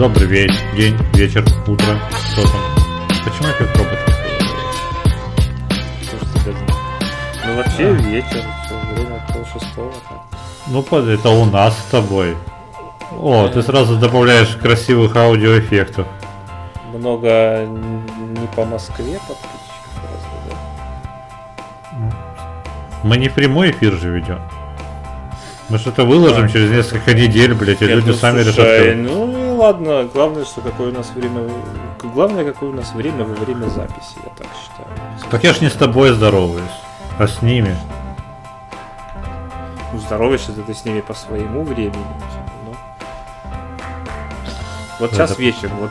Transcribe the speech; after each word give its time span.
Добрый 0.00 0.28
вечер, 0.28 0.56
день, 0.74 0.96
вечер, 1.12 1.44
утро, 1.66 2.00
что 2.32 2.42
там? 2.44 2.60
Почему 3.22 3.48
я 3.48 3.52
как 3.52 3.76
робот? 3.76 3.98
Ну 7.44 7.54
вообще 7.54 7.92
вечер, 8.08 8.42
все, 8.64 8.74
время 8.94 9.22
пол 9.28 9.44
шестого. 9.52 9.92
Ну, 10.68 10.82
под- 10.82 11.06
это 11.06 11.28
у 11.28 11.44
нас 11.44 11.78
с 11.78 11.90
тобой. 11.90 12.34
О, 13.12 13.48
ты 13.48 13.62
сразу 13.62 13.96
добавляешь 13.96 14.56
красивых 14.56 15.14
аудиоэффектов. 15.16 16.06
Много 16.94 17.66
не 17.66 18.46
по 18.56 18.64
Москве 18.64 19.20
подписчиков 19.28 20.00
разве, 20.02 20.56
да? 21.92 22.16
Мы 23.02 23.18
не 23.18 23.28
прямой 23.28 23.72
эфир 23.72 23.92
же 24.00 24.08
ведем. 24.08 24.40
Мы 25.68 25.76
что-то 25.76 26.04
выложим 26.04 26.46
А. 26.46 26.48
через 26.48 26.70
несколько 26.70 27.12
недель, 27.12 27.52
блядь, 27.52 27.82
и 27.82 27.84
люди 27.84 28.08
ну, 28.08 28.14
сами 28.14 28.40
решат. 28.40 28.96
Ну 28.96 29.39
ладно, 29.60 30.08
главное, 30.12 30.44
что 30.44 30.60
какое 30.60 30.90
у 30.90 30.92
нас 30.94 31.10
время. 31.14 31.48
Главное, 32.14 32.44
какое 32.44 32.70
у 32.70 32.72
нас 32.74 32.92
время 32.94 33.24
во 33.24 33.34
время 33.34 33.66
записи, 33.68 34.16
я 34.24 34.30
так 34.36 34.46
считаю. 34.60 34.88
Так 35.30 35.44
я 35.44 35.52
ж 35.52 35.60
не 35.60 35.68
с 35.68 35.74
тобой 35.74 36.10
здороваюсь, 36.12 36.78
а 37.18 37.26
с 37.28 37.42
ними. 37.42 37.76
Ну, 39.92 39.98
здороваешься 39.98 40.52
ты 40.52 40.72
с 40.74 40.84
ними 40.84 41.00
по 41.00 41.14
своему 41.14 41.64
времени. 41.64 42.04
ну. 42.66 42.74
Вот 44.98 45.10
сейчас 45.12 45.32
Это- 45.32 45.40
вечер, 45.42 45.70
вот 45.80 45.90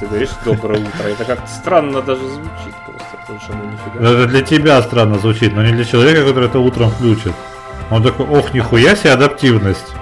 ты 0.00 0.06
говоришь 0.06 0.30
доброе 0.44 0.80
утро. 0.80 1.04
Это 1.08 1.24
как-то 1.24 1.46
странно 1.48 2.02
даже 2.02 2.26
звучит 2.28 2.74
просто, 2.86 3.16
потому 3.20 3.40
что 3.40 3.52
ну 3.54 3.64
нифига. 3.70 4.10
Это 4.10 4.26
для 4.26 4.42
тебя 4.42 4.82
странно 4.82 5.18
звучит, 5.18 5.54
но 5.54 5.62
не 5.62 5.72
для 5.72 5.84
человека, 5.84 6.26
который 6.26 6.48
это 6.48 6.58
утром 6.58 6.90
включит. 6.90 7.32
Он 7.90 8.02
такой, 8.02 8.26
ох, 8.26 8.52
нихуя 8.52 8.96
себе 8.96 9.12
адаптивность. 9.12 9.94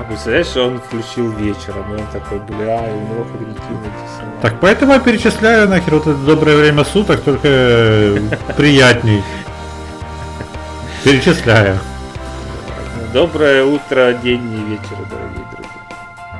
А 0.00 0.04
представляешь, 0.04 0.56
он 0.56 0.80
включил 0.80 1.30
вечером, 1.32 1.94
и 1.94 2.00
он 2.00 2.06
такой, 2.06 2.38
бля, 2.38 2.88
и 2.88 2.90
у 2.90 3.00
него 3.02 3.24
когнитивный 3.24 3.90
диссонанс. 4.02 4.40
Так 4.40 4.58
поэтому 4.58 4.94
я 4.94 4.98
перечисляю 4.98 5.68
нахер 5.68 5.96
вот 5.96 6.06
это 6.06 6.14
доброе 6.14 6.56
время 6.56 6.84
суток, 6.84 7.20
только 7.20 7.46
э, 7.46 8.18
приятней. 8.56 9.22
Перечисляю. 11.04 11.78
Доброе 13.12 13.62
утро, 13.64 14.14
день 14.14 14.50
и 14.54 14.70
вечер, 14.70 14.96
дорогие 15.10 15.44
друзья. 15.52 15.70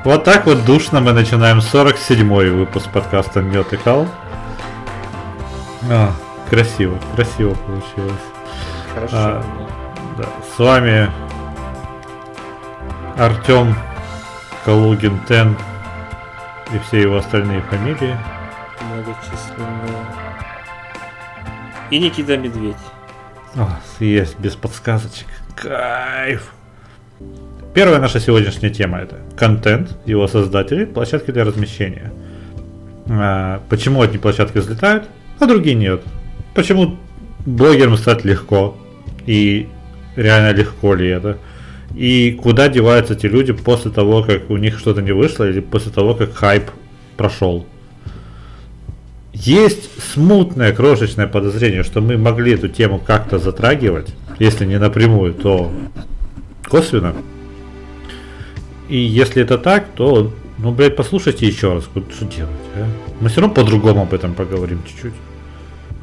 Вот 0.05 0.23
так 0.23 0.47
вот 0.47 0.65
душно 0.65 0.99
мы 0.99 1.13
начинаем 1.13 1.59
47-й 1.59 2.49
выпуск 2.49 2.89
подкаста 2.91 3.41
Мед 3.41 3.71
и 3.73 3.77
Кал. 3.77 4.07
А, 5.87 6.13
красиво, 6.49 6.97
красиво 7.15 7.53
получилось. 7.53 8.21
Хорошо. 8.95 9.15
А. 9.15 9.43
Да, 10.17 10.25
с 10.55 10.57
вами 10.57 11.11
Артем 13.17 13.75
Калугин 14.65 15.19
Тен 15.27 15.55
и 16.73 16.79
все 16.79 17.01
его 17.01 17.17
остальные 17.17 17.61
фамилии. 17.61 18.17
Многочисленные. 18.81 20.05
И 21.89 21.99
Никита 21.99 22.37
Медведь. 22.37 22.75
А, 23.55 23.79
есть, 23.99 24.39
без 24.39 24.55
подсказочек. 24.55 25.27
Кайф. 25.55 26.53
Первая 27.73 27.99
наша 27.99 28.19
сегодняшняя 28.19 28.69
тема 28.69 28.99
это 28.99 29.17
контент, 29.37 29.97
его 30.05 30.27
создатели, 30.27 30.85
площадки 30.85 31.31
для 31.31 31.43
размещения. 31.43 32.11
А, 33.09 33.61
почему 33.69 34.01
одни 34.01 34.17
площадки 34.17 34.57
взлетают, 34.57 35.09
а 35.39 35.45
другие 35.45 35.75
нет? 35.75 36.01
Почему 36.53 36.97
блогерам 37.45 37.97
стать 37.97 38.23
легко? 38.23 38.77
И 39.25 39.69
реально 40.15 40.51
легко 40.55 40.93
ли 40.95 41.07
это? 41.07 41.37
И 41.95 42.31
куда 42.41 42.69
деваются 42.69 43.13
эти 43.13 43.25
люди 43.25 43.53
после 43.53 43.91
того, 43.91 44.23
как 44.23 44.49
у 44.49 44.57
них 44.57 44.79
что-то 44.79 45.01
не 45.01 45.11
вышло, 45.11 45.49
или 45.49 45.59
после 45.59 45.91
того, 45.91 46.15
как 46.15 46.33
хайп 46.33 46.71
прошел? 47.17 47.65
Есть 49.33 49.89
смутное 50.13 50.73
крошечное 50.73 51.27
подозрение, 51.27 51.83
что 51.83 52.01
мы 52.01 52.17
могли 52.17 52.53
эту 52.53 52.67
тему 52.67 53.01
как-то 53.05 53.39
затрагивать, 53.39 54.13
если 54.39 54.65
не 54.65 54.77
напрямую, 54.77 55.33
то 55.33 55.71
косвенно. 56.63 57.15
И 58.89 58.97
если 58.97 59.41
это 59.41 59.57
так, 59.57 59.87
то, 59.95 60.33
ну, 60.57 60.71
блядь, 60.71 60.95
послушайте 60.95 61.47
еще 61.47 61.73
раз, 61.73 61.83
что 61.85 62.25
делать, 62.25 62.51
а? 62.75 62.85
Мы 63.21 63.29
все 63.29 63.41
равно 63.41 63.55
по-другому 63.55 64.01
об 64.01 64.13
этом 64.13 64.33
поговорим 64.33 64.81
чуть-чуть. 64.85 65.13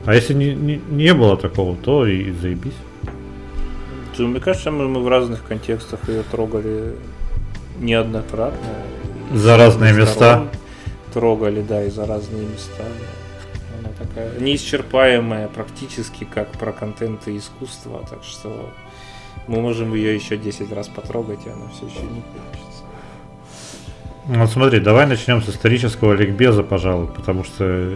А 0.07 0.15
если 0.15 0.33
не, 0.33 0.55
не, 0.55 0.81
не 0.91 1.13
было 1.13 1.37
такого, 1.37 1.77
то 1.77 2.07
и 2.07 2.33
заебись. 2.33 2.73
Ну, 4.19 4.29
Мне 4.29 4.41
кажется, 4.41 4.71
мы, 4.71 4.89
мы 4.89 5.03
в 5.03 5.09
разных 5.09 5.45
контекстах 5.45 6.09
ее 6.09 6.23
трогали 6.23 6.97
неоднократно. 7.79 8.69
За 9.33 9.57
разные 9.57 9.93
места. 9.93 10.49
Трогали, 11.13 11.63
да, 11.63 11.85
и 11.85 11.91
за 11.91 12.07
разные 12.07 12.47
места. 12.47 12.83
Она 13.79 13.91
такая 13.99 14.39
неисчерпаемая 14.41 15.49
практически, 15.49 16.25
как 16.25 16.51
про 16.53 16.73
контент 16.73 17.29
и 17.29 17.37
искусство. 17.37 18.05
Так 18.09 18.25
что 18.25 18.71
мы 19.47 19.61
можем 19.61 19.95
ее 19.95 20.15
еще 20.15 20.37
10 20.37 20.73
раз 20.73 20.89
потрогать, 20.89 21.41
и 21.47 21.51
она 21.51 21.69
все 21.69 21.87
еще 21.87 22.03
не 22.03 22.23
кончится. 22.23 22.85
Вот 24.27 24.51
смотри, 24.51 24.81
давай 24.81 25.07
начнем 25.07 25.43
с 25.43 25.49
исторического 25.49 26.13
ликбеза, 26.13 26.63
пожалуй, 26.63 27.07
потому 27.09 27.45
что 27.45 27.95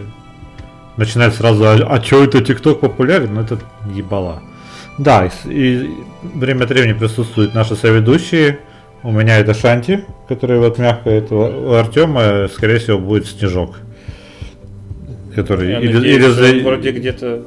начинать 0.97 1.35
сразу, 1.35 1.65
а, 1.65 1.73
а 1.73 1.99
чё 1.99 2.23
это 2.23 2.43
ТикТок 2.43 2.79
популярен? 2.79 3.35
Ну 3.35 3.41
это 3.41 3.59
ебала. 3.93 4.41
Да, 4.97 5.29
и, 5.45 5.89
время 6.23 6.63
от 6.63 6.69
времени 6.69 6.93
присутствуют 6.93 7.53
наши 7.55 7.75
соведущие. 7.75 8.59
У 9.01 9.11
меня 9.11 9.39
это 9.39 9.53
Шанти, 9.53 10.05
который 10.29 10.59
вот 10.59 10.77
мягко, 10.77 11.09
это 11.09 11.35
у 11.35 11.73
Артема, 11.73 12.47
скорее 12.53 12.79
всего, 12.79 12.99
будет 12.99 13.27
Снежок. 13.27 13.75
Который 15.35 15.71
Я 15.71 15.79
или, 15.79 15.93
надеюсь, 15.93 16.15
или 16.15 16.31
что 16.31 16.57
он 16.57 16.63
вроде 16.63 16.91
где-то 16.91 17.43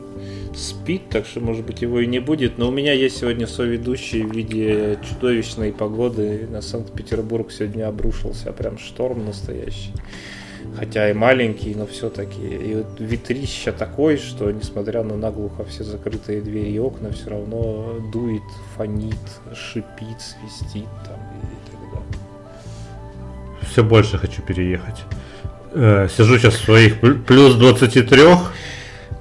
спит, 0.57 1.03
так 1.11 1.27
что, 1.27 1.41
может 1.41 1.65
быть, 1.65 1.83
его 1.83 2.01
и 2.01 2.07
не 2.07 2.19
будет. 2.19 2.59
Но 2.59 2.69
у 2.69 2.71
меня 2.73 2.93
есть 2.93 3.19
сегодня 3.19 3.47
соведущий 3.47 4.23
в 4.23 4.35
виде 4.35 4.99
чудовищной 5.09 5.73
погоды. 5.73 6.49
На 6.51 6.63
Санкт-Петербург 6.63 7.53
сегодня 7.53 7.87
обрушился 7.87 8.53
прям 8.53 8.79
шторм 8.79 9.25
настоящий. 9.25 9.93
Хотя 10.79 11.11
и 11.11 11.15
маленький, 11.15 11.75
но 11.75 11.87
все-таки. 11.87 12.43
И 12.43 12.75
вот 12.75 12.87
ветрища 13.01 13.73
такой, 13.73 14.17
что 14.19 14.51
несмотря 14.51 15.03
на 15.03 15.17
наглухо 15.17 15.65
все 15.65 15.85
закрытые 15.85 16.41
двери 16.43 16.71
и 16.71 16.79
окна, 16.79 17.11
все 17.13 17.31
равно 17.31 17.95
дует, 18.13 18.43
фонит, 18.77 19.17
шипит, 19.55 20.21
свистит 20.21 20.89
там 21.05 21.19
и 21.43 21.71
так 21.71 21.81
далее. 21.81 22.07
все 23.71 23.83
больше 23.83 24.19
хочу 24.19 24.43
переехать. 24.43 25.03
Э, 25.73 26.09
сижу 26.15 26.39
сейчас 26.39 26.55
в 26.55 26.65
своих 26.65 27.01
пл- 27.03 27.23
плюс 27.25 27.55
23. 27.55 28.23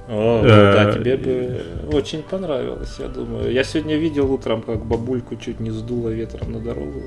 О, 0.08 0.42
Э, 0.44 0.72
да, 0.84 0.92
тебе 0.92 1.16
бы 1.16 1.62
очень 1.92 2.22
понравилось, 2.22 2.96
я 2.98 3.08
думаю. 3.08 3.50
Я 3.52 3.64
сегодня 3.64 3.96
видел 3.96 4.30
утром, 4.30 4.62
как 4.62 4.84
бабульку 4.84 5.36
чуть 5.36 5.58
не 5.60 5.70
сдуло 5.70 6.10
ветром 6.10 6.52
на 6.52 6.60
дорогу. 6.60 7.02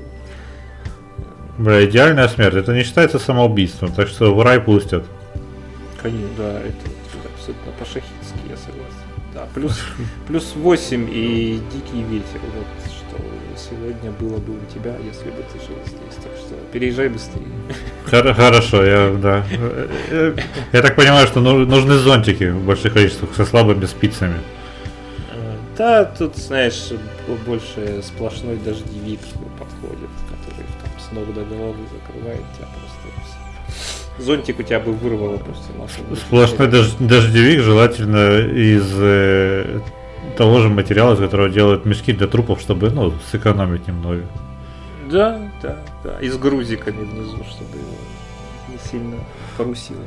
Бля, 1.60 1.84
идеальная 1.84 2.26
смерть. 2.28 2.54
Это 2.56 2.72
не 2.72 2.82
считается 2.84 3.18
самоубийством, 3.18 3.92
так 3.92 4.08
что 4.08 4.34
в 4.34 4.42
рай 4.42 4.60
пустят. 4.60 5.04
Конечно, 6.02 6.28
да, 6.38 6.52
это 6.60 6.90
абсолютно 7.36 7.72
по-шахидски, 7.78 8.48
я 8.48 8.56
согласен. 8.56 9.06
Да, 9.34 9.46
плюс, 9.54 9.78
плюс 10.26 10.52
8 10.56 11.08
и 11.12 11.60
дикий 11.70 12.02
ветер. 12.02 12.40
Вот 12.56 12.66
что 12.90 13.16
сегодня 13.58 14.10
было 14.12 14.38
бы 14.38 14.54
у 14.54 14.64
тебя, 14.74 14.96
если 15.04 15.26
бы 15.30 15.44
ты 15.52 15.58
жил 15.58 15.76
здесь. 15.86 16.16
Так 16.22 16.32
что 16.38 16.54
переезжай 16.72 17.08
быстрее. 17.10 17.44
Хор- 18.10 18.32
Хорошо, 18.32 18.82
я, 18.82 19.10
да. 19.22 19.44
Э, 19.50 19.86
э, 20.10 20.36
Я 20.72 20.80
так 20.80 20.96
понимаю, 20.96 21.26
что 21.26 21.40
ну- 21.40 21.66
нужны 21.66 21.94
зонтики 21.98 22.44
в 22.50 22.64
больших 22.64 22.94
количествах 22.94 23.34
со 23.36 23.44
слабыми 23.44 23.84
спицами. 23.84 24.36
Э, 25.34 25.56
Да, 25.76 26.04
тут, 26.06 26.38
знаешь, 26.38 26.88
больше 27.46 28.00
сплошной 28.02 28.56
дождевик 28.56 29.20
подходит, 29.58 30.08
с 31.10 31.12
ног 31.12 31.32
до 31.34 31.44
головы 31.44 31.78
закрывает 31.92 32.42
тебя 32.54 32.66
просто. 32.66 33.08
и 33.08 33.20
всё. 33.24 34.24
Зонтик 34.24 34.60
у 34.60 34.62
тебя 34.62 34.80
бы 34.80 34.92
вырвало 34.92 35.38
просто 35.38 35.72
нахуй. 35.78 36.16
Сплошной 36.16 36.68
дож- 36.68 36.96
дождевик, 36.98 37.60
желательно 37.62 38.38
из 38.40 38.86
э, 38.96 39.80
того 40.36 40.60
же 40.60 40.68
материала, 40.68 41.14
из 41.14 41.18
которого 41.18 41.48
делают 41.48 41.84
мешки 41.86 42.12
для 42.12 42.26
трупов, 42.26 42.60
чтобы 42.60 42.90
ну, 42.90 43.12
сэкономить 43.30 43.88
немного. 43.88 44.26
Да, 45.10 45.40
да, 45.62 45.76
да. 46.04 46.20
И 46.20 46.28
с 46.28 46.36
грузиками 46.36 47.04
внизу, 47.04 47.38
чтобы 47.50 47.76
его 47.78 47.96
не 48.68 48.78
сильно 48.90 49.16
порусило. 49.56 50.04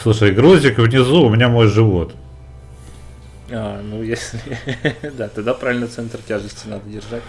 Слушай, 0.00 0.30
грузик 0.30 0.78
внизу, 0.78 1.22
у 1.22 1.28
меня 1.28 1.48
мой 1.48 1.68
живот. 1.68 2.14
А, 3.50 3.80
ну 3.82 4.02
если... 4.02 4.40
да, 5.16 5.28
тогда 5.28 5.54
правильно 5.54 5.86
центр 5.86 6.18
тяжести 6.26 6.66
надо 6.68 6.88
держать. 6.88 7.22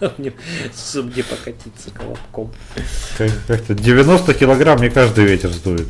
Мне- 0.18 0.32
Чтобы 0.76 1.12
не 1.14 1.22
покатиться 1.22 1.90
колобком. 1.92 2.52
Как- 3.16 3.32
Как-то 3.46 3.74
90 3.74 4.34
килограмм 4.34 4.80
не 4.80 4.90
каждый 4.90 5.24
ветер 5.24 5.50
сдует. 5.50 5.88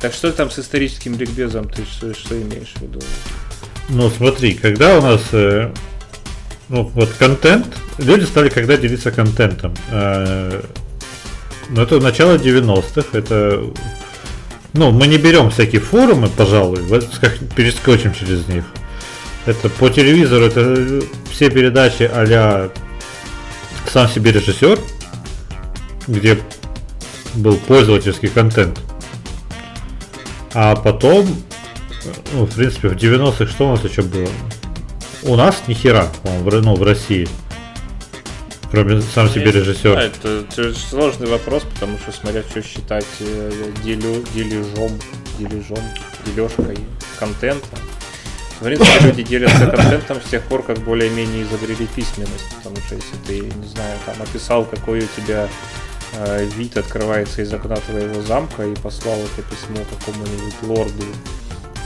Так 0.00 0.12
что 0.12 0.32
там 0.32 0.50
с 0.50 0.58
историческим 0.58 1.16
ликбезом 1.16 1.68
ты 1.68 1.84
что, 1.84 2.12
что 2.12 2.40
имеешь 2.40 2.72
в 2.74 2.82
виду? 2.82 3.00
Ну 3.88 4.10
смотри, 4.10 4.54
когда 4.54 4.98
у 4.98 5.02
нас 5.02 5.20
э, 5.32 5.72
ну, 6.68 6.84
вот 6.94 7.10
контент, 7.18 7.66
люди 7.98 8.24
стали 8.24 8.48
когда 8.48 8.76
делиться 8.76 9.12
контентом. 9.12 9.74
Э, 9.90 10.62
ну, 11.68 11.82
это 11.82 12.00
начало 12.00 12.36
90-х, 12.36 13.16
это... 13.16 13.62
Ну, 14.72 14.90
мы 14.90 15.06
не 15.06 15.18
берем 15.18 15.50
всякие 15.50 15.80
форумы, 15.80 16.28
пожалуй, 16.28 16.78
перескочим 17.54 18.14
через 18.14 18.48
них. 18.48 18.64
Это 19.44 19.68
по 19.68 19.88
телевизору, 19.88 20.44
это 20.44 21.04
все 21.30 21.50
передачи 21.50 22.08
а 22.12 22.70
сам 23.88 24.08
себе 24.08 24.32
режиссер, 24.32 24.78
где 26.06 26.38
был 27.34 27.56
пользовательский 27.56 28.28
контент. 28.28 28.78
А 30.54 30.76
потом, 30.76 31.26
ну, 32.32 32.44
в 32.44 32.54
принципе, 32.54 32.88
в 32.88 32.96
90-х 32.96 33.46
что 33.46 33.68
у 33.68 33.72
нас 33.72 33.84
еще 33.84 34.02
было? 34.02 34.28
У 35.22 35.36
нас 35.36 35.62
ни 35.66 35.74
хера, 35.74 36.08
в, 36.22 36.60
ну, 36.60 36.74
в 36.74 36.82
России. 36.82 37.28
Кроме 38.70 39.02
сам 39.02 39.28
себе 39.28 39.50
режиссер. 39.52 39.94
Да, 39.94 40.02
это, 40.02 40.44
это 40.50 40.74
сложный 40.74 41.26
вопрос, 41.26 41.62
потому 41.74 41.98
что 41.98 42.12
смотря 42.12 42.42
что 42.42 42.62
считать 42.62 43.06
э, 43.20 43.50
делю, 43.84 44.24
дележом, 44.34 44.92
дележом, 45.38 45.84
дележкой 46.24 46.78
контента. 47.18 47.76
В 48.62 48.64
принципе, 48.64 49.06
люди 49.06 49.24
делятся 49.24 49.66
контентом 49.66 50.20
с 50.24 50.30
тех 50.30 50.40
пор, 50.44 50.62
как 50.62 50.78
более-менее 50.78 51.42
изобрели 51.42 51.84
письменность. 51.96 52.48
Потому 52.56 52.76
что 52.76 52.94
если 52.94 53.16
ты, 53.26 53.40
не 53.40 53.66
знаю, 53.66 53.98
там 54.06 54.14
описал, 54.22 54.64
какой 54.64 55.00
у 55.00 55.08
тебя 55.16 55.48
э, 56.14 56.44
вид 56.56 56.76
открывается 56.76 57.42
из 57.42 57.52
окна 57.52 57.74
твоего 57.74 58.22
замка 58.22 58.64
и 58.64 58.76
послал 58.76 59.18
это 59.18 59.42
письмо 59.42 59.84
какому-нибудь 59.90 60.54
лорду 60.62 61.04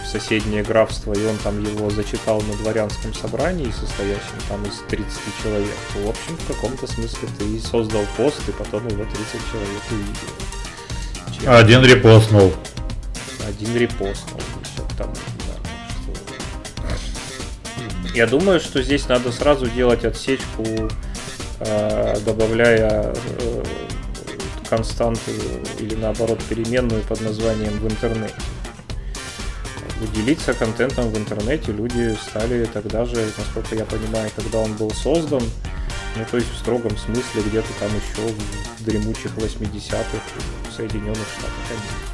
в 0.04 0.06
соседнее 0.06 0.62
графство, 0.62 1.14
и 1.14 1.26
он 1.26 1.38
там 1.38 1.62
его 1.64 1.88
зачитал 1.88 2.42
на 2.42 2.52
дворянском 2.58 3.14
собрании, 3.14 3.72
состоящем 3.72 4.36
там 4.46 4.62
из 4.64 4.82
30 4.90 5.06
человек, 5.42 5.74
то, 5.94 6.00
в 6.00 6.10
общем, 6.10 6.36
в 6.36 6.46
каком-то 6.46 6.86
смысле 6.86 7.26
ты 7.38 7.58
создал 7.58 8.04
пост, 8.18 8.46
и 8.48 8.52
потом 8.52 8.86
его 8.86 9.04
30 9.04 9.16
человек 9.50 9.82
увидел. 9.90 11.40
Чем 11.40 11.52
Один 11.52 11.82
репостнул. 11.84 12.52
Один 13.48 13.74
репостнул. 13.76 14.42
Я 18.16 18.26
думаю, 18.26 18.60
что 18.60 18.82
здесь 18.82 19.08
надо 19.08 19.30
сразу 19.30 19.66
делать 19.66 20.06
отсечку, 20.06 20.64
э, 21.60 22.16
добавляя 22.24 23.12
э, 23.14 23.64
константу 24.70 25.32
или 25.78 25.94
наоборот 25.96 26.42
переменную 26.48 27.02
под 27.02 27.20
названием 27.20 27.78
в 27.78 27.84
интернете 27.84 28.34
делиться 30.14 30.54
контентом 30.54 31.10
в 31.10 31.18
интернете 31.18 31.72
люди 31.72 32.16
стали 32.30 32.64
тогда 32.64 33.04
же, 33.04 33.16
насколько 33.36 33.74
я 33.74 33.84
понимаю, 33.84 34.30
когда 34.34 34.60
он 34.60 34.72
был 34.76 34.90
создан, 34.92 35.42
ну, 36.16 36.24
то 36.30 36.38
есть 36.38 36.50
в 36.50 36.56
строгом 36.56 36.96
смысле 36.96 37.42
где-то 37.46 37.68
там 37.78 37.90
еще 37.90 38.32
в 38.78 38.84
дремучих 38.84 39.32
80-х 39.36 40.18
в 40.70 40.72
Соединенных 40.74 41.26
Штатах 41.38 42.05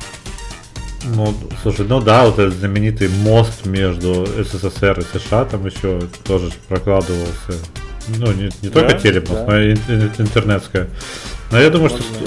Ну, 1.04 1.34
слушай, 1.62 1.86
ну 1.86 2.00
да, 2.00 2.24
вот 2.24 2.38
этот 2.38 2.54
знаменитый 2.54 3.08
мост 3.08 3.66
между 3.66 4.26
СССР 4.26 5.00
и 5.00 5.18
США 5.18 5.44
там 5.44 5.66
еще 5.66 6.00
тоже 6.24 6.50
прокладывался. 6.68 7.54
Ну, 8.18 8.32
не, 8.32 8.50
не 8.62 8.68
только 8.68 8.92
да, 8.92 8.98
телемост, 8.98 9.32
да. 9.32 9.46
но 9.46 9.60
и 9.60 9.72
интернетская. 9.72 10.88
Но 11.50 11.60
я 11.60 11.70
думаю, 11.70 11.90
Можно 11.90 12.06
что 12.06 12.24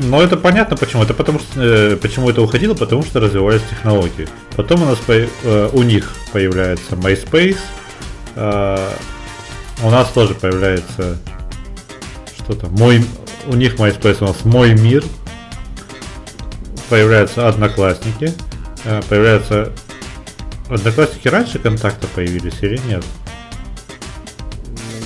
но 0.00 0.22
это 0.22 0.36
понятно 0.36 0.76
почему. 0.76 1.02
Это 1.02 1.14
потому 1.14 1.40
что 1.40 1.60
э, 1.60 1.96
почему 1.96 2.30
это 2.30 2.40
уходило, 2.40 2.74
потому 2.74 3.02
что 3.02 3.20
развивались 3.20 3.62
технологии. 3.68 4.28
Потом 4.56 4.82
у 4.82 4.86
нас 4.86 4.98
по, 4.98 5.12
э, 5.12 5.70
у 5.72 5.82
них 5.82 6.14
появляется 6.32 6.94
MySpace. 6.94 7.58
Э, 8.36 8.90
у 9.82 9.90
нас 9.90 10.08
тоже 10.10 10.34
появляется 10.34 11.18
что-то. 12.36 12.66
Мой 12.68 13.04
у 13.46 13.54
них 13.54 13.76
MySpace 13.76 14.18
у 14.20 14.26
нас 14.26 14.44
мой 14.44 14.74
мир. 14.74 15.02
Появляются 16.88 17.48
одноклассники. 17.48 18.32
Э, 18.84 19.02
появляются 19.08 19.72
одноклассники 20.68 21.28
раньше 21.28 21.58
контакта 21.58 22.06
появились 22.08 22.62
или 22.62 22.78
нет? 22.86 23.04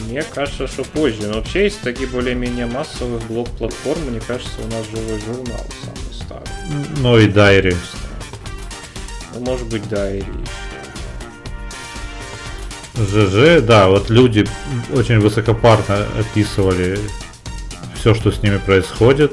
Мне 0.06 0.22
кажется, 0.22 0.66
что 0.66 0.84
позже. 0.84 1.26
Но 1.26 1.34
вообще 1.34 1.64
есть 1.64 1.80
такие 1.80 2.08
более-менее 2.08 2.66
массовых 2.66 3.22
блок-платформ. 3.24 4.02
Мне 4.10 4.20
кажется, 4.20 4.52
у 4.62 4.68
нас 4.68 4.86
живой 4.90 5.20
журнал 5.20 5.64
самый 5.82 6.14
старый. 6.14 6.98
Ну 6.98 7.18
и 7.18 7.28
Дайри. 7.28 7.76
Ну, 9.34 9.40
может 9.40 9.66
быть, 9.68 9.88
Дайри 9.88 10.24
ЖЖ, 12.94 13.62
да, 13.62 13.88
вот 13.88 14.10
люди 14.10 14.46
очень 14.92 15.18
высокопарно 15.18 16.06
описывали 16.18 16.98
все, 17.94 18.14
что 18.14 18.30
с 18.30 18.42
ними 18.42 18.58
происходит, 18.58 19.32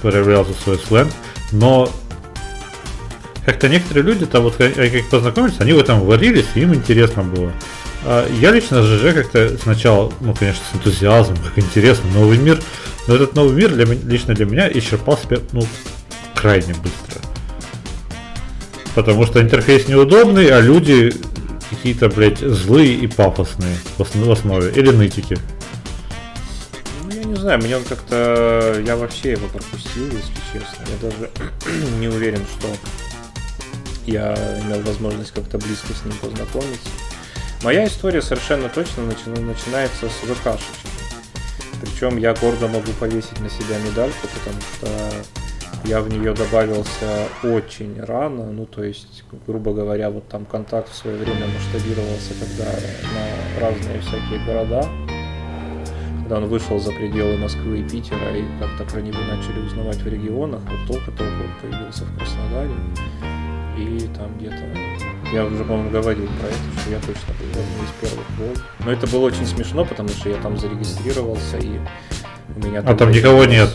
проявлялся 0.00 0.52
свой 0.54 0.78
сленг, 0.78 1.12
но 1.52 1.90
как-то 3.44 3.68
некоторые 3.68 4.04
люди 4.04 4.26
там 4.26 4.44
вот 4.44 4.56
как 4.56 4.74
познакомились, 5.10 5.56
они 5.58 5.72
в 5.72 5.78
этом 5.78 6.00
варились, 6.00 6.46
и 6.54 6.60
им 6.60 6.74
интересно 6.74 7.22
было. 7.22 7.52
А, 8.04 8.28
я 8.40 8.50
лично 8.50 8.82
ЖЖ 8.82 9.14
как-то 9.14 9.56
сначала, 9.62 10.12
ну, 10.20 10.34
конечно, 10.34 10.62
с 10.70 10.76
энтузиазмом, 10.76 11.38
как 11.38 11.58
интересно, 11.58 12.10
новый 12.14 12.38
мир. 12.38 12.60
Но 13.06 13.16
этот 13.16 13.34
новый 13.34 13.54
мир 13.54 13.70
для, 13.72 13.84
лично 13.84 14.34
для 14.34 14.46
меня 14.46 14.70
исчерпал 14.72 15.18
себя, 15.18 15.38
ну, 15.52 15.66
крайне 16.34 16.74
быстро. 16.74 17.20
Потому 18.94 19.26
что 19.26 19.40
интерфейс 19.40 19.88
неудобный, 19.88 20.48
а 20.48 20.60
люди 20.60 21.12
какие-то, 21.70 22.08
блядь, 22.08 22.40
злые 22.40 22.94
и 22.94 23.06
пафосные 23.06 23.76
в 23.96 24.30
основе. 24.30 24.70
Или 24.72 24.90
нытики. 24.90 25.38
Не 27.32 27.38
знаю, 27.38 27.58
мне 27.60 27.78
он 27.78 27.84
как-то... 27.84 28.82
Я 28.84 28.94
вообще 28.94 29.30
его 29.32 29.48
пропустил, 29.48 30.04
если 30.04 30.34
честно. 30.52 30.84
Я 30.86 31.10
даже 31.10 31.30
не 31.98 32.08
уверен, 32.08 32.44
что 32.58 32.68
я 34.04 34.34
имел 34.62 34.82
возможность 34.82 35.32
как-то 35.32 35.56
близко 35.56 35.94
с 35.94 36.04
ним 36.04 36.12
познакомиться. 36.20 36.90
Моя 37.62 37.86
история 37.86 38.20
совершенно 38.20 38.68
точно 38.68 39.04
начинается 39.04 40.10
с 40.10 40.12
ВКшечки. 40.12 40.88
Причем 41.80 42.18
я 42.18 42.34
гордо 42.34 42.68
могу 42.68 42.92
повесить 43.00 43.40
на 43.40 43.48
себя 43.48 43.78
медальку, 43.78 44.28
потому 44.34 44.60
что 44.60 44.88
я 45.84 46.02
в 46.02 46.10
нее 46.10 46.34
добавился 46.34 47.28
очень 47.42 47.98
рано, 47.98 48.52
ну 48.52 48.66
то 48.66 48.84
есть, 48.84 49.24
грубо 49.46 49.72
говоря, 49.72 50.10
вот 50.10 50.28
там 50.28 50.44
контакт 50.44 50.90
в 50.92 50.94
свое 50.94 51.16
время 51.16 51.46
масштабировался, 51.46 52.34
когда 52.38 52.70
на 53.14 53.60
разные 53.60 54.00
всякие 54.00 54.44
города, 54.44 54.86
когда 56.32 56.46
он 56.46 56.50
вышел 56.50 56.78
за 56.78 56.92
пределы 56.92 57.36
Москвы 57.36 57.80
и 57.80 57.82
Питера, 57.82 58.34
и 58.34 58.42
как-то 58.58 58.90
про 58.90 59.02
него 59.02 59.18
начали 59.18 59.66
узнавать 59.66 59.98
в 59.98 60.06
регионах, 60.06 60.62
вот 60.62 60.86
только-только 60.94 61.30
он 61.30 61.50
появился 61.60 62.04
в 62.04 62.16
Краснодаре, 62.16 62.70
и 63.76 64.08
там 64.16 64.38
где-то 64.38 64.56
я 65.30 65.44
уже, 65.44 65.62
по-моему, 65.62 65.90
говорил 65.90 66.26
про 66.40 66.46
это, 66.46 66.80
что 66.80 66.90
я 66.90 66.98
точно 67.00 67.34
был 67.38 67.50
одной 67.50 67.84
из 67.84 68.00
первых 68.00 68.26
был. 68.38 68.62
Но 68.82 68.92
это 68.92 69.06
было 69.08 69.26
очень 69.26 69.44
смешно, 69.44 69.84
потому 69.84 70.08
что 70.08 70.30
я 70.30 70.36
там 70.36 70.56
зарегистрировался, 70.56 71.58
и 71.58 71.78
у 72.56 72.66
меня... 72.66 72.80
А 72.80 72.94
там 72.94 73.10
никого 73.10 73.44
нет? 73.44 73.68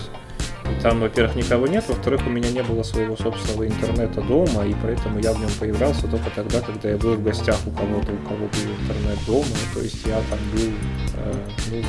Там, 0.82 1.00
во-первых, 1.00 1.36
никого 1.36 1.68
нет, 1.68 1.84
во-вторых, 1.88 2.22
у 2.28 2.30
меня 2.30 2.52
не 2.52 2.62
было 2.62 2.84
своего 2.84 3.16
собственного 3.18 3.68
интернета 3.68 4.22
дома, 4.22 4.66
и 4.66 4.76
поэтому 4.82 5.20
я 5.20 5.34
в 5.34 5.40
нем 5.40 5.50
появлялся 5.60 6.08
только 6.08 6.30
тогда, 6.36 6.62
когда 6.62 6.90
я 6.90 6.98
был 6.98 7.16
в 7.16 7.24
гостях 7.24 7.58
у 7.66 7.72
кого-то, 7.72 8.12
у 8.14 8.28
кого 8.28 8.46
был 8.46 8.72
интернет 8.82 9.26
дома. 9.26 9.46
То 9.74 9.82
есть 9.82 10.06
я 10.06 10.22
там 10.30 10.40
был 10.54 10.72
э, 11.16 11.82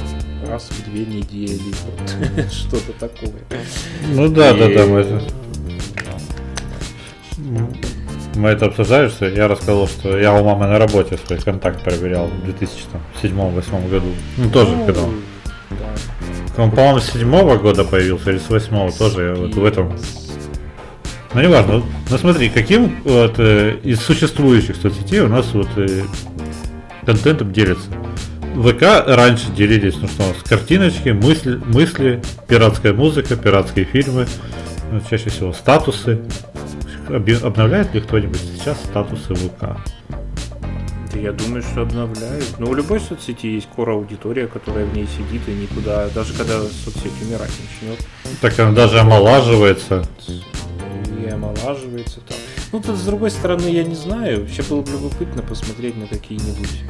ну, 0.42 0.50
раз 0.50 0.70
в 0.70 0.90
две 0.90 1.04
недели, 1.04 1.74
вот, 1.84 2.52
что-то 2.52 2.92
такое. 2.92 3.42
Ну 4.14 4.28
да, 4.28 4.50
и... 4.50 4.58
да, 4.58 4.68
да, 4.68 4.86
мы 4.86 5.22
мы 8.38 8.50
это 8.50 8.66
обсуждали, 8.66 9.08
что 9.08 9.26
я 9.26 9.48
рассказал, 9.48 9.88
что 9.88 10.16
я 10.16 10.32
у 10.32 10.44
мамы 10.44 10.66
на 10.66 10.78
работе 10.78 11.18
свой 11.26 11.40
контакт 11.40 11.82
проверял 11.82 12.28
в 12.28 12.48
2007-2008 13.22 13.90
году. 13.90 14.06
Ну, 14.36 14.50
тоже 14.50 14.76
ну, 14.76 14.86
когда 14.86 15.02
он. 15.02 15.22
Да. 15.70 15.76
Он, 16.58 16.72
по-моему, 16.72 16.98
седьмого 16.98 17.56
года 17.56 17.84
появился 17.84 18.30
или 18.30 18.38
с 18.38 18.50
восьмого 18.50 18.90
тоже 18.90 19.34
вот 19.38 19.54
в 19.54 19.64
этом. 19.64 19.96
Ну, 21.32 21.40
не 21.40 21.46
важно. 21.46 21.84
Ну, 22.10 22.18
смотри, 22.18 22.48
каким 22.48 22.96
вот 23.04 23.34
э, 23.38 23.76
из 23.84 24.00
существующих 24.00 24.74
соцсетей 24.76 25.20
у 25.20 25.28
нас 25.28 25.46
вот 25.52 25.68
э, 25.76 26.02
контентом 27.06 27.52
делится. 27.52 27.88
ВК 28.56 29.06
раньше 29.06 29.52
делились, 29.52 29.96
ну 30.00 30.08
что, 30.08 30.34
с 30.34 30.42
картиночки, 30.42 31.10
мысли, 31.10 31.60
мысли, 31.66 32.20
пиратская 32.48 32.92
музыка, 32.92 33.36
пиратские 33.36 33.84
фильмы, 33.84 34.26
ну, 34.90 35.00
чаще 35.08 35.30
всего 35.30 35.52
статусы, 35.52 36.22
обновляет 37.08 37.94
ли 37.94 38.00
кто-нибудь 38.00 38.40
сейчас 38.40 38.78
статусы 38.84 39.34
ВК? 39.34 39.76
Да 41.12 41.18
я 41.18 41.32
думаю, 41.32 41.62
что 41.62 41.82
обновляют. 41.82 42.58
Но 42.58 42.68
у 42.68 42.74
любой 42.74 43.00
соцсети 43.00 43.46
есть 43.46 43.68
кора 43.74 43.94
аудитория, 43.94 44.46
которая 44.46 44.84
в 44.84 44.94
ней 44.94 45.06
сидит 45.06 45.48
и 45.48 45.52
никуда, 45.52 46.08
даже 46.10 46.34
когда 46.34 46.60
соцсеть 46.60 47.12
умирать 47.22 47.50
начнет. 47.82 47.98
Так 48.40 48.58
она 48.58 48.72
даже 48.72 49.00
омолаживается. 49.00 50.04
И 50.28 51.28
омолаживается 51.28 52.20
там. 52.20 52.36
Ну, 52.72 52.80
тут, 52.80 52.96
с 52.96 53.04
другой 53.04 53.30
стороны, 53.30 53.68
я 53.68 53.84
не 53.84 53.94
знаю. 53.94 54.42
Вообще 54.42 54.62
было 54.62 54.82
бы 54.82 54.90
любопытно 54.92 55.42
посмотреть 55.42 55.96
на 55.96 56.06
какие-нибудь 56.06 56.82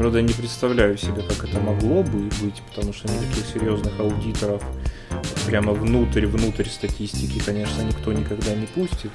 правда, 0.00 0.22
не 0.22 0.32
представляю 0.32 0.96
себе, 0.96 1.20
как 1.20 1.46
это 1.46 1.60
могло 1.60 2.02
бы 2.02 2.30
быть, 2.40 2.62
потому 2.70 2.94
что 2.94 3.06
никаких 3.06 3.44
серьезных 3.52 4.00
аудиторов 4.00 4.62
прямо 5.46 5.72
внутрь-внутрь 5.72 6.68
статистики, 6.68 7.40
конечно, 7.44 7.82
никто 7.82 8.12
никогда 8.12 8.54
не 8.54 8.66
пустит. 8.66 9.10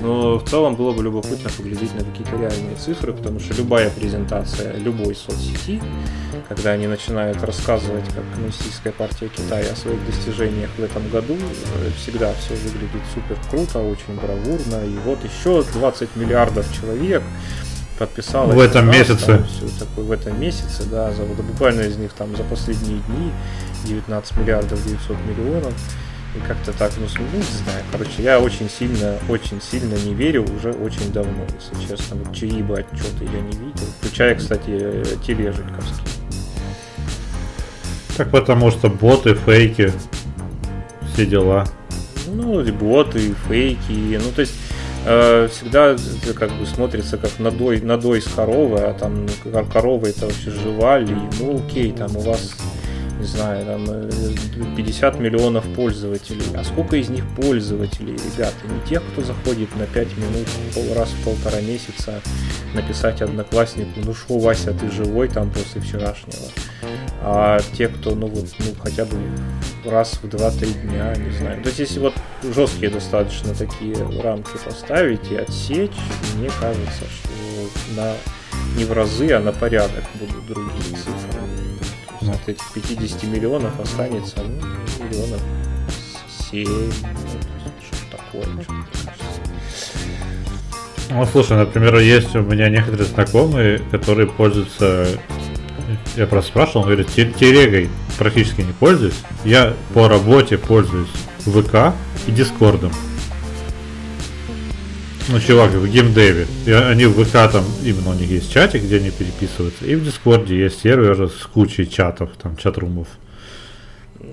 Но 0.00 0.38
в 0.38 0.48
целом 0.48 0.74
было 0.74 0.92
бы 0.92 1.02
любопытно 1.02 1.48
поглядеть 1.56 1.94
на 1.94 2.04
какие-то 2.04 2.36
реальные 2.36 2.74
цифры, 2.76 3.12
потому 3.12 3.38
что 3.38 3.54
любая 3.54 3.88
презентация 3.90 4.76
любой 4.78 5.14
соцсети, 5.14 5.80
когда 6.48 6.72
они 6.72 6.88
начинают 6.88 7.42
рассказывать, 7.44 8.04
как 8.06 8.24
Коммунистическая 8.34 8.92
партия 8.92 9.28
Китая 9.28 9.72
о 9.72 9.76
своих 9.76 10.04
достижениях 10.06 10.70
в 10.76 10.82
этом 10.82 11.08
году, 11.10 11.34
э, 11.34 11.90
всегда 11.96 12.34
все 12.34 12.54
выглядит 12.54 13.02
супер 13.14 13.36
круто, 13.48 13.78
очень 13.78 14.16
бравурно. 14.16 14.84
И 14.84 14.98
вот 15.04 15.18
еще 15.24 15.62
20 15.62 16.16
миллиардов 16.16 16.66
человек 16.74 17.22
подписалось. 18.06 18.56
В 18.56 18.60
этом 18.60 18.90
месяце. 18.90 19.26
Там, 19.26 19.44
все 19.44 19.78
такое, 19.78 20.04
в 20.04 20.12
этом 20.12 20.40
месяце, 20.40 20.84
да, 20.90 21.12
за, 21.12 21.22
вот, 21.22 21.36
буквально 21.44 21.82
из 21.82 21.96
них 21.96 22.12
там 22.12 22.36
за 22.36 22.42
последние 22.42 22.98
дни 23.08 23.30
19 23.84 24.36
миллиардов 24.38 24.84
900 24.84 25.16
миллионов. 25.26 25.74
И 26.34 26.40
как-то 26.48 26.72
так, 26.72 26.90
ну, 26.96 27.06
ну, 27.18 27.36
не 27.36 27.42
знаю. 27.42 27.84
Короче, 27.92 28.22
я 28.22 28.40
очень 28.40 28.68
сильно, 28.68 29.18
очень 29.28 29.60
сильно 29.60 29.94
не 29.96 30.14
верю 30.14 30.44
уже 30.56 30.72
очень 30.72 31.12
давно, 31.12 31.44
если 31.44 31.86
честно. 31.86 32.16
Вот 32.16 32.34
чьи 32.34 32.62
бы 32.62 32.78
отчеты 32.78 33.24
я 33.24 33.40
не 33.40 33.56
видел. 33.56 33.86
Включая, 34.00 34.34
кстати, 34.34 35.04
тележиковский. 35.26 36.02
Так 38.16 38.30
потому 38.30 38.70
что 38.70 38.88
боты, 38.88 39.34
фейки, 39.34 39.92
все 41.12 41.26
дела. 41.26 41.66
Ну, 42.26 42.60
и 42.60 42.70
боты, 42.70 43.28
и 43.28 43.34
фейки. 43.48 44.18
Ну, 44.22 44.30
то 44.34 44.40
есть, 44.40 44.54
э, 45.06 45.48
всегда 45.50 45.92
это 45.92 46.34
как 46.34 46.50
бы 46.52 46.66
смотрится 46.66 47.18
как 47.18 47.38
надой, 47.38 47.80
надой 47.80 48.22
с 48.22 48.26
коровы, 48.26 48.80
а 48.80 48.94
там 48.94 49.26
корова 49.72 50.06
это 50.06 50.26
вообще 50.26 50.50
жива 50.50 50.98
ли. 50.98 51.16
Ну, 51.40 51.62
окей, 51.64 51.92
там 51.92 52.16
у 52.16 52.20
вас 52.20 52.54
не 53.22 53.28
знаю, 53.28 53.64
там 53.64 53.86
50 54.76 55.14
э, 55.14 55.18
миллионов 55.18 55.64
пользователей. 55.74 56.44
А 56.56 56.64
сколько 56.64 56.96
из 56.96 57.08
них 57.08 57.24
пользователей, 57.36 58.14
ребята? 58.14 58.56
Не 58.64 58.88
тех, 58.88 59.02
кто 59.12 59.22
заходит 59.22 59.74
на 59.76 59.86
5 59.86 60.16
минут 60.16 60.48
пол 60.74 60.94
раз 60.94 61.10
в 61.10 61.24
полтора 61.24 61.60
месяца 61.60 62.20
написать 62.74 63.22
однокласснику, 63.22 64.00
ну 64.04 64.12
что, 64.12 64.38
Вася, 64.38 64.72
ты 64.72 64.90
живой 64.90 65.28
там 65.28 65.52
после 65.52 65.80
вчерашнего? 65.80 66.48
А 67.24 67.60
те, 67.76 67.88
кто, 67.88 68.14
ну 68.14 68.26
вот, 68.26 68.46
ну 68.58 68.66
хотя 68.82 69.04
бы 69.04 69.16
раз 69.84 70.18
в 70.22 70.24
2-3 70.24 70.88
дня, 70.88 71.14
не 71.14 71.30
знаю. 71.30 71.62
То 71.62 71.68
есть 71.68 71.78
если 71.78 72.00
вот 72.00 72.14
жесткие 72.42 72.90
достаточно 72.90 73.54
такие 73.54 73.94
рамки 74.22 74.56
поставить 74.64 75.30
и 75.30 75.36
отсечь, 75.36 75.96
мне 76.36 76.50
кажется, 76.60 77.04
что 77.04 77.30
на 77.96 78.14
не 78.76 78.84
в 78.84 78.92
разы, 78.92 79.30
а 79.32 79.40
на 79.40 79.52
порядок 79.52 80.04
будут 80.18 80.46
другие 80.46 80.96
цифры 80.96 81.40
ну. 82.20 82.32
от 82.32 82.48
этих 82.48 82.64
50 82.74 83.24
миллионов 83.24 83.78
останется 83.78 84.36
ну, 84.42 85.04
миллионов 85.04 85.40
7, 86.50 86.68
ну, 86.68 86.92
что 87.82 88.16
такое, 88.16 88.44
что 88.62 88.72
Ну, 91.10 91.26
слушай, 91.26 91.56
например, 91.56 91.96
есть 91.98 92.34
у 92.34 92.40
меня 92.40 92.68
некоторые 92.68 93.06
знакомые, 93.06 93.78
которые 93.90 94.28
пользуются 94.28 95.06
я 96.16 96.26
просто 96.26 96.50
спрашивал, 96.50 96.82
он 96.82 96.86
говорит, 96.88 97.08
телегой 97.08 97.88
практически 98.18 98.60
не 98.60 98.72
пользуюсь. 98.72 99.14
Я 99.44 99.74
по 99.94 100.08
работе 100.08 100.58
пользуюсь 100.58 101.08
ВК 101.40 101.94
и 102.26 102.30
Дискордом. 102.30 102.92
Ну, 105.28 105.40
чувак, 105.40 105.70
в 105.70 105.88
геймдеве. 105.88 106.46
И 106.66 106.72
они 106.72 107.06
в 107.06 107.24
ВК 107.24 107.50
там, 107.50 107.64
именно 107.84 108.10
у 108.10 108.14
них 108.14 108.28
есть 108.28 108.52
чатик, 108.52 108.82
где 108.82 108.96
они 108.96 109.10
переписываются. 109.10 109.84
И 109.84 109.94
в 109.94 110.04
Дискорде 110.04 110.58
есть 110.58 110.80
сервер 110.80 111.28
с 111.28 111.46
кучей 111.46 111.88
чатов, 111.88 112.30
там, 112.42 112.56
чат-румов. 112.56 113.06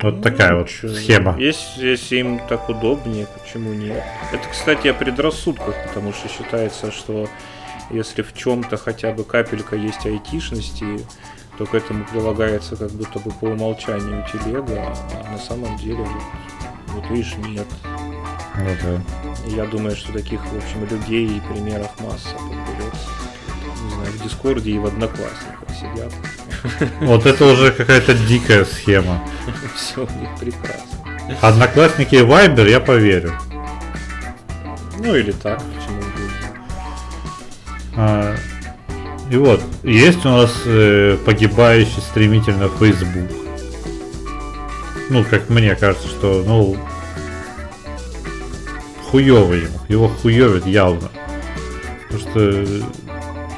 Вот 0.02 0.18
ну, 0.18 0.22
такая 0.22 0.56
вот 0.56 0.70
что, 0.70 0.94
схема. 0.94 1.36
Если, 1.40 1.88
если 1.88 2.18
им 2.18 2.42
так 2.48 2.70
удобнее, 2.70 3.28
почему 3.38 3.74
нет? 3.74 4.04
Это, 4.32 4.44
кстати, 4.50 4.88
о 4.88 4.94
предрассудках, 4.94 5.76
потому 5.88 6.14
что 6.14 6.28
считается, 6.28 6.92
что 6.92 7.28
если 7.92 8.22
в 8.22 8.34
чем-то 8.34 8.78
хотя 8.78 9.12
бы 9.12 9.24
капелька 9.24 9.76
есть 9.76 10.06
айтишности, 10.06 11.00
то 11.60 11.66
к 11.66 11.75
этому 11.75 12.06
прилагается 12.06 12.78
как 12.78 12.89
будто 12.92 13.20
бы 13.20 13.32
по 13.32 13.46
умолчанию 13.48 14.25
телега, 14.32 14.96
а 15.13 15.32
на 15.34 15.38
самом 15.38 15.75
деле 15.75 15.98
вот, 15.98 16.24
вот 16.88 17.10
видишь, 17.10 17.36
нет. 17.36 17.68
Ну 18.56 18.70
да. 18.82 19.01
Я 19.46 19.66
думаю, 19.66 19.94
что 19.98 20.13
таких, 20.13 20.39
в 20.39 20.56
общем, 20.56 20.86
людей 20.89 21.28
и 21.28 21.42
примеров 21.42 21.89
масса 22.00 22.30
подберется. 22.38 23.10
Не 23.84 23.92
знаю, 23.94 24.12
в 24.12 24.24
Дискорде 24.24 24.72
и 24.72 24.80
в 24.80 24.86
Одноклассниках 24.86 25.70
сидят. 25.78 26.13
Вот 27.01 27.25
это 27.25 27.46
уже 27.46 27.72
какая-то 27.72 28.13
дикая 28.13 28.63
схема. 28.63 29.22
Все 29.75 30.06
у 30.06 30.20
них 30.20 30.30
прекрасно. 30.39 31.38
Одноклассники 31.42 32.16
и 32.16 32.22
Вайбер 32.22 32.68
я 32.68 32.80
поверю. 32.80 33.34
Ну 34.98 35.13
или 35.13 35.34
так, 35.34 35.62
почему 35.62 36.00
бы. 37.98 38.39
И 39.30 39.38
вот, 39.38 39.62
есть 39.84 40.26
у 40.26 40.30
нас 40.30 40.52
э, 40.66 41.18
погибающий 41.24 42.02
стремительно 42.02 42.68
Facebook. 42.68 43.30
Ну, 45.10 45.24
как 45.24 45.50
мне 45.50 45.76
кажется, 45.76 46.08
что, 46.08 46.44
ну, 46.46 46.78
хуёвый 49.10 49.64
ему. 49.64 49.80
Его 49.88 50.08
хуёвит 50.08 50.66
явно. 50.66 51.10
Потому 52.08 52.32
что 52.32 52.66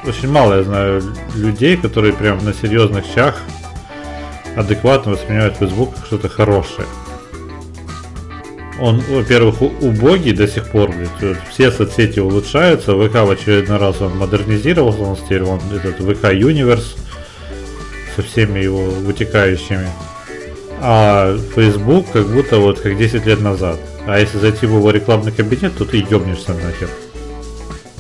очень 0.06 0.30
мало 0.30 0.56
я 0.56 0.64
знаю 0.64 1.04
людей, 1.36 1.78
которые 1.78 2.14
прям 2.14 2.44
на 2.44 2.54
серьезных 2.54 3.06
щах 3.06 3.38
адекватно 4.56 5.14
воспринимают 5.14 5.56
Facebook 5.56 5.96
как 5.96 6.06
что-то 6.06 6.28
хорошее. 6.28 6.88
Он, 8.82 9.00
во-первых, 9.00 9.62
убогий 9.62 10.34
до 10.34 10.48
сих 10.48 10.72
пор, 10.72 10.92
блядь, 10.92 11.38
все 11.52 11.72
соцсети 11.72 12.20
улучшаются, 12.20 12.94
ВК 12.94 13.14
в 13.14 13.30
очередной 13.30 13.78
раз 13.78 14.02
он 14.02 14.18
модернизировался, 14.18 15.02
он 15.02 15.16
теперь 15.16 15.44
он 15.44 15.60
этот 15.72 15.98
ВК 15.98 16.34
Universe 16.34 16.98
со 18.16 18.24
всеми 18.24 18.60
его 18.60 18.86
вытекающими. 18.86 19.88
А 20.80 21.38
Facebook 21.56 22.12
как 22.12 22.28
будто 22.28 22.58
вот 22.58 22.80
как 22.80 22.98
10 22.98 23.24
лет 23.28 23.40
назад. 23.40 23.80
А 24.08 24.20
если 24.20 24.40
зайти 24.40 24.66
в 24.66 24.76
его 24.76 24.90
рекламный 24.90 25.32
кабинет, 25.32 25.78
то 25.78 25.86
ты 25.86 25.98
ебнешься 25.98 26.56
нахер. 26.56 26.90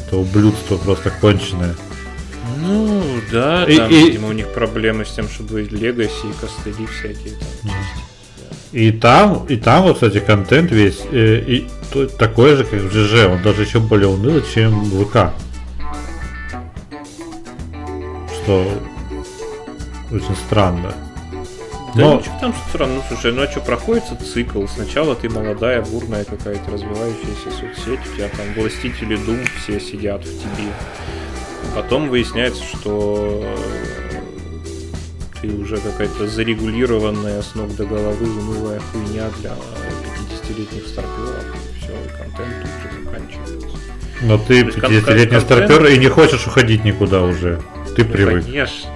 Это 0.07 0.17
ублюдство 0.17 0.77
просто 0.77 1.11
конченое. 1.11 1.75
Ну, 2.57 3.03
да, 3.31 3.65
и, 3.65 3.77
там, 3.77 3.91
и, 3.91 3.93
видимо, 3.93 4.29
у 4.29 4.31
них 4.31 4.51
проблемы 4.51 5.05
с 5.05 5.11
тем, 5.11 5.29
чтобы 5.29 5.61
легаси 5.61 6.25
и 6.25 6.41
костыли 6.41 6.87
всякие 6.87 7.35
там. 7.35 7.71
И 8.71 8.91
там, 8.91 9.45
и 9.47 9.57
там, 9.57 9.83
вот, 9.83 9.95
кстати, 9.95 10.19
контент 10.19 10.71
весь 10.71 11.01
э, 11.11 11.43
и 11.45 11.67
то, 11.91 12.07
такой 12.07 12.55
же, 12.55 12.63
как 12.63 12.79
в 12.79 12.91
ЖЖ, 12.91 13.25
он 13.25 13.41
даже 13.41 13.63
еще 13.63 13.79
более 13.79 14.07
унылый, 14.07 14.43
чем 14.53 14.83
в 14.85 15.05
ВК. 15.05 15.33
Что 18.33 18.65
очень 20.09 20.35
странно. 20.47 20.93
Да 21.95 22.01
Но... 22.01 22.19
ничего 22.19 22.35
там 22.39 22.55
странно, 22.69 22.95
ну 22.95 23.03
слушай, 23.09 23.33
ну 23.33 23.41
а 23.41 23.47
что, 23.51 23.59
проходится 23.59 24.15
цикл. 24.15 24.65
Сначала 24.67 25.15
ты 25.15 25.29
молодая, 25.29 25.81
бурная 25.81 26.23
какая-то 26.23 26.71
развивающаяся 26.71 27.51
соцсеть, 27.51 27.99
у 27.99 28.15
тебя 28.15 28.29
там 28.29 28.53
властители 28.55 29.17
дум 29.17 29.39
все 29.61 29.81
сидят 29.81 30.23
в 30.23 30.39
тебе. 30.39 30.71
Потом 31.75 32.07
выясняется, 32.07 32.63
что 32.63 33.43
ты 35.41 35.49
уже 35.49 35.77
какая-то 35.77 36.27
зарегулированная 36.27 37.41
с 37.41 37.55
ног 37.55 37.75
до 37.75 37.85
головы 37.85 38.25
унылая 38.25 38.79
хуйня 38.79 39.29
для 39.39 39.51
50-летних 39.51 40.87
старперов, 40.87 41.45
и 41.55 41.79
все, 41.79 41.91
и 41.91 42.07
контент 42.17 42.55
тут 42.61 42.91
же 42.91 43.03
заканчивается. 43.03 43.77
Но 44.21 44.37
ты 44.37 44.61
50-летний 44.61 45.39
старпер 45.39 45.85
и 45.87 45.97
не 45.97 46.07
хочешь 46.07 46.45
уходить 46.45 46.83
никуда 46.83 47.23
уже. 47.23 47.59
Ты 47.95 48.05
ну, 48.05 48.11
привык. 48.11 48.45
Конечно. 48.45 48.89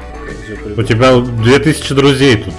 У 0.78 0.84
тебя 0.84 1.20
2000 1.20 1.94
друзей 1.94 2.38
тут. 2.44 2.54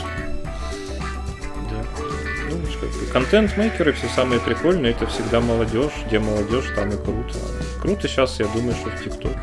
контент-мейкеры 3.17 3.93
все 3.93 4.09
самые 4.09 4.41
прикольные, 4.41 4.93
это 4.93 5.07
всегда 5.07 5.41
молодежь. 5.41 5.93
Где 6.07 6.19
молодежь, 6.19 6.67
там 6.75 6.91
и 6.91 6.97
круто. 6.97 7.39
Круто 7.81 8.09
сейчас, 8.09 8.39
я 8.41 8.47
думаю, 8.47 8.75
что 8.75 8.91
в 8.91 9.03
ТикТоке. 9.03 9.39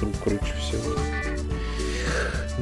Кру 0.00 0.10
круче 0.24 0.52
всего. 0.58 0.91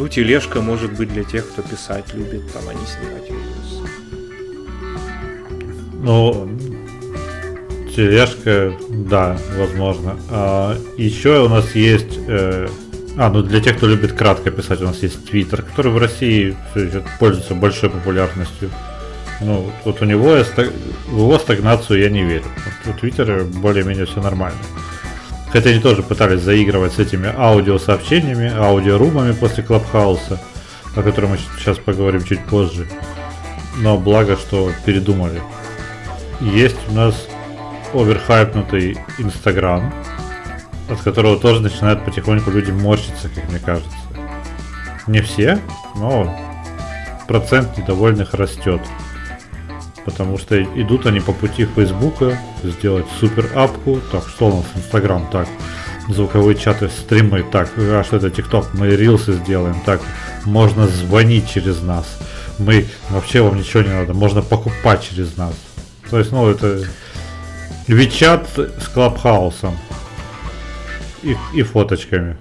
Ну, 0.00 0.08
тележка 0.08 0.62
может 0.62 0.94
быть 0.94 1.12
для 1.12 1.24
тех, 1.24 1.46
кто 1.46 1.60
писать 1.60 2.14
любит, 2.14 2.50
там, 2.54 2.62
а 2.66 2.72
не 2.72 2.86
снимать 2.86 3.28
видос. 3.28 3.82
Ну, 6.02 6.48
тележка, 7.94 8.72
да, 8.88 9.36
возможно. 9.58 10.16
А, 10.30 10.74
еще 10.96 11.44
у 11.44 11.50
нас 11.50 11.74
есть... 11.74 12.18
Э, 12.28 12.66
а, 13.18 13.28
ну 13.28 13.42
для 13.42 13.60
тех, 13.60 13.76
кто 13.76 13.88
любит 13.88 14.14
кратко 14.14 14.50
писать, 14.50 14.80
у 14.80 14.86
нас 14.86 15.02
есть 15.02 15.28
Твиттер, 15.28 15.60
который 15.60 15.92
в 15.92 15.98
России 15.98 16.56
пользуется 17.18 17.54
большой 17.54 17.90
популярностью. 17.90 18.70
Ну, 19.42 19.70
вот 19.84 20.00
у 20.00 20.06
него 20.06 20.34
в 21.08 21.18
его 21.18 21.38
стагнацию 21.38 22.00
я 22.00 22.08
не 22.08 22.24
верю. 22.24 22.46
Вот 22.86 22.96
у 22.96 22.98
Твиттера 22.98 23.44
более-менее 23.44 24.06
все 24.06 24.22
нормально. 24.22 24.60
Хотя 25.52 25.70
они 25.70 25.80
тоже 25.80 26.02
пытались 26.02 26.42
заигрывать 26.42 26.92
с 26.92 26.98
этими 26.98 27.32
аудиосообщениями, 27.36 28.52
аудиорумами 28.56 29.32
после 29.32 29.64
Клабхауса, 29.64 30.40
о 30.94 31.02
котором 31.02 31.30
мы 31.30 31.38
сейчас 31.58 31.78
поговорим 31.78 32.22
чуть 32.22 32.44
позже. 32.44 32.86
Но 33.78 33.96
благо, 33.98 34.36
что 34.36 34.70
передумали. 34.84 35.42
Есть 36.40 36.78
у 36.88 36.92
нас 36.92 37.26
оверхайпнутый 37.92 38.98
Инстаграм, 39.18 39.92
от 40.88 41.00
которого 41.00 41.38
тоже 41.38 41.60
начинают 41.60 42.04
потихоньку 42.04 42.50
люди 42.50 42.70
морщиться, 42.70 43.28
как 43.28 43.48
мне 43.50 43.58
кажется. 43.58 43.96
Не 45.06 45.20
все, 45.20 45.58
но 45.96 46.38
процент 47.26 47.76
недовольных 47.76 48.34
растет. 48.34 48.80
Потому 50.10 50.38
что 50.38 50.62
идут 50.62 51.06
они 51.06 51.20
по 51.20 51.32
пути 51.32 51.64
Фейсбука 51.64 52.38
сделать 52.62 53.06
супер 53.18 53.50
апку. 53.54 54.00
Так, 54.10 54.28
что 54.28 54.48
у 54.48 54.56
нас 54.56 54.66
Инстаграм? 54.74 55.26
Так, 55.30 55.48
звуковые 56.08 56.56
чаты, 56.56 56.88
стримы. 56.88 57.44
Так, 57.50 57.70
а 57.76 58.02
что 58.04 58.16
это 58.16 58.30
ТикТок? 58.30 58.74
Мы 58.74 58.88
рилсы 58.88 59.34
сделаем. 59.34 59.76
Так, 59.86 60.00
можно 60.44 60.86
звонить 60.86 61.48
через 61.48 61.82
нас. 61.82 62.06
Мы 62.58 62.86
вообще 63.08 63.40
вам 63.40 63.56
ничего 63.56 63.82
не 63.82 63.88
надо. 63.90 64.12
Можно 64.14 64.42
покупать 64.42 65.08
через 65.08 65.36
нас. 65.36 65.54
То 66.10 66.18
есть, 66.18 66.32
ну, 66.32 66.48
это 66.48 66.84
Вичат 67.86 68.48
с 68.56 68.88
Клабхаусом. 68.88 69.76
И, 71.22 71.36
и 71.54 71.62
фоточками. 71.62 72.36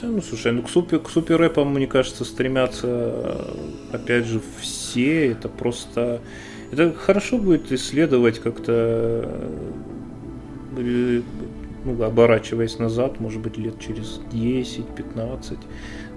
Да, 0.00 0.06
ну 0.06 0.22
слушай, 0.22 0.50
ну 0.52 0.62
к 0.62 0.70
супер, 0.70 0.98
к 1.00 1.10
супер 1.10 1.50
мне 1.64 1.86
кажется, 1.86 2.24
стремятся, 2.24 3.44
опять 3.92 4.26
же, 4.26 4.40
все. 4.60 4.79
Это 4.96 5.48
просто... 5.48 6.20
Это 6.72 6.92
хорошо 6.92 7.38
будет 7.38 7.72
исследовать 7.72 8.38
как-то, 8.38 9.24
э, 10.76 11.22
ну, 11.84 12.02
оборачиваясь 12.04 12.78
назад, 12.78 13.18
может 13.18 13.40
быть, 13.40 13.58
лет 13.58 13.80
через 13.80 14.20
10-15, 14.32 15.58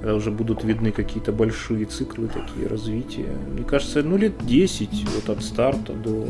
когда 0.03 0.15
уже 0.15 0.31
будут 0.31 0.65
видны 0.65 0.91
какие-то 0.91 1.31
большие 1.31 1.85
циклы 1.85 2.27
такие 2.27 2.67
развития. 2.67 3.29
Мне 3.53 3.63
кажется, 3.63 4.03
ну, 4.03 4.17
лет 4.17 4.33
10 4.45 4.89
вот 5.15 5.29
от 5.29 5.41
старта 5.41 5.93
до 5.93 6.27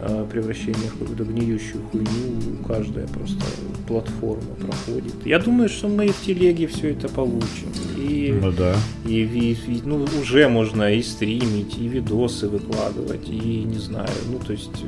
э, 0.00 0.26
превращения 0.32 0.88
в 0.88 0.98
какую-то 0.98 1.24
гниющую 1.24 1.82
хуйню 1.92 2.64
каждая 2.66 3.06
просто 3.06 3.44
платформа 3.86 4.54
проходит. 4.54 5.14
Я 5.26 5.38
думаю, 5.38 5.68
что 5.68 5.88
мы 5.88 6.08
в 6.08 6.22
телеге 6.22 6.66
все 6.66 6.92
это 6.92 7.10
получим. 7.10 7.68
И, 7.98 8.34
ну 8.40 8.50
да. 8.50 8.74
И, 9.04 9.20
и, 9.20 9.52
и 9.52 9.82
ну, 9.84 10.06
уже 10.22 10.48
можно 10.48 10.90
и 10.90 11.02
стримить, 11.02 11.76
и 11.76 11.86
видосы 11.86 12.48
выкладывать, 12.48 13.28
и 13.28 13.64
не 13.64 13.78
знаю, 13.78 14.08
ну 14.30 14.38
то 14.38 14.52
есть 14.52 14.82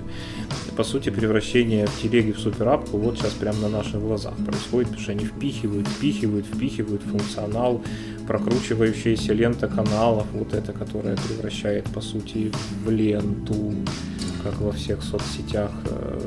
по 0.76 0.84
сути 0.84 1.08
превращение 1.08 1.86
в 1.86 2.02
телеге 2.02 2.32
в 2.32 2.38
суперапку 2.38 2.98
вот 2.98 3.18
сейчас 3.18 3.32
прямо 3.32 3.60
на 3.60 3.68
наших 3.68 4.00
глазах 4.00 4.34
происходит, 4.36 4.88
потому 4.88 5.02
что 5.02 5.12
они 5.12 5.24
впихивают, 5.24 5.88
впихивают, 5.88 6.46
впихивают 6.46 7.02
функционал, 7.02 7.82
прокручивающаяся 8.26 9.32
лента 9.32 9.68
каналов, 9.68 10.26
вот 10.32 10.52
это, 10.52 10.72
которая 10.72 11.16
превращает 11.16 11.84
по 11.84 12.00
сути 12.00 12.52
в 12.84 12.90
ленту 12.90 13.74
как 14.46 14.60
во 14.60 14.70
всех 14.70 15.02
соцсетях, 15.02 15.72
э, 15.86 16.20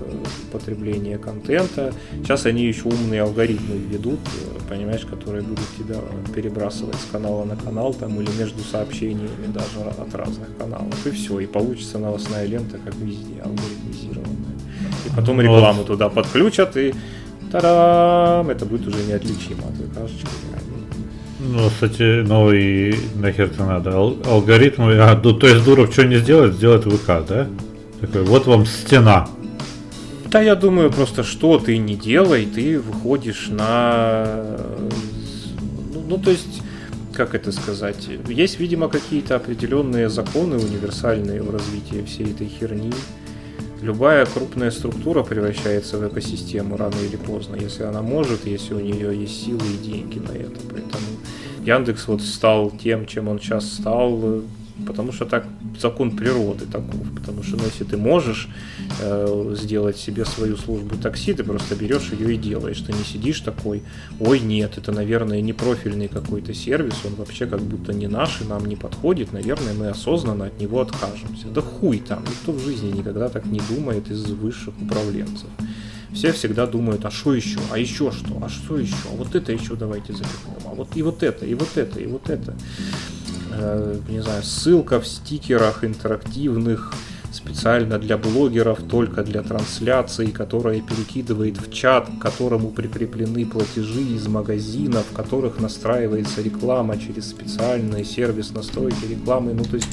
потребление 0.52 1.18
контента. 1.18 1.94
Сейчас 2.22 2.46
они 2.46 2.66
еще 2.66 2.90
умные 2.90 3.22
алгоритмы 3.22 3.78
введут, 3.78 4.20
э, 4.20 4.70
понимаешь, 4.70 5.06
которые 5.06 5.42
будут 5.42 5.66
тебя 5.78 6.00
перебрасывать 6.36 6.96
с 6.96 7.12
канала 7.12 7.46
на 7.46 7.56
канал 7.56 7.94
там, 7.94 8.20
или 8.20 8.30
между 8.38 8.62
сообщениями 8.62 9.48
даже 9.48 9.90
от 9.90 10.14
разных 10.16 10.50
каналов. 10.58 11.08
И 11.08 11.12
все, 11.12 11.40
и 11.40 11.46
получится 11.46 11.98
новостная 11.98 12.46
лента, 12.46 12.78
как 12.78 12.96
везде, 12.96 13.42
алгоритмизированная. 13.42 14.29
Потом 15.22 15.42
рекламу 15.42 15.84
туда 15.84 16.10
подключат, 16.10 16.78
и 16.78 16.94
тарам, 17.52 18.50
это 18.50 18.66
будет 18.66 18.88
уже 18.88 18.98
неотличимо 19.04 19.64
от 19.68 19.76
ВКшечки. 19.76 20.28
Ну, 21.40 21.70
кстати, 21.70 22.22
ну 22.22 22.52
и 22.52 22.96
нахер 23.16 23.46
это 23.46 23.64
надо. 23.64 23.92
Ал- 23.92 24.18
алгоритмы, 24.26 24.98
а, 25.00 25.20
ну, 25.24 25.34
то 25.34 25.48
есть 25.48 25.64
Дуров 25.64 25.92
что 25.94 26.06
не 26.06 26.18
сделает, 26.18 26.56
сделает 26.56 26.84
ВК, 26.84 27.08
да? 27.28 27.48
Такой, 28.02 28.24
вот 28.24 28.46
вам 28.46 28.66
стена. 28.66 29.28
Да, 30.30 30.42
я 30.42 30.56
думаю, 30.56 30.92
просто 30.92 31.24
что 31.24 31.58
ты 31.58 31.78
не 31.78 31.96
делай, 31.96 32.46
ты 32.46 32.80
выходишь 32.80 33.48
на... 33.50 34.58
Ну, 35.94 36.04
ну, 36.08 36.18
то 36.18 36.30
есть, 36.30 36.62
как 37.14 37.34
это 37.34 37.52
сказать? 37.52 38.08
Есть, 38.28 38.60
видимо, 38.60 38.90
какие-то 38.90 39.38
определенные 39.38 40.10
законы 40.10 40.58
универсальные 40.58 41.42
в 41.42 41.50
развитии 41.50 42.04
всей 42.06 42.32
этой 42.32 42.48
херни. 42.48 42.92
Любая 43.82 44.26
крупная 44.26 44.72
структура 44.72 45.24
превращается 45.24 45.98
в 45.98 46.08
экосистему 46.08 46.76
рано 46.76 46.96
или 47.02 47.16
поздно, 47.16 47.56
если 47.56 47.84
она 47.84 48.02
может, 48.02 48.46
если 48.46 48.74
у 48.74 48.80
нее 48.80 49.18
есть 49.18 49.46
силы 49.46 49.66
и 49.74 49.78
деньги 49.78 50.20
на 50.20 50.32
это. 50.32 50.60
Поэтому 50.70 51.06
Яндекс 51.64 52.08
вот 52.08 52.22
стал 52.22 52.72
тем, 52.72 53.06
чем 53.06 53.30
он 53.30 53.40
сейчас 53.40 53.72
стал, 53.72 54.42
потому 54.86 55.12
что 55.12 55.26
так 55.26 55.46
закон 55.80 56.12
природы 56.12 56.66
таков. 56.66 57.02
Потому 57.16 57.44
что 57.44 57.58
ну, 57.58 57.64
если 57.66 57.84
ты 57.84 57.98
можешь 57.98 58.48
э, 59.02 59.56
сделать 59.60 59.98
себе 59.98 60.26
свою 60.26 60.58
службу 60.58 60.96
такси, 60.98 61.34
ты 61.34 61.44
просто 61.44 61.76
берешь 61.76 62.12
ее 62.12 62.36
и 62.36 62.38
делаешь. 62.38 62.80
Ты 62.82 62.94
не 62.94 63.04
сидишь 63.04 63.42
такой, 63.42 63.84
ой, 64.20 64.40
нет, 64.40 64.78
это, 64.78 64.92
наверное, 64.92 65.42
не 65.42 65.54
профильный 65.54 66.08
какой-то 66.08 66.54
сервис, 66.54 66.96
он 67.06 67.16
вообще 67.16 67.46
как 67.46 67.62
будто 67.62 67.94
не 67.94 68.08
наш 68.08 68.42
и 68.42 68.46
нам 68.46 68.66
не 68.66 68.76
подходит, 68.76 69.34
наверное, 69.34 69.74
мы 69.74 69.88
осознанно 69.90 70.46
от 70.46 70.60
него 70.60 70.82
откажемся. 70.82 71.48
Да 71.54 71.62
хуй 71.62 72.00
там, 72.00 72.24
никто 72.24 72.52
в 72.52 72.60
жизни 72.60 72.92
никогда 72.92 73.30
так 73.30 73.46
не 73.46 73.62
думает 73.70 74.10
из 74.12 74.24
высших 74.26 74.74
управленцев. 74.82 75.50
Все 76.14 76.32
всегда 76.32 76.66
думают, 76.66 77.06
а 77.06 77.12
что 77.12 77.36
еще, 77.36 77.60
а 77.72 77.78
еще 77.78 78.12
что, 78.12 78.40
а 78.42 78.50
что 78.50 78.80
еще, 78.80 78.96
а 79.12 79.16
вот 79.16 79.36
это 79.36 79.52
еще 79.52 79.76
давайте 79.76 80.14
запихнем, 80.14 80.58
а 80.66 80.74
вот 80.74 80.90
и 80.96 81.04
вот 81.04 81.22
это, 81.22 81.46
и 81.46 81.54
вот 81.54 81.78
это, 81.78 82.00
и 82.00 82.08
вот 82.08 82.30
это. 82.30 82.52
Э, 82.52 83.19
не 84.08 84.22
знаю, 84.22 84.44
ссылка 84.44 85.00
в 85.00 85.08
стикерах 85.08 85.84
интерактивных 85.84 86.94
специально 87.32 88.00
для 88.00 88.18
блогеров, 88.18 88.80
только 88.90 89.24
для 89.24 89.44
трансляции, 89.44 90.28
которая 90.28 90.82
перекидывает 90.82 91.58
в 91.58 91.72
чат, 91.72 92.08
к 92.08 92.22
которому 92.22 92.70
прикреплены 92.70 93.46
платежи 93.46 94.02
из 94.02 94.28
магазинов, 94.28 95.06
в 95.12 95.14
которых 95.14 95.60
настраивается 95.60 96.42
реклама 96.42 96.98
через 96.98 97.30
специальный 97.30 98.04
сервис 98.04 98.52
настройки 98.52 99.06
рекламы. 99.06 99.54
Ну, 99.54 99.64
то 99.64 99.76
есть 99.76 99.90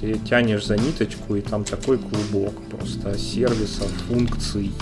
ты 0.00 0.18
тянешь 0.28 0.66
за 0.66 0.76
ниточку, 0.76 1.36
и 1.36 1.40
там 1.40 1.64
такой 1.64 1.98
клубок 1.98 2.54
просто 2.70 3.16
сервисов, 3.18 3.88
функций, 4.08 4.72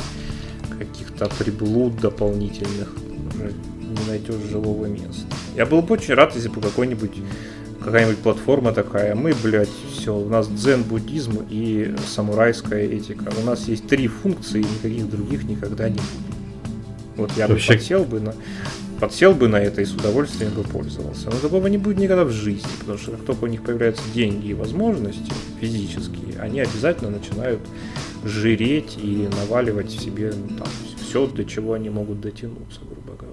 каких-то 0.79 1.29
приблуд 1.39 2.01
дополнительных. 2.01 2.95
Уже 3.35 3.53
не 3.79 4.09
найдешь 4.09 4.51
живого 4.51 4.87
места. 4.87 5.27
Я 5.57 5.67
был 5.67 5.83
бы 5.83 5.95
очень 5.95 6.15
рад, 6.15 6.35
если 6.35 6.49
бы 6.49 6.61
какой-нибудь 6.61 7.17
какая-нибудь 7.83 8.19
платформа 8.19 8.73
такая, 8.73 9.15
мы, 9.15 9.35
блядь, 9.43 9.69
все, 9.93 10.17
у 10.17 10.29
нас 10.29 10.49
дзен-буддизм 10.49 11.47
и 11.49 11.95
самурайская 12.07 12.85
этика. 12.87 13.31
У 13.41 13.45
нас 13.45 13.69
есть 13.69 13.87
три 13.87 14.09
функции, 14.09 14.61
никаких 14.61 15.11
других 15.11 15.45
никогда 15.45 15.89
не 15.89 15.97
будет. 15.97 16.37
Вот 17.17 17.33
я 17.37 17.49
Вообще... 17.49 17.73
бы 17.73 17.79
подсел 17.79 18.05
бы 18.05 18.21
на 18.21 18.35
подсел 19.01 19.33
бы 19.33 19.49
на 19.49 19.57
это 19.57 19.81
и 19.81 19.85
с 19.85 19.93
удовольствием 19.93 20.53
бы 20.53 20.63
пользовался. 20.63 21.27
Но 21.27 21.39
такого 21.39 21.67
не 21.69 21.79
будет 21.79 21.99
никогда 21.99 22.25
в 22.25 22.31
жизни, 22.31 22.69
потому 22.81 22.99
что 22.99 23.13
как 23.13 23.25
только 23.25 23.45
у 23.45 23.47
них 23.47 23.63
появляются 23.63 24.03
деньги 24.13 24.49
и 24.49 24.55
возможности 24.55 25.31
физические, 25.61 26.41
они 26.41 26.61
обязательно 26.61 27.11
начинают 27.11 27.61
жиреть 28.25 28.99
и 29.01 29.29
наваливать 29.41 29.87
в 29.87 30.03
себе 30.03 30.33
ну, 30.35 30.57
там, 30.57 30.67
все, 31.01 31.27
до 31.27 31.45
чего 31.45 31.75
они 31.75 31.91
могут 31.91 32.21
дотянуться, 32.21 32.81
грубо 32.81 33.17
говоря. 33.17 33.28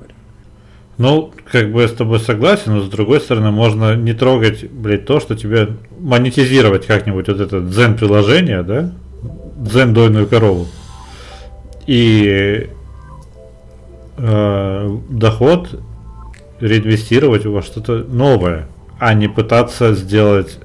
Ну, 0.97 1.33
как 1.51 1.73
бы 1.73 1.81
я 1.81 1.89
с 1.89 1.93
тобой 1.93 2.19
согласен, 2.19 2.75
но 2.75 2.81
с 2.81 2.89
другой 2.89 3.19
стороны, 3.19 3.51
можно 3.51 3.95
не 3.95 4.13
трогать, 4.13 4.71
блядь, 4.71 5.05
то, 5.05 5.19
что 5.19 5.35
тебе 5.35 5.71
монетизировать 5.99 6.85
как-нибудь 6.85 7.27
вот 7.27 7.41
это 7.41 7.59
дзен-приложение, 7.59 8.63
да? 8.63 8.93
Дзен-дойную 9.57 10.27
корову. 10.27 10.67
И 11.85 12.69
э, 14.17 14.97
доход 15.09 15.81
реинвестировать 16.61 17.45
во 17.45 17.61
что-то 17.61 18.05
новое, 18.07 18.69
а 18.97 19.13
не 19.13 19.27
пытаться 19.27 19.93
сделать 19.93 20.59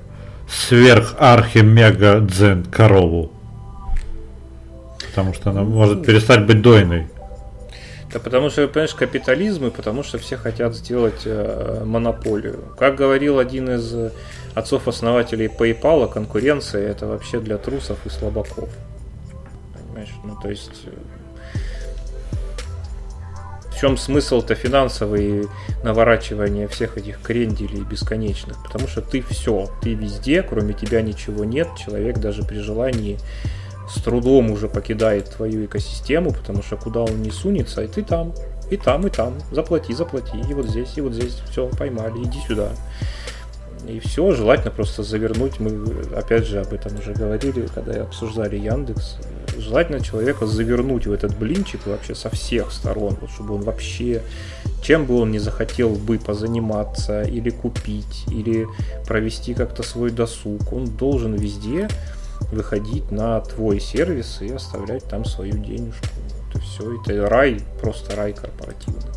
сверх-архи-мега-дзен 0.48 2.66
корову. 2.70 3.32
Потому 5.08 5.34
что 5.34 5.50
она 5.50 5.62
может 5.62 6.06
перестать 6.06 6.46
быть 6.46 6.62
дойной. 6.62 7.08
Да 8.12 8.18
потому 8.18 8.50
что, 8.50 8.66
понимаешь, 8.66 8.94
капитализм 8.94 9.66
и 9.66 9.70
потому 9.70 10.02
что 10.02 10.18
все 10.18 10.36
хотят 10.36 10.74
сделать 10.74 11.22
э, 11.24 11.84
монополию. 11.84 12.74
Как 12.76 12.96
говорил 12.96 13.38
один 13.38 13.70
из 13.70 14.12
отцов-основателей 14.54 15.46
PayPal, 15.46 16.12
конкуренция 16.12 16.88
это 16.88 17.06
вообще 17.06 17.38
для 17.38 17.56
трусов 17.56 17.98
и 18.06 18.08
слабаков. 18.08 18.68
Понимаешь? 19.72 20.12
Ну, 20.24 20.36
то 20.42 20.50
есть... 20.50 20.82
Э, 20.86 20.90
в 23.70 23.80
чем 23.80 23.96
смысл-то 23.96 24.54
финансовый 24.54 25.48
наворачивания 25.82 26.68
всех 26.68 26.98
этих 26.98 27.22
кренделей 27.22 27.80
бесконечных? 27.80 28.62
Потому 28.62 28.86
что 28.86 29.00
ты 29.00 29.22
все, 29.22 29.70
ты 29.80 29.94
везде, 29.94 30.42
кроме 30.42 30.74
тебя 30.74 31.00
ничего 31.00 31.46
нет, 31.46 31.66
человек 31.78 32.18
даже 32.18 32.42
при 32.42 32.58
желании 32.58 33.18
с 33.94 34.00
трудом 34.00 34.50
уже 34.50 34.68
покидает 34.68 35.30
твою 35.30 35.64
экосистему, 35.64 36.32
потому 36.32 36.62
что 36.62 36.76
куда 36.76 37.00
он 37.00 37.22
не 37.22 37.30
сунется, 37.30 37.82
и 37.82 37.88
ты 37.88 38.02
там, 38.02 38.32
и 38.70 38.76
там, 38.76 39.06
и 39.06 39.10
там, 39.10 39.34
заплати, 39.50 39.92
заплати, 39.92 40.38
и 40.48 40.54
вот 40.54 40.66
здесь, 40.66 40.96
и 40.96 41.00
вот 41.00 41.12
здесь, 41.12 41.36
все, 41.50 41.68
поймали, 41.68 42.22
иди 42.22 42.38
сюда. 42.46 42.70
И 43.88 43.98
все, 43.98 44.32
желательно 44.32 44.70
просто 44.70 45.02
завернуть, 45.02 45.58
мы 45.58 45.84
опять 46.14 46.46
же 46.46 46.60
об 46.60 46.72
этом 46.72 46.98
уже 46.98 47.12
говорили, 47.12 47.66
когда 47.74 48.02
обсуждали 48.02 48.56
Яндекс, 48.56 49.16
желательно 49.58 50.00
человека 50.00 50.46
завернуть 50.46 51.06
в 51.06 51.12
этот 51.12 51.36
блинчик 51.36 51.86
вообще 51.86 52.14
со 52.14 52.30
всех 52.30 52.70
сторон, 52.72 53.16
вот, 53.20 53.30
чтобы 53.30 53.54
он 53.54 53.62
вообще, 53.62 54.22
чем 54.82 55.06
бы 55.06 55.18
он 55.18 55.32
не 55.32 55.38
захотел 55.38 55.90
бы 55.90 56.18
позаниматься, 56.18 57.22
или 57.22 57.50
купить, 57.50 58.24
или 58.28 58.68
провести 59.08 59.54
как-то 59.54 59.82
свой 59.82 60.10
досуг, 60.10 60.72
он 60.72 60.86
должен 60.86 61.34
везде 61.34 61.88
выходить 62.52 63.10
на 63.10 63.40
твой 63.40 63.80
сервис 63.80 64.38
и 64.40 64.52
оставлять 64.52 65.04
там 65.04 65.24
свою 65.24 65.54
денежку. 65.54 66.06
Это 66.48 66.60
все, 66.60 67.00
это 67.00 67.28
рай, 67.28 67.60
просто 67.80 68.16
рай 68.16 68.32
корпоративный. 68.32 69.10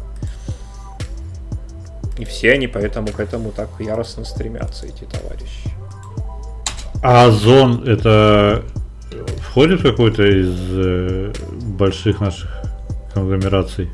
И 2.17 2.25
все 2.25 2.53
они 2.53 2.67
поэтому 2.67 3.07
к 3.07 3.19
этому 3.19 3.51
так 3.51 3.69
яростно 3.79 4.23
стремятся, 4.23 4.85
эти 4.85 5.05
товарищи. 5.05 5.69
А 7.01 7.25
Озон 7.25 7.87
это 7.87 8.63
входит 9.41 9.81
в 9.81 9.83
какой-то 9.83 10.23
из 10.23 10.55
э, 10.71 11.33
больших 11.77 12.21
наших 12.21 12.49
конгломераций? 13.13 13.89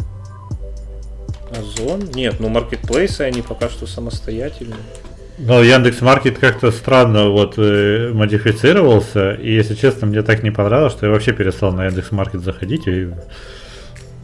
Озон? 1.51 2.09
Нет, 2.13 2.35
ну 2.39 2.49
маркетплейсы 2.49 3.21
они 3.21 3.41
пока 3.41 3.69
что 3.69 3.87
самостоятельные. 3.87 4.79
Но 5.39 5.63
Яндекс 5.63 6.01
Маркет 6.01 6.37
как-то 6.37 6.69
странно 6.69 7.29
вот 7.29 7.53
э, 7.57 8.11
модифицировался, 8.13 9.31
и 9.33 9.53
если 9.53 9.73
честно, 9.73 10.05
мне 10.05 10.21
так 10.21 10.43
не 10.43 10.51
понравилось, 10.51 10.93
что 10.93 11.05
я 11.05 11.13
вообще 11.13 11.31
перестал 11.31 11.71
на 11.71 11.85
Яндекс 11.85 12.11
Маркет 12.11 12.41
заходить, 12.41 12.87
и 12.87 13.07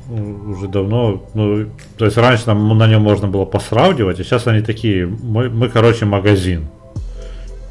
уже 0.09 0.67
давно, 0.67 1.25
ну, 1.33 1.67
то 1.97 2.05
есть 2.05 2.17
раньше 2.17 2.43
нам 2.47 2.77
на 2.77 2.87
нем 2.87 3.01
можно 3.01 3.27
было 3.27 3.45
посравнивать, 3.45 4.19
а 4.19 4.23
сейчас 4.23 4.45
они 4.47 4.61
такие, 4.61 5.07
мы, 5.07 5.49
мы 5.49 5.69
короче, 5.69 6.05
магазин. 6.05 6.67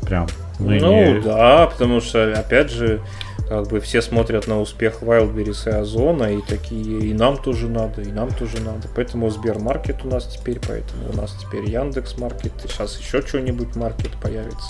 Прям. 0.02 0.26
Мы 0.58 0.80
ну 0.80 1.14
не... 1.14 1.20
да, 1.20 1.66
потому 1.66 2.00
что, 2.00 2.32
опять 2.32 2.70
же, 2.70 3.00
как 3.48 3.68
бы 3.68 3.80
все 3.80 4.00
смотрят 4.00 4.46
на 4.46 4.60
успех 4.60 5.02
Wildberries 5.02 5.68
и 5.68 5.74
Озона 5.74 6.34
и 6.34 6.40
такие, 6.40 7.00
и 7.00 7.12
нам 7.12 7.36
тоже 7.36 7.68
надо, 7.68 8.02
и 8.02 8.10
нам 8.10 8.30
тоже 8.30 8.60
надо. 8.60 8.88
Поэтому 8.94 9.28
Сбермаркет 9.30 10.04
у 10.04 10.08
нас 10.08 10.26
теперь, 10.26 10.60
поэтому 10.66 11.10
у 11.10 11.16
нас 11.16 11.36
теперь 11.40 11.68
Яндекс 11.68 12.16
Маркет, 12.16 12.52
и 12.64 12.68
сейчас 12.68 12.98
еще 12.98 13.20
что-нибудь 13.22 13.76
маркет 13.76 14.12
появится. 14.20 14.68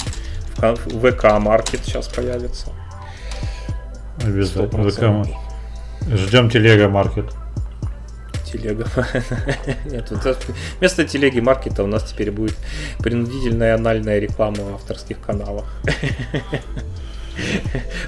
ВК 0.57 1.39
Маркет 1.39 1.81
сейчас 1.85 2.09
появится. 2.09 2.69
Обязательно. 4.23 4.91
ВК 4.91 5.31
Ждем 6.07 6.51
телега 6.51 6.89
маркет 6.89 7.27
телега. 8.53 8.87
Нет, 9.87 10.13
вместо 10.79 11.05
телеги 11.05 11.41
маркета 11.41 11.83
у 11.83 11.87
нас 11.87 12.05
теперь 12.05 12.31
будет 12.31 12.57
принудительная 12.99 13.75
анальная 13.75 14.19
реклама 14.19 14.59
в 14.59 14.75
авторских 14.75 15.21
каналах. 15.21 15.65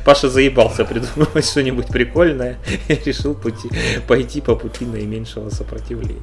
Паша 0.04 0.28
заебался 0.28 0.84
придумывать 0.84 1.44
что-нибудь 1.44 1.88
прикольное 1.88 2.58
и 2.88 2.94
решил 2.94 3.34
пути, 3.34 3.68
пойти 4.06 4.40
по 4.40 4.54
пути 4.54 4.84
наименьшего 4.84 5.50
сопротивления. 5.50 6.20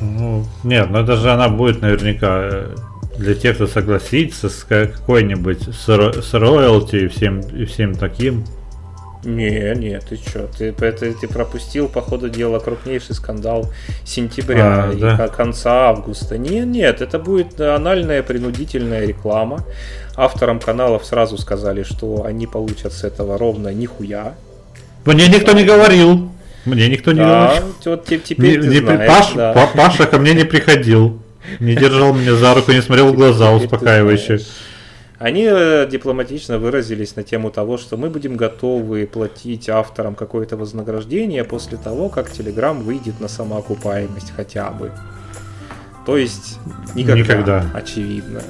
Ну, 0.00 0.46
нет, 0.64 0.88
ну 0.90 0.98
это 0.98 1.16
же 1.16 1.30
она 1.30 1.48
будет 1.48 1.82
наверняка 1.82 2.40
э, 2.42 2.74
для 3.18 3.34
тех, 3.34 3.56
кто 3.56 3.66
согласится 3.66 4.48
с 4.48 4.64
какой-нибудь 4.64 5.68
с 5.74 6.32
роялти 6.32 6.96
и 6.96 7.08
всем, 7.08 7.40
и 7.40 7.66
всем 7.66 7.94
таким. 7.94 8.44
Не, 9.22 9.74
не, 9.74 10.00
ты 10.00 10.16
что, 10.16 10.46
ты, 10.46 10.74
это, 10.80 11.12
ты 11.12 11.28
пропустил, 11.28 11.88
по 11.88 12.00
ходу 12.00 12.30
дела, 12.30 12.58
крупнейший 12.58 13.14
скандал 13.14 13.70
сентября 14.02 14.84
а, 14.84 14.92
и 14.92 14.98
да? 14.98 15.28
конца 15.28 15.90
августа. 15.90 16.38
Нет, 16.38 16.66
нет, 16.66 17.02
это 17.02 17.18
будет 17.18 17.60
анальная 17.60 18.22
принудительная 18.22 19.06
реклама. 19.06 19.66
Авторам 20.16 20.58
каналов 20.58 21.04
сразу 21.04 21.36
сказали, 21.36 21.82
что 21.82 22.24
они 22.24 22.46
получат 22.46 22.94
с 22.94 23.04
этого 23.04 23.36
ровно 23.36 23.68
нихуя. 23.68 24.34
Мне 25.04 25.28
никто 25.28 25.52
не 25.52 25.64
говорил. 25.64 26.30
Мне 26.64 26.88
никто 26.88 27.12
не 27.12 27.18
да, 27.18 27.46
говорил. 27.46 27.74
Вот 27.84 28.04
теперь 28.06 28.56
не, 28.56 28.62
ты 28.62 28.68
не, 28.68 28.78
знаешь, 28.78 29.08
Паш, 29.08 29.32
да. 29.34 29.68
Паша 29.74 30.06
ко 30.06 30.18
мне 30.18 30.32
не 30.32 30.44
приходил. 30.44 31.20
Не 31.58 31.74
держал 31.74 32.14
меня 32.14 32.34
за 32.36 32.54
руку, 32.54 32.72
не 32.72 32.82
смотрел 32.82 33.12
в 33.12 33.16
глаза 33.16 33.52
успокаивающе. 33.52 34.40
Они 35.20 35.46
э, 35.46 35.86
дипломатично 35.86 36.58
выразились 36.58 37.14
на 37.14 37.22
тему 37.22 37.50
того, 37.50 37.76
что 37.76 37.98
мы 37.98 38.08
будем 38.08 38.36
готовы 38.36 39.06
платить 39.06 39.68
авторам 39.68 40.14
какое-то 40.14 40.56
вознаграждение 40.56 41.44
после 41.44 41.76
того, 41.76 42.08
как 42.08 42.30
Telegram 42.30 42.72
выйдет 42.82 43.20
на 43.20 43.28
самоокупаемость 43.28 44.32
хотя 44.34 44.70
бы. 44.70 44.92
То 46.06 46.16
есть 46.16 46.58
никогда, 46.94 47.20
никогда. 47.20 47.70
очевидно. 47.74 48.42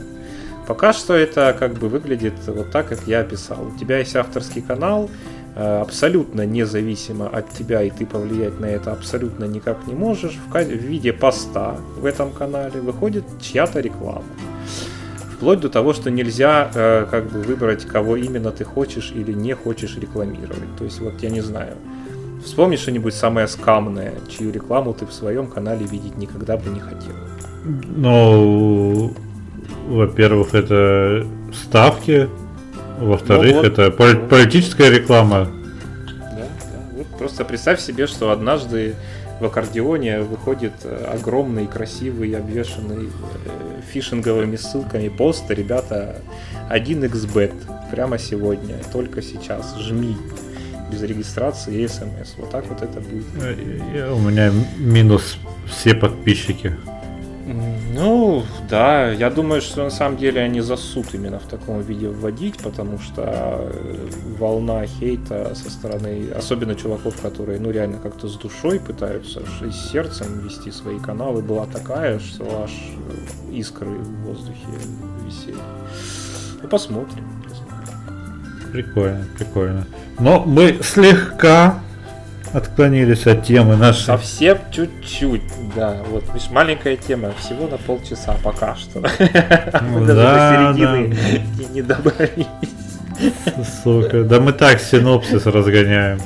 Пока 0.69 0.93
что 0.93 1.15
это 1.15 1.57
как 1.59 1.75
бы 1.75 1.89
выглядит 1.89 2.35
вот 2.47 2.71
так, 2.71 2.89
как 2.89 3.01
я 3.09 3.23
описал. 3.23 3.67
У 3.67 3.77
тебя 3.77 3.99
есть 3.99 4.15
авторский 4.15 4.63
канал, 4.63 5.11
э, 5.57 5.81
абсолютно 5.81 6.47
независимо 6.47 7.29
от 7.29 7.51
тебя, 7.51 7.83
и 7.83 7.91
ты 7.91 8.07
повлиять 8.07 8.61
на 8.61 8.67
это 8.67 8.93
абсолютно 8.93 9.45
никак 9.45 9.89
не 9.89 9.95
можешь. 9.95 10.39
В 10.49 10.63
виде 10.63 11.13
поста 11.13 11.79
в 11.97 12.07
этом 12.07 12.31
канале 12.31 12.81
выходит 12.81 13.25
чья-то 13.41 13.81
реклама 13.81 14.23
вплоть 15.41 15.61
до 15.61 15.71
того, 15.71 15.95
что 15.95 16.11
нельзя 16.11 16.71
э, 16.75 17.07
как 17.11 17.31
бы 17.31 17.41
выбрать, 17.41 17.87
кого 17.87 18.17
именно 18.17 18.51
ты 18.51 18.63
хочешь 18.63 19.11
или 19.15 19.33
не 19.33 19.55
хочешь 19.55 19.97
рекламировать. 19.97 20.77
То 20.77 20.85
есть 20.85 21.01
вот 21.01 21.15
я 21.23 21.31
не 21.31 21.41
знаю. 21.41 21.77
Вспомни 22.45 22.77
что-нибудь 22.77 23.15
самое 23.15 23.49
скамное, 23.49 24.13
чью 24.29 24.53
рекламу 24.53 24.93
ты 24.93 25.07
в 25.07 25.13
своем 25.15 25.47
канале 25.47 25.87
видеть 25.87 26.19
никогда 26.19 26.59
бы 26.59 26.69
не 26.69 26.81
хотел. 26.81 27.15
Ну, 27.97 29.15
во-первых, 29.89 30.55
это 30.55 31.27
ставки, 31.55 32.29
во-вторых, 32.99 33.55
ну, 33.55 33.63
вот, 33.63 33.67
это 33.67 33.91
пол- 33.91 34.29
политическая 34.29 34.91
реклама. 34.91 35.49
Да, 36.19 36.37
да. 36.37 36.97
Вот 36.99 37.07
просто 37.19 37.47
представь 37.47 37.81
себе, 37.81 38.07
что 38.07 38.31
однажды 38.31 38.95
в 39.41 39.45
аккордеоне 39.47 40.21
выходит 40.21 40.75
э, 40.85 41.07
огромный, 41.13 41.67
красивый, 41.67 42.37
обвешанный 42.37 43.07
э, 43.07 43.81
фишинговыми 43.91 44.57
ссылками 44.57 45.09
пост. 45.09 45.51
Ребята, 45.51 46.17
1xbet 46.69 47.55
прямо 47.91 48.19
сегодня, 48.19 48.77
только 48.93 49.23
сейчас, 49.23 49.77
жми 49.79 50.17
без 50.93 51.03
регистрации 51.03 51.83
и 51.83 51.89
смс. 51.89 52.35
Вот 52.37 52.51
так 52.51 52.67
вот 52.67 52.83
это 52.83 53.01
будет. 53.01 53.25
Э, 53.43 54.13
у 54.13 54.19
меня 54.19 54.53
минус 54.77 55.39
все 55.67 55.95
подписчики. 55.95 56.77
Ну, 57.53 58.45
да, 58.69 59.11
я 59.11 59.29
думаю, 59.31 59.61
что 59.61 59.83
на 59.85 59.91
самом 59.91 60.17
деле 60.17 60.41
они 60.41 60.61
засуд 60.61 61.07
именно 61.15 61.41
в 61.41 61.47
таком 61.47 61.81
виде 61.81 62.09
вводить, 62.09 62.59
потому 62.59 62.99
что 62.99 63.25
э, 63.27 64.09
волна 64.39 64.87
хейта 64.87 65.53
со 65.55 65.71
стороны, 65.71 66.29
особенно 66.37 66.75
чуваков, 66.75 67.21
которые, 67.21 67.59
ну, 67.59 67.71
реально 67.71 67.99
как-то 67.99 68.29
с 68.29 68.37
душой 68.37 68.79
пытаются 68.79 69.43
и 69.63 69.71
с 69.71 69.91
сердцем 69.91 70.41
вести 70.45 70.71
свои 70.71 71.01
каналы, 71.01 71.43
была 71.43 71.67
такая, 71.67 72.21
что 72.21 72.63
аж 72.63 72.71
искры 73.51 73.91
в 73.91 74.27
воздухе 74.27 74.67
висели. 75.27 75.59
Ну, 76.63 76.69
посмотрим. 76.69 77.25
Прикольно, 78.71 79.25
прикольно. 79.37 79.87
Но 80.21 80.45
мы 80.47 80.79
слегка 80.83 81.81
отклонились 82.53 83.27
от 83.27 83.45
темы 83.45 83.77
нашей. 83.77 84.05
Совсем 84.05 84.59
чуть-чуть, 84.73 85.43
да. 85.75 85.97
Вот, 86.11 86.25
видишь, 86.33 86.51
маленькая 86.51 86.97
тема, 86.97 87.33
всего 87.39 87.67
на 87.67 87.79
полчаса 87.79 88.37
пока 88.43 88.77
что. 88.77 89.01
Мы 89.01 89.07
даже 90.07 90.23
до 90.23 90.75
середины 90.75 91.17
не 91.73 91.83
добрались. 91.83 92.47
Сука, 93.83 94.25
да 94.25 94.41
мы 94.41 94.53
так 94.53 94.81
синопсис 94.81 95.45
разгоняем. 95.47 96.21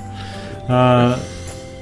А, 0.68 1.18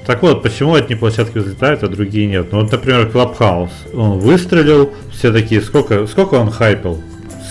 так 0.06 0.22
вот, 0.22 0.42
почему 0.42 0.74
одни 0.74 0.94
площадки 0.96 1.38
взлетают, 1.38 1.82
а 1.82 1.88
другие 1.88 2.26
нет? 2.26 2.50
Ну 2.50 2.62
вот, 2.62 2.72
например, 2.72 3.08
Clubhouse. 3.08 3.70
Он 3.94 4.18
выстрелил, 4.18 4.92
все 5.12 5.32
такие, 5.32 5.60
сколько, 5.60 6.06
сколько 6.06 6.34
он 6.34 6.50
хайпил? 6.50 7.00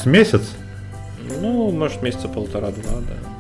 С 0.01 0.06
месяц? 0.06 0.41
Ну, 1.39 1.71
может, 1.71 2.01
месяца 2.01 2.27
полтора-два, 2.27 2.99
да 3.08 3.31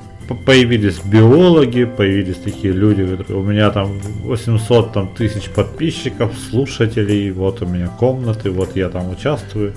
появились 0.45 0.99
биологи, 0.99 1.85
появились 1.85 2.37
такие 2.37 2.73
люди, 2.73 3.05
которые 3.05 3.41
у 3.41 3.43
меня 3.43 3.69
там 3.71 3.99
800 4.23 4.93
там, 4.93 5.07
тысяч 5.09 5.49
подписчиков, 5.49 6.31
слушателей, 6.49 7.31
вот 7.31 7.61
у 7.61 7.65
меня 7.65 7.87
комнаты, 7.87 8.51
вот 8.51 8.75
я 8.75 8.89
там 8.89 9.11
участвую. 9.11 9.73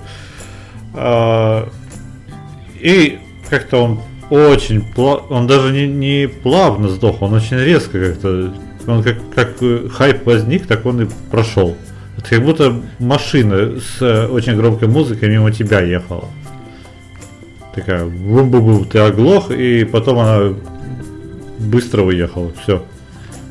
А, 0.93 1.69
и 2.79 3.19
как-то 3.49 3.83
он 3.83 3.99
очень 4.29 4.81
плавно, 4.93 5.27
он 5.29 5.47
даже 5.47 5.71
не, 5.71 5.87
не 5.87 6.27
плавно 6.27 6.89
сдох, 6.89 7.21
он 7.21 7.33
очень 7.33 7.57
резко 7.57 7.99
как-то, 7.99 8.53
он 8.87 9.03
как, 9.03 9.17
как 9.33 9.57
хайп 9.91 10.25
возник, 10.25 10.65
так 10.67 10.85
он 10.85 11.01
и 11.01 11.07
прошел. 11.31 11.75
Это 12.17 12.29
как 12.29 12.43
будто 12.43 12.81
машина 12.99 13.79
с 13.79 14.27
очень 14.27 14.55
громкой 14.55 14.87
музыкой 14.87 15.29
мимо 15.29 15.51
тебя 15.51 15.81
ехала. 15.81 16.29
Такая, 17.75 18.05
бум-бум-бум, 18.05 18.85
ты 18.85 18.99
оглох, 18.99 19.51
и 19.51 19.83
потом 19.83 20.19
она 20.19 20.55
быстро 21.59 22.03
уехала. 22.03 22.53
Все. 22.63 22.81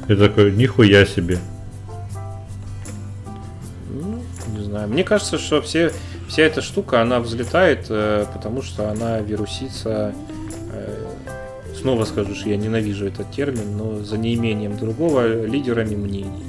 Я 0.09 0.17
такой, 0.17 0.51
нихуя 0.51 1.05
себе. 1.05 1.39
Ну, 3.91 4.23
не 4.57 4.65
знаю. 4.65 4.89
Мне 4.89 5.05
кажется, 5.05 5.37
что 5.37 5.61
все, 5.61 5.93
вся 6.27 6.43
эта 6.43 6.63
штука, 6.63 7.03
она 7.03 7.21
взлетает, 7.21 7.87
э, 7.91 8.25
потому 8.33 8.63
что 8.63 8.91
она 8.91 9.21
вирусится. 9.21 10.15
Э, 10.73 11.05
снова 11.79 12.07
скажу, 12.07 12.35
что 12.35 12.49
я 12.49 12.57
ненавижу 12.57 13.07
этот 13.07 13.31
термин, 13.31 13.77
но 13.77 14.01
за 14.01 14.17
неимением 14.17 14.79
другого 14.79 15.45
лидерами 15.45 15.97
мнений, 15.97 16.45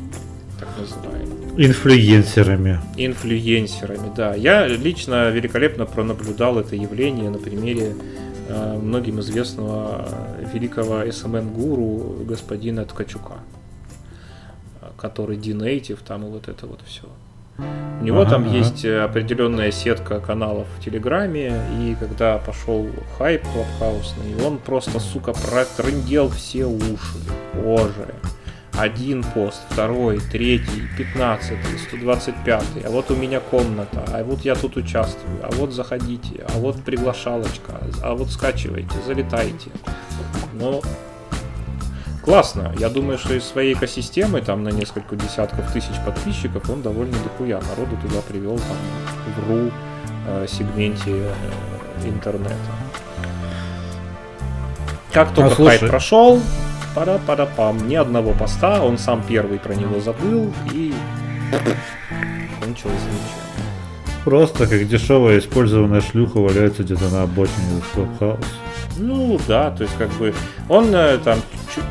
так 0.60 0.68
называемыми. 0.78 1.66
Инфлюенсерами. 1.66 2.80
Инфлюенсерами, 2.98 4.12
да. 4.16 4.36
Я 4.36 4.68
лично 4.68 5.30
великолепно 5.30 5.86
пронаблюдал 5.86 6.60
это 6.60 6.76
явление 6.76 7.30
на 7.30 7.38
примере 7.38 7.96
э, 8.48 8.78
многим 8.78 9.20
известного 9.20 10.08
великого 10.54 11.04
SMM-гуру 11.04 12.26
господина 12.26 12.86
Ткачука, 12.86 13.36
который 14.98 15.38
D-Native 15.38 16.00
там 16.06 16.26
и 16.26 16.30
вот 16.30 16.48
это 16.48 16.68
вот 16.68 16.82
все. 16.86 17.08
У 17.58 18.04
него 18.04 18.22
ага, 18.22 18.32
там 18.32 18.46
ага. 18.48 18.58
есть 18.58 18.86
определенная 18.86 19.72
сетка 19.72 20.20
каналов 20.20 20.68
в 20.78 20.84
Телеграме, 20.84 21.62
и 21.80 21.96
когда 21.98 22.38
пошел 22.38 22.86
хайп 23.18 23.44
клабхаусный, 23.44 24.46
он 24.46 24.58
просто, 24.58 25.00
сука, 25.00 25.32
протрындел 25.32 26.30
все 26.30 26.66
уши. 26.66 27.18
Боже 27.54 28.14
один 28.78 29.24
пост, 29.24 29.62
второй, 29.70 30.20
третий, 30.20 30.84
пятнадцатый, 30.98 31.80
сто 31.88 31.98
двадцать 31.98 32.36
пятый, 32.44 32.84
а 32.86 32.90
вот 32.90 33.10
у 33.10 33.16
меня 33.16 33.40
комната, 33.40 34.04
а 34.08 34.24
вот 34.24 34.42
я 34.42 34.56
тут 34.56 34.78
участвую, 34.78 35.40
а 35.44 35.50
вот 35.54 35.72
заходите, 35.72 36.46
а 36.54 36.58
вот 36.60 36.84
приглашалочка, 36.84 37.82
а 38.04 38.16
вот 38.16 38.32
скачивайте, 38.32 38.96
залетайте. 39.06 39.70
Ну, 40.54 40.82
классно. 42.24 42.74
Я 42.78 42.90
думаю, 42.90 43.18
что 43.18 43.34
из 43.34 43.44
своей 43.46 43.74
экосистемы, 43.74 44.42
там 44.42 44.64
на 44.64 44.70
несколько 44.70 45.16
десятков 45.16 45.72
тысяч 45.72 45.96
подписчиков, 46.06 46.70
он 46.70 46.82
довольно 46.82 47.18
дохуя 47.24 47.62
народу 47.62 47.98
туда 48.02 48.22
привел 48.22 48.58
там 48.58 48.78
в 49.38 49.50
ру 49.50 49.72
э, 50.28 50.48
сегменте 50.50 51.12
э, 51.12 51.34
интернета. 52.06 52.56
Как 55.14 55.34
только 55.34 55.64
а, 55.64 55.68
хайп 55.68 55.88
прошел, 55.88 56.42
пара 56.96 57.20
пара 57.28 57.46
пам 57.46 57.88
ни 57.88 57.96
одного 57.96 58.32
поста, 58.32 58.82
он 58.82 58.98
сам 58.98 59.22
первый 59.28 59.60
про 59.60 59.76
него 59.76 60.00
забыл 60.00 60.52
и 60.72 60.94
кончилось 62.60 62.96
ничем. 63.12 63.46
Просто 64.24 64.66
как 64.66 64.88
дешевая 64.88 65.38
использованная 65.38 66.02
шлюха 66.02 66.38
валяется 66.40 66.84
где-то 66.84 67.10
на 67.10 67.24
обочине 67.24 67.82
Clubhouse. 67.94 68.44
Ну 68.98 69.40
да, 69.48 69.72
то 69.72 69.84
есть 69.84 69.96
как 69.98 70.10
бы 70.14 70.34
он 70.70 70.96
э, 70.96 71.18
там 71.18 71.40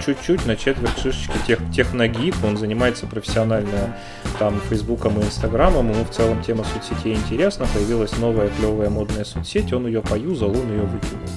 чуть-чуть 0.04 0.46
на 0.46 0.56
четверть 0.56 0.98
шишечки 0.98 1.36
тех, 1.46 1.60
техногик, 1.70 2.34
он 2.42 2.56
занимается 2.56 3.06
профессионально 3.06 3.96
там 4.38 4.58
Фейсбуком 4.68 5.20
и 5.20 5.22
Инстаграмом, 5.22 5.90
ему 5.90 6.04
в 6.04 6.10
целом 6.10 6.42
тема 6.42 6.64
соцсетей 6.64 7.14
интересна, 7.14 7.66
появилась 7.74 8.16
новая 8.16 8.48
клевая 8.48 8.88
модная 8.88 9.24
соцсеть, 9.24 9.72
он 9.74 9.86
ее 9.86 10.00
поюзал, 10.00 10.50
он 10.50 10.70
ее 10.70 10.82
выкинул. 10.82 11.28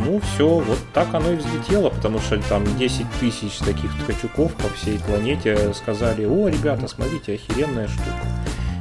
Ну 0.00 0.20
все, 0.20 0.48
вот 0.48 0.78
так 0.92 1.14
оно 1.14 1.32
и 1.32 1.36
взлетело, 1.36 1.90
потому 1.90 2.18
что 2.20 2.40
там 2.48 2.64
10 2.78 3.06
тысяч 3.20 3.58
таких 3.58 3.90
ткачуков 4.02 4.54
по 4.54 4.68
всей 4.70 4.98
планете 4.98 5.72
сказали, 5.74 6.24
о, 6.24 6.48
ребята, 6.48 6.88
смотрите, 6.88 7.34
охеренная 7.34 7.88
штука 7.88 8.26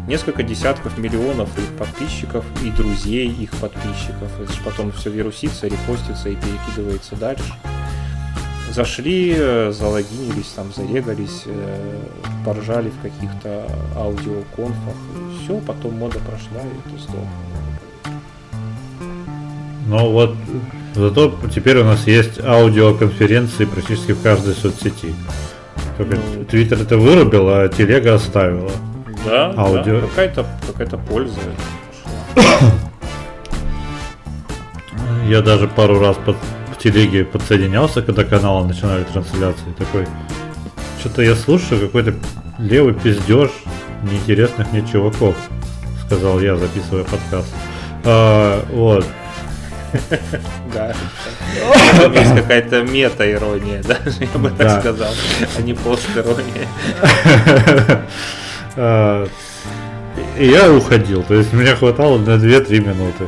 несколько 0.09 0.41
десятков 0.41 0.97
миллионов 0.97 1.55
их 1.57 1.77
подписчиков 1.77 2.43
и 2.65 2.71
друзей 2.71 3.29
их 3.29 3.51
подписчиков. 3.51 4.27
Это 4.41 4.51
же 4.51 4.59
потом 4.65 4.91
все 4.91 5.11
вирусится, 5.11 5.67
репостится 5.67 6.29
и 6.29 6.35
перекидывается 6.35 7.15
дальше. 7.15 7.53
Зашли, 8.71 9.33
э, 9.37 9.71
залогинились, 9.71 10.47
там 10.55 10.73
зарегались, 10.73 11.43
э, 11.45 12.01
поржали 12.43 12.89
в 12.89 13.01
каких-то 13.01 13.67
аудиоконфах. 13.95 14.95
И 14.95 15.43
все, 15.43 15.59
потом 15.59 15.95
мода 15.97 16.19
прошла, 16.19 16.61
и 16.61 16.89
это 16.89 17.01
сдохло. 17.01 17.27
Ну 19.87 20.11
вот, 20.11 20.35
зато 20.95 21.35
теперь 21.53 21.79
у 21.79 21.83
нас 21.83 22.07
есть 22.07 22.39
аудиоконференции 22.39 23.65
практически 23.65 24.13
в 24.13 24.21
каждой 24.21 24.53
соцсети. 24.53 25.13
Только 25.97 26.15
ну, 26.15 26.45
Твиттер 26.45 26.81
это 26.81 26.97
вырубил, 26.97 27.49
а 27.49 27.67
телега 27.67 28.15
оставила. 28.15 28.71
Да, 29.25 29.53
аудио. 29.57 30.01
Да, 30.01 30.07
какая-то 30.07 30.45
какая 30.65 30.87
польза. 30.97 31.39
Я 35.27 35.41
даже 35.41 35.67
пару 35.67 35.99
раз 35.99 36.17
под, 36.25 36.37
в 36.73 36.81
телеге 36.81 37.25
подсоединялся, 37.25 38.01
когда 38.01 38.23
каналы 38.23 38.67
начинали 38.67 39.03
трансляции. 39.03 39.73
Такой, 39.77 40.07
что-то 40.99 41.21
я 41.21 41.35
слушаю, 41.35 41.81
какой-то 41.81 42.15
левый 42.57 42.93
пиздеж 42.93 43.51
неинтересных 44.03 44.71
мне 44.71 44.85
чуваков, 44.87 45.35
сказал 46.05 46.39
я, 46.39 46.55
записывая 46.55 47.03
подкаст. 47.03 47.53
А, 48.05 48.65
вот. 48.71 49.05
Да. 50.73 50.93
есть 52.13 52.35
какая-то 52.35 52.83
мета-ирония, 52.83 53.81
да, 53.83 53.97
я 54.19 54.39
бы 54.39 54.49
так 54.51 54.81
сказал, 54.81 55.13
а 55.57 55.61
не 55.61 55.73
пост-ирония. 55.73 56.67
А, 58.75 59.27
и 60.37 60.45
я 60.45 60.71
уходил, 60.71 61.23
то 61.23 61.33
есть 61.33 61.51
меня 61.51 61.75
хватало 61.75 62.17
на 62.17 62.35
2-3 62.35 62.79
минуты. 62.79 63.27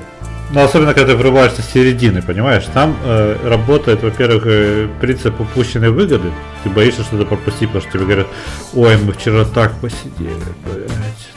Но 0.54 0.64
особенно, 0.64 0.94
когда 0.94 1.14
ты 1.14 1.18
врываешься 1.18 1.62
с 1.62 1.72
середины, 1.72 2.22
понимаешь? 2.22 2.66
Там 2.74 2.96
э, 3.04 3.38
работает, 3.44 4.04
во-первых, 4.04 4.44
э, 4.46 4.88
принцип 5.00 5.40
упущенной 5.40 5.92
выгоды. 5.92 6.30
Ты 6.64 6.70
боишься 6.70 7.04
что-то 7.04 7.26
пропустить, 7.26 7.70
потому 7.70 7.82
что 7.82 7.92
тебе 7.92 8.06
говорят, 8.06 8.28
ой, 8.74 8.98
мы 8.98 9.14
вчера 9.14 9.46
так 9.46 9.74
посидели, 9.80 10.36
блядь. 10.66 10.92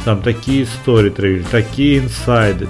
Там 0.05 0.21
такие 0.21 0.65
истории 0.65 1.11
травили, 1.11 1.45
такие 1.51 2.01
инсайды. 2.01 2.67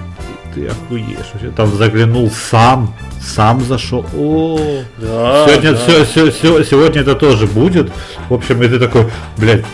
Ты 0.55 0.69
вообще. 0.69 1.51
Там 1.57 1.77
заглянул 1.77 2.31
сам, 2.31 2.95
сам 3.21 3.65
зашел. 3.65 4.07
О, 4.15 4.83
да, 4.99 5.47
сегодня, 5.47 5.73
да. 5.73 5.79
Все, 5.79 6.05
все, 6.05 6.31
все, 6.31 6.65
сегодня 6.65 7.01
это 7.01 7.15
тоже 7.15 7.47
будет. 7.47 7.91
В 8.29 8.35
общем, 8.35 8.63
и 8.63 8.69
ты 8.69 8.79
такой, 8.79 9.07
блядь, 9.37 9.65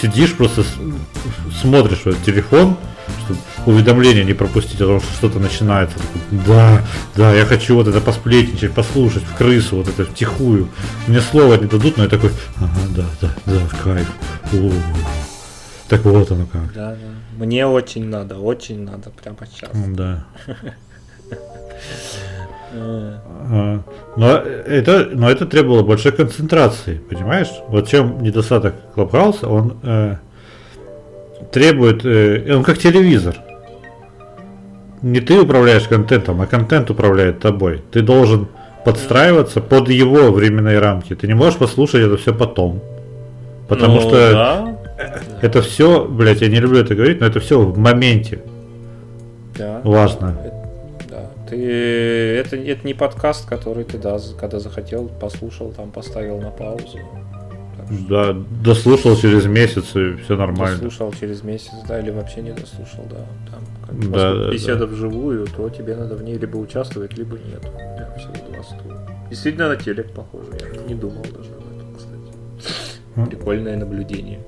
сидишь 0.00 0.34
просто 0.34 0.64
смотришь 1.60 2.00
в 2.00 2.06
этот 2.08 2.22
телефон, 2.24 2.76
чтобы 3.24 3.40
уведомления 3.66 4.24
не 4.24 4.34
пропустить 4.34 4.80
о 4.80 4.86
том, 4.86 5.00
что 5.00 5.12
что-то 5.14 5.38
начинается. 5.38 5.96
Да, 6.30 6.82
да, 7.14 7.34
я 7.34 7.46
хочу 7.46 7.74
вот 7.74 7.88
это 7.88 8.00
посплетничать, 8.00 8.72
послушать 8.72 9.24
в 9.24 9.34
крысу, 9.34 9.76
вот 9.76 9.88
это 9.88 10.04
втихую. 10.04 10.68
Мне 11.06 11.20
слова 11.20 11.56
не 11.56 11.66
дадут, 11.66 11.96
но 11.96 12.04
я 12.04 12.08
такой, 12.08 12.30
ага, 12.56 12.80
да, 12.90 13.04
да, 13.20 13.30
да, 13.46 13.60
кайф. 13.82 14.08
О-о-о. 14.52 15.35
Так 15.88 16.04
вот 16.04 16.30
оно 16.30 16.46
как. 16.46 16.72
Да, 16.74 16.90
да. 16.90 17.44
Мне 17.44 17.66
очень 17.66 18.08
надо, 18.08 18.38
очень 18.38 18.84
надо, 18.84 19.10
прямо 19.10 19.38
сейчас. 19.50 19.70
Да. 19.72 20.24
А, 22.78 23.80
но 24.16 24.36
это, 24.36 25.08
но 25.12 25.30
это 25.30 25.46
требовало 25.46 25.82
большой 25.82 26.12
концентрации, 26.12 27.00
понимаешь? 27.08 27.48
Вот 27.68 27.88
чем 27.88 28.22
недостаток 28.22 28.74
Клабхауса, 28.94 29.48
он 29.48 29.78
э, 29.82 30.16
требует, 31.52 32.04
э, 32.04 32.54
он 32.54 32.64
как 32.64 32.78
телевизор. 32.78 33.36
Не 35.00 35.20
ты 35.20 35.40
управляешь 35.40 35.84
контентом, 35.84 36.40
а 36.42 36.46
контент 36.46 36.90
управляет 36.90 37.40
тобой. 37.40 37.82
Ты 37.92 38.02
должен 38.02 38.48
подстраиваться 38.84 39.60
под 39.60 39.88
его 39.88 40.30
временные 40.32 40.78
рамки. 40.78 41.14
Ты 41.14 41.26
не 41.28 41.34
можешь 41.34 41.58
послушать 41.58 42.02
это 42.02 42.16
все 42.16 42.34
потом. 42.34 42.82
Потому 43.68 43.96
ну, 43.96 44.00
что 44.00 44.32
да. 44.32 44.75
Это 45.42 45.62
все, 45.62 46.04
блядь, 46.04 46.40
я 46.40 46.48
не 46.48 46.60
люблю 46.60 46.80
это 46.80 46.94
говорить, 46.94 47.20
но 47.20 47.26
это 47.26 47.40
все 47.40 47.60
в 47.60 47.78
моменте. 47.78 48.40
Да. 49.56 49.80
Важно. 49.84 50.36
Да. 51.08 51.30
Ты 51.48 51.56
это, 52.36 52.56
это 52.56 52.86
не 52.86 52.94
подкаст, 52.94 53.48
который 53.48 53.84
ты 53.84 53.98
да, 53.98 54.18
когда 54.38 54.58
захотел, 54.58 55.08
послушал, 55.08 55.72
там 55.72 55.90
поставил 55.90 56.40
на 56.40 56.50
паузу. 56.50 56.98
Да, 58.08 58.36
дослушал 58.64 59.16
через 59.16 59.46
месяц 59.46 59.94
и 59.94 60.16
все 60.16 60.36
нормально. 60.36 60.76
Дослушал 60.76 61.12
через 61.12 61.42
месяц, 61.44 61.70
да, 61.86 62.00
или 62.00 62.10
вообще 62.10 62.42
не 62.42 62.52
дослушал, 62.52 63.04
да. 63.08 63.24
Там, 63.50 63.62
как, 63.86 64.10
да, 64.10 64.34
да, 64.34 64.50
беседа 64.50 64.80
да. 64.80 64.86
вживую, 64.86 65.46
то 65.46 65.68
тебе 65.70 65.94
надо 65.94 66.16
в 66.16 66.22
ней 66.22 66.36
либо 66.36 66.56
участвовать, 66.56 67.16
либо 67.16 67.36
нет. 67.36 67.62
Я 67.98 68.12
всего 68.18 68.32
два 68.52 68.62
стула. 68.64 69.08
Действительно 69.30 69.68
на 69.68 69.76
телек 69.76 70.12
похоже, 70.12 70.50
я 70.60 70.82
не 70.82 70.94
думал 70.94 71.22
даже 71.22 71.50
об 71.52 71.76
этом, 71.76 71.94
кстати. 71.96 73.30
Прикольное 73.30 73.76
наблюдение. 73.76 74.40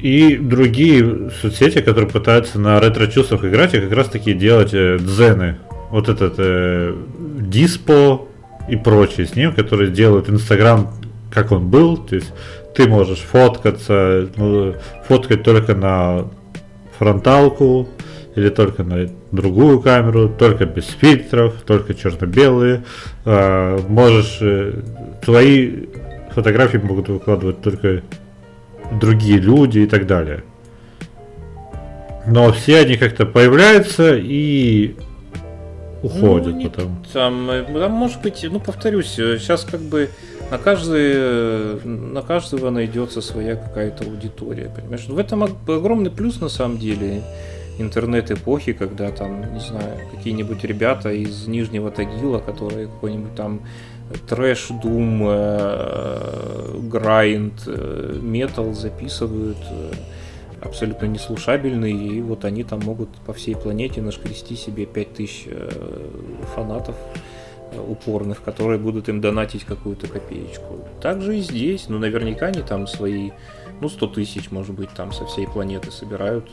И 0.00 0.36
другие 0.36 1.30
соцсети, 1.42 1.80
которые 1.80 2.08
пытаются 2.08 2.58
на 2.58 2.78
ретро-чувствах 2.80 3.44
играть, 3.44 3.74
и 3.74 3.80
как 3.80 3.92
раз 3.92 4.08
таки 4.08 4.32
делать 4.32 4.72
э, 4.72 4.98
дзены. 4.98 5.56
Вот 5.90 6.08
этот 6.08 6.34
э, 6.38 6.94
Диспо 7.40 8.28
и 8.68 8.76
прочие 8.76 9.26
с 9.26 9.34
ним, 9.34 9.52
которые 9.52 9.90
делают 9.90 10.28
Инстаграм 10.28 10.92
как 11.30 11.52
он 11.52 11.68
был, 11.68 11.96
то 11.96 12.14
есть 12.14 12.32
ты 12.74 12.88
можешь 12.88 13.18
фоткаться, 13.18 14.28
ну, 14.36 14.74
фоткать 15.06 15.42
только 15.42 15.74
на 15.74 16.28
фронталку 16.98 17.88
или 18.34 18.48
только 18.48 18.82
на 18.82 19.08
другую 19.32 19.80
камеру, 19.80 20.28
только 20.28 20.64
без 20.64 20.86
фильтров, 20.86 21.54
только 21.66 21.94
черно-белые. 21.94 22.84
А, 23.24 23.78
можешь 23.88 24.38
э, 24.40 24.80
твои 25.24 25.86
фотографии 26.30 26.78
могут 26.78 27.08
выкладывать 27.08 27.62
только 27.62 28.02
другие 28.92 29.38
люди 29.38 29.80
и 29.80 29.86
так 29.86 30.06
далее. 30.06 30.44
Но 32.26 32.52
все 32.52 32.80
они 32.80 32.96
как-то 32.96 33.24
появляются 33.26 34.16
и 34.16 34.96
уходят 36.02 36.54
ну, 36.54 36.70
потом. 36.70 37.04
Там, 37.12 37.50
э, 37.50 37.64
там, 37.64 37.92
может 37.92 38.20
быть, 38.22 38.44
ну 38.50 38.60
повторюсь, 38.60 39.08
сейчас 39.08 39.64
как 39.64 39.80
бы 39.80 40.10
на, 40.50 40.58
каждый, 40.58 41.80
на 41.84 42.22
каждого 42.22 42.70
найдется 42.70 43.20
своя 43.20 43.56
какая-то 43.56 44.04
аудитория, 44.04 44.70
понимаешь? 44.74 45.06
В 45.06 45.18
этом 45.18 45.44
огромный 45.44 46.10
плюс 46.10 46.40
на 46.40 46.48
самом 46.48 46.78
деле 46.78 47.22
интернет-эпохи, 47.78 48.72
когда 48.72 49.10
там, 49.10 49.54
не 49.54 49.60
знаю, 49.60 49.98
какие-нибудь 50.14 50.64
ребята 50.64 51.12
из 51.12 51.46
Нижнего 51.46 51.90
Тагила, 51.90 52.38
которые 52.38 52.86
какой-нибудь 52.86 53.34
там 53.34 53.60
трэш, 54.28 54.68
дум, 54.82 55.22
грайнд, 56.88 57.66
метал 57.66 58.72
записывают 58.72 59.58
э, 59.70 59.92
абсолютно 60.60 61.06
неслушабельный, 61.06 61.92
и 61.92 62.20
вот 62.20 62.44
они 62.44 62.64
там 62.64 62.80
могут 62.80 63.10
по 63.26 63.32
всей 63.32 63.56
планете 63.56 64.00
нашкрести 64.02 64.56
себе 64.56 64.86
5000 64.86 65.44
э, 65.46 65.70
фанатов 66.54 66.96
э, 67.72 67.80
упорных, 67.80 68.42
которые 68.42 68.78
будут 68.78 69.08
им 69.08 69.20
донатить 69.20 69.64
какую-то 69.64 70.08
копеечку. 70.08 70.84
Также 71.00 71.38
и 71.38 71.40
здесь, 71.40 71.88
ну 71.88 71.98
наверняка 71.98 72.46
они 72.46 72.62
там 72.62 72.86
свои, 72.86 73.30
ну 73.80 73.88
100 73.88 74.06
тысяч, 74.08 74.50
может 74.50 74.74
быть, 74.74 74.90
там 74.90 75.12
со 75.12 75.26
всей 75.26 75.46
планеты 75.46 75.90
собирают 75.90 76.48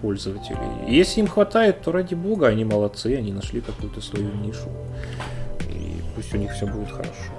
пользователей. 0.00 0.88
Если 0.88 1.20
им 1.20 1.28
хватает, 1.28 1.82
то 1.82 1.92
ради 1.92 2.14
бога, 2.14 2.48
они 2.48 2.64
молодцы, 2.64 3.16
они 3.16 3.32
нашли 3.32 3.60
какую-то 3.60 4.00
свою 4.00 4.32
нишу 4.34 4.68
пусть 6.22 6.34
у 6.34 6.38
них 6.38 6.52
все 6.52 6.66
будет 6.66 6.90
хорошо. 6.90 7.32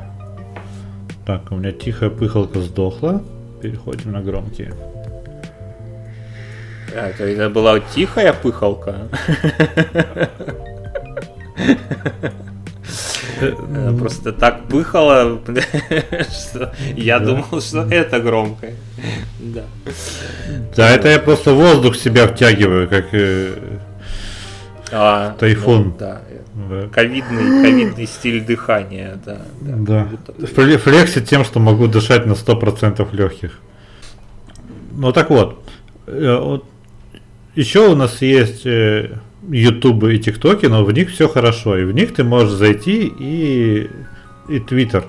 Так, 1.26 1.52
у 1.52 1.56
меня 1.56 1.72
тихая 1.72 2.10
пыхалка 2.10 2.60
сдохла. 2.60 3.24
Переходим 3.62 4.12
на 4.12 4.22
громкие. 4.22 4.74
А, 6.94 7.08
это, 7.10 7.24
это 7.24 7.50
была 7.50 7.80
тихая 7.80 8.34
пыхалка. 8.34 9.08
Просто 14.00 14.34
так 14.34 14.68
пыхало, 14.68 15.42
что 16.30 16.74
я 16.96 17.20
думал, 17.20 17.62
что 17.62 17.84
это 17.90 18.20
громкое. 18.20 18.76
Да. 19.40 19.64
Да, 20.76 20.90
это 20.90 21.10
я 21.10 21.20
просто 21.20 21.54
воздух 21.54 21.96
себя 21.96 22.28
втягиваю, 22.28 22.90
как 22.90 23.06
э, 23.14 23.54
а, 24.92 25.36
тайфун. 25.40 25.84
Ну, 25.84 25.96
да, 26.00 26.22
да. 26.56 26.88
Ковидный, 26.90 27.64
ковидный 27.64 28.06
стиль 28.06 28.44
дыхания, 28.44 29.20
да. 29.26 29.42
Да. 29.62 30.08
да. 30.38 30.78
Флексит 30.78 31.28
тем, 31.28 31.44
что 31.44 31.60
могу 31.60 31.88
дышать 31.88 32.26
на 32.26 32.34
100% 32.34 33.08
легких. 33.16 33.60
Ну 34.92 35.12
так 35.12 35.30
вот, 35.30 35.64
э, 36.08 36.60
еще 37.56 37.88
у 37.88 37.96
нас 37.96 38.22
есть 38.22 38.66
YouTube 38.66 40.04
э, 40.04 40.14
и 40.14 40.20
ТикТоки, 40.20 40.68
но 40.68 40.84
в 40.84 40.92
них 40.92 41.10
все 41.12 41.28
хорошо. 41.28 41.78
И 41.78 41.86
в 41.86 41.92
них 41.92 42.14
ты 42.14 42.24
можешь 42.24 42.54
зайти 42.54 43.12
и, 43.20 43.90
и 44.48 44.60
Твиттер. 44.60 45.06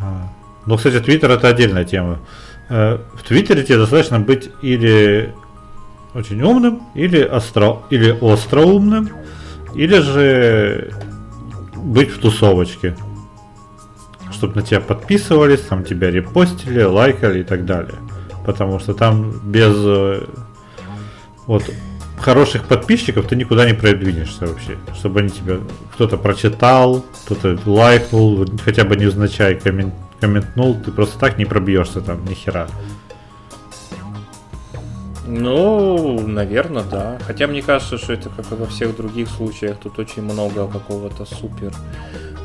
А. 0.00 0.28
Но, 0.66 0.76
кстати, 0.76 1.00
Твиттер 1.00 1.30
это 1.30 1.48
отдельная 1.48 1.84
тема. 1.84 2.20
Э, 2.68 2.98
в 3.14 3.22
Твиттере 3.22 3.62
тебе 3.62 3.78
достаточно 3.78 4.20
быть 4.20 4.50
или 4.62 5.32
очень 6.14 6.40
умным, 6.42 6.82
или, 6.94 7.22
остро, 7.22 7.82
или 7.90 8.16
остроумным, 8.20 9.10
или 9.74 9.98
же 9.98 10.92
быть 11.76 12.10
в 12.10 12.18
тусовочке. 12.20 12.96
Чтобы 14.32 14.56
на 14.56 14.62
тебя 14.62 14.80
подписывались, 14.80 15.60
там 15.60 15.84
тебя 15.84 16.10
репостили, 16.10 16.82
лайкали 16.82 17.40
и 17.40 17.44
так 17.44 17.64
далее. 17.64 17.94
Потому 18.44 18.78
что 18.78 18.94
там 18.94 19.30
без 19.44 19.74
э, 19.76 20.26
вот 21.46 21.70
хороших 22.18 22.64
подписчиков 22.64 23.26
ты 23.26 23.36
никуда 23.36 23.66
не 23.66 23.74
продвинешься 23.74 24.46
вообще. 24.46 24.76
Чтобы 24.94 25.20
они 25.20 25.30
тебя 25.30 25.58
кто-то 25.94 26.16
прочитал, 26.16 27.04
кто-то 27.24 27.58
лайкнул, 27.66 28.46
хотя 28.64 28.84
бы 28.84 28.96
невзначай 28.96 29.54
коммент, 29.54 29.94
комментнул, 30.20 30.74
ты 30.74 30.90
просто 30.90 31.18
так 31.18 31.38
не 31.38 31.44
пробьешься 31.44 32.00
там 32.00 32.24
ни 32.24 32.34
хера. 32.34 32.66
Ну, 35.26 36.20
наверное, 36.26 36.84
да. 36.84 37.18
Хотя 37.26 37.46
мне 37.46 37.62
кажется, 37.62 37.98
что 37.98 38.12
это 38.12 38.28
как 38.28 38.50
и 38.52 38.54
во 38.54 38.66
всех 38.66 38.96
других 38.96 39.28
случаях, 39.28 39.78
тут 39.78 39.98
очень 39.98 40.22
много 40.22 40.66
какого-то 40.68 41.24
супер 41.24 41.72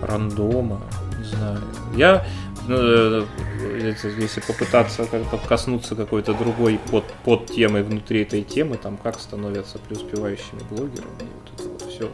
рандома. 0.02 0.82
Не 1.18 1.24
знаю. 1.26 1.60
Я, 1.96 2.26
ну, 2.68 3.26
если 4.18 4.40
попытаться 4.40 5.06
как-то 5.06 5.38
коснуться 5.38 5.96
какой-то 5.96 6.34
другой 6.34 6.80
под, 6.90 7.04
под 7.26 7.48
темой 7.48 7.84
внутри 7.84 8.22
этой 8.22 8.44
темы, 8.44 8.78
там 8.78 8.98
как 8.98 9.20
становятся 9.20 9.80
преуспевающими 9.80 10.62
блогерами, 10.70 11.28
вот 11.36 11.60
это 11.60 11.70
вот 11.70 11.82
все. 11.92 12.10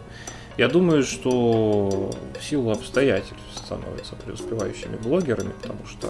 Я 0.57 0.69
думаю, 0.69 1.03
что 1.03 2.11
в 2.39 2.43
силу 2.43 2.71
обстоятельств 2.71 3.35
становятся 3.53 4.15
преуспевающими 4.15 4.95
блогерами, 4.95 5.51
потому 5.61 5.85
что 5.85 6.07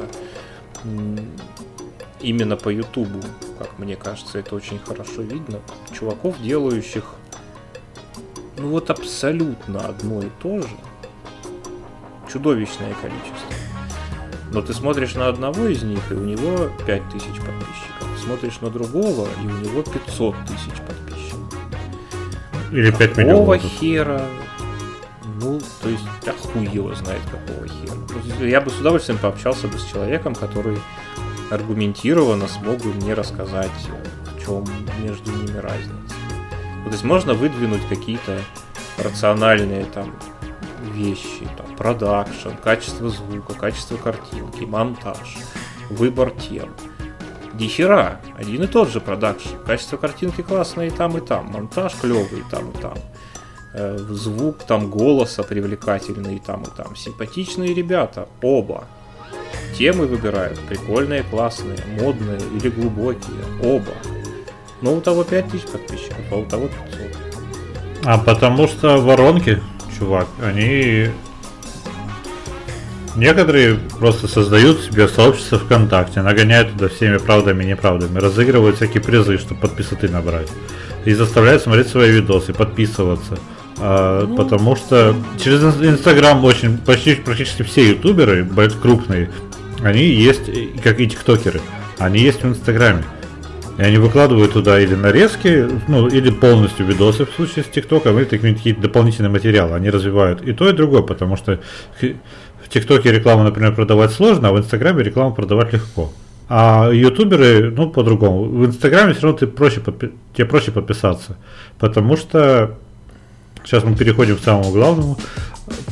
именно 2.25 2.57
по 2.57 2.69
Ютубу, 2.69 3.21
как 3.59 3.77
мне 3.77 3.95
кажется, 3.95 4.39
это 4.39 4.55
очень 4.55 4.79
хорошо 4.79 5.21
видно. 5.21 5.59
Чуваков, 5.91 6.41
делающих 6.41 7.03
ну 8.57 8.69
вот 8.69 8.89
абсолютно 8.89 9.85
одно 9.85 10.21
и 10.21 10.29
то 10.41 10.61
же. 10.61 10.67
Чудовищное 12.31 12.93
количество. 13.01 13.53
Но 14.51 14.61
ты 14.61 14.73
смотришь 14.73 15.15
на 15.15 15.27
одного 15.27 15.67
из 15.67 15.83
них, 15.83 15.99
и 16.09 16.13
у 16.13 16.23
него 16.23 16.69
5000 16.85 17.25
подписчиков. 17.25 18.19
Смотришь 18.23 18.61
на 18.61 18.69
другого, 18.69 19.27
и 19.43 19.45
у 19.45 19.49
него 19.49 19.83
500 19.83 20.35
тысяч 20.45 20.81
подписчиков. 20.87 21.39
Или 22.71 22.91
5 22.91 23.09
какого 23.13 23.55
миллионов. 23.55 23.61
хера? 23.79 24.21
Ну, 25.41 25.59
то 25.81 25.89
есть, 25.89 26.03
да 26.23 26.31
хуй 26.31 26.65
его 26.65 26.95
знает, 26.95 27.21
какого 27.29 27.67
хера. 27.67 28.45
Я 28.45 28.61
бы 28.61 28.71
с 28.71 28.79
удовольствием 28.79 29.19
пообщался 29.19 29.67
бы 29.67 29.77
с 29.77 29.83
человеком, 29.83 30.33
который 30.33 30.77
аргументированно 31.51 32.47
смог 32.47 32.77
бы 32.77 32.93
мне 32.93 33.13
рассказать, 33.13 33.71
в 34.35 34.45
чем 34.45 34.65
между 35.03 35.31
ними 35.31 35.57
разница. 35.57 36.15
то 36.85 36.91
есть 36.91 37.03
можно 37.03 37.33
выдвинуть 37.33 37.87
какие-то 37.87 38.39
рациональные 38.97 39.85
там 39.85 40.15
вещи, 40.93 41.47
там, 41.57 41.75
продакшн, 41.75 42.51
качество 42.63 43.09
звука, 43.09 43.53
качество 43.53 43.97
картинки, 43.97 44.63
монтаж, 44.63 45.37
выбор 45.89 46.31
тем. 46.31 46.69
Ни 47.53 47.70
хера, 47.70 48.19
один 48.37 48.63
и 48.63 48.67
тот 48.67 48.89
же 48.89 48.99
продакшн. 48.99 49.55
Качество 49.65 49.97
картинки 49.97 50.41
классное 50.41 50.87
и 50.87 50.89
там, 50.89 51.17
и 51.17 51.21
там. 51.21 51.47
Монтаж 51.51 51.93
клевый 51.95 52.41
и 52.41 52.43
там, 52.51 52.71
и 52.71 52.77
там. 52.77 52.95
Э, 53.73 53.97
звук 53.97 54.63
там 54.63 54.89
голоса 54.89 55.43
привлекательный 55.43 56.35
и 56.35 56.39
там, 56.39 56.63
и 56.63 56.69
там. 56.75 56.95
Симпатичные 56.95 57.73
ребята, 57.73 58.27
оба. 58.41 58.85
Темы 59.77 60.05
выбирают 60.05 60.59
прикольные, 60.69 61.23
классные, 61.23 61.77
модные 61.99 62.39
или 62.59 62.69
глубокие. 62.69 63.35
Оба. 63.61 63.91
Но 64.81 64.93
у 64.93 65.01
того 65.01 65.23
5000 65.23 65.65
подписчиков, 65.65 66.25
а 66.31 66.35
у 66.35 66.45
того 66.45 66.67
500. 66.67 67.25
А 68.05 68.17
потому 68.17 68.67
что 68.67 68.97
воронки, 68.97 69.61
чувак, 69.97 70.27
они... 70.41 71.09
Некоторые 73.15 73.79
просто 73.97 74.27
создают 74.27 74.81
себе 74.81 75.07
сообщество 75.07 75.57
ВКонтакте, 75.57 76.21
нагоняют 76.21 76.73
туда 76.73 76.89
всеми 76.89 77.17
правдами 77.17 77.63
и 77.63 77.67
неправдами, 77.67 78.19
разыгрывают 78.19 78.75
всякие 78.75 79.01
призы, 79.01 79.37
чтобы 79.37 79.61
подписоты 79.61 80.09
набрать. 80.09 80.49
И 81.05 81.13
заставляют 81.13 81.63
смотреть 81.63 81.87
свои 81.87 82.11
видосы, 82.11 82.53
подписываться. 82.53 83.37
А, 83.77 84.27
потому 84.35 84.75
что 84.75 85.15
через 85.37 85.61
Инстаграм 85.63 86.43
очень 86.43 86.77
почти 86.77 87.15
практически 87.15 87.63
все 87.63 87.89
ютуберы 87.89 88.47
крупные 88.81 89.29
они 89.83 90.03
есть, 90.03 90.49
как 90.81 90.99
и 90.99 91.07
тиктокеры, 91.07 91.61
они 91.99 92.19
есть 92.19 92.41
в 92.43 92.47
Инстаграме. 92.47 93.03
И 93.77 93.81
они 93.81 93.97
выкладывают 93.97 94.53
туда 94.53 94.79
или 94.79 94.95
нарезки, 94.95 95.67
ну, 95.89 96.07
или 96.07 96.29
полностью 96.29 96.85
видосы 96.85 97.25
в 97.25 97.31
случае 97.31 97.65
с 97.65 97.67
ТикТоком, 97.67 98.17
или 98.17 98.25
какие-то 98.25 98.81
дополнительные 98.81 99.29
материалы. 99.29 99.75
Они 99.75 99.89
развивают 99.89 100.41
и 100.41 100.53
то, 100.53 100.69
и 100.69 100.73
другое, 100.73 101.01
потому 101.01 101.35
что 101.35 101.59
в 101.99 102.69
ТикТоке 102.69 103.11
рекламу, 103.11 103.43
например, 103.43 103.75
продавать 103.75 104.11
сложно, 104.11 104.49
а 104.49 104.51
в 104.53 104.59
Инстаграме 104.59 105.03
рекламу 105.03 105.35
продавать 105.35 105.73
легко. 105.73 106.13
А 106.47 106.89
ютуберы, 106.91 107.71
ну, 107.71 107.89
по-другому. 107.89 108.43
В 108.45 108.65
Инстаграме 108.65 109.13
все 109.13 109.23
равно 109.23 109.39
ты 109.39 109.47
проще 109.47 109.81
подпи- 109.81 110.13
тебе 110.33 110.45
проще 110.45 110.71
подписаться. 110.71 111.37
Потому 111.77 112.15
что 112.15 112.77
сейчас 113.65 113.83
мы 113.83 113.95
переходим 113.95 114.37
к 114.37 114.43
самому 114.43 114.71
главному 114.71 115.17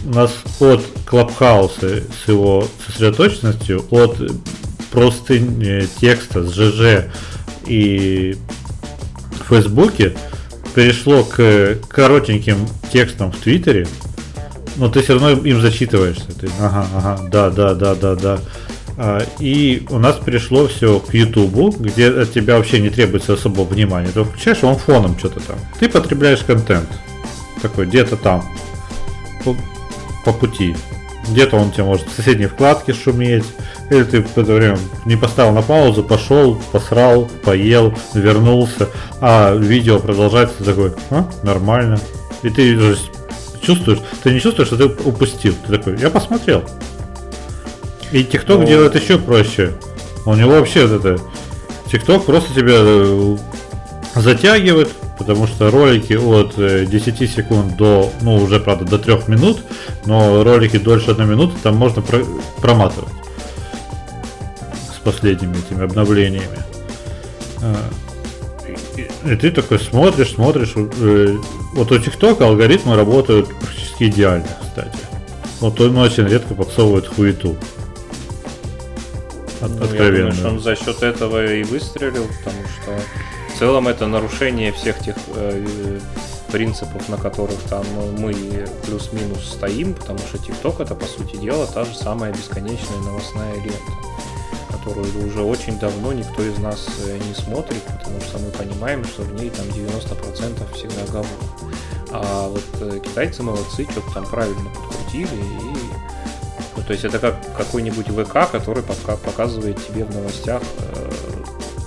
у 0.05 0.09
нас 0.09 0.32
от 0.59 0.84
Клабхауса 1.05 2.01
с 2.24 2.28
его 2.28 2.67
сосредоточенностью, 2.86 3.86
от 3.89 4.17
простынь 4.91 5.88
текста 5.99 6.43
с 6.43 6.53
ЖЖ 6.53 7.09
и 7.65 8.38
Фейсбуке, 9.47 10.15
перешло 10.76 11.24
к 11.24 11.78
коротеньким 11.88 12.57
текстам 12.91 13.32
в 13.32 13.38
Твиттере, 13.38 13.88
но 14.76 14.89
ты 14.89 15.01
все 15.01 15.13
равно 15.13 15.32
им 15.32 15.61
зачитываешься. 15.61 16.32
Ты, 16.39 16.49
ага, 16.59 16.88
ага, 16.95 17.19
да, 17.32 17.49
да, 17.49 17.74
да, 17.74 17.95
да, 17.95 18.15
да. 18.15 18.39
А, 18.95 19.26
и 19.39 19.86
у 19.89 19.97
нас 19.97 20.17
перешло 20.17 20.67
все 20.67 20.99
к 20.99 21.13
Ютубу, 21.13 21.71
где 21.71 22.09
от 22.09 22.32
тебя 22.32 22.57
вообще 22.57 22.80
не 22.80 22.89
требуется 22.89 23.34
особого 23.34 23.65
внимания. 23.65 24.09
Ты 24.13 24.24
включаешь, 24.24 24.63
он 24.63 24.78
фоном 24.78 25.17
что-то 25.17 25.39
там. 25.39 25.57
Ты 25.80 25.89
потребляешь 25.89 26.41
контент. 26.41 26.88
Такой, 27.64 27.86
где-то 27.86 28.18
там. 28.18 28.43
По, 29.43 29.55
по 30.26 30.34
пути. 30.34 30.76
Где-то 31.30 31.55
он 31.55 31.72
тебе 31.72 31.86
может 31.86 32.07
в 32.07 32.16
соседней 32.16 32.47
вкладке 32.47 32.93
шуметь. 32.93 33.45
Или 33.89 34.03
ты 34.03 34.22
в 34.22 34.38
это 34.38 34.53
время 34.53 34.78
не 35.05 35.16
поставил 35.16 35.53
на 35.53 35.61
паузу, 35.61 36.03
пошел, 36.03 36.61
посрал, 36.72 37.30
поел, 37.43 37.93
вернулся, 38.14 38.89
а 39.22 39.55
видео 39.55 39.99
продолжается 39.99 40.64
такой, 40.64 40.93
а, 41.09 41.26
нормально. 41.43 41.99
И 42.41 42.49
ты 42.49 42.78
чувствуешь, 43.61 43.99
ты 44.24 44.34
не 44.34 44.41
чувствуешь, 44.41 44.68
что 44.68 44.78
ты 44.78 44.86
упустил. 44.86 45.55
Ты 45.66 45.78
такой, 45.78 45.97
я 45.97 46.09
посмотрел. 46.09 46.64
И 48.11 48.24
ТикТок 48.26 48.59
Но... 48.59 48.66
делает 48.66 48.95
еще 48.95 49.18
проще. 49.18 49.74
У 50.26 50.36
него 50.36 50.51
вообще 50.51 50.86
вот 50.86 51.05
это... 51.05 51.22
ТикТок 51.89 52.26
просто 52.26 52.53
тебя 52.53 52.76
э, 52.76 53.38
затягивает, 54.16 54.89
потому 55.24 55.47
что 55.47 55.71
ролики 55.71 56.13
от 56.13 56.55
10 56.55 57.21
э, 57.21 57.28
секунд 57.28 57.78
до, 57.78 58.11
ну 58.21 58.36
уже 58.36 58.59
правда 58.59 58.84
до 58.86 58.99
3 58.99 59.19
минут, 59.28 59.61
но 60.05 60.43
ролики 60.43 60.78
дольше 60.78 61.11
1 61.11 61.30
минуты 61.30 61.53
там 61.63 61.78
можно 61.78 62.01
про- 62.01 62.26
проматывать 62.61 63.13
с 64.93 64.99
последними 64.99 65.55
этими 65.57 65.86
обновлениями. 65.86 66.59
А, 67.61 67.76
и 69.26 69.36
ты 69.38 69.51
такой 69.51 69.80
смотришь, 69.80 70.34
смотришь. 70.34 70.74
Э, 70.76 71.38
вот 71.74 71.91
у 71.91 71.97
ТикТока 71.99 72.45
алгоритмы 72.45 72.97
работают 72.97 73.47
практически 73.59 74.05
идеально, 74.05 74.47
кстати. 74.61 74.97
Вот 75.61 75.80
он 75.80 75.97
очень 75.97 76.28
редко 76.28 76.53
подсовывает 76.53 77.07
хуету. 77.07 77.55
От, 79.61 79.71
ну, 79.71 79.86
откровенно. 79.86 80.34
Я 80.34 80.34
думаю, 80.34 80.34
что 80.34 80.49
он 80.49 80.59
за 80.59 80.76
счет 80.76 81.01
этого 81.01 81.45
и 81.45 81.63
выстрелил, 81.63 82.28
потому 82.39 82.61
что 82.67 82.99
в 83.54 83.60
целом 83.60 83.88
это 83.88 84.08
нарушение 84.08 84.72
всех 84.72 84.99
тех 84.99 85.16
э, 85.36 85.99
принципов, 86.51 87.08
на 87.10 87.18
которых 87.18 87.60
там 87.70 87.86
мы 88.18 88.34
плюс-минус 88.86 89.54
стоим, 89.54 89.93
потому 89.93 90.20
что 90.20 90.38
ТикТок 90.38 90.80
это 90.80 90.95
по 90.95 91.06
сути 91.06 91.36
дела 91.36 91.68
та 91.68 91.86
же 91.86 91.95
самая 91.95 92.34
бесконечная 92.34 92.99
новостная 92.99 93.56
лента 93.56 93.93
которую 94.84 95.28
уже 95.28 95.41
очень 95.41 95.80
давно 95.80 96.12
никто 96.12 96.43
из 96.43 96.58
нас 96.58 96.88
э, 97.06 97.18
не 97.18 97.34
смотрит, 97.34 97.82
потому 97.84 98.20
что 98.20 98.38
мы 98.39 98.49
понимаем, 98.51 99.06
что 99.06 99.22
в 99.22 99.34
ней 99.34 99.49
там 99.49 99.66
90% 99.68 100.76
всегда 100.76 101.06
говно. 101.10 101.30
А 102.12 102.49
вот 102.49 102.64
э, 102.82 102.99
китайцы 102.99 103.43
молодцы, 103.43 103.88
что-то 103.89 104.14
там 104.14 104.26
правильно 104.26 104.70
подкрутили 104.70 105.36
и 105.36 105.74
ну, 106.76 106.84
то 106.84 106.91
есть 106.91 107.06
это 107.06 107.20
как 107.20 107.56
какой-нибудь 107.56 108.08
ВК, 108.08 108.51
который 108.51 108.84
пока 108.84 109.16
показывает 109.16 109.86
тебе 109.88 110.04
в 110.04 110.14
новостях 110.14 110.62
э, 110.80 111.12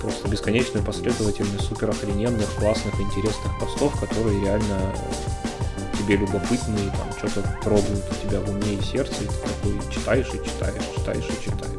просто 0.09 0.27
бесконечную 0.27 0.85
последовательность 0.85 1.67
супер 1.67 1.89
охрененных, 1.89 2.47
классных, 2.55 2.99
интересных 2.99 3.59
постов, 3.59 3.99
которые 3.99 4.39
реально 4.41 4.93
тебе 5.99 6.17
любопытны 6.17 6.79
и 6.79 6.89
там 6.89 7.11
что-то 7.17 7.41
трогают 7.63 8.05
у 8.11 8.27
тебя 8.27 8.39
в 8.39 8.49
уме 8.49 8.75
и 8.75 8.81
сердце, 8.81 9.23
и 9.23 9.27
ты 9.27 9.33
такой 9.33 9.91
читаешь 9.91 10.27
и 10.27 10.45
читаешь, 10.45 10.83
читаешь 10.95 11.25
и 11.25 11.43
читаешь 11.43 11.77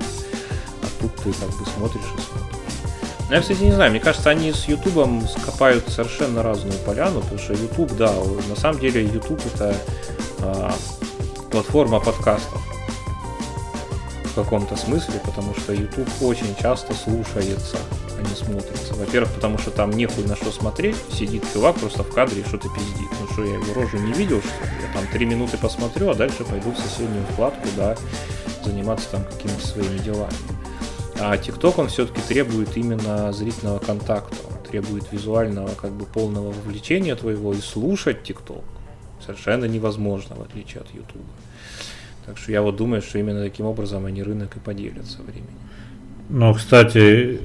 тут 1.01 1.15
ты 1.17 1.33
как 1.33 1.49
бы 1.51 1.65
смотришь 1.67 2.03
и 2.03 2.21
смотришь. 2.21 2.59
Но 3.29 3.35
я, 3.35 3.41
кстати, 3.41 3.63
не 3.63 3.73
знаю, 3.73 3.91
мне 3.91 4.01
кажется, 4.01 4.31
они 4.31 4.53
с 4.53 4.65
Ютубом 4.69 5.27
скопают 5.29 5.89
совершенно 5.89 6.43
разную 6.43 6.79
поляну, 6.81 7.21
потому 7.21 7.39
что 7.39 7.53
YouTube, 7.53 7.93
да, 7.97 8.13
на 8.49 8.57
самом 8.57 8.81
деле 8.81 9.05
YouTube 9.05 9.41
это 9.55 9.77
а, 10.41 10.75
платформа 11.51 12.01
подкастов 12.01 12.63
в 14.25 14.35
каком-то 14.35 14.77
смысле, 14.77 15.21
потому 15.25 15.55
что 15.55 15.73
YouTube 15.73 16.09
очень 16.23 16.55
часто 16.57 16.95
слушается, 16.95 17.77
не 18.23 18.35
смотрится. 18.35 18.95
Во-первых, 18.95 19.33
потому 19.35 19.59
что 19.59 19.71
там 19.71 19.91
нехуй 19.91 20.25
на 20.25 20.37
что 20.37 20.51
смотреть, 20.51 20.97
сидит 21.13 21.45
чувак 21.53 21.77
просто 21.77 22.03
в 22.03 22.13
кадре 22.13 22.43
и 22.43 22.45
что-то 22.45 22.69
пиздит. 22.69 23.09
Ну 23.21 23.33
что, 23.33 23.45
я 23.45 23.55
его 23.55 23.75
рожу 23.75 23.99
не 23.99 24.13
видел, 24.13 24.41
что 24.41 24.65
ли? 24.65 24.71
Я 24.87 24.93
там 24.93 25.11
три 25.13 25.27
минуты 25.27 25.57
посмотрю, 25.59 26.11
а 26.11 26.15
дальше 26.15 26.45
пойду 26.45 26.71
в 26.73 26.79
соседнюю 26.79 27.25
вкладку, 27.33 27.69
да, 27.77 27.97
заниматься 28.65 29.11
там 29.11 29.25
какими-то 29.25 29.67
своими 29.67 29.99
делами. 29.99 30.33
А 31.21 31.37
TikTok, 31.37 31.75
он 31.79 31.89
все-таки 31.89 32.21
требует 32.21 32.77
именно 32.77 33.33
зрительного 33.33 33.81
контакта, 33.81 34.37
он 34.49 34.63
требует 34.63 35.11
визуального, 35.11 35.71
как 35.75 35.93
бы 35.93 36.05
полного 36.05 36.53
вовлечения 36.53 37.17
твоего, 37.17 37.53
и 37.55 37.61
слушать 37.61 38.19
TikTok 38.29 38.63
совершенно 39.25 39.65
невозможно, 39.65 40.37
в 40.37 40.43
отличие 40.43 40.81
от 40.81 40.95
YouTube. 40.95 41.27
Так 42.25 42.39
что 42.39 42.53
я 42.53 42.63
вот 42.63 42.77
думаю, 42.77 43.03
что 43.03 43.19
именно 43.19 43.43
таким 43.43 43.67
образом 43.67 44.07
они 44.07 44.23
рынок 44.23 44.57
и 44.57 44.61
поделят 44.61 45.07
со 45.07 45.23
временем. 45.23 45.59
Ну, 46.29 46.53
кстати, 46.55 47.41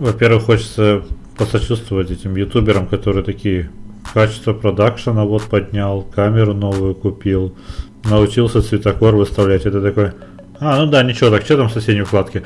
во-первых, 0.00 0.44
хочется 0.44 1.04
посочувствовать 1.36 2.10
этим 2.10 2.34
ютуберам, 2.36 2.86
которые 2.86 3.22
такие 3.22 3.70
качество 4.12 4.52
продакшена 4.52 5.24
вот 5.24 5.44
поднял, 5.44 6.02
камеру 6.02 6.54
новую 6.54 6.94
купил, 6.94 7.54
научился 8.04 8.62
цветокор 8.62 9.14
выставлять. 9.14 9.66
Это 9.66 9.80
такой, 9.80 10.12
а, 10.58 10.84
ну 10.84 10.90
да, 10.90 11.02
ничего, 11.02 11.30
так 11.30 11.44
что 11.44 11.56
там 11.56 11.68
в 11.68 11.72
соседней 11.72 12.02
вкладке? 12.02 12.42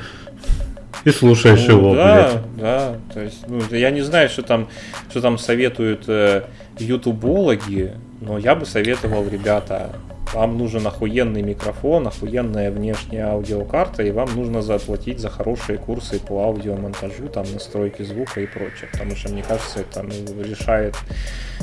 и 1.05 1.11
слушаешь 1.11 1.65
ну, 1.67 1.77
его, 1.77 1.95
да, 1.95 2.13
блядь. 2.13 2.57
Да, 2.57 2.95
то 3.13 3.21
есть, 3.21 3.47
ну, 3.47 3.61
я 3.71 3.91
не 3.91 4.01
знаю, 4.01 4.27
что 4.27 4.41
там, 4.41 4.67
что 5.09 5.21
там 5.21 5.37
советуют 5.37 6.05
э, 6.07 6.43
ютубологи, 6.79 7.93
но 8.21 8.39
я 8.39 8.55
бы 8.55 8.65
советовал, 8.65 9.27
ребята, 9.29 9.91
вам 10.35 10.57
нужен 10.57 10.85
охуенный 10.85 11.41
микрофон, 11.41 12.07
охуенная 12.07 12.69
внешняя 12.69 13.27
аудиокарта, 13.27 14.03
и 14.03 14.11
вам 14.11 14.35
нужно 14.35 14.61
заплатить 14.61 15.19
за 15.19 15.29
хорошие 15.29 15.77
курсы 15.77 16.19
по 16.19 16.43
аудиомонтажу, 16.43 17.29
там, 17.33 17.45
настройки 17.53 18.03
звука 18.03 18.41
и 18.41 18.45
прочее. 18.45 18.89
Потому 18.91 19.15
что, 19.15 19.29
мне 19.29 19.43
кажется, 19.43 19.79
это 19.79 20.03
ну, 20.03 20.43
решает 20.43 20.95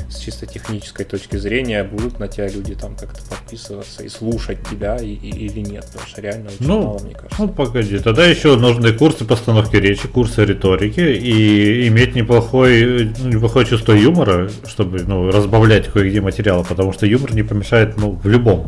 с 0.09 0.17
чисто 0.17 0.47
технической 0.47 1.05
точки 1.05 1.37
зрения, 1.37 1.83
будут 1.83 2.19
на 2.19 2.27
тебя 2.27 2.47
люди 2.47 2.73
там 2.73 2.95
как-то 2.95 3.21
подписываться 3.29 4.03
и 4.03 4.09
слушать 4.09 4.57
тебя 4.67 4.97
и, 4.97 5.13
и, 5.13 5.45
или 5.45 5.59
нет. 5.59 5.85
Потому 5.85 6.07
что 6.07 6.21
реально 6.21 6.47
очень 6.47 6.67
ну, 6.67 6.83
мало, 6.83 6.99
мне 6.99 7.13
кажется. 7.13 7.35
Ну, 7.39 7.47
погоди, 7.49 7.99
тогда 7.99 8.25
еще 8.25 8.55
нужны 8.57 8.91
курсы 8.93 9.23
постановки 9.23 9.75
речи, 9.75 10.07
курсы 10.07 10.45
риторики 10.45 10.99
и 10.99 11.87
иметь 11.89 12.15
неплохой, 12.15 13.11
неплохое 13.23 13.67
чувство 13.67 13.93
юмора, 13.93 14.49
чтобы 14.65 15.03
ну, 15.03 15.29
разбавлять 15.29 15.87
кое-где 15.87 16.21
материалы, 16.21 16.63
потому 16.63 16.91
что 16.91 17.05
юмор 17.05 17.33
не 17.35 17.43
помешает 17.43 17.97
ну, 17.97 18.11
в 18.11 18.27
любом 18.27 18.62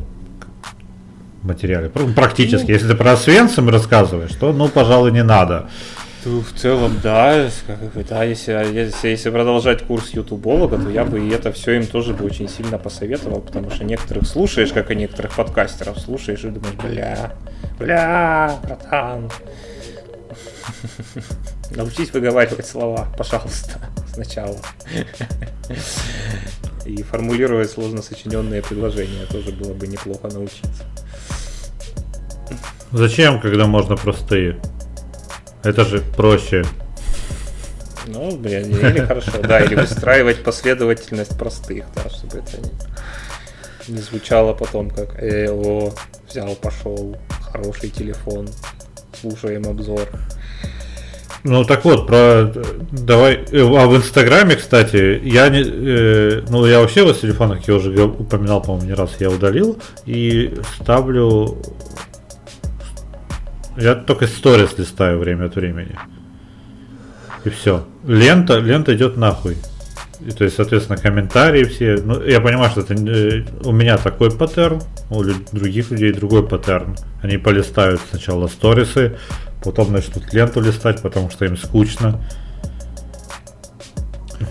материале. 1.45 1.89
Практически. 1.89 2.67
Ну, 2.67 2.73
Если 2.73 2.87
ты 2.87 2.95
про 2.95 3.15
Свенцем 3.17 3.69
рассказываешь, 3.69 4.33
то, 4.33 4.53
ну, 4.53 4.67
пожалуй, 4.67 5.11
не 5.11 5.23
надо. 5.23 5.69
В 6.25 6.53
целом, 6.57 6.99
да, 7.03 7.49
да 8.09 8.23
если, 8.23 8.51
если, 8.73 9.09
если 9.09 9.29
продолжать 9.29 9.83
курс 9.83 10.09
ютуболога, 10.09 10.77
то 10.77 10.89
я 10.89 11.05
бы 11.05 11.19
и 11.19 11.29
это 11.29 11.51
все 11.51 11.73
им 11.73 11.85
тоже 11.85 12.13
бы 12.13 12.25
очень 12.25 12.49
сильно 12.49 12.79
посоветовал, 12.79 13.41
потому 13.41 13.69
что 13.69 13.83
некоторых 13.83 14.25
слушаешь, 14.25 14.73
как 14.73 14.89
и 14.89 14.95
некоторых 14.95 15.35
подкастеров, 15.35 15.99
слушаешь 15.99 16.43
и 16.43 16.49
думаешь, 16.49 16.73
бля, 16.81 17.33
бля, 17.77 18.55
братан. 18.63 19.29
Научись 21.71 22.11
выговаривать 22.13 22.67
слова, 22.67 23.07
пожалуйста, 23.17 23.79
сначала. 24.13 24.57
И 26.85 27.01
формулировать 27.01 27.71
сложно 27.71 28.01
сочиненные 28.01 28.61
предложения 28.61 29.25
тоже 29.25 29.51
было 29.51 29.73
бы 29.73 29.87
неплохо 29.87 30.27
научиться. 30.27 30.83
Зачем, 32.91 33.41
когда 33.41 33.65
можно 33.65 33.97
простые? 33.97 34.61
Это 35.63 35.83
же 35.83 35.99
проще. 36.15 36.63
Ну, 38.07 38.37
блин, 38.37 38.69
или 38.69 38.99
хорошо, 38.99 39.41
да, 39.41 39.59
или 39.59 39.73
выстраивать 39.73 40.43
последовательность 40.43 41.37
простых, 41.37 41.85
да, 41.95 42.07
чтобы 42.09 42.37
это 42.37 42.61
не, 42.61 43.95
не 43.95 44.01
звучало 44.01 44.53
потом 44.53 44.91
как 44.91 45.21
э, 45.21 45.49
о, 45.49 45.91
взял, 46.29 46.55
пошел, 46.55 47.17
хороший 47.41 47.89
телефон, 47.89 48.47
слушаем 49.19 49.67
обзор. 49.67 50.07
Ну 51.45 51.63
так 51.63 51.85
вот, 51.85 52.07
про 52.07 52.51
давай. 52.91 53.35
Э, 53.51 53.61
а 53.61 53.85
в 53.85 53.95
Инстаграме, 53.95 54.55
кстати, 54.55 55.21
я 55.23 55.47
не. 55.49 55.63
Э, 55.63 56.41
ну, 56.49 56.65
я 56.65 56.79
вообще 56.79 57.03
вот 57.03 57.17
с 57.17 57.19
телефона, 57.19 57.57
как 57.57 57.67
я 57.67 57.75
уже 57.75 58.03
упоминал, 58.03 58.61
по-моему, 58.61 58.87
не 58.87 58.93
раз 58.93 59.11
я 59.19 59.29
удалил. 59.29 59.77
И 60.07 60.55
ставлю 60.81 61.61
я 63.77 63.93
только 63.93 64.25
сторис 64.25 64.77
листаю 64.77 65.19
время 65.19 65.45
от 65.45 65.55
времени. 65.55 65.95
И 67.43 67.49
все. 67.49 67.85
Лента, 68.07 68.57
лента 68.57 68.95
идет 68.95 69.15
нахуй. 69.15 69.57
И, 70.25 70.31
то 70.31 70.45
есть, 70.45 70.55
соответственно, 70.55 70.97
комментарии 70.97 71.65
все. 71.65 71.97
Ну, 72.03 72.23
я 72.23 72.39
понимаю, 72.39 72.71
что 72.71 72.81
это 72.81 72.93
э, 72.95 73.43
у 73.63 73.71
меня 73.71 73.97
такой 73.97 74.31
паттерн, 74.31 74.81
у 75.09 75.23
других 75.23 75.91
людей 75.91 76.13
другой 76.13 76.47
паттерн. 76.47 76.95
Они 77.21 77.37
полистают 77.37 78.01
сначала 78.09 78.47
сторисы, 78.47 79.17
потом 79.65 79.91
начнут 79.91 80.31
ленту 80.33 80.61
листать, 80.61 81.01
потому 81.01 81.29
что 81.29 81.45
им 81.45 81.57
скучно. 81.57 82.21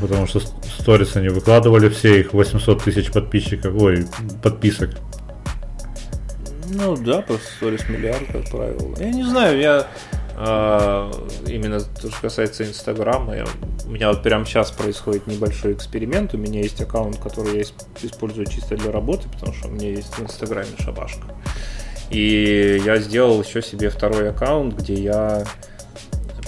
Потому 0.01 0.27
что 0.27 0.41
сторис 0.41 1.17
они 1.17 1.29
выкладывали 1.29 1.89
все 1.89 2.21
их 2.21 2.35
800 2.35 2.83
тысяч 2.83 3.11
подписчиков, 3.11 3.75
ой, 3.81 4.07
подписок. 4.43 4.91
Ну 6.69 6.97
да, 6.97 7.23
просто 7.23 7.47
сторис 7.57 7.89
миллиард, 7.89 8.27
как 8.31 8.51
правило. 8.51 8.95
Я 8.99 9.11
не 9.11 9.23
знаю, 9.23 9.59
я 9.59 9.87
э, 10.37 11.12
именно 11.47 11.81
то, 11.81 12.11
что 12.11 12.21
касается 12.21 12.65
Инстаграма, 12.65 13.45
у 13.87 13.91
меня 13.91 14.09
вот 14.09 14.23
прямо 14.23 14.45
сейчас 14.45 14.71
происходит 14.73 15.27
небольшой 15.27 15.75
эксперимент. 15.75 16.35
У 16.35 16.39
меня 16.39 16.61
есть 16.61 16.81
аккаунт, 16.81 17.19
который 17.19 17.59
я 17.59 17.65
использую 18.03 18.47
чисто 18.47 18.77
для 18.77 18.91
работы, 18.91 19.29
потому 19.29 19.53
что 19.55 19.69
у 19.69 19.71
меня 19.71 19.91
есть 19.91 20.12
в 20.15 20.23
Инстаграме 20.23 20.71
шабашка. 20.79 21.27
И 22.11 22.81
я 22.85 22.99
сделал 22.99 23.43
еще 23.43 23.63
себе 23.63 23.91
второй 23.91 24.31
аккаунт, 24.31 24.75
где 24.75 24.95
я 24.95 25.45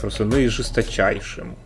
просто 0.00 0.24
наижесточайшим, 0.24 1.56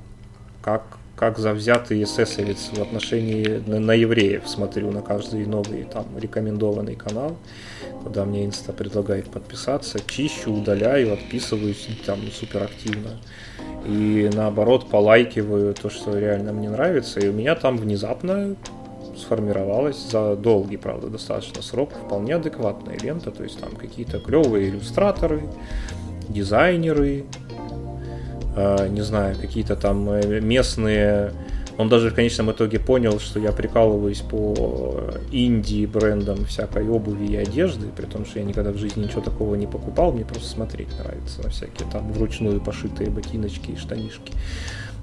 как, 0.62 0.84
как 1.16 1.38
завзятый 1.38 2.02
эсэсовец 2.02 2.70
в 2.72 2.80
отношении 2.80 3.62
на, 3.66 3.80
на 3.80 3.92
евреев 3.92 4.48
смотрю 4.48 4.90
на 4.90 5.02
каждый 5.02 5.44
новый 5.46 5.84
там 5.84 6.06
рекомендованный 6.16 6.94
канал, 6.94 7.36
куда 8.02 8.24
мне 8.24 8.46
инста 8.46 8.72
предлагает 8.72 9.30
подписаться, 9.30 9.98
чищу, 10.06 10.52
удаляю, 10.52 11.12
отписываюсь 11.12 11.88
там 12.06 12.20
супер 12.32 12.62
активно. 12.62 13.18
И 13.86 14.30
наоборот 14.32 14.88
полайкиваю 14.90 15.74
то, 15.74 15.90
что 15.90 16.18
реально 16.18 16.52
мне 16.52 16.68
нравится. 16.68 17.20
И 17.20 17.28
у 17.28 17.32
меня 17.32 17.54
там 17.54 17.78
внезапно 17.78 18.56
сформировалась 19.16 19.98
за 20.10 20.36
долгий, 20.36 20.76
правда, 20.76 21.08
достаточно 21.08 21.62
срок 21.62 21.90
вполне 22.06 22.36
адекватная 22.36 22.98
лента, 22.98 23.30
то 23.30 23.42
есть 23.42 23.60
там 23.60 23.70
какие-то 23.76 24.18
клевые 24.18 24.70
иллюстраторы, 24.70 25.42
дизайнеры, 26.28 27.24
э, 28.56 28.88
не 28.88 29.02
знаю, 29.02 29.36
какие-то 29.40 29.76
там 29.76 30.08
э, 30.10 30.40
местные 30.40 31.32
он 31.80 31.88
даже 31.88 32.10
в 32.10 32.14
конечном 32.14 32.50
итоге 32.50 32.78
понял, 32.78 33.18
что 33.18 33.40
я 33.40 33.52
прикалываюсь 33.52 34.20
по 34.20 35.14
инди 35.32 35.86
брендам 35.86 36.44
всякой 36.44 36.86
обуви 36.86 37.24
и 37.24 37.36
одежды, 37.36 37.86
при 37.96 38.04
том, 38.04 38.26
что 38.26 38.38
я 38.38 38.44
никогда 38.44 38.70
в 38.70 38.76
жизни 38.76 39.04
ничего 39.04 39.22
такого 39.22 39.54
не 39.54 39.66
покупал, 39.66 40.12
мне 40.12 40.26
просто 40.26 40.46
смотреть 40.46 40.88
нравится 40.98 41.42
на 41.42 41.48
всякие 41.48 41.88
там 41.90 42.12
вручную 42.12 42.60
пошитые 42.60 43.08
ботиночки 43.08 43.70
и 43.70 43.76
штанишки. 43.76 44.34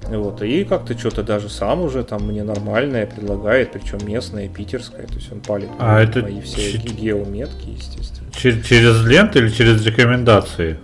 Вот, 0.06 0.42
и 0.42 0.64
как-то 0.64 0.96
что-то 0.96 1.22
даже 1.22 1.48
сам 1.48 1.82
уже 1.82 2.02
там 2.02 2.26
мне 2.26 2.42
нормальное 2.42 3.06
предлагает, 3.06 3.72
причем 3.72 3.98
местное, 4.06 4.48
питерское, 4.48 5.06
то 5.06 5.14
есть 5.14 5.30
он 5.32 5.40
палит 5.40 5.68
а 5.78 6.00
это 6.00 6.22
мои 6.22 6.40
все 6.40 6.72
ч... 6.72 6.78
геометки, 6.78 7.70
естественно. 7.70 8.30
Через, 8.32 8.64
через 8.64 9.04
ленты 9.04 9.40
или 9.40 9.48
через 9.48 9.84
рекомендации? 9.84 10.78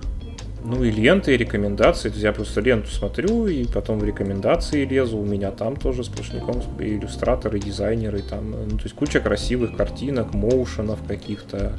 Ну 0.66 0.82
и 0.82 0.90
ленты, 0.90 1.34
и 1.34 1.36
рекомендации. 1.36 2.08
То 2.08 2.14
есть 2.14 2.24
я 2.24 2.32
просто 2.32 2.62
ленту 2.62 2.90
смотрю, 2.90 3.46
и 3.46 3.66
потом 3.66 3.98
в 3.98 4.04
рекомендации 4.04 4.86
лезу. 4.86 5.18
У 5.18 5.24
меня 5.24 5.50
там 5.50 5.76
тоже 5.76 6.04
сплошняком 6.04 6.62
иллюстраторы, 6.78 7.60
дизайнеры. 7.60 8.22
Там, 8.22 8.50
ну, 8.50 8.78
то 8.78 8.84
есть 8.84 8.94
куча 8.94 9.20
красивых 9.20 9.76
картинок, 9.76 10.32
моушенов 10.32 11.00
каких-то, 11.06 11.74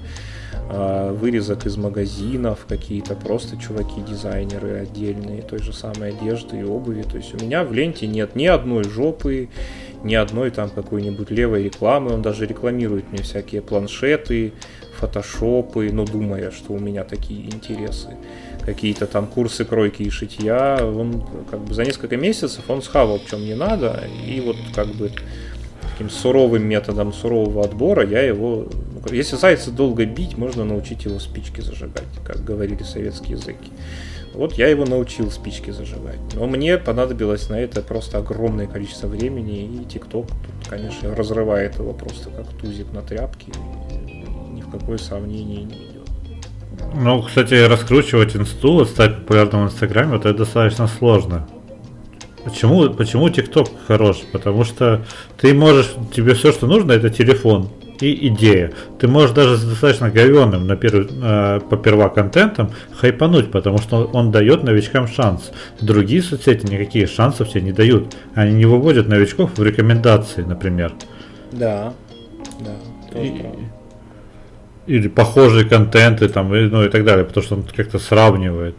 вырезок 0.69 1.65
из 1.65 1.77
магазинов, 1.77 2.65
какие-то 2.67 3.15
просто 3.15 3.57
чуваки-дизайнеры 3.57 4.79
отдельные, 4.79 5.41
той 5.41 5.59
же 5.59 5.73
самой 5.73 6.09
одежды 6.09 6.59
и 6.59 6.63
обуви. 6.63 7.03
То 7.03 7.17
есть 7.17 7.33
у 7.33 7.43
меня 7.43 7.63
в 7.63 7.71
ленте 7.71 8.07
нет 8.07 8.35
ни 8.35 8.45
одной 8.45 8.83
жопы, 8.83 9.49
ни 10.03 10.15
одной 10.15 10.51
там 10.51 10.69
какой-нибудь 10.69 11.29
левой 11.31 11.63
рекламы. 11.63 12.13
Он 12.13 12.21
даже 12.21 12.45
рекламирует 12.45 13.11
мне 13.11 13.21
всякие 13.21 13.61
планшеты, 13.61 14.53
фотошопы, 14.97 15.89
ну, 15.91 16.05
думая, 16.05 16.51
что 16.51 16.73
у 16.73 16.79
меня 16.79 17.03
такие 17.03 17.45
интересы 17.45 18.15
какие-то 18.65 19.05
там 19.05 19.27
курсы 19.27 19.63
кройки 19.63 20.01
и 20.01 20.09
шитья, 20.09 20.79
он 20.81 21.23
как 21.49 21.61
бы 21.61 21.73
за 21.73 21.85
несколько 21.85 22.17
месяцев 22.17 22.63
он 22.67 22.81
схавал, 22.81 23.19
в 23.19 23.29
чем 23.29 23.41
не 23.41 23.53
надо, 23.53 24.03
и 24.25 24.41
вот 24.41 24.57
как 24.73 24.87
бы 24.87 25.11
таким 25.95 26.09
суровым 26.09 26.67
методом 26.67 27.13
сурового 27.13 27.63
отбора 27.63 28.05
я 28.05 28.21
его... 28.21 28.67
Ну, 28.93 29.13
если 29.13 29.37
зайца 29.37 29.71
долго 29.71 30.05
бить, 30.05 30.37
можно 30.37 30.65
научить 30.65 31.05
его 31.05 31.19
спички 31.19 31.61
зажигать, 31.61 32.03
как 32.25 32.43
говорили 32.43 32.83
советские 32.83 33.37
языки. 33.37 33.71
Вот 34.33 34.53
я 34.53 34.67
его 34.67 34.83
научил 34.83 35.31
спички 35.31 35.71
зажигать. 35.71 36.19
Но 36.33 36.47
мне 36.47 36.77
понадобилось 36.77 37.49
на 37.49 37.55
это 37.61 37.81
просто 37.81 38.17
огромное 38.17 38.67
количество 38.67 39.07
времени, 39.07 39.63
и 39.63 39.85
ТикТок 39.85 40.27
тут, 40.27 40.69
конечно, 40.69 41.15
разрывает 41.15 41.79
его 41.79 41.93
просто 41.93 42.29
как 42.29 42.47
тузик 42.59 42.91
на 42.91 43.01
тряпке. 43.01 43.53
Ни 44.51 44.61
в 44.61 44.69
какое 44.69 44.97
сомнение 44.97 45.63
не 45.63 45.75
идет. 45.75 46.09
Ну, 46.93 47.21
кстати, 47.21 47.53
раскручивать 47.53 48.35
инсту, 48.35 48.85
стать 48.85 49.19
популярным 49.19 49.67
в 49.67 49.71
Инстаграме, 49.71 50.17
это 50.17 50.33
достаточно 50.33 50.87
сложно. 50.87 51.47
Почему, 52.45 52.89
почему 52.91 53.29
ТикТок 53.29 53.69
хорош? 53.87 54.17
Потому 54.31 54.63
что 54.63 55.03
ты 55.37 55.53
можешь, 55.53 55.89
тебе 56.15 56.35
все, 56.35 56.51
что 56.51 56.67
нужно, 56.67 56.91
это 56.93 57.09
телефон 57.09 57.69
и 57.99 58.27
идея. 58.27 58.71
Ты 58.99 59.07
можешь 59.07 59.31
даже 59.31 59.57
с 59.57 59.63
достаточно 59.63 60.09
говенным 60.09 60.67
на 60.67 60.75
перв, 60.75 61.09
э, 61.11 61.59
поперва 61.69 62.09
контентом 62.09 62.71
хайпануть, 62.95 63.51
потому 63.51 63.79
что 63.79 64.05
он 64.13 64.31
дает 64.31 64.63
новичкам 64.63 65.07
шанс. 65.07 65.51
Другие 65.81 66.21
соцсети 66.21 66.65
никакие 66.65 67.07
шансов 67.07 67.49
тебе 67.49 67.61
не 67.61 67.71
дают. 67.71 68.15
Они 68.35 68.53
не 68.53 68.65
выводят 68.65 69.07
новичков 69.07 69.57
в 69.57 69.63
рекомендации, 69.63 70.43
например. 70.43 70.93
Да, 71.51 71.93
да, 72.59 73.19
и, 73.19 73.29
правда 73.39 73.59
или 74.87 75.07
похожие 75.07 75.65
контенты 75.65 76.29
там, 76.29 76.49
ну 76.49 76.83
и 76.83 76.89
так 76.89 77.03
далее, 77.03 77.25
потому 77.25 77.43
что 77.43 77.55
он 77.55 77.63
как-то 77.63 77.99
сравнивает. 77.99 78.75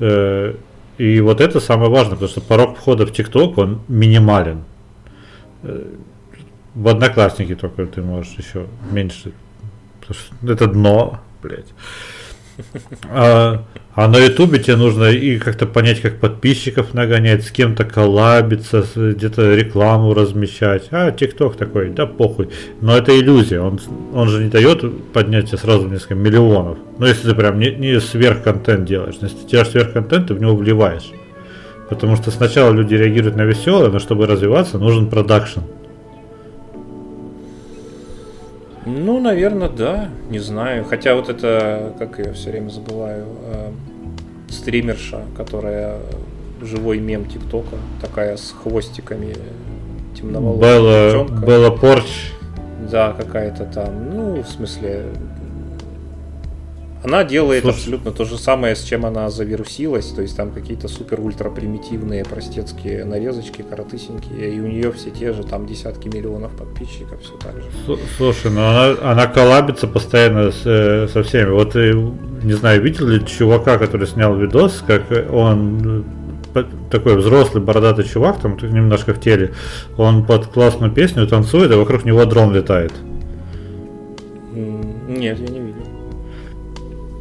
Э, 0.00 0.54
и 0.98 1.20
вот 1.20 1.40
это 1.40 1.60
самое 1.60 1.90
важное, 1.90 2.14
потому 2.14 2.28
что 2.28 2.40
порог 2.40 2.76
входа 2.76 3.06
в 3.06 3.12
ТикТок, 3.12 3.56
он 3.58 3.80
минимален. 3.88 4.64
Э, 5.62 5.94
в 6.74 6.88
Одноклассники 6.88 7.54
только 7.54 7.86
ты 7.86 8.02
можешь 8.02 8.34
еще 8.36 8.66
меньше. 8.90 9.32
Это 10.42 10.66
дно, 10.66 11.20
блядь. 11.42 11.72
А, 13.10 13.64
а 13.94 14.08
на 14.08 14.18
Ютубе 14.18 14.58
тебе 14.58 14.76
нужно 14.76 15.10
и 15.10 15.38
как-то 15.38 15.66
понять, 15.66 16.00
как 16.00 16.20
подписчиков 16.20 16.94
нагонять, 16.94 17.44
с 17.44 17.50
кем-то 17.50 17.84
коллабиться, 17.84 18.84
где-то 18.94 19.54
рекламу 19.54 20.14
размещать. 20.14 20.88
А, 20.90 21.10
ТикТок 21.10 21.56
такой, 21.56 21.90
да 21.90 22.06
похуй. 22.06 22.48
Но 22.80 22.96
это 22.96 23.18
иллюзия, 23.18 23.60
он, 23.60 23.80
он 24.14 24.28
же 24.28 24.44
не 24.44 24.50
дает 24.50 24.84
поднять 25.12 25.48
тебе 25.48 25.58
сразу 25.58 25.88
несколько 25.88 26.14
миллионов. 26.14 26.78
Ну, 26.98 27.06
если 27.06 27.30
ты 27.30 27.34
прям 27.34 27.58
не, 27.58 27.72
не 27.72 28.00
сверхконтент 28.00 28.84
делаешь. 28.84 29.16
Если 29.20 29.36
ты 29.36 29.46
делаешь 29.48 29.70
сверхконтент, 29.70 30.28
ты 30.28 30.34
в 30.34 30.40
него 30.40 30.54
вливаешь. 30.54 31.10
Потому 31.88 32.16
что 32.16 32.30
сначала 32.30 32.72
люди 32.72 32.94
реагируют 32.94 33.36
на 33.36 33.42
веселое, 33.42 33.90
но 33.90 33.98
чтобы 33.98 34.26
развиваться, 34.26 34.78
нужен 34.78 35.08
продакшн. 35.08 35.60
Ну, 38.88 39.20
наверное, 39.20 39.68
да, 39.68 40.08
не 40.30 40.38
знаю. 40.38 40.84
Хотя 40.84 41.14
вот 41.14 41.28
это, 41.28 41.92
как 41.98 42.18
я 42.18 42.32
все 42.32 42.50
время 42.50 42.70
забываю, 42.70 43.26
э, 43.44 43.70
стримерша, 44.48 45.22
которая 45.36 45.98
живой 46.62 46.98
мем 46.98 47.26
ТикТока, 47.26 47.76
такая 48.00 48.36
с 48.36 48.54
хвостиками 48.62 49.34
темноволосая 50.16 50.78
Белла, 50.78 51.04
девчонка. 51.04 51.46
Белла 51.46 51.70
Порч. 51.70 52.32
Да, 52.90 53.12
какая-то 53.12 53.64
там, 53.66 54.10
ну, 54.16 54.42
в 54.42 54.48
смысле, 54.48 55.04
она 57.02 57.22
делает 57.22 57.62
Слушай. 57.62 57.76
абсолютно 57.76 58.10
то 58.10 58.24
же 58.24 58.38
самое, 58.38 58.74
с 58.74 58.82
чем 58.82 59.06
она 59.06 59.30
завирусилась, 59.30 60.06
то 60.06 60.22
есть 60.22 60.36
там 60.36 60.50
какие-то 60.50 60.88
супер-ультра 60.88 61.48
примитивные 61.48 62.24
простецкие 62.24 63.04
нарезочки, 63.04 63.62
коротысенькие, 63.62 64.54
и 64.54 64.60
у 64.60 64.66
нее 64.66 64.90
все 64.92 65.10
те 65.10 65.32
же 65.32 65.44
там 65.44 65.66
десятки 65.66 66.08
миллионов 66.08 66.56
подписчиков, 66.56 67.22
все 67.22 67.34
так 67.36 67.54
же. 67.56 67.98
Слушай, 68.16 68.50
ну 68.50 68.60
она, 68.60 68.96
она 69.02 69.26
коллабится 69.26 69.86
постоянно 69.86 70.50
с, 70.50 70.62
э, 70.64 71.08
со 71.08 71.22
всеми. 71.22 71.50
Вот 71.50 71.76
э, 71.76 71.92
не 72.42 72.54
знаю, 72.54 72.82
видел 72.82 73.06
ли 73.06 73.24
чувака, 73.24 73.78
который 73.78 74.06
снял 74.08 74.34
видос, 74.34 74.82
как 74.84 75.04
он 75.30 76.04
э, 76.54 76.64
такой 76.90 77.16
взрослый 77.16 77.62
бородатый 77.62 78.04
чувак, 78.04 78.40
там 78.40 78.56
немножко 78.56 79.14
в 79.14 79.20
теле, 79.20 79.54
он 79.96 80.26
под 80.26 80.46
классную 80.46 80.90
песню 80.90 81.28
танцует, 81.28 81.70
а 81.70 81.76
вокруг 81.76 82.04
него 82.04 82.24
дрон 82.24 82.52
летает. 82.52 82.92
Нет, 84.52 85.38
я 85.38 85.48
не 85.48 85.60
видел 85.60 85.67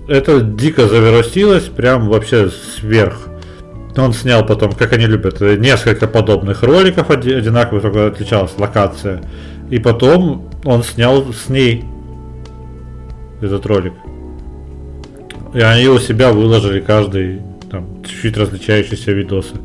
это 0.07 0.41
дико 0.41 0.87
завирусилось, 0.87 1.65
прям 1.65 2.07
вообще 2.07 2.49
сверх. 2.49 3.27
Он 3.95 4.13
снял 4.13 4.45
потом, 4.45 4.73
как 4.73 4.93
они 4.93 5.05
любят, 5.07 5.41
несколько 5.41 6.07
подобных 6.07 6.63
роликов 6.63 7.09
одинаковых, 7.09 7.81
только 7.81 8.07
отличалась 8.07 8.51
локация. 8.57 9.21
И 9.69 9.79
потом 9.79 10.49
он 10.63 10.83
снял 10.83 11.33
с 11.33 11.49
ней 11.49 11.83
этот 13.41 13.65
ролик. 13.65 13.93
И 15.53 15.59
они 15.59 15.87
у 15.87 15.97
себя 15.99 16.31
выложили 16.31 16.79
каждый 16.79 17.41
там 17.71 18.03
чуть-чуть 18.03 18.37
различающиеся 18.37 19.11
видосы. 19.11 19.55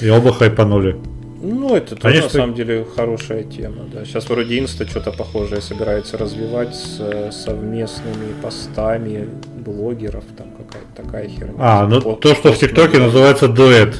И 0.00 0.08
оба 0.08 0.32
хайпанули. 0.32 0.96
Ну, 1.40 1.76
это 1.76 1.94
тоже, 1.94 2.02
Конечно, 2.02 2.24
на 2.24 2.30
самом 2.30 2.54
деле, 2.54 2.84
хорошая 2.96 3.44
тема. 3.44 3.84
Да. 3.92 4.04
Сейчас 4.04 4.28
вроде 4.28 4.58
Инста 4.58 4.86
что-то 4.86 5.12
похожее 5.12 5.60
собирается 5.60 6.18
развивать 6.18 6.74
с 6.74 7.30
совместными 7.30 8.32
постами 8.42 9.28
блогеров, 9.64 10.24
там 10.36 10.48
какая-то 10.50 11.02
такая 11.02 11.28
херня. 11.28 11.54
А, 11.58 11.86
ну 11.86 12.00
под, 12.00 12.20
то, 12.20 12.34
что 12.34 12.52
в 12.52 12.58
ТикТоке 12.58 12.98
да. 12.98 13.04
называется 13.04 13.46
дуэт. 13.48 13.96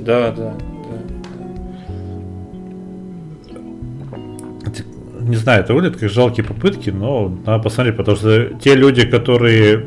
Да, 0.00 0.32
да, 0.32 0.32
да. 0.32 0.54
Не 5.20 5.36
знаю, 5.36 5.62
это 5.62 5.72
выглядит 5.72 5.98
как 5.98 6.10
жалкие 6.10 6.44
попытки, 6.44 6.90
но 6.90 7.34
надо 7.46 7.62
посмотреть, 7.62 7.96
потому 7.96 8.16
что 8.16 8.46
те 8.62 8.74
люди, 8.74 9.06
которые 9.06 9.86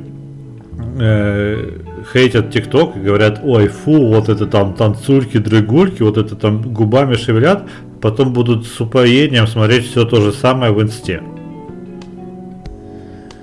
э, 0.99 1.79
хейтят 2.11 2.51
ТикТок 2.51 2.95
и 2.95 2.99
говорят, 2.99 3.41
ой, 3.43 3.67
фу, 3.67 4.07
вот 4.07 4.29
это 4.29 4.47
там 4.47 4.73
танцульки, 4.73 5.37
дрыгульки, 5.37 6.01
вот 6.01 6.17
это 6.17 6.35
там 6.35 6.61
губами 6.73 7.15
шевелят, 7.15 7.67
потом 8.01 8.33
будут 8.33 8.65
с 8.65 8.79
упоением 8.79 9.47
смотреть 9.47 9.87
все 9.89 10.05
то 10.05 10.21
же 10.21 10.31
самое 10.31 10.71
в 10.71 10.81
инсте. 10.81 11.21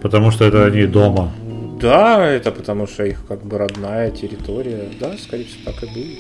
Потому 0.03 0.31
что 0.31 0.45
это 0.45 0.67
они 0.67 0.87
дома. 0.87 1.33
Да, 1.81 2.27
это 2.27 2.51
потому 2.51 2.87
что 2.87 3.05
их 3.05 3.27
как 3.27 3.45
бы 3.45 3.59
родная 3.59 4.11
территория. 4.11 4.89
Да, 5.01 5.15
скорее 5.19 5.45
всего, 5.45 5.73
так 5.73 5.83
и 5.83 5.87
будет. 5.87 6.19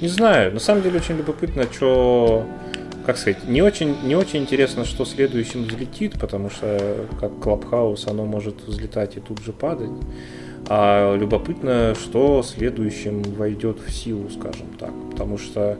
Не 0.00 0.08
знаю, 0.08 0.52
на 0.52 0.60
самом 0.60 0.82
деле 0.82 0.98
очень 0.98 1.16
любопытно, 1.16 1.64
что 1.72 2.44
как 3.06 3.18
сказать, 3.18 3.44
не 3.44 3.62
очень, 3.62 3.96
не 4.02 4.16
очень 4.16 4.40
интересно, 4.40 4.84
что 4.84 5.04
следующим 5.04 5.62
взлетит, 5.62 6.18
потому 6.18 6.50
что 6.50 7.06
как 7.20 7.38
Клабхаус 7.38 8.08
оно 8.08 8.24
может 8.24 8.66
взлетать 8.66 9.16
и 9.16 9.20
тут 9.20 9.40
же 9.44 9.52
падать. 9.52 9.90
А 10.68 11.16
любопытно, 11.16 11.94
что 11.94 12.42
следующим 12.42 13.22
войдет 13.22 13.78
в 13.80 13.90
силу, 13.92 14.28
скажем 14.30 14.66
так. 14.78 14.92
Потому 15.10 15.38
что 15.38 15.78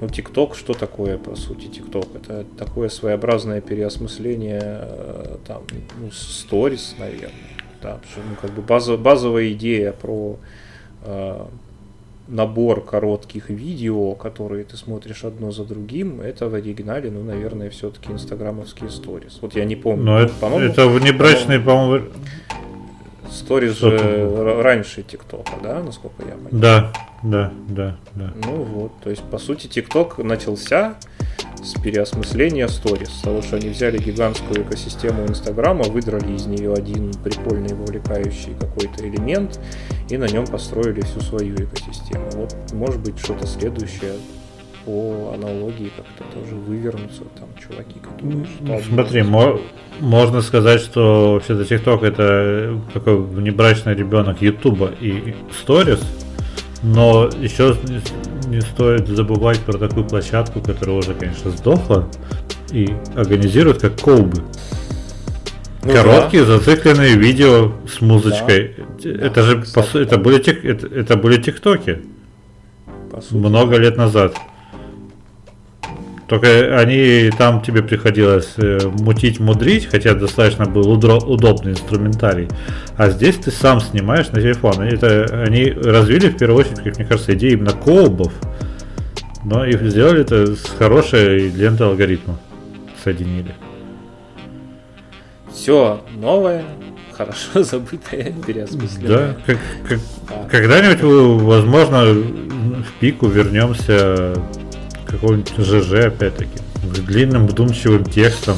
ну, 0.00 0.08
ТикТок, 0.08 0.54
что 0.54 0.74
такое, 0.74 1.18
по 1.18 1.34
сути, 1.34 1.66
ТикТок? 1.66 2.06
Это 2.14 2.44
такое 2.56 2.88
своеобразное 2.88 3.60
переосмысление 3.60 4.60
э, 4.62 5.36
там, 5.46 5.62
ну, 6.00 6.10
сторис, 6.12 6.94
наверное. 6.98 7.32
Да, 7.82 7.98
что, 8.10 8.20
ну, 8.28 8.36
как 8.40 8.52
бы 8.52 8.62
базовая, 8.62 8.98
базовая 8.98 9.52
идея 9.52 9.92
про 9.92 10.36
э, 11.04 11.46
набор 12.28 12.84
коротких 12.84 13.50
видео, 13.50 14.14
которые 14.14 14.64
ты 14.64 14.76
смотришь 14.76 15.24
одно 15.24 15.50
за 15.50 15.64
другим, 15.64 16.20
это 16.20 16.48
в 16.48 16.54
оригинале, 16.54 17.10
ну, 17.10 17.24
наверное, 17.24 17.70
все-таки 17.70 18.12
инстаграмовские 18.12 18.90
сторис. 18.90 19.38
Вот 19.40 19.56
я 19.56 19.64
не 19.64 19.76
помню. 19.76 20.04
Но 20.04 20.20
это, 20.20 20.32
по-моему, 20.34 20.70
это 20.70 20.86
внебрачные, 20.86 21.58
по-моему... 21.58 22.06
Сторис 23.30 23.78
же 23.78 24.62
раньше 24.62 25.02
ТикТока, 25.02 25.52
да, 25.62 25.82
насколько 25.82 26.22
я 26.22 26.32
понимаю? 26.32 26.48
Да, 26.50 26.92
да, 27.22 27.52
да, 27.68 27.96
да. 28.14 28.32
Ну 28.44 28.62
вот, 28.62 28.92
то 29.02 29.10
есть, 29.10 29.22
по 29.24 29.38
сути, 29.38 29.66
ТикТок 29.66 30.18
начался 30.18 30.96
с 31.62 31.80
переосмысления 31.80 32.68
сторис, 32.68 33.08
с 33.10 33.22
того, 33.22 33.42
что 33.42 33.56
они 33.56 33.68
взяли 33.68 33.98
гигантскую 33.98 34.62
экосистему 34.62 35.26
Инстаграма, 35.26 35.84
выдрали 35.84 36.34
из 36.34 36.46
нее 36.46 36.72
один 36.72 37.12
прикольный, 37.14 37.74
вовлекающий 37.74 38.54
какой-то 38.58 39.06
элемент, 39.08 39.58
и 40.08 40.16
на 40.16 40.26
нем 40.26 40.46
построили 40.46 41.00
всю 41.02 41.20
свою 41.20 41.54
экосистему. 41.56 42.30
Вот, 42.34 42.54
может 42.72 43.00
быть, 43.00 43.18
что-то 43.18 43.46
следующее 43.46 44.12
по 44.88 45.34
аналогии 45.34 45.92
как-то 45.94 46.24
тоже 46.34 46.54
вывернутся 46.54 47.20
там 47.38 47.48
чуваки 47.60 47.96
какие-то. 48.00 48.48
Ну, 48.62 48.80
смотри, 48.88 49.22
мо- 49.22 49.60
можно 50.00 50.40
сказать, 50.40 50.80
что 50.80 51.34
вообще-то 51.34 51.62
TikTok 51.62 52.06
это 52.06 52.80
какой 52.94 53.18
внебрачный 53.18 53.94
ребенок 53.94 54.40
Ютуба 54.40 54.90
и 54.98 55.34
Stories, 55.50 56.02
но 56.82 57.28
еще 57.38 57.76
не 58.46 58.62
стоит 58.62 59.08
забывать 59.08 59.58
про 59.58 59.76
такую 59.76 60.06
площадку, 60.06 60.62
которая 60.62 60.96
уже, 60.96 61.12
конечно, 61.12 61.50
сдохла 61.50 62.08
и 62.72 62.88
организирует 63.14 63.82
как 63.82 64.00
колбы. 64.00 64.42
Ну, 65.84 65.92
Короткие 65.92 66.46
да. 66.46 66.56
зацикленные 66.56 67.14
видео 67.14 67.72
с 67.86 68.00
музычкой. 68.00 68.76
Да. 69.04 69.10
Это 69.10 69.34
да, 69.34 69.42
же 69.42 69.60
кстати, 69.60 69.92
по, 69.92 69.98
это 69.98 70.16
были 70.16 70.42
тик, 70.42 70.64
это, 70.64 70.86
это 70.86 71.16
были 71.18 71.42
тиктоки. 71.42 72.00
Много 73.30 73.76
лет 73.76 73.98
назад. 73.98 74.34
Только 76.28 76.78
они 76.78 77.30
там 77.38 77.62
тебе 77.62 77.82
приходилось 77.82 78.52
э, 78.58 78.80
мутить, 79.00 79.40
мудрить, 79.40 79.86
хотя 79.86 80.12
достаточно 80.12 80.66
был 80.66 80.90
удобный 80.90 81.72
инструментарий. 81.72 82.48
А 82.98 83.08
здесь 83.08 83.36
ты 83.36 83.50
сам 83.50 83.80
снимаешь 83.80 84.28
на 84.28 84.42
телефон. 84.42 84.82
Это 84.82 85.24
они 85.46 85.70
развили 85.70 86.28
в 86.28 86.36
первую 86.36 86.60
очередь, 86.60 86.82
как 86.82 86.98
мне 86.98 87.06
кажется, 87.06 87.34
идею 87.34 87.54
именно 87.54 87.72
колбов. 87.72 88.32
Но 89.42 89.64
и 89.64 89.72
сделали 89.88 90.20
это 90.20 90.54
с 90.54 90.64
хорошей 90.78 91.48
лентой 91.48 91.86
алгоритма. 91.86 92.38
Соединили. 93.02 93.54
Все 95.50 96.02
новое, 96.14 96.62
хорошо 97.12 97.62
забытое, 97.62 98.34
переосмысленное. 98.46 99.08
Да, 99.08 99.36
как, 99.46 99.58
как, 99.88 99.98
да. 100.28 100.48
когда-нибудь, 100.50 101.42
возможно, 101.42 102.04
в 102.04 102.92
пику 103.00 103.28
вернемся 103.28 104.34
какого-нибудь 105.08 105.52
ЖЖ, 105.58 106.06
опять-таки, 106.06 106.58
с 106.94 106.98
длинным 107.00 107.46
вдумчивым 107.46 108.04
текстом. 108.04 108.56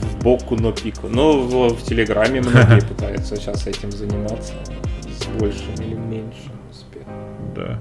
В 0.00 0.22
боку, 0.22 0.56
но 0.56 0.72
пику. 0.72 1.08
Ну, 1.08 1.42
в, 1.42 1.76
в 1.76 1.82
Телеграме 1.82 2.40
многие 2.42 2.80
пытаются 2.86 3.36
сейчас 3.36 3.66
этим 3.66 3.90
заниматься 3.90 4.52
с 5.06 5.26
большим 5.38 5.74
или 5.78 5.94
меньшим 5.94 6.52
успехом. 6.70 7.12
Да. 7.54 7.80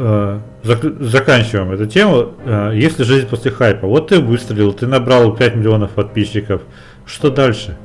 А, 0.00 0.40
заканчиваем 0.62 1.72
эту 1.72 1.86
тему. 1.86 2.34
А, 2.44 2.72
Если 2.72 3.02
жизнь 3.02 3.26
после 3.26 3.50
хайпа, 3.50 3.86
вот 3.86 4.08
ты 4.08 4.20
выстрелил, 4.20 4.72
ты 4.72 4.86
набрал 4.86 5.34
5 5.34 5.56
миллионов 5.56 5.90
подписчиков, 5.90 6.62
что 7.04 7.30
дальше? 7.30 7.76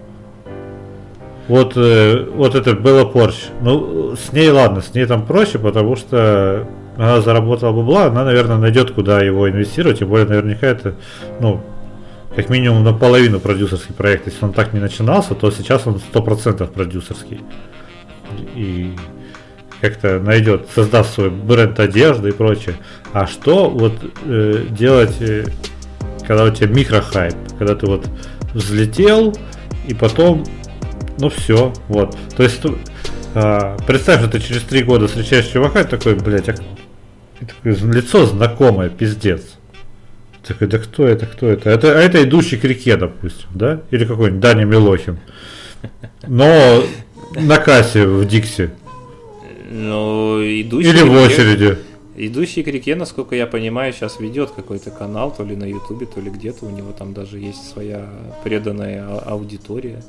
Вот, 1.48 1.74
э, 1.76 2.26
вот 2.36 2.56
это 2.56 2.74
было 2.74 3.04
Порч. 3.04 3.36
Ну, 3.62 4.16
с 4.16 4.32
ней 4.32 4.50
ладно, 4.50 4.82
с 4.82 4.94
ней 4.94 5.06
там 5.06 5.26
проще, 5.26 5.60
потому 5.60 5.98
что 5.98 6.68
она 6.98 7.22
заработала 7.22 7.72
бабла, 7.72 8.06
она, 8.06 8.24
наверное, 8.24 8.58
найдет, 8.58 8.92
куда 8.92 9.22
его 9.22 9.50
инвестировать, 9.50 10.00
тем 10.00 10.10
более, 10.10 10.28
наверняка 10.28 10.68
это, 10.68 10.96
ну, 11.40 11.62
как 12.36 12.50
минимум 12.50 12.84
наполовину 12.84 13.40
продюсерский 13.40 13.94
проект. 13.94 14.28
Если 14.28 14.44
он 14.44 14.54
так 14.54 14.74
не 14.74 14.80
начинался, 14.80 15.36
то 15.36 15.52
сейчас 15.52 15.86
он 15.88 16.02
100% 16.14 16.72
продюсерский. 16.72 17.42
И 18.56 18.96
как-то 19.82 20.20
найдет, 20.20 20.68
создаст 20.74 21.14
свой 21.14 21.30
бренд 21.30 21.80
одежды 21.80 22.30
и 22.30 22.32
прочее. 22.32 22.76
А 23.12 23.28
что 23.28 23.70
вот 23.70 23.94
э, 24.26 24.66
делать, 24.70 25.18
э, 25.20 25.46
когда 26.26 26.46
у 26.46 26.50
тебя 26.50 26.68
микрохайп, 26.68 27.36
когда 27.60 27.76
ты 27.76 27.86
вот 27.86 28.08
взлетел 28.54 29.36
и 29.88 29.94
потом, 29.94 30.44
ну 31.20 31.30
все, 31.30 31.74
вот. 31.90 32.16
То 32.36 32.44
есть 32.44 32.62
э, 33.36 33.78
представь, 33.86 34.22
что 34.22 34.30
ты 34.30 34.40
через 34.40 34.62
три 34.62 34.84
года 34.84 35.08
встречаешь 35.08 35.48
чувака 35.48 35.82
и 35.82 35.88
такой, 35.88 36.16
блядь, 36.16 36.50
а 36.50 36.56
лицо 37.64 38.26
знакомое, 38.26 38.90
пиздец. 38.90 39.42
Такой, 40.46 40.68
да 40.68 40.78
кто 40.78 41.08
это, 41.08 41.26
кто 41.26 41.48
это? 41.48 41.70
это 41.70 41.98
а 41.98 42.02
это 42.02 42.24
идущий 42.24 42.58
к 42.58 42.66
реке, 42.66 42.98
допустим, 42.98 43.48
да? 43.54 43.82
Или 43.92 44.06
какой-нибудь 44.06 44.42
Даня 44.42 44.66
Милохин. 44.66 45.18
Но 46.28 46.84
на 47.36 47.58
кассе 47.58 48.06
в 48.06 48.26
Дикси. 48.26 48.72
Ну, 49.72 50.40
идущий 50.42 50.90
Или 50.90 51.02
в 51.02 51.14
очереди. 51.14 51.78
Идущий 52.16 52.62
к 52.62 52.68
реке, 52.68 52.96
насколько 52.96 53.36
я 53.36 53.48
понимаю, 53.48 53.92
сейчас 53.92 54.20
ведет 54.20 54.52
какой-то 54.52 54.92
канал, 54.92 55.34
то 55.36 55.44
ли 55.44 55.56
на 55.56 55.64
Ютубе, 55.64 56.06
то 56.06 56.22
ли 56.22 56.30
где-то. 56.30 56.66
У 56.66 56.70
него 56.70 56.92
там 56.92 57.14
даже 57.14 57.40
есть 57.40 57.68
своя 57.72 58.08
преданная 58.44 59.04
а, 59.04 59.24
аудитория. 59.30 60.04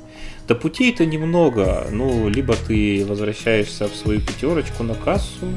Да 0.47 0.53
путей-то 0.53 1.03
немного. 1.05 1.87
Ну, 1.91 2.29
либо 2.29 2.55
ты 2.55 3.03
возвращаешься 3.07 3.87
в 3.87 3.95
свою 3.95 4.21
пятерочку 4.21 4.83
на 4.83 4.93
кассу, 4.93 5.47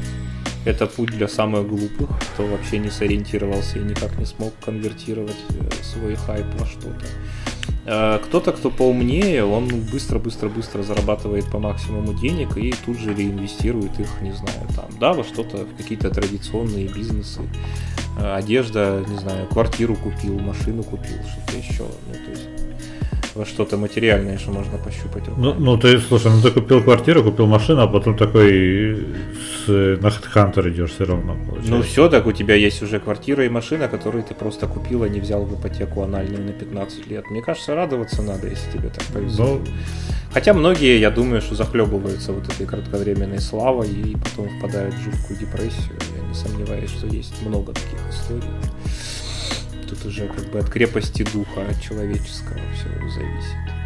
это 0.65 0.87
путь 0.87 1.11
для 1.11 1.29
самых 1.29 1.69
глупых, 1.69 2.09
кто 2.35 2.47
вообще 2.47 2.79
не 2.79 2.91
сориентировался 2.91 3.79
и 3.79 3.83
никак 3.83 4.19
не 4.19 4.25
смог 4.25 4.53
конвертировать 4.65 5.37
э, 5.51 5.71
свой 5.83 6.15
хайп 6.17 6.47
во 6.59 6.67
что-то. 6.67 7.07
А 7.87 8.19
кто-то, 8.19 8.53
кто 8.53 8.71
поумнее, 8.71 9.45
он 9.45 9.69
быстро-быстро-быстро 9.69 10.83
зарабатывает 10.83 11.51
по 11.51 11.59
максимуму 11.59 12.13
денег 12.13 12.57
и 12.57 12.75
тут 12.85 12.99
же 12.99 13.15
реинвестирует 13.15 13.99
их, 13.99 14.21
не 14.21 14.33
знаю, 14.33 14.67
там, 14.77 14.87
да, 15.01 15.15
во 15.15 15.25
что-то, 15.25 15.65
в 15.65 15.77
какие-то 15.77 16.11
традиционные 16.11 16.89
бизнесы. 16.89 17.41
Э, 18.19 18.35
одежда, 18.35 19.05
не 19.09 19.19
знаю, 19.19 19.47
квартиру 19.47 19.97
купил, 19.97 20.39
машину 20.39 20.83
купил, 20.83 21.17
что-то 21.33 21.57
еще. 21.57 21.85
Ну, 21.85 22.15
то 22.25 22.31
есть 22.31 22.58
во 23.39 23.47
что-то 23.47 23.76
материальное, 23.76 24.36
что 24.39 24.51
можно 24.51 24.78
пощупать. 24.78 25.22
Ну, 25.36 25.55
ну 25.55 25.78
ты, 25.78 25.99
слушай, 26.01 26.30
ну 26.30 26.43
ты 26.43 26.51
купил 26.51 26.82
квартиру, 26.82 27.22
купил 27.22 27.47
машину, 27.47 27.82
а 27.82 27.86
потом 27.86 28.16
такой 28.16 28.97
с, 29.66 29.68
на 29.68 30.09
HeadHunter 30.09 30.68
идешь 30.68 30.91
все 30.91 31.05
равно. 31.05 31.34
Получается. 31.34 31.70
Ну 31.70 31.82
все, 31.82 32.09
так 32.09 32.26
у 32.26 32.32
тебя 32.32 32.55
есть 32.57 32.82
уже 32.82 32.99
квартира 32.99 33.45
и 33.45 33.49
машина, 33.49 33.89
которую 33.89 34.24
ты 34.24 34.34
просто 34.34 34.66
купил, 34.66 35.05
а 35.05 35.09
не 35.09 35.20
взял 35.20 35.45
в 35.45 35.55
ипотеку 35.55 36.03
анальную 36.03 36.45
на 36.45 36.53
15 36.53 37.07
лет. 37.07 37.30
Мне 37.30 37.41
кажется, 37.41 37.74
радоваться 37.74 38.22
надо, 38.22 38.49
если 38.49 38.72
тебе 38.72 38.89
так 38.89 39.05
повезет. 39.05 39.39
Ну... 39.39 39.61
Хотя 40.32 40.53
многие, 40.53 40.99
я 40.99 41.11
думаю, 41.11 41.41
что 41.41 41.55
захлебываются 41.55 42.32
вот 42.32 42.45
этой 42.53 42.66
кратковременной 42.66 43.41
славой 43.41 43.89
и 43.89 44.16
потом 44.16 44.49
впадают 44.59 44.95
в 44.95 45.03
жуткую 45.05 45.39
депрессию. 45.39 45.97
Я 46.16 46.28
не 46.28 46.34
сомневаюсь, 46.34 46.91
что 46.91 47.07
есть 47.07 47.41
много 47.43 47.72
таких 47.72 48.01
историй 48.11 48.51
тут 49.89 50.05
уже 50.05 50.26
как 50.26 50.51
бы 50.51 50.59
от 50.59 50.68
крепости 50.68 51.24
духа 51.32 51.62
от 51.68 51.80
человеческого 51.82 52.61
все 52.74 52.89
зависит. 53.11 53.78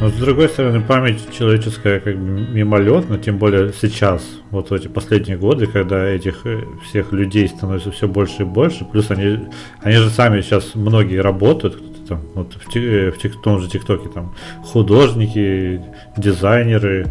Но 0.00 0.08
с 0.08 0.14
другой 0.14 0.48
стороны, 0.48 0.80
память 0.80 1.20
человеческая 1.30 2.00
как 2.00 2.16
бы 2.16 2.40
мимолетна, 2.50 3.18
тем 3.18 3.38
более 3.38 3.72
сейчас, 3.72 4.26
вот 4.50 4.70
в 4.70 4.74
эти 4.74 4.88
последние 4.88 5.36
годы, 5.36 5.66
когда 5.66 6.04
этих 6.04 6.44
э, 6.44 6.64
всех 6.88 7.12
людей 7.12 7.46
становится 7.46 7.92
все 7.92 8.08
больше 8.08 8.42
и 8.42 8.44
больше, 8.44 8.84
плюс 8.84 9.10
они, 9.10 9.48
они 9.80 9.96
же 9.96 10.10
сами 10.10 10.40
сейчас 10.40 10.74
многие 10.74 11.18
работают, 11.18 11.80
там, 12.08 12.22
вот 12.34 12.54
в, 12.54 12.76
э, 12.76 13.12
в, 13.12 13.24
в 13.24 13.42
том 13.42 13.60
же 13.60 13.68
ТикТоке 13.68 14.08
там 14.08 14.34
художники, 14.64 15.80
дизайнеры, 16.16 17.06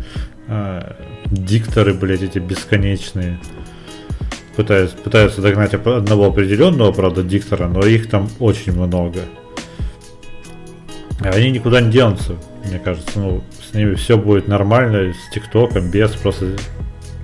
э, 0.47 0.93
дикторы, 1.27 1.93
блядь, 1.93 2.23
эти 2.23 2.39
бесконечные. 2.39 3.39
Пытаются, 4.55 4.97
пытаются 4.97 5.41
догнать 5.41 5.73
одного 5.73 6.27
определенного, 6.27 6.91
правда, 6.91 7.23
диктора, 7.23 7.67
но 7.67 7.85
их 7.85 8.09
там 8.09 8.29
очень 8.39 8.73
много. 8.73 9.19
Они 11.21 11.51
никуда 11.51 11.81
не 11.81 11.91
денутся, 11.91 12.35
мне 12.65 12.79
кажется. 12.79 13.19
Ну, 13.19 13.43
с 13.69 13.73
ними 13.73 13.95
все 13.95 14.17
будет 14.17 14.47
нормально, 14.47 15.13
с 15.13 15.33
ТикТоком, 15.33 15.89
без 15.89 16.11
просто... 16.11 16.57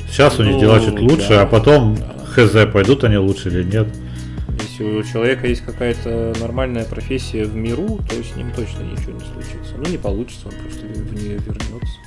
Сейчас 0.10 0.40
у 0.40 0.44
них 0.44 0.54
ну, 0.54 0.62
дела 0.62 0.80
чуть 0.80 1.00
лучше, 1.00 1.30
да, 1.30 1.42
а 1.42 1.46
потом 1.46 1.96
да. 1.96 2.16
хз, 2.26 2.72
пойдут 2.72 3.04
они 3.04 3.18
лучше 3.18 3.50
или 3.50 3.64
нет. 3.64 3.88
Если 4.62 4.84
у 4.84 5.04
человека 5.04 5.48
есть 5.48 5.66
какая-то 5.66 6.34
нормальная 6.40 6.86
профессия 6.86 7.44
в 7.44 7.56
миру, 7.56 8.00
то 8.08 8.16
с 8.16 8.36
ним 8.36 8.52
точно 8.56 8.84
ничего 8.84 9.12
не 9.14 9.20
случится. 9.20 9.76
Ну, 9.78 9.90
не 9.90 9.98
получится, 9.98 10.48
он 10.48 10.54
просто 10.62 10.86
в 10.86 11.14
нее 11.14 11.38
вернется. 11.40 11.98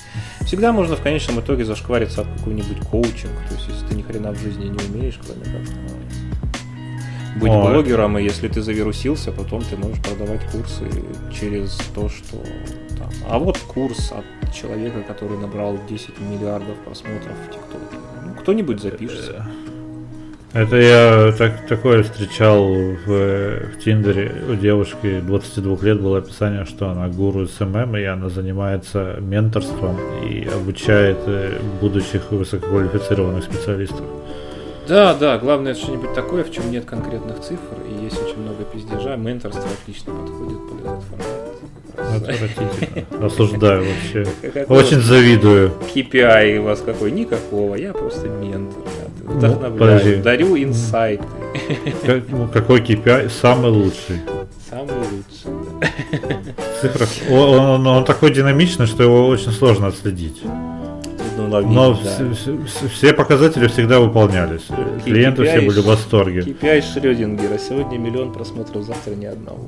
Всегда 0.46 0.72
можно 0.72 0.96
в 0.96 1.02
конечном 1.02 1.40
итоге 1.40 1.64
зашквариться 1.64 2.22
об 2.22 2.36
какой-нибудь 2.38 2.80
коучинг. 2.90 3.32
То 3.48 3.54
есть, 3.54 3.68
если 3.68 3.86
ты 3.86 3.94
ни 3.94 4.02
хрена 4.02 4.32
в 4.32 4.38
жизни 4.38 4.64
не 4.64 4.78
умеешь, 4.88 5.18
кроме 5.24 5.44
как 5.44 5.74
ну, 5.74 7.40
быть 7.40 7.52
Ой. 7.52 7.72
блогером, 7.72 8.18
и 8.18 8.22
если 8.22 8.48
ты 8.48 8.60
завирусился, 8.60 9.32
потом 9.32 9.62
ты 9.62 9.76
можешь 9.76 10.00
продавать 10.02 10.40
курсы 10.50 10.88
через 11.32 11.78
то, 11.94 12.08
что 12.08 12.36
там. 12.98 13.10
А 13.28 13.38
вот 13.38 13.58
курс 13.58 14.12
от 14.12 14.54
человека, 14.54 15.02
который 15.02 15.38
набрал 15.38 15.78
10 15.88 16.18
миллиардов 16.20 16.76
просмотров 16.84 17.36
в 17.46 17.52
ТикТоке. 17.52 17.96
Ну, 18.24 18.34
кто-нибудь 18.34 18.80
запишется. 18.80 19.46
Это 20.52 20.76
я 20.76 21.32
так, 21.38 21.66
такое 21.68 22.02
встречал 22.02 22.66
в, 22.66 23.06
в 23.06 23.78
Тиндере. 23.84 24.34
У 24.48 24.54
девушки 24.54 25.20
22 25.20 25.78
лет 25.82 26.00
было 26.00 26.18
описание, 26.18 26.64
что 26.64 26.90
она 26.90 27.06
гуру 27.06 27.46
СММ, 27.46 27.96
и 27.96 28.02
она 28.02 28.28
занимается 28.28 29.16
менторством 29.20 29.96
и 30.28 30.48
обучает 30.52 31.18
э, 31.26 31.60
будущих 31.80 32.32
высококвалифицированных 32.32 33.44
специалистов. 33.44 34.04
Да, 34.88 35.14
да, 35.14 35.38
главное 35.38 35.74
что-нибудь 35.74 36.14
такое, 36.14 36.42
в 36.42 36.50
чем 36.50 36.68
нет 36.72 36.84
конкретных 36.84 37.38
цифр, 37.40 37.76
и 37.88 38.04
есть 38.04 38.20
очень 38.20 38.40
много 38.40 38.64
пиздежа. 38.64 39.14
Менторство 39.14 39.62
отлично 39.80 40.12
подходит 40.12 40.58
под 40.68 40.80
этот 40.80 41.04
формат. 41.04 41.40
Отвратительно. 42.16 43.26
Осуждаю 43.26 43.84
вообще. 43.84 44.26
Очень 44.68 45.00
завидую. 45.00 45.72
KPI 45.94 46.58
у 46.58 46.62
вас 46.64 46.80
какой? 46.80 47.12
Никакого. 47.12 47.76
Я 47.76 47.92
просто 47.92 48.28
ментор. 48.28 48.79
Вдохновляю. 49.30 50.18
Ну, 50.18 50.22
дарю 50.22 50.56
инсайты. 50.56 51.24
Как, 52.04 52.22
ну, 52.28 52.48
какой 52.48 52.80
KPI? 52.80 53.30
Самый 53.30 53.70
лучший. 53.70 54.20
Самый 54.68 54.94
лучший, 54.94 55.80
Цифра. 56.80 57.06
Он, 57.30 57.58
он, 57.58 57.86
он 57.86 58.04
такой 58.04 58.32
динамичный, 58.32 58.86
что 58.86 59.02
его 59.02 59.26
очень 59.26 59.50
сложно 59.50 59.88
отследить 59.88 60.42
ну, 61.48 61.60
Но 61.62 61.94
да. 61.94 62.34
все, 62.34 62.88
все 62.88 63.12
показатели 63.12 63.66
всегда 63.68 64.00
выполнялись. 64.00 64.62
KPI, 64.68 65.04
Клиенты 65.04 65.44
все 65.44 65.60
были 65.60 65.80
в 65.80 65.86
восторге. 65.86 66.40
KPI 66.40 66.82
Шрёдингера. 66.82 67.58
Сегодня 67.58 67.98
миллион 67.98 68.32
просмотров, 68.32 68.84
завтра 68.84 69.12
ни 69.12 69.26
одного. 69.26 69.66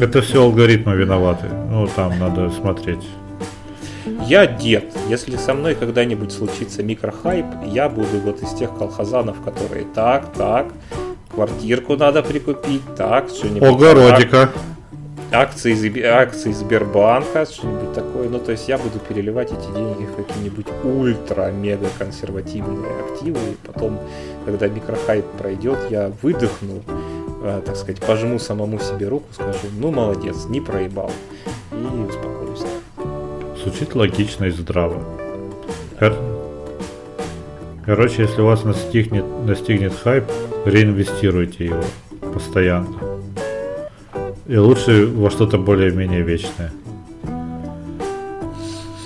Это 0.00 0.22
все 0.22 0.42
алгоритмы 0.42 0.96
виноваты. 0.96 1.46
Ну, 1.70 1.86
там 1.94 2.18
надо 2.18 2.50
смотреть. 2.50 3.04
Я 4.26 4.46
дед. 4.46 4.84
Если 5.08 5.36
со 5.36 5.54
мной 5.54 5.74
когда-нибудь 5.74 6.32
случится 6.32 6.82
микрохайп, 6.82 7.46
я 7.66 7.88
буду 7.88 8.18
вот 8.24 8.42
из 8.42 8.52
тех 8.54 8.76
колхозанов, 8.76 9.42
которые 9.42 9.86
так, 9.94 10.32
так, 10.34 10.66
квартирку 11.30 11.96
надо 11.96 12.22
прикупить, 12.22 12.82
так, 12.96 13.28
что-нибудь. 13.28 13.68
Огородика. 13.68 14.30
Так, 14.30 14.50
акции, 15.34 16.02
акции 16.02 16.52
Сбербанка, 16.52 17.46
что-нибудь 17.46 17.92
такое. 17.92 18.28
Ну, 18.28 18.38
то 18.38 18.52
есть 18.52 18.68
я 18.68 18.78
буду 18.78 18.98
переливать 18.98 19.50
эти 19.52 19.72
деньги 19.74 20.04
в 20.04 20.16
какие-нибудь 20.16 20.66
ультра-мега 20.84 21.88
консервативные 21.98 22.92
активы. 23.10 23.38
И 23.52 23.66
потом, 23.66 24.00
когда 24.44 24.68
микрохайп 24.68 25.24
пройдет, 25.38 25.78
я 25.90 26.12
выдохну, 26.22 26.82
э, 27.42 27.62
так 27.64 27.76
сказать, 27.76 28.00
пожму 28.00 28.38
самому 28.38 28.78
себе 28.78 29.08
руку, 29.08 29.26
скажу, 29.32 29.58
ну, 29.78 29.90
молодец, 29.90 30.44
не 30.48 30.60
проебал. 30.60 31.10
И 31.72 32.08
успокоюсь. 32.08 32.62
Звучит 33.64 33.94
логично 33.94 34.44
и 34.44 34.50
здраво. 34.50 35.02
Кор... 35.98 36.12
Короче, 37.86 38.22
если 38.22 38.42
у 38.42 38.44
вас 38.44 38.62
настигнет, 38.62 39.24
настигнет 39.46 39.94
хайп, 39.94 40.24
реинвестируйте 40.66 41.64
его 41.64 41.82
постоянно. 42.34 42.94
И 44.46 44.58
лучше 44.58 45.06
во 45.06 45.30
что-то 45.30 45.56
более-менее 45.56 46.20
вечное. 46.20 46.72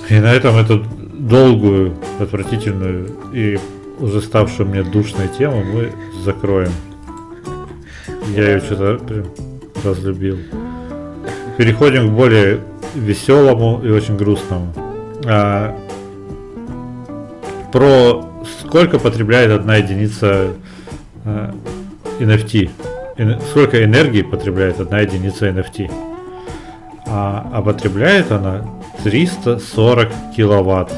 И 0.09 0.19
на 0.19 0.33
этом 0.33 0.57
эту 0.57 0.83
долгую, 1.13 1.95
отвратительную 2.19 3.11
и 3.33 3.61
уже 4.01 4.21
ставшую 4.21 4.69
мне 4.71 4.83
душной 4.83 5.29
тему 5.39 5.63
мы 5.63 5.93
закроем. 6.25 6.73
Я 8.35 8.55
ее 8.55 8.59
что-то 8.59 8.99
прям 9.05 9.27
разлюбил. 9.85 10.39
Переходим 11.57 12.09
к 12.09 12.13
более 12.13 12.61
веселому 12.95 13.81
и 13.85 13.91
очень 13.91 14.17
грустному. 14.17 14.73
А, 15.27 15.77
про 17.73 18.25
сколько 18.61 18.99
потребляет 18.99 19.51
одна 19.51 19.77
единица 19.77 20.53
а, 21.25 21.55
NFT 22.21 22.71
сколько 23.51 23.83
энергии 23.83 24.23
потребляет 24.23 24.81
одна 24.81 25.01
единица 25.01 25.49
NFT. 25.49 25.91
А, 27.07 27.51
а 27.53 27.63
потребляет 27.63 28.31
она 28.31 28.65
340 29.03 30.09
киловатт. 30.37 30.93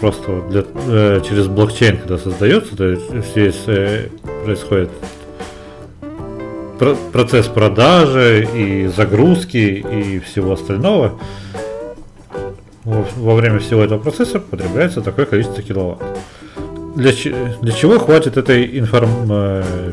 Просто 0.00 0.42
для, 0.50 0.64
э, 0.88 1.20
через 1.26 1.46
блокчейн, 1.46 1.96
когда 1.96 2.18
создается, 2.18 2.76
то 2.76 2.94
здесь 2.94 3.62
э, 3.66 4.08
происходит 4.44 4.90
про 4.90 5.15
процесс 7.12 7.46
продажи 7.46 8.46
и 8.54 8.86
загрузки 8.86 9.56
и 9.56 10.20
всего 10.20 10.52
остального. 10.52 11.18
Во, 12.84 13.34
время 13.34 13.58
всего 13.58 13.82
этого 13.82 13.98
процесса 13.98 14.38
потребляется 14.38 15.00
такое 15.00 15.26
количество 15.26 15.62
киловатт. 15.62 16.02
Для, 16.94 17.12
для 17.60 17.72
чего 17.72 17.98
хватит 17.98 18.36
этой 18.36 18.78
информ, 18.78 19.10
э, 19.28 19.92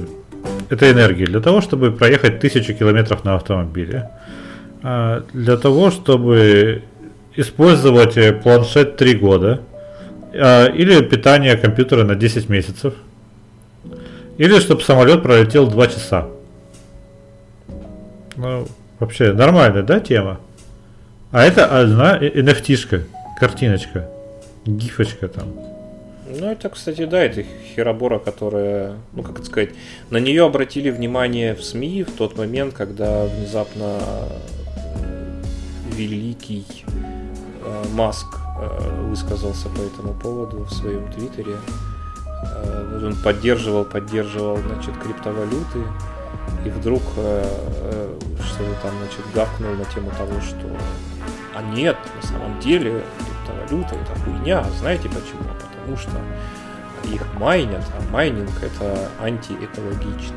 этой 0.69 0.91
энергии 0.91 1.25
для 1.25 1.39
того, 1.39 1.61
чтобы 1.61 1.91
проехать 1.91 2.39
тысячу 2.39 2.73
километров 2.73 3.23
на 3.23 3.35
автомобиле, 3.35 4.11
а, 4.83 5.23
для 5.33 5.57
того, 5.57 5.91
чтобы 5.91 6.83
использовать 7.35 8.17
э, 8.17 8.31
планшет 8.31 8.95
3 8.97 9.15
года, 9.15 9.61
а, 10.33 10.67
или 10.67 11.01
питание 11.01 11.57
компьютера 11.57 12.03
на 12.03 12.15
10 12.15 12.49
месяцев, 12.49 12.93
или 14.37 14.59
чтобы 14.59 14.81
самолет 14.81 15.23
пролетел 15.23 15.67
2 15.67 15.87
часа. 15.87 16.27
Ну, 18.35 18.67
вообще 18.99 19.33
нормальная, 19.33 19.83
да, 19.83 19.99
тема? 19.99 20.39
А 21.31 21.43
это 21.43 21.65
одна 21.65 22.19
NFT-шка, 22.19 23.03
картиночка, 23.39 24.09
гифочка 24.65 25.27
там. 25.27 25.47
Ну, 26.27 26.49
это, 26.49 26.69
кстати, 26.69 27.05
да, 27.05 27.23
это 27.23 27.43
Херобора, 27.43 28.17
которая, 28.17 28.93
ну, 29.13 29.23
как 29.23 29.37
это 29.37 29.45
сказать, 29.45 29.69
на 30.09 30.17
нее 30.17 30.45
обратили 30.45 30.89
внимание 30.89 31.53
в 31.53 31.63
СМИ 31.63 32.03
в 32.03 32.11
тот 32.11 32.37
момент, 32.37 32.73
когда 32.73 33.25
внезапно 33.25 33.99
э, 35.03 35.41
великий 35.95 36.65
э, 36.87 37.83
Маск 37.93 38.27
э, 38.59 39.07
высказался 39.09 39.69
по 39.69 39.81
этому 39.81 40.13
поводу 40.13 40.63
в 40.63 40.73
своем 40.73 41.11
твиттере. 41.11 41.55
Он 43.01 43.15
поддерживал, 43.23 43.85
поддерживал, 43.85 44.57
значит, 44.57 44.93
криптовалюты, 45.01 45.79
и 46.65 46.69
вдруг 46.69 47.01
э, 47.17 47.45
э, 47.45 48.19
что-то 48.43 48.73
там, 48.81 48.91
значит, 48.99 49.21
гавкнул 49.33 49.73
на 49.73 49.85
тему 49.85 50.11
того, 50.17 50.39
что 50.41 50.67
а 51.55 51.61
нет, 51.61 51.97
на 52.15 52.27
самом 52.27 52.59
деле 52.59 53.03
криптовалюта 53.19 53.95
это 53.95 54.19
хуйня. 54.21 54.63
Знаете 54.79 55.07
почему? 55.09 55.43
потому 55.83 55.97
что 55.97 56.11
их 57.11 57.21
майнят, 57.35 57.83
а 57.97 58.11
майнинг 58.11 58.51
это 58.61 59.09
антиэкологично. 59.21 60.35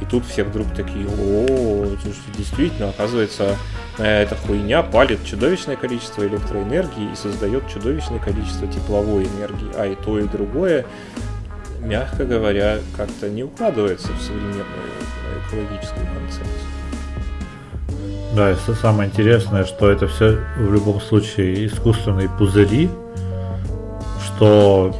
И 0.00 0.04
тут 0.04 0.24
все 0.24 0.44
вдруг 0.44 0.68
такие, 0.74 1.06
о, 1.06 1.86
слушайте, 2.02 2.30
действительно, 2.36 2.88
оказывается, 2.88 3.56
эта 3.98 4.34
хуйня 4.34 4.82
палит 4.82 5.24
чудовищное 5.24 5.76
количество 5.76 6.26
электроэнергии 6.26 7.12
и 7.12 7.16
создает 7.16 7.68
чудовищное 7.68 8.18
количество 8.18 8.66
тепловой 8.66 9.24
энергии, 9.24 9.70
а 9.76 9.86
и 9.86 9.94
то, 9.94 10.18
и 10.18 10.26
другое, 10.26 10.86
мягко 11.82 12.24
говоря, 12.24 12.78
как-то 12.96 13.28
не 13.28 13.44
укладывается 13.44 14.08
в 14.12 14.20
современную 14.20 14.64
экологическую 15.48 16.06
концепцию. 16.06 16.70
Да, 18.34 18.52
и 18.52 18.54
самое 18.80 19.10
интересное, 19.10 19.64
что 19.64 19.90
это 19.90 20.06
все 20.06 20.38
в 20.56 20.72
любом 20.72 21.00
случае 21.00 21.66
искусственные 21.66 22.28
пузыри, 22.28 22.88
что 24.24 24.94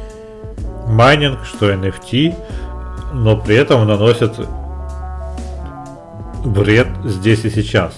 майнинг, 0.87 1.39
что 1.45 1.71
NFT, 1.71 2.35
но 3.13 3.37
при 3.37 3.55
этом 3.55 3.87
наносят 3.87 4.35
вред 6.43 6.87
здесь 7.05 7.45
и 7.45 7.49
сейчас. 7.49 7.93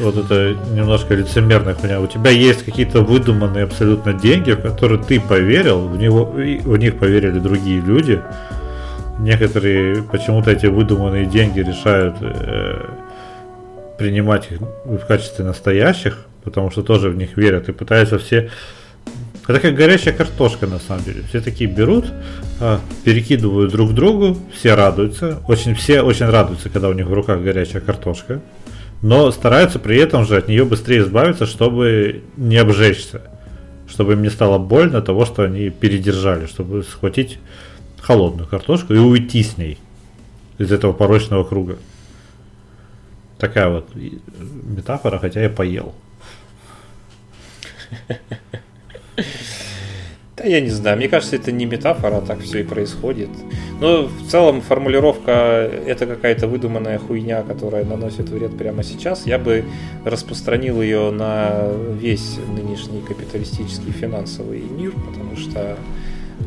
Вот 0.00 0.16
это 0.16 0.56
немножко 0.72 1.14
лицемерная 1.14 1.74
хуйня. 1.74 2.00
У 2.00 2.06
тебя 2.06 2.30
есть 2.30 2.64
какие-то 2.64 3.02
выдуманные 3.02 3.64
абсолютно 3.64 4.12
деньги, 4.12 4.52
в 4.52 4.60
которые 4.60 5.02
ты 5.02 5.20
поверил, 5.20 5.88
в, 5.88 5.96
него, 5.96 6.24
в 6.24 6.76
них 6.76 6.98
поверили 6.98 7.38
другие 7.38 7.80
люди. 7.80 8.20
Некоторые 9.18 10.02
почему-то 10.02 10.50
эти 10.50 10.66
выдуманные 10.66 11.24
деньги 11.26 11.60
решают 11.60 12.16
э, 12.20 12.84
принимать 13.98 14.50
их 14.50 14.60
в 14.84 15.06
качестве 15.06 15.44
настоящих, 15.44 16.26
потому 16.44 16.70
что 16.70 16.82
тоже 16.82 17.08
в 17.08 17.16
них 17.16 17.36
верят 17.36 17.68
и 17.68 17.72
пытаются 17.72 18.18
все 18.18 18.50
это 19.48 19.60
как 19.60 19.74
горячая 19.76 20.12
картошка, 20.12 20.66
на 20.66 20.80
самом 20.80 21.04
деле. 21.04 21.22
Все 21.28 21.40
такие 21.40 21.70
берут, 21.70 22.06
а, 22.60 22.80
перекидывают 23.04 23.70
друг 23.70 23.94
другу, 23.94 24.36
все 24.52 24.74
радуются. 24.74 25.40
Очень, 25.46 25.74
все 25.74 26.02
очень 26.02 26.26
радуются, 26.26 26.68
когда 26.68 26.88
у 26.88 26.92
них 26.92 27.06
в 27.06 27.12
руках 27.12 27.40
горячая 27.40 27.80
картошка. 27.80 28.40
Но 29.02 29.30
стараются 29.30 29.78
при 29.78 29.98
этом 29.98 30.24
же 30.24 30.36
от 30.36 30.48
нее 30.48 30.64
быстрее 30.64 31.00
избавиться, 31.00 31.46
чтобы 31.46 32.22
не 32.36 32.56
обжечься. 32.56 33.22
Чтобы 33.88 34.14
им 34.14 34.22
не 34.22 34.30
стало 34.30 34.58
больно 34.58 35.00
того, 35.00 35.24
что 35.24 35.42
они 35.42 35.70
передержали. 35.70 36.46
Чтобы 36.46 36.82
схватить 36.82 37.38
холодную 38.00 38.48
картошку 38.48 38.94
и 38.94 38.98
уйти 38.98 39.42
с 39.42 39.56
ней 39.58 39.78
из 40.58 40.72
этого 40.72 40.92
порочного 40.92 41.44
круга. 41.44 41.78
Такая 43.38 43.68
вот 43.68 43.90
метафора, 43.94 45.18
хотя 45.18 45.42
я 45.42 45.50
поел. 45.50 45.94
Я 50.46 50.60
не 50.60 50.70
знаю, 50.70 50.96
мне 50.96 51.08
кажется, 51.08 51.36
это 51.36 51.50
не 51.52 51.66
метафора, 51.66 52.18
а 52.18 52.20
так 52.20 52.40
все 52.40 52.60
и 52.60 52.62
происходит. 52.62 53.28
Но 53.80 54.04
в 54.04 54.30
целом 54.30 54.60
формулировка 54.60 55.70
это 55.86 56.06
какая-то 56.06 56.46
выдуманная 56.46 56.98
хуйня, 56.98 57.42
которая 57.42 57.84
наносит 57.84 58.28
вред 58.28 58.56
прямо 58.56 58.82
сейчас. 58.82 59.26
Я 59.26 59.38
бы 59.38 59.64
распространил 60.04 60.80
ее 60.80 61.10
на 61.10 61.68
весь 62.00 62.38
нынешний 62.54 63.02
капиталистический 63.02 63.90
финансовый 63.92 64.60
мир, 64.60 64.92
потому 64.92 65.36
что 65.36 65.76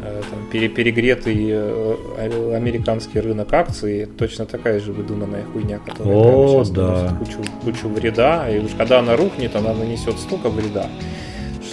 э, 0.02 0.22
там, 0.30 0.40
перегретый 0.50 1.48
э, 1.50 2.56
американский 2.56 3.20
рынок 3.20 3.54
акций 3.54 4.06
точно 4.06 4.46
такая 4.46 4.80
же 4.80 4.94
выдуманная 4.94 5.44
хуйня, 5.44 5.80
которая 5.80 6.16
О, 6.16 6.64
сейчас 6.64 6.70
да. 6.72 7.18
кучу, 7.20 7.38
кучу 7.64 7.90
вреда, 7.90 8.50
и 8.50 8.60
уж 8.60 8.72
когда 8.78 9.00
она 9.00 9.16
рухнет, 9.18 9.56
она 9.56 9.74
нанесет 9.74 10.18
столько 10.18 10.50
вреда, 10.50 10.88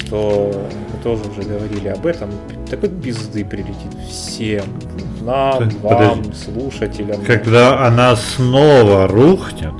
что 0.06 0.68
мы 0.92 1.02
тоже 1.02 1.22
уже 1.28 1.42
говорили 1.42 1.88
об 1.88 2.06
этом, 2.06 2.30
такой 2.70 2.88
пизды 2.88 3.44
прилетит 3.44 3.92
всем, 4.08 4.64
нам, 5.22 5.68
вам, 5.80 6.22
Подожди. 6.22 6.32
слушателям. 6.34 7.24
Когда 7.24 7.86
она 7.86 8.14
снова 8.16 9.08
рухнет, 9.08 9.74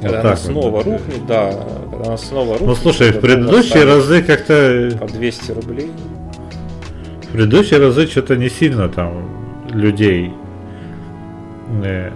когда 0.00 0.16
вот 0.16 0.24
она 0.24 0.36
снова 0.36 0.70
вот, 0.70 0.86
рухнет, 0.86 1.26
да, 1.26 1.52
когда 1.90 2.06
она 2.06 2.16
снова 2.16 2.52
рухнет. 2.52 2.68
Ну 2.68 2.74
слушай, 2.74 3.12
в 3.12 3.20
предыдущие 3.20 3.84
разы 3.84 4.22
как-то... 4.22 4.98
По 5.00 5.06
200 5.06 5.52
рублей. 5.52 5.90
В 7.22 7.32
предыдущие 7.32 7.80
разы 7.80 8.06
что-то 8.06 8.36
не 8.36 8.48
сильно 8.48 8.88
там 8.88 9.28
людей 9.70 10.32
э, 11.82 12.10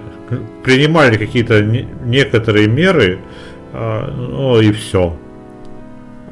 принимали 0.62 1.16
какие-то 1.16 1.62
не, 1.62 1.88
некоторые 2.04 2.68
меры, 2.68 3.18
э, 3.72 4.10
ну 4.16 4.60
и 4.60 4.72
все 4.72 5.14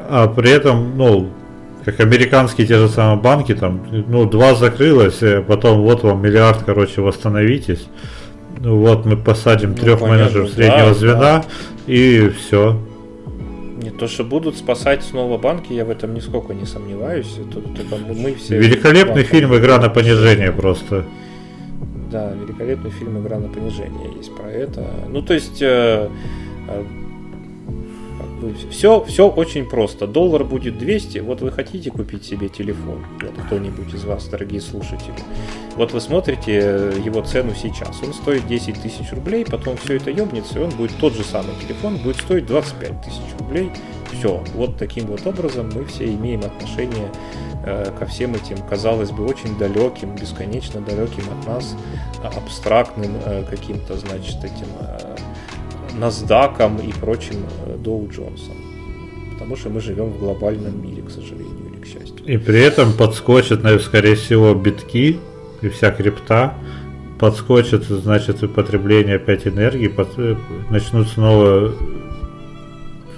а 0.08 0.28
при 0.28 0.50
этом, 0.50 0.96
ну, 0.96 1.30
как 1.86 2.00
американские 2.00 2.66
те 2.66 2.78
же 2.78 2.88
самые 2.88 3.20
банки, 3.22 3.54
там, 3.54 3.86
ну, 4.08 4.28
два 4.28 4.54
закрылось, 4.54 5.22
э, 5.22 5.40
потом 5.40 5.82
вот 5.82 6.02
вам 6.02 6.20
миллиард, 6.20 6.64
короче, 6.66 7.00
восстановитесь. 7.00 7.86
Ну, 8.58 8.78
вот 8.78 9.06
мы 9.06 9.16
посадим 9.16 9.70
ну, 9.70 9.76
трех 9.76 10.00
понятно, 10.00 10.22
менеджеров 10.22 10.50
среднего 10.50 10.88
да, 10.88 10.94
звена 10.94 11.20
да. 11.20 11.44
и 11.86 12.28
все. 12.30 12.80
Не 13.80 13.90
то, 13.90 14.08
что 14.08 14.24
будут 14.24 14.56
спасать 14.56 15.04
снова 15.04 15.38
банки, 15.38 15.72
я 15.72 15.84
в 15.84 15.90
этом 15.90 16.14
нисколько 16.14 16.54
не 16.54 16.64
сомневаюсь. 16.64 17.38
Тут, 17.52 17.76
только 17.76 17.96
мы 17.96 18.34
все 18.34 18.58
Великолепный 18.58 19.22
фильм 19.22 19.54
«Игра 19.56 19.78
на 19.78 19.88
понижение» 19.88 20.50
просто. 20.50 21.04
Да, 22.10 22.32
великолепный 22.32 22.90
фильм 22.90 23.20
«Игра 23.20 23.38
на 23.38 23.48
понижение» 23.48 24.10
есть 24.16 24.34
про 24.34 24.50
это. 24.50 24.84
Ну, 25.08 25.22
то 25.22 25.34
есть 25.34 25.62
э, 25.62 26.08
э 26.68 26.84
все, 28.70 29.04
все 29.04 29.28
очень 29.28 29.68
просто. 29.68 30.06
Доллар 30.06 30.44
будет 30.44 30.78
200, 30.78 31.18
вот 31.18 31.40
вы 31.40 31.50
хотите 31.50 31.90
купить 31.90 32.24
себе 32.24 32.48
телефон, 32.48 33.04
вот 33.20 33.32
кто-нибудь 33.46 33.92
из 33.94 34.04
вас, 34.04 34.26
дорогие 34.28 34.60
слушатели. 34.60 35.14
Вот 35.76 35.92
вы 35.92 36.00
смотрите 36.00 36.54
его 37.04 37.22
цену 37.22 37.52
сейчас. 37.54 38.02
Он 38.02 38.12
стоит 38.14 38.46
10 38.46 38.80
тысяч 38.80 39.12
рублей, 39.12 39.44
потом 39.44 39.76
все 39.76 39.96
это 39.96 40.10
ебнется, 40.10 40.58
и 40.58 40.62
он 40.62 40.70
будет 40.70 40.92
тот 40.98 41.14
же 41.14 41.24
самый 41.24 41.54
телефон, 41.62 41.98
будет 41.98 42.16
стоить 42.16 42.46
25 42.46 43.02
тысяч 43.02 43.38
рублей. 43.38 43.70
Все, 44.12 44.42
вот 44.54 44.76
таким 44.78 45.06
вот 45.06 45.26
образом 45.26 45.70
мы 45.74 45.84
все 45.84 46.06
имеем 46.06 46.40
отношение 46.40 47.10
э, 47.64 47.92
ко 47.98 48.06
всем 48.06 48.34
этим, 48.34 48.56
казалось 48.68 49.10
бы, 49.10 49.26
очень 49.26 49.58
далеким, 49.58 50.14
бесконечно 50.14 50.80
далеким 50.80 51.24
от 51.38 51.46
нас, 51.46 51.76
абстрактным 52.22 53.12
э, 53.24 53.44
каким-то, 53.48 53.96
значит, 53.96 54.38
этим 54.38 54.68
э, 54.80 55.15
NASDAQ 56.00 56.86
и 56.86 56.92
прочим 56.92 57.36
Dow 57.82 58.08
Jonesом. 58.10 58.56
Потому 59.32 59.56
что 59.56 59.68
мы 59.70 59.80
живем 59.80 60.06
в 60.10 60.18
глобальном 60.18 60.82
мире, 60.82 61.02
к 61.02 61.10
сожалению 61.10 61.70
или 61.72 61.80
к 61.80 61.86
счастью. 61.86 62.24
И 62.24 62.36
при 62.38 62.60
этом 62.60 62.92
подскочат, 62.92 63.60
скорее 63.82 64.16
всего, 64.16 64.54
битки 64.54 65.18
и 65.62 65.68
вся 65.68 65.90
крипта. 65.90 66.54
Подскочит, 67.18 67.84
значит, 67.84 68.42
и 68.42 68.46
потребление 68.46 69.16
опять 69.16 69.46
энергии, 69.46 69.88
под, 69.88 70.08
э, 70.18 70.36
начнут 70.70 71.08
снова 71.08 71.72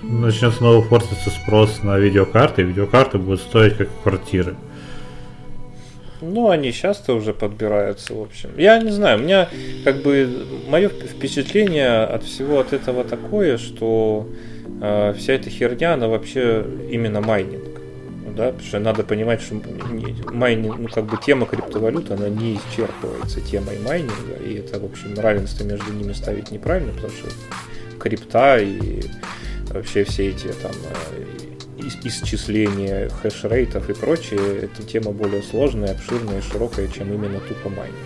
начнет 0.03 0.55
снова 0.55 0.83
форситься 0.83 1.31
спрос 1.31 1.83
на 1.83 1.99
видеокарты, 1.99 2.63
и 2.63 2.65
видеокарты 2.65 3.19
будут 3.19 3.41
стоить 3.41 3.77
как 3.77 3.89
квартиры. 4.03 4.57
Ну, 6.21 6.51
они 6.51 6.73
часто 6.73 7.15
уже 7.15 7.33
подбираются, 7.33 8.15
в 8.15 8.21
общем. 8.21 8.51
Я 8.57 8.79
не 8.79 8.91
знаю, 8.91 9.19
у 9.19 9.23
меня 9.23 9.49
как 9.85 10.03
бы 10.03 10.47
мое 10.69 10.89
впечатление 10.89 12.05
от 12.05 12.25
всего 12.25 12.59
от 12.59 12.73
этого 12.73 13.05
такое, 13.05 13.57
что 13.57 14.29
э, 14.81 15.15
вся 15.17 15.35
эта 15.35 15.49
херня, 15.51 15.95
она 15.95 16.09
вообще 16.09 16.65
именно 16.91 17.21
майнинг. 17.21 17.65
Да, 18.37 18.47
потому 18.53 18.69
что 18.69 18.79
надо 18.79 19.03
понимать, 19.03 19.41
что 19.43 19.57
майнинг, 20.33 20.79
ну 20.79 20.89
как 20.89 21.07
бы 21.07 21.17
тема 21.17 21.47
криптовалюты, 21.47 22.15
она 22.15 22.29
не 22.29 22.55
исчерпывается 22.57 23.41
темой 23.41 23.81
майнинга, 23.81 24.35
и 24.45 24.55
это, 24.59 24.79
в 24.79 24.85
общем, 24.85 25.19
равенство 25.19 25.65
между 25.65 25.93
ними 25.93 26.13
ставить 26.13 26.53
неправильно, 26.53 26.93
потому 26.93 27.13
что 27.13 27.29
крипта 27.99 28.59
и 28.59 29.03
вообще 29.71 30.05
все 30.05 30.29
эти 30.29 30.49
там 30.63 30.73
исчисления 31.81 33.09
хэшрейтов 33.09 33.89
и 33.91 33.95
прочее, 33.95 34.63
эта 34.63 34.83
тема 34.83 35.13
более 35.13 35.43
сложная, 35.43 35.93
обширная 35.93 36.39
и 36.39 36.43
широкая, 36.43 36.89
чем 36.89 37.13
именно 37.13 37.41
тупо 37.41 37.69
майнинг. 37.69 37.97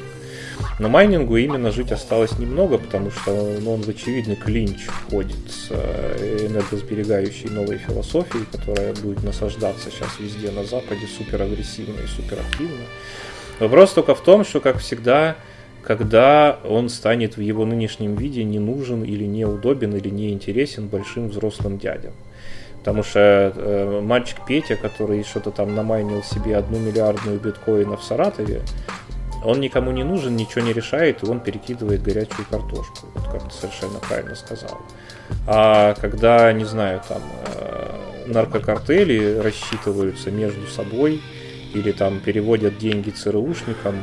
Но 0.78 0.88
майнингу 0.88 1.36
именно 1.36 1.70
жить 1.70 1.92
осталось 1.92 2.38
немного, 2.38 2.78
потому 2.78 3.10
что 3.10 3.58
ну, 3.60 3.74
он 3.74 3.82
в 3.82 3.88
очевидный 3.88 4.36
клинч 4.36 4.86
входит 4.86 5.50
с 5.50 5.68
э, 5.70 6.46
энергосберегающей 6.48 7.48
новой 7.50 7.78
философией, 7.78 8.46
которая 8.50 8.94
будет 8.94 9.22
насаждаться 9.22 9.90
сейчас 9.90 10.18
везде 10.18 10.50
на 10.50 10.64
Западе 10.64 11.06
супер 11.06 11.42
агрессивно 11.42 12.00
и 12.00 12.06
супер 12.06 12.38
активно. 12.40 12.84
Вопрос 13.60 13.92
только 13.92 14.14
в 14.14 14.22
том, 14.22 14.44
что, 14.44 14.60
как 14.60 14.78
всегда, 14.78 15.36
когда 15.82 16.58
он 16.64 16.88
станет 16.88 17.36
в 17.36 17.40
его 17.40 17.64
нынешнем 17.64 18.16
виде 18.16 18.44
не 18.44 18.58
нужен 18.58 19.02
или 19.02 19.24
неудобен 19.24 19.94
или 19.94 20.08
неинтересен 20.08 20.88
большим 20.88 21.28
взрослым 21.28 21.78
дядям. 21.78 22.12
Потому 22.82 23.04
что 23.04 23.52
э, 23.54 24.00
мальчик 24.00 24.44
Петя, 24.44 24.74
который 24.74 25.22
что-то 25.22 25.52
там 25.52 25.76
намайнил 25.76 26.20
себе 26.24 26.56
одну 26.56 26.80
миллиардную 26.80 27.38
биткоина 27.38 27.96
в 27.96 28.02
Саратове, 28.02 28.62
он 29.44 29.60
никому 29.60 29.92
не 29.92 30.02
нужен, 30.02 30.34
ничего 30.34 30.62
не 30.62 30.72
решает, 30.72 31.22
и 31.22 31.26
он 31.26 31.38
перекидывает 31.38 32.02
горячую 32.02 32.44
картошку. 32.50 33.06
Вот 33.14 33.28
как 33.30 33.44
ты 33.44 33.54
совершенно 33.54 34.00
правильно 34.00 34.34
сказал. 34.34 34.80
А 35.46 35.94
когда, 35.94 36.52
не 36.52 36.64
знаю, 36.64 37.00
там 37.08 37.22
э, 37.46 38.26
наркокартели 38.26 39.38
рассчитываются 39.38 40.32
между 40.32 40.66
собой 40.66 41.20
или 41.74 41.92
там 41.92 42.18
переводят 42.18 42.78
деньги 42.78 43.10
ЦРУшникам, 43.10 43.94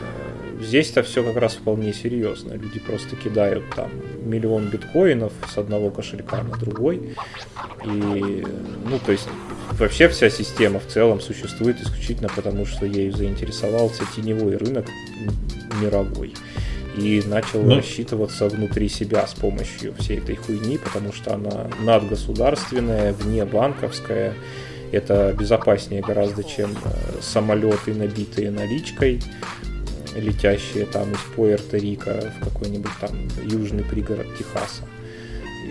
Здесь-то 0.60 1.04
все 1.04 1.24
как 1.24 1.38
раз 1.38 1.54
вполне 1.54 1.94
серьезно. 1.94 2.54
Люди 2.54 2.80
просто 2.80 3.16
кидают 3.16 3.64
там 3.76 3.90
миллион 4.26 4.70
биткоинов 4.70 5.32
с 5.50 5.58
одного 5.58 5.90
кошелька 5.90 6.44
на 6.44 6.58
другой. 6.58 7.16
И, 7.86 8.46
ну, 8.86 9.00
то 9.06 9.14
есть, 9.14 9.28
вообще 9.72 10.10
вся 10.10 10.30
система 10.30 10.82
в 10.82 10.88
целом 10.88 11.22
существует 11.22 11.80
исключительно 11.82 12.30
потому, 12.36 12.66
что 12.66 12.86
ею 12.86 13.14
заинтересовался 13.14 14.04
теневой 14.14 14.58
рынок 14.58 14.86
мировой. 15.82 16.34
И 16.98 17.24
начал 17.26 17.62
ну. 17.62 17.78
рассчитываться 17.78 18.50
внутри 18.50 18.90
себя 18.90 19.26
с 19.26 19.34
помощью 19.34 19.94
всей 20.00 20.18
этой 20.18 20.36
хуйни, 20.36 20.78
потому 20.78 21.14
что 21.14 21.36
она 21.36 21.68
надгосударственная, 21.80 23.14
вне 23.14 23.46
банковская. 23.46 24.34
Это 24.92 25.34
безопаснее 25.40 26.02
гораздо, 26.02 26.44
чем 26.44 26.72
э, 26.72 26.90
самолеты, 27.22 27.94
набитые 27.94 28.50
наличкой 28.52 29.22
летящие 30.20 30.86
там 30.86 31.12
из 31.12 31.20
Пуэрто-Рико 31.36 32.32
в 32.32 32.44
какой-нибудь 32.44 32.92
там 33.00 33.12
южный 33.44 33.84
пригород 33.84 34.38
Техаса 34.38 34.84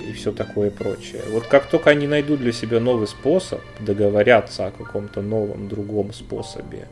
и 0.09 0.12
все 0.12 0.32
такое 0.32 0.70
прочее. 0.70 1.22
Вот 1.30 1.46
как 1.46 1.66
только 1.66 1.90
они 1.90 2.07
найдут 2.07 2.40
для 2.40 2.53
себя 2.53 2.80
новый 2.80 3.07
способ, 3.07 3.61
договорятся 3.80 4.66
о 4.66 4.70
каком-то 4.70 5.22
новом 5.22 5.68
другом 5.68 6.12
способе, 6.12 6.88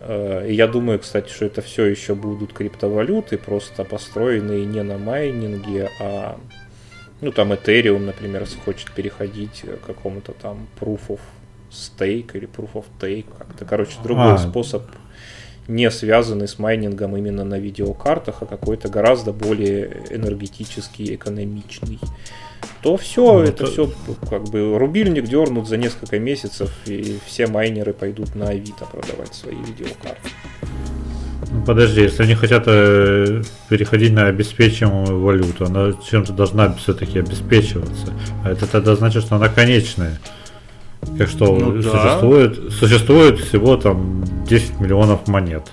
э, 0.00 0.48
и 0.48 0.54
я 0.54 0.66
думаю, 0.66 0.98
кстати, 0.98 1.30
что 1.30 1.46
это 1.46 1.62
все 1.62 1.84
еще 1.84 2.14
будут 2.14 2.52
криптовалюты, 2.52 3.38
просто 3.38 3.84
построенные 3.84 4.64
не 4.64 4.82
на 4.82 4.98
майнинге, 4.98 5.90
а 6.00 6.38
ну 7.20 7.32
там 7.32 7.52
Ethereum, 7.52 7.98
например, 7.98 8.46
хочет 8.64 8.92
переходить 8.92 9.64
к 9.82 9.86
какому-то 9.86 10.32
там 10.32 10.68
proof 10.80 11.00
of 11.08 11.20
stake 11.70 12.30
или 12.34 12.48
proof 12.48 12.72
of 12.74 12.84
take, 13.00 13.26
как-то, 13.36 13.64
короче, 13.64 13.94
другой 14.02 14.34
а. 14.34 14.38
способ 14.38 14.82
не 15.68 15.90
связанный 15.90 16.48
с 16.48 16.58
майнингом 16.58 17.16
именно 17.16 17.44
на 17.44 17.58
видеокартах, 17.58 18.36
а 18.40 18.46
какой-то 18.46 18.88
гораздо 18.88 19.32
более 19.32 20.02
энергетический, 20.10 21.14
экономичный, 21.14 22.00
то 22.82 22.96
все, 22.96 23.34
ну, 23.34 23.40
это, 23.40 23.64
это 23.64 23.66
все 23.66 23.92
как 24.28 24.44
бы 24.44 24.78
рубильник 24.78 25.24
дернут 25.24 25.68
за 25.68 25.76
несколько 25.76 26.18
месяцев, 26.18 26.72
и 26.86 27.18
все 27.26 27.46
майнеры 27.46 27.92
пойдут 27.92 28.34
на 28.34 28.48
Авито 28.48 28.86
продавать 28.86 29.34
свои 29.34 29.56
видеокарты. 29.56 30.30
Ну, 31.50 31.62
подожди, 31.64 32.02
если 32.02 32.22
они 32.22 32.34
хотят 32.34 32.64
э, 32.66 33.42
переходить 33.68 34.12
на 34.12 34.26
обеспечиваемую 34.26 35.20
валюту, 35.20 35.66
она 35.66 35.92
чем-то 35.92 36.32
должна 36.32 36.72
все-таки 36.74 37.18
обеспечиваться. 37.18 38.12
А 38.44 38.50
это 38.50 38.66
тогда 38.66 38.94
значит, 38.96 39.24
что 39.24 39.36
она 39.36 39.48
конечная. 39.48 40.18
Как 41.16 41.28
что 41.28 41.56
ну, 41.56 41.82
существует, 41.82 42.64
да. 42.64 42.70
существует 42.70 43.38
всего 43.40 43.76
там 43.76 44.24
10 44.44 44.80
миллионов 44.80 45.26
монет. 45.28 45.72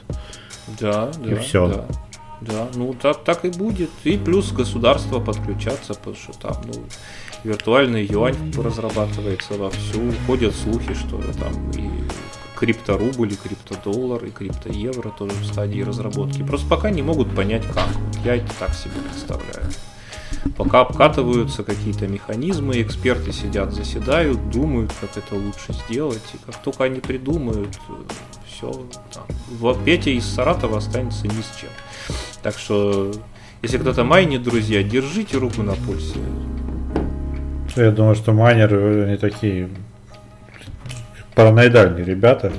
Да, 0.80 1.12
и 1.24 1.30
да. 1.30 1.36
все. 1.38 1.68
Да. 1.68 1.86
Да, 2.42 2.68
ну 2.76 2.94
так, 2.94 3.24
так 3.24 3.46
и 3.46 3.50
будет. 3.50 3.90
И 4.04 4.18
плюс 4.18 4.52
государство 4.52 5.20
подключаться, 5.20 5.94
потому 5.94 6.16
что 6.16 6.34
там, 6.34 6.58
ну, 6.66 6.74
виртуальный 7.44 8.06
юань 8.06 8.54
разрабатывается 8.56 9.54
вовсю. 9.58 10.12
Ходят 10.28 10.54
слухи, 10.56 10.94
что 10.94 11.20
там 11.40 11.72
и 11.72 11.90
крипторубль, 12.56 13.34
и 13.34 13.36
криптодоллар, 13.36 14.24
и 14.26 14.32
криптоевро 14.32 15.10
тоже 15.10 15.36
в 15.36 15.46
стадии 15.46 15.82
разработки. 15.82 16.44
Просто 16.44 16.68
пока 16.68 16.90
не 16.90 17.02
могут 17.02 17.34
понять 17.36 17.66
как. 17.68 17.90
Я 18.24 18.36
это 18.36 18.52
так 18.60 18.74
себе 18.74 18.94
представляю. 19.10 19.72
Пока 20.58 20.82
обкатываются 20.82 21.64
какие-то 21.64 22.08
механизмы, 22.08 22.82
эксперты 22.82 23.34
сидят, 23.34 23.74
заседают, 23.74 24.50
думают, 24.52 24.94
как 25.02 25.18
это 25.18 25.36
лучше 25.36 25.74
сделать. 25.86 26.24
И 26.34 26.38
как 26.46 26.62
только 26.62 26.86
они 26.86 27.02
придумают, 27.02 27.78
все, 28.48 28.72
там, 29.14 29.84
Петя 29.84 30.12
из 30.12 30.26
Саратова 30.26 30.78
останется 30.78 31.28
ни 31.28 31.42
с 31.42 31.52
чем. 31.60 31.70
Так 32.42 32.58
что, 32.58 33.12
если 33.62 33.78
кто-то 33.78 34.04
майнит, 34.04 34.44
друзья, 34.44 34.82
держите 34.82 35.38
руку 35.38 35.62
на 35.62 35.74
пульсе. 35.74 36.20
Я 37.76 37.92
думаю, 37.92 38.16
что 38.16 38.32
майнеры 38.32 39.10
не 39.10 39.18
такие 39.18 39.70
параноидальные 41.34 42.06
ребята. 42.06 42.54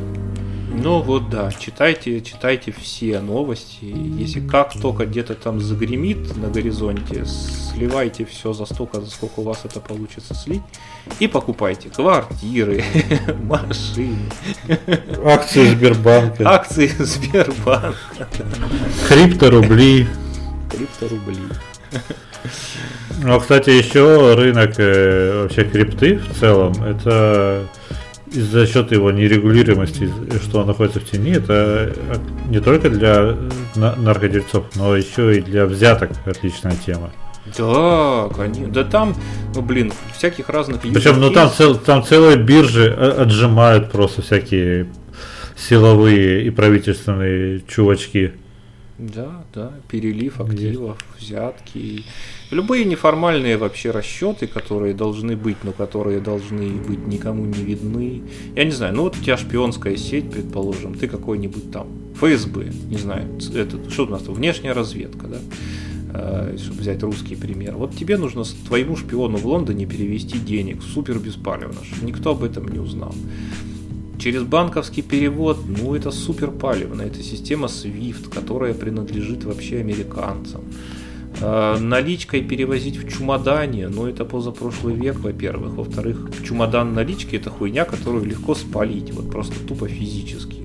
Ну 0.79 1.01
вот 1.01 1.31
да, 1.31 1.51
читайте, 1.53 2.21
читайте 2.21 2.73
все 2.73 3.21
новости. 3.21 3.79
Если 3.83 4.41
как 4.41 4.79
только 4.79 5.07
где-то 5.07 5.35
там 5.35 5.61
загремит 5.61 6.37
на 6.37 6.49
горизонте, 6.49 7.25
сливайте 7.25 8.27
все 8.27 8.53
за 8.53 8.67
столько, 8.67 9.01
за 9.01 9.11
сколько 9.11 9.41
у 9.41 9.43
вас 9.43 9.61
это 9.65 9.81
получится 9.81 10.35
слить. 10.35 10.63
И 11.19 11.29
покупайте 11.29 11.89
квартиры, 11.89 12.85
машины. 13.45 14.19
Акции 15.25 15.67
Сбербанка. 15.67 16.49
Акции 16.49 16.89
Сбербанка. 16.99 18.29
Крипторубли. 19.09 20.07
Крипторубли. 20.71 21.39
Ну, 23.23 23.41
кстати, 23.41 23.71
еще 23.71 24.35
рынок 24.35 24.75
э, 24.79 25.43
вообще 25.43 25.65
крипты 25.65 26.19
в 26.19 26.39
целом, 26.39 26.75
это 26.85 27.67
и 28.33 28.41
за 28.41 28.67
счет 28.67 28.93
его 28.93 29.11
нерегулируемости, 29.11 30.11
что 30.43 30.61
он 30.61 30.67
находится 30.67 31.01
в 31.01 31.05
тени, 31.05 31.33
это 31.33 31.95
не 32.49 32.61
только 32.61 32.91
для 32.91 33.37
наркодельцов, 33.75 34.65
но 34.75 34.97
еще 34.97 35.39
и 35.39 35.41
для 35.41 35.67
взяток 35.67 36.11
отличная 36.25 36.75
тема. 36.85 37.11
Да, 37.57 38.29
конечно. 38.35 38.69
Да 38.69 38.85
там, 38.85 39.15
ну 39.55 39.63
блин, 39.63 39.93
всяких 40.17 40.49
разных 40.49 40.81
Причем, 40.81 41.21
ну 41.21 41.31
там, 41.31 41.51
цел, 41.51 41.77
там 41.77 42.03
целые 42.03 42.37
биржи 42.37 42.91
отжимают 42.91 43.93
просто 43.93 44.23
всякие 44.23 44.89
силовые 45.57 46.45
и 46.45 46.51
правительственные 46.51 47.63
чувачки. 47.69 48.33
Да, 48.99 49.45
да, 49.53 49.73
перелив 49.89 50.41
активов, 50.41 50.97
взятки. 51.21 52.05
Любые 52.51 52.87
неформальные 52.87 53.59
вообще 53.59 53.91
расчеты, 53.91 54.47
которые 54.47 54.95
должны 54.95 55.37
быть, 55.37 55.59
но 55.65 55.73
которые 55.73 56.21
должны 56.21 56.71
быть 56.71 57.07
никому 57.07 57.45
не 57.45 57.63
видны. 57.63 58.23
Я 58.55 58.65
не 58.65 58.71
знаю, 58.71 58.95
ну 58.95 59.03
вот 59.03 59.19
у 59.19 59.23
тебя 59.23 59.37
шпионская 59.37 59.97
сеть, 59.97 60.31
предположим, 60.31 60.95
ты 60.95 61.09
какой-нибудь 61.09 61.71
там 61.71 61.89
ФСБ, 62.15 62.73
не 62.89 62.97
знаю, 62.97 63.29
это, 63.55 63.91
что 63.91 64.07
у 64.07 64.09
нас 64.09 64.23
там, 64.23 64.35
внешняя 64.35 64.73
разведка, 64.73 65.27
да? 65.27 65.39
Э, 66.15 66.57
чтобы 66.57 66.81
взять 66.81 67.03
русский 67.03 67.37
пример. 67.37 67.75
Вот 67.75 67.95
тебе 67.95 68.17
нужно 68.17 68.45
твоему 68.67 68.97
шпиону 68.97 69.37
в 69.37 69.47
Лондоне 69.47 69.85
перевести 69.85 70.39
денег 70.39 70.83
супер 70.83 71.19
беспалевно, 71.19 71.85
чтобы 71.85 72.07
никто 72.07 72.31
об 72.31 72.43
этом 72.43 72.69
не 72.69 72.79
узнал. 72.79 73.15
Через 74.19 74.43
банковский 74.43 75.03
перевод, 75.03 75.59
ну 75.67 75.95
это 75.95 76.11
супер 76.11 76.51
палевно, 76.51 77.03
это 77.03 77.23
система 77.23 77.67
SWIFT, 77.67 78.31
которая 78.35 78.75
принадлежит 78.75 79.45
вообще 79.45 79.79
американцам. 79.79 80.63
Э, 81.41 81.77
наличкой 81.79 82.41
перевозить 82.43 82.97
в 82.97 83.09
чемодане, 83.09 83.89
ну 83.89 84.07
это 84.07 84.25
позапрошлый 84.25 84.95
век, 84.95 85.21
во-первых. 85.21 85.75
Во-вторых, 85.75 86.31
чемодан 86.47 86.95
налички 86.95 87.37
это 87.37 87.51
хуйня, 87.51 87.85
которую 87.85 88.25
легко 88.25 88.55
спалить, 88.55 89.13
вот 89.13 89.31
просто 89.31 89.55
тупо 89.67 89.87
физически. 89.87 90.63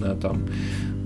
Э, 0.00 0.16
там 0.20 0.48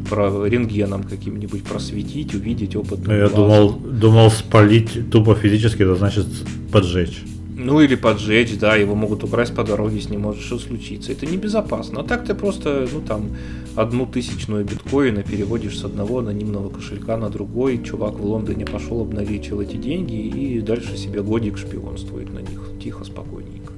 про 0.09 0.47
рентгеном 0.47 1.05
каким-нибудь 1.05 1.65
просветить, 1.65 2.35
увидеть 2.35 2.77
опыт. 2.77 3.01
Ну, 3.07 3.15
я 3.15 3.29
думал, 3.29 3.73
думал 3.73 4.31
спалить 4.31 5.11
тупо 5.11 5.35
физически, 5.35 5.83
это 5.83 5.97
значит 5.97 6.27
поджечь. 6.73 7.23
Ну 7.65 7.81
или 7.81 7.95
поджечь, 7.95 8.59
да, 8.59 8.77
его 8.77 8.95
могут 8.95 9.23
украсть 9.25 9.55
по 9.55 9.65
дороге, 9.65 10.01
с 10.01 10.09
ним 10.09 10.23
может 10.23 10.43
что 10.43 10.59
случиться. 10.59 11.13
Это 11.13 11.27
небезопасно. 11.27 12.01
А 12.01 12.05
так 12.05 12.25
ты 12.25 12.35
просто, 12.35 12.89
ну 12.93 13.01
там, 13.01 13.37
одну 13.77 14.07
тысячную 14.07 14.65
биткоина 14.65 15.23
переводишь 15.23 15.79
с 15.79 15.85
одного 15.85 16.21
анонимного 16.21 16.71
кошелька 16.71 17.17
на 17.17 17.29
другой. 17.29 17.83
Чувак 17.83 18.19
в 18.19 18.25
Лондоне 18.25 18.65
пошел, 18.65 19.01
обналичил 19.01 19.61
эти 19.61 19.77
деньги 19.77 20.15
и 20.15 20.61
дальше 20.61 20.97
себе 20.97 21.23
годик 21.23 21.59
шпионствует 21.59 22.33
на 22.33 22.39
них. 22.39 22.71
Тихо, 22.83 23.05
спокойненько. 23.05 23.73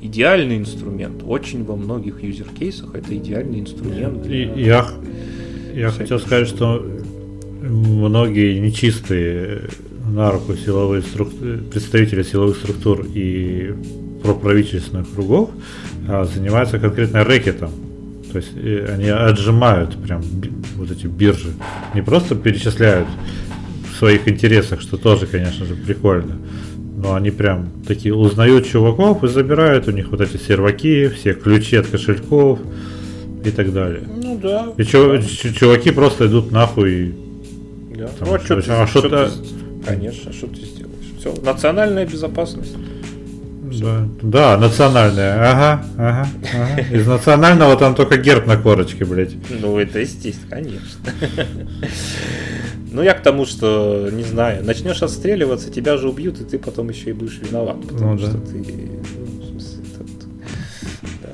Идеальный 0.00 0.58
инструмент. 0.58 1.22
Очень 1.24 1.64
во 1.64 1.76
многих 1.76 2.22
юзер-кейсах 2.22 2.94
это 2.94 3.16
идеальный 3.16 3.60
инструмент. 3.60 4.26
И, 4.26 4.50
я 4.56 4.88
я 5.74 5.90
хотел 5.90 6.18
сказать, 6.18 6.48
что 6.48 6.84
многие 7.60 8.58
нечистые 8.58 9.68
на 10.12 10.30
руку 10.30 10.54
силовые 10.54 11.02
структуры, 11.02 11.58
представители 11.58 12.22
силовых 12.22 12.56
структур 12.56 13.06
и 13.14 13.74
проправительственных 14.22 15.12
кругов 15.14 15.50
а, 16.08 16.24
занимаются 16.24 16.78
конкретно 16.78 17.24
рэкетом. 17.24 17.70
То 18.32 18.38
есть 18.38 18.50
э, 18.56 18.86
они 18.92 19.08
отжимают 19.08 19.96
прям 20.02 20.22
вот 20.76 20.90
эти 20.90 21.06
биржи. 21.06 21.52
Не 21.94 22.02
просто 22.02 22.34
перечисляют 22.34 23.08
в 23.90 23.96
своих 23.96 24.28
интересах, 24.28 24.80
что 24.80 24.96
тоже, 24.96 25.26
конечно 25.26 25.64
же, 25.64 25.74
прикольно. 25.74 26.36
Но 26.96 27.14
они 27.14 27.30
прям 27.30 27.68
такие 27.86 28.14
узнают 28.14 28.66
чуваков 28.66 29.24
и 29.24 29.28
забирают 29.28 29.88
у 29.88 29.92
них 29.92 30.10
вот 30.10 30.20
эти 30.20 30.36
серваки, 30.36 31.08
все 31.08 31.32
ключи 31.32 31.76
от 31.76 31.86
кошельков 31.86 32.58
и 33.44 33.50
так 33.50 33.72
далее. 33.72 34.02
Ну 34.06 34.38
да. 34.42 34.66
И 34.76 34.84
чуваки 34.84 35.90
просто 35.90 36.26
идут 36.26 36.50
нахуй. 36.50 37.14
Да. 37.96 38.08
Там, 38.18 38.28
ну, 38.28 38.34
а 38.34 38.40
что, 38.40 38.60
ты, 38.60 38.70
а 38.70 38.86
что, 38.86 39.02
ты, 39.02 39.30
Конечно, 39.88 40.32
что 40.32 40.46
ты 40.46 40.60
сделаешь? 40.64 41.14
Все, 41.18 41.34
национальная 41.42 42.06
безопасность. 42.06 42.76
Да, 43.80 44.08
да, 44.22 44.56
национальная. 44.56 45.34
Ага, 45.34 45.84
ага, 45.98 46.28
ага. 46.54 46.80
Из 46.90 47.06
национального 47.06 47.76
там 47.76 47.94
только 47.94 48.16
герб 48.16 48.46
на 48.46 48.56
корочке, 48.56 49.04
блядь. 49.04 49.34
Ну, 49.50 49.78
это 49.78 49.98
естественно, 49.98 50.48
конечно. 50.48 51.12
Ну, 52.90 53.02
я 53.02 53.12
к 53.12 53.22
тому, 53.22 53.44
что, 53.44 54.08
не 54.10 54.22
знаю, 54.22 54.64
начнешь 54.64 55.02
отстреливаться, 55.02 55.70
тебя 55.70 55.98
же 55.98 56.08
убьют, 56.08 56.40
и 56.40 56.44
ты 56.44 56.58
потом 56.58 56.88
еще 56.88 57.10
и 57.10 57.12
будешь 57.12 57.38
виноват. 57.38 57.80
Потому 57.86 58.14
ну, 58.14 58.18
что 58.18 58.32
да. 58.32 58.46
ты. 58.46 58.56
Ну, 58.56 59.42
в 59.42 59.50
смысле, 59.50 59.84
этот, 59.94 60.26
да. 61.22 61.28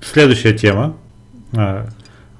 Следующая 0.00 0.52
тема. 0.52 0.96
А, 1.52 1.88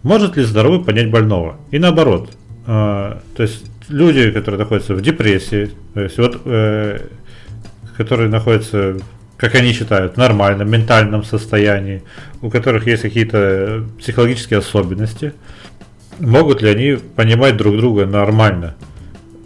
может 0.04 0.36
ли 0.36 0.44
здоровый 0.44 0.84
понять 0.84 1.10
больного? 1.10 1.56
И 1.72 1.80
наоборот. 1.80 2.30
А, 2.66 3.20
то 3.34 3.42
есть 3.42 3.64
люди, 3.90 4.30
которые 4.30 4.58
находятся 4.58 4.94
в 4.94 5.02
депрессии, 5.02 5.70
то 5.94 6.00
есть 6.00 6.18
вот, 6.18 6.40
э, 6.44 7.06
которые 7.96 8.28
находятся, 8.28 8.96
как 9.36 9.54
они 9.54 9.72
считают, 9.72 10.14
в 10.14 10.16
нормальном 10.16 10.70
ментальном 10.70 11.24
состоянии, 11.24 12.02
у 12.40 12.50
которых 12.50 12.86
есть 12.86 13.02
какие-то 13.02 13.84
психологические 13.98 14.60
особенности, 14.60 15.34
могут 16.18 16.62
ли 16.62 16.70
они 16.70 16.98
понимать 17.16 17.56
друг 17.56 17.76
друга 17.76 18.06
нормально? 18.06 18.74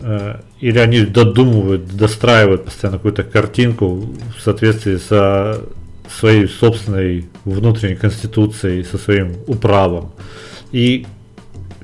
Э, 0.01 0.41
или 0.61 0.79
они 0.79 1.01
додумывают, 1.03 1.97
достраивают 1.97 2.65
постоянно 2.67 2.99
какую-то 2.99 3.23
картинку 3.23 4.15
в 4.37 4.41
соответствии 4.41 4.97
со 4.97 5.63
своей 6.09 6.47
собственной 6.47 7.29
внутренней 7.45 7.97
конституцией, 7.97 8.85
со 8.85 8.99
своим 8.99 9.35
управом. 9.47 10.13
И 10.73 11.07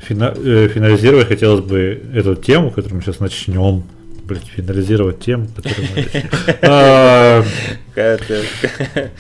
фина, 0.03 0.35
э, 0.37 0.69
финализировать 0.69 1.29
хотелось 1.29 1.65
бы 1.65 2.03
эту 2.15 2.35
тему, 2.35 2.71
которую 2.71 2.97
мы 2.97 3.03
сейчас 3.03 3.21
начнем. 3.21 3.85
Блять, 4.25 4.47
финализировать 4.47 5.21
тему, 5.21 5.49
которую 5.55 5.89
мы. 5.95 6.07
А, 6.63 7.45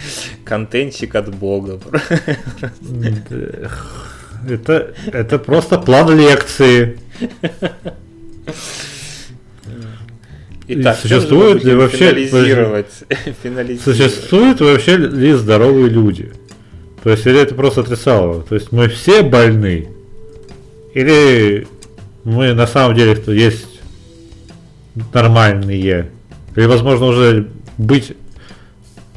Контентчик 0.44 1.14
от 1.14 1.34
бога. 1.34 1.80
Это, 4.48 4.94
это 5.12 5.38
просто 5.38 5.78
план 5.78 6.16
лекции. 6.16 6.98
Итак, 10.72 10.98
существует 11.02 11.64
ли 11.64 11.74
вообще 11.74 12.26
финализировать, 12.26 13.04
финализировать. 13.42 13.98
существуют 13.98 14.60
вообще 14.60 14.96
ли 14.96 15.32
здоровые 15.32 15.88
люди? 15.88 16.32
То 17.02 17.10
есть 17.10 17.26
или 17.26 17.40
это 17.40 17.54
просто 17.54 17.80
отрицалово? 17.80 18.42
То 18.42 18.54
есть 18.54 18.70
мы 18.70 18.88
все 18.88 19.22
больны? 19.22 19.88
Или 20.94 21.66
мы 22.24 22.52
на 22.54 22.66
самом 22.66 22.96
деле 22.96 23.14
кто 23.14 23.32
есть 23.32 23.80
нормальные? 25.12 26.10
Или 26.56 26.66
возможно 26.66 27.06
уже 27.06 27.48
быть 27.78 28.16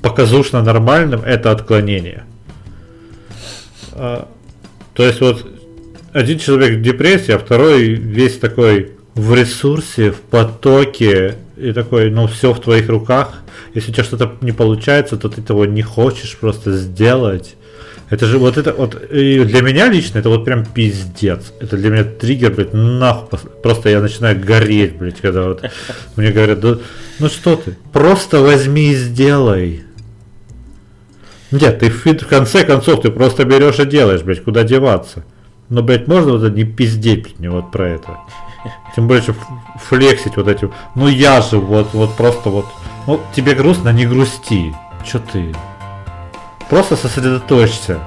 показушно 0.02 0.62
нормальным 0.62 1.22
это 1.22 1.52
отклонение? 1.52 2.24
А, 3.94 4.28
то 4.94 5.04
есть 5.04 5.22
вот 5.22 5.46
один 6.12 6.40
человек 6.40 6.78
в 6.78 6.82
депрессии, 6.82 7.32
а 7.32 7.40
второй 7.40 7.90
весь 7.90 8.38
такой 8.38 8.92
в 9.16 9.34
ресурсе, 9.34 10.12
в 10.12 10.22
потоке, 10.22 11.36
и 11.58 11.72
такой, 11.72 12.10
ну 12.10 12.28
все 12.28 12.54
в 12.54 12.60
твоих 12.60 12.90
руках. 12.90 13.42
Если 13.74 13.92
у 13.92 13.94
тебя 13.94 14.04
что-то 14.04 14.36
не 14.42 14.52
получается, 14.52 15.18
то 15.18 15.30
ты 15.30 15.42
того 15.42 15.66
не 15.66 15.82
хочешь 15.82 16.38
просто 16.38 16.76
сделать. 16.76 17.56
Это 18.10 18.26
же 18.26 18.38
вот 18.38 18.58
это 18.58 18.74
вот 18.74 18.96
и 19.12 19.44
для 19.44 19.62
меня 19.62 19.88
лично 19.88 20.20
это 20.20 20.30
вот 20.30 20.46
прям 20.46 20.66
пиздец. 20.66 21.54
Это 21.60 21.78
для 21.78 21.90
меня 21.90 22.04
триггер, 22.04 22.52
блядь, 22.54 22.74
нахуй. 22.74 23.40
Просто 23.62 23.90
я 23.90 24.02
начинаю 24.02 24.40
гореть, 24.40 24.98
блядь, 24.98 25.22
когда 25.22 25.44
вот 25.44 25.64
мне 26.16 26.32
говорят, 26.32 26.60
да, 26.60 26.78
ну 27.20 27.28
что 27.28 27.56
ты, 27.56 27.76
просто 27.92 28.42
возьми 28.42 28.92
и 28.92 28.96
сделай. 28.96 29.84
Нет, 31.52 31.80
ты 31.80 31.90
в, 31.90 32.28
конце 32.28 32.66
концов 32.66 33.02
ты 33.02 33.12
просто 33.12 33.46
берешь 33.46 33.80
и 33.80 33.86
делаешь, 33.86 34.24
блядь, 34.24 34.44
куда 34.44 34.64
деваться. 34.64 35.24
Но, 35.70 35.84
блядь, 35.84 36.08
можно 36.08 36.34
вот 36.34 36.52
не 36.52 36.64
пиздеть 36.64 37.40
мне 37.40 37.50
вот 37.50 37.72
про 37.72 37.90
это. 37.90 38.18
Тем 38.96 39.08
более, 39.08 39.24
что 39.24 39.36
флексить 39.80 40.36
вот 40.36 40.48
этим. 40.48 40.72
Ну 40.96 41.08
я 41.08 41.42
же 41.42 41.58
вот, 41.58 41.94
вот 41.94 42.16
просто 42.16 42.50
вот. 42.50 42.66
Ну, 43.08 43.20
тебе 43.36 43.54
грустно, 43.54 43.90
не 43.90 44.06
грусти. 44.06 44.74
Че 45.06 45.20
ты? 45.32 45.54
Просто 46.74 46.96
сосредоточься. 46.96 48.00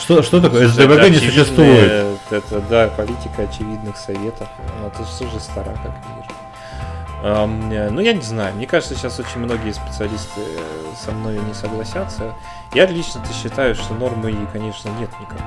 Что, 0.00 0.22
что 0.22 0.40
такое? 0.40 0.68
СДВГ 0.68 1.10
не 1.10 1.18
существует. 1.18 2.18
Это, 2.30 2.60
да, 2.70 2.88
политика 2.88 3.42
очевидных 3.42 3.98
советов. 3.98 4.48
Но 4.80 4.86
это 4.86 5.04
же 5.04 5.18
тоже 5.18 5.38
стара, 5.38 5.76
как 5.82 5.92
вижу. 6.16 7.90
Ну, 7.92 8.00
я 8.00 8.14
не 8.14 8.22
знаю. 8.22 8.54
Мне 8.54 8.66
кажется, 8.66 8.94
сейчас 8.94 9.20
очень 9.20 9.40
многие 9.40 9.72
специалисты 9.72 10.40
э, 10.40 10.94
со 10.98 11.12
мной 11.12 11.38
не 11.38 11.52
согласятся. 11.52 12.34
Я 12.72 12.86
лично-то 12.86 13.30
считаю, 13.34 13.74
что 13.74 13.92
нормы, 13.92 14.34
конечно, 14.50 14.88
нет 14.98 15.10
никакой. 15.20 15.44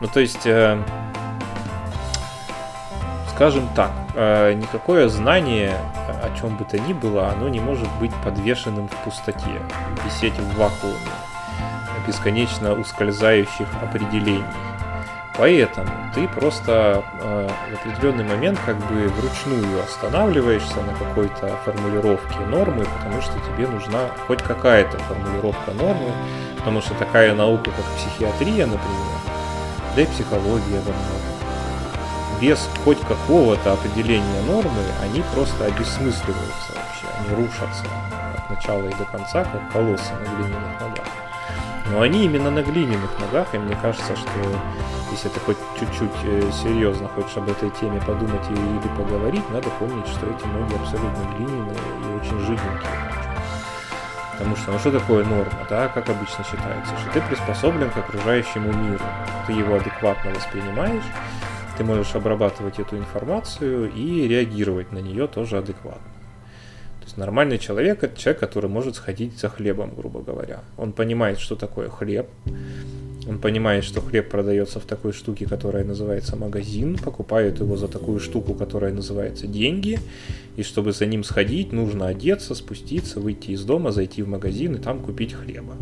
Ну, 0.00 0.06
то 0.06 0.20
есть, 0.20 0.46
э, 0.46 0.80
скажем 3.38 3.68
так, 3.76 3.92
э, 4.16 4.54
никакое 4.54 5.08
знание 5.08 5.72
о 6.08 6.36
чем 6.40 6.56
бы 6.56 6.64
то 6.64 6.76
ни 6.76 6.92
было, 6.92 7.28
оно 7.28 7.48
не 7.48 7.60
может 7.60 7.86
быть 8.00 8.12
подвешенным 8.24 8.88
в 8.88 8.96
пустоте, 9.04 9.62
висеть 10.04 10.34
в 10.34 10.56
вакууме 10.56 10.96
бесконечно 12.04 12.72
ускользающих 12.72 13.68
определений. 13.80 14.42
Поэтому 15.36 15.88
ты 16.16 16.26
просто 16.26 17.04
э, 17.20 17.48
в 17.70 17.74
определенный 17.74 18.24
момент 18.24 18.58
как 18.66 18.76
бы 18.76 19.06
вручную 19.06 19.84
останавливаешься 19.84 20.80
на 20.82 20.94
какой-то 20.94 21.56
формулировке 21.64 22.40
нормы, 22.40 22.84
потому 22.98 23.22
что 23.22 23.34
тебе 23.38 23.68
нужна 23.68 24.08
хоть 24.26 24.42
какая-то 24.42 24.98
формулировка 24.98 25.70
нормы, 25.74 26.10
потому 26.56 26.80
что 26.80 26.92
такая 26.94 27.36
наука, 27.36 27.70
как 27.70 27.84
психиатрия, 27.98 28.66
например, 28.66 29.18
да 29.94 30.02
и 30.02 30.06
психология 30.06 30.80
во 30.80 30.92
многом, 30.92 31.27
без 32.40 32.68
хоть 32.84 33.00
какого-то 33.00 33.72
определения 33.72 34.42
нормы, 34.46 34.82
они 35.02 35.22
просто 35.34 35.66
обесмысливаются 35.66 36.72
вообще, 36.74 37.06
они 37.18 37.36
рушатся 37.36 37.84
от 38.36 38.50
начала 38.50 38.86
и 38.86 38.94
до 38.94 39.04
конца, 39.04 39.44
как 39.44 39.72
колоссы 39.72 40.12
на 40.12 40.36
глиняных 40.36 40.80
ногах. 40.80 41.06
Но 41.90 42.02
они 42.02 42.24
именно 42.26 42.50
на 42.50 42.62
глиняных 42.62 43.10
ногах, 43.18 43.54
и 43.54 43.58
мне 43.58 43.76
кажется, 43.80 44.14
что 44.14 44.30
если 45.10 45.28
ты 45.30 45.40
хоть 45.40 45.56
чуть-чуть 45.80 46.10
э, 46.24 46.50
серьезно 46.52 47.08
хочешь 47.08 47.36
об 47.38 47.48
этой 47.48 47.70
теме 47.70 48.00
подумать 48.00 48.44
или 48.50 48.88
поговорить, 48.96 49.48
надо 49.50 49.70
помнить, 49.78 50.06
что 50.06 50.26
эти 50.26 50.44
ноги 50.44 50.74
абсолютно 50.74 51.34
глиняные 51.36 51.74
и 51.74 52.20
очень 52.20 52.38
жиденькие. 52.40 53.18
Потому 54.32 54.54
что, 54.54 54.70
ну 54.70 54.78
что 54.78 54.92
такое 54.92 55.24
норма, 55.24 55.66
да, 55.68 55.88
как 55.88 56.08
обычно 56.10 56.44
считается, 56.44 56.92
что 56.98 57.12
ты 57.12 57.20
приспособлен 57.22 57.90
к 57.90 57.96
окружающему 57.96 58.72
миру, 58.72 59.04
ты 59.46 59.52
его 59.54 59.76
адекватно 59.76 60.30
воспринимаешь, 60.30 61.02
ты 61.78 61.84
можешь 61.84 62.16
обрабатывать 62.16 62.80
эту 62.80 62.96
информацию 62.98 63.92
и 63.94 64.26
реагировать 64.26 64.90
на 64.90 64.98
нее 64.98 65.28
тоже 65.28 65.58
адекватно. 65.58 66.02
То 66.98 67.04
есть 67.04 67.16
нормальный 67.16 67.58
человек 67.58 68.02
это 68.02 68.20
человек, 68.20 68.40
который 68.40 68.68
может 68.68 68.96
сходить 68.96 69.38
за 69.38 69.48
хлебом, 69.48 69.94
грубо 69.94 70.20
говоря. 70.20 70.62
Он 70.76 70.92
понимает, 70.92 71.38
что 71.38 71.54
такое 71.54 71.88
хлеб. 71.88 72.26
Он 73.28 73.38
понимает, 73.38 73.84
что 73.84 74.00
хлеб 74.00 74.28
продается 74.28 74.80
в 74.80 74.86
такой 74.86 75.12
штуке, 75.12 75.46
которая 75.46 75.84
называется 75.84 76.34
магазин, 76.34 76.98
покупает 76.98 77.60
его 77.60 77.76
за 77.76 77.86
такую 77.86 78.18
штуку, 78.18 78.54
которая 78.54 78.92
называется 78.92 79.46
деньги, 79.46 80.00
и 80.56 80.64
чтобы 80.64 80.92
за 80.92 81.06
ним 81.06 81.22
сходить, 81.22 81.72
нужно 81.72 82.08
одеться, 82.08 82.56
спуститься, 82.56 83.20
выйти 83.20 83.52
из 83.52 83.62
дома, 83.62 83.92
зайти 83.92 84.22
в 84.22 84.28
магазин 84.28 84.74
и 84.74 84.78
там 84.80 84.98
купить 84.98 85.32
хлеба. 85.32 85.74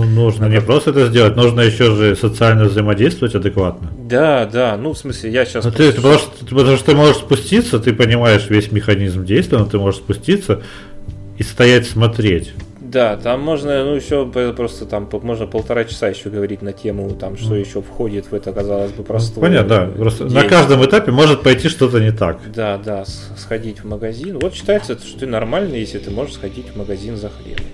Ну, 0.00 0.06
нужно 0.06 0.46
не 0.46 0.60
просто 0.60 0.90
это 0.90 1.06
сделать, 1.06 1.36
нужно 1.36 1.60
еще 1.60 1.94
же 1.94 2.16
социально 2.16 2.64
взаимодействовать 2.64 3.34
адекватно. 3.34 3.90
Да, 3.98 4.46
да, 4.46 4.76
ну, 4.76 4.92
в 4.92 4.98
смысле, 4.98 5.30
я 5.30 5.44
сейчас... 5.44 5.64
Ну, 5.64 5.72
ты, 5.72 5.92
потому, 5.92 6.18
что, 6.18 6.30
потому 6.46 6.76
что 6.76 6.86
ты 6.86 6.94
можешь 6.94 7.18
спуститься, 7.18 7.78
ты 7.78 7.92
понимаешь 7.92 8.46
весь 8.48 8.72
механизм 8.72 9.24
действия, 9.24 9.58
но 9.58 9.66
ты 9.66 9.78
можешь 9.78 10.00
спуститься 10.00 10.62
и 11.38 11.42
стоять 11.42 11.86
смотреть. 11.86 12.52
Да, 12.90 13.16
там 13.16 13.40
можно, 13.40 13.84
ну, 13.84 13.94
еще 13.94 14.26
просто 14.26 14.84
там 14.84 15.08
можно 15.22 15.46
полтора 15.46 15.84
часа 15.84 16.08
еще 16.08 16.28
говорить 16.28 16.60
на 16.60 16.72
тему, 16.72 17.10
там, 17.10 17.36
что 17.36 17.54
еще 17.54 17.82
входит 17.82 18.32
в 18.32 18.34
это, 18.34 18.52
казалось 18.52 18.90
бы, 18.90 19.04
простое. 19.04 19.44
Понятно, 19.44 19.68
да. 19.68 19.92
Просто 19.96 20.24
на 20.24 20.42
каждом 20.42 20.84
этапе 20.84 21.12
может 21.12 21.42
пойти 21.42 21.68
что-то 21.68 22.00
не 22.00 22.10
так. 22.10 22.40
Да, 22.52 22.78
да, 22.78 23.04
сходить 23.36 23.84
в 23.84 23.86
магазин. 23.86 24.40
Вот 24.40 24.54
считается, 24.54 24.98
что 24.98 25.20
ты 25.20 25.26
нормальный, 25.26 25.78
если 25.78 25.98
ты 25.98 26.10
можешь 26.10 26.34
сходить 26.34 26.70
в 26.70 26.76
магазин 26.76 27.16
за 27.16 27.30
хлебом. 27.30 27.66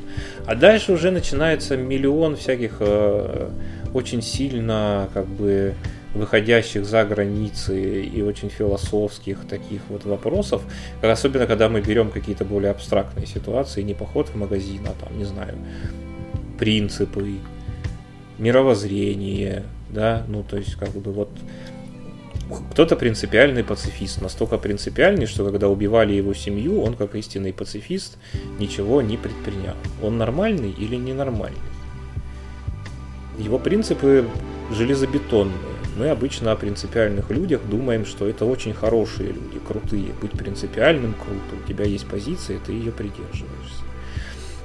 А 0.44 0.54
дальше 0.54 0.92
уже 0.92 1.10
начинается 1.10 1.78
миллион 1.78 2.36
всяких 2.36 2.76
э, 2.80 3.48
очень 3.94 4.20
сильно 4.20 5.08
как 5.14 5.26
бы 5.26 5.74
выходящих 6.16 6.84
за 6.84 7.04
границы 7.04 8.02
и 8.02 8.22
очень 8.22 8.50
философских 8.50 9.46
таких 9.46 9.82
вот 9.88 10.04
вопросов, 10.04 10.62
особенно 11.02 11.46
когда 11.46 11.68
мы 11.68 11.80
берем 11.80 12.10
какие-то 12.10 12.44
более 12.44 12.70
абстрактные 12.70 13.26
ситуации, 13.26 13.82
не 13.82 13.94
поход 13.94 14.28
в 14.28 14.36
магазин, 14.36 14.86
а 14.86 15.04
там, 15.04 15.16
не 15.16 15.24
знаю, 15.24 15.56
принципы, 16.58 17.36
мировоззрение, 18.38 19.64
да, 19.90 20.24
ну 20.28 20.42
то 20.42 20.56
есть 20.56 20.74
как 20.74 20.90
бы 20.90 21.12
вот 21.12 21.30
кто-то 22.72 22.94
принципиальный 22.96 23.64
пацифист, 23.64 24.22
настолько 24.22 24.58
принципиальный, 24.58 25.26
что 25.26 25.44
когда 25.44 25.68
убивали 25.68 26.12
его 26.12 26.32
семью, 26.32 26.80
он 26.82 26.94
как 26.94 27.14
истинный 27.16 27.52
пацифист 27.52 28.18
ничего 28.58 29.02
не 29.02 29.16
предпринял. 29.16 29.74
Он 30.02 30.16
нормальный 30.16 30.70
или 30.70 30.94
ненормальный? 30.96 31.58
Его 33.38 33.58
принципы 33.58 34.28
железобетонные. 34.70 35.75
Мы 35.96 36.10
обычно 36.10 36.52
о 36.52 36.56
принципиальных 36.56 37.30
людях 37.30 37.62
думаем, 37.64 38.04
что 38.04 38.28
это 38.28 38.44
очень 38.44 38.74
хорошие 38.74 39.28
люди, 39.28 39.58
крутые. 39.66 40.12
Быть 40.20 40.32
принципиальным 40.32 41.14
круто, 41.14 41.62
у 41.64 41.66
тебя 41.66 41.84
есть 41.86 42.06
позиция, 42.06 42.58
ты 42.58 42.72
ее 42.72 42.92
придерживаешься. 42.92 43.82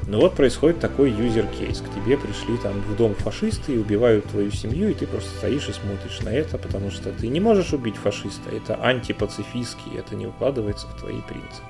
Но 0.08 0.20
вот 0.20 0.36
происходит 0.36 0.80
такой 0.80 1.12
юзер 1.12 1.46
кейс. 1.48 1.80
К 1.80 1.94
тебе 1.94 2.18
пришли 2.18 2.58
там 2.58 2.74
в 2.82 2.98
дом 2.98 3.16
фашисты 3.16 3.76
и 3.76 3.78
убивают 3.78 4.26
твою 4.26 4.52
семью, 4.52 4.90
и 4.90 4.94
ты 4.94 5.08
просто 5.08 5.30
стоишь 5.38 5.70
и 5.70 5.74
смотришь 5.74 6.20
на 6.22 6.30
это, 6.30 6.58
потому 6.58 6.92
что 6.92 7.12
ты 7.12 7.28
не 7.28 7.40
можешь 7.40 7.72
убить 7.72 7.96
фашиста. 7.96 8.50
Это 8.54 8.76
антипацифистский, 8.76 9.98
это 9.98 10.16
не 10.16 10.28
укладывается 10.28 10.88
в 10.88 11.00
твои 11.00 11.22
принципы. 11.22 11.64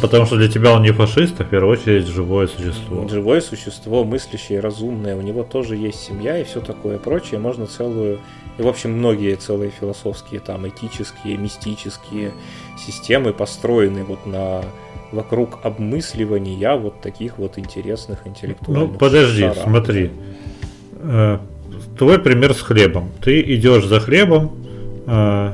Потому 0.00 0.24
что 0.24 0.36
для 0.36 0.48
тебя 0.48 0.72
он 0.72 0.82
не 0.82 0.92
фашист, 0.92 1.40
а 1.40 1.44
в 1.44 1.50
первую 1.50 1.78
очередь 1.78 2.06
живое 2.06 2.46
существо. 2.46 3.06
Живое 3.06 3.40
существо, 3.40 4.02
мыслящее, 4.04 4.60
разумное. 4.60 5.14
У 5.14 5.20
него 5.20 5.44
тоже 5.44 5.76
есть 5.76 6.00
семья 6.00 6.38
и 6.38 6.44
все 6.44 6.60
такое 6.60 6.98
прочее. 6.98 7.38
Можно 7.38 7.66
целую... 7.66 8.20
И, 8.58 8.62
в 8.62 8.68
общем, 8.68 8.92
многие 8.92 9.34
целые 9.36 9.70
философские, 9.70 10.40
там, 10.40 10.66
этические, 10.68 11.36
мистические 11.36 12.32
системы 12.78 13.32
построены 13.32 14.04
вот 14.04 14.26
на 14.26 14.62
вокруг 15.12 15.58
обмысливания 15.64 16.74
вот 16.76 17.00
таких 17.00 17.38
вот 17.38 17.58
интересных 17.58 18.26
интеллектуальных 18.26 18.92
Ну, 18.92 18.98
подожди, 18.98 19.40
шарах. 19.42 19.58
смотри. 19.62 20.10
Э, 21.00 21.38
Твой 21.98 22.18
пример 22.18 22.54
с 22.54 22.60
хлебом. 22.60 23.10
Ты 23.22 23.40
идешь 23.54 23.84
за 23.86 24.00
хлебом, 24.00 24.56
э, 25.06 25.52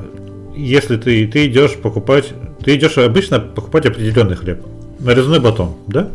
если 0.55 0.97
ты, 0.97 1.27
ты 1.27 1.47
идешь 1.47 1.75
покупать, 1.75 2.33
ты 2.63 2.75
идешь 2.75 2.97
обычно 2.97 3.39
покупать 3.39 3.85
определенный 3.85 4.35
хлеб. 4.35 4.63
Нарезной 4.99 5.39
батон, 5.39 5.75
да? 5.87 6.09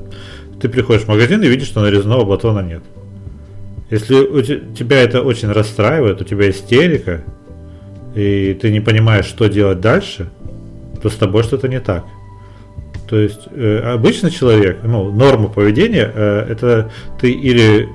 Ты 0.60 0.68
приходишь 0.68 1.02
в 1.02 1.08
магазин 1.08 1.42
и 1.42 1.48
видишь, 1.48 1.68
что 1.68 1.80
нарезного 1.80 2.24
батона 2.24 2.60
нет. 2.60 2.82
Если 3.90 4.14
у 4.14 4.42
те- 4.42 4.60
тебя 4.76 5.02
это 5.02 5.22
очень 5.22 5.50
расстраивает, 5.50 6.20
у 6.20 6.24
тебя 6.24 6.50
истерика, 6.50 7.22
и 8.14 8.56
ты 8.60 8.72
не 8.72 8.80
понимаешь, 8.80 9.26
что 9.26 9.46
делать 9.46 9.80
дальше, 9.80 10.28
то 11.02 11.08
с 11.08 11.14
тобой 11.14 11.42
что-то 11.44 11.68
не 11.68 11.80
так. 11.80 12.04
То 13.08 13.18
есть 13.18 13.48
э, 13.52 13.78
обычный 13.78 14.30
человек, 14.30 14.78
ну, 14.82 15.12
норма 15.12 15.48
поведения, 15.48 16.10
э, 16.12 16.46
это 16.50 16.90
ты 17.20 17.30
или 17.30 17.88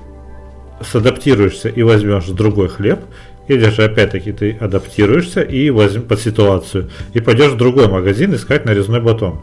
садаптируешься 0.82 1.68
и 1.68 1.84
возьмешь 1.84 2.26
другой 2.28 2.70
хлеб, 2.70 3.00
или 3.48 3.70
же 3.70 3.84
опять-таки 3.84 4.32
ты 4.32 4.58
адаптируешься 4.60 5.42
и 5.42 5.70
возьмешь 5.70 6.04
под 6.04 6.20
ситуацию 6.22 6.90
и 7.14 7.20
пойдешь 7.20 7.52
в 7.52 7.58
другой 7.58 7.90
магазин 7.90 8.34
искать 8.34 8.64
нарезной 8.66 9.02
батон. 9.02 9.42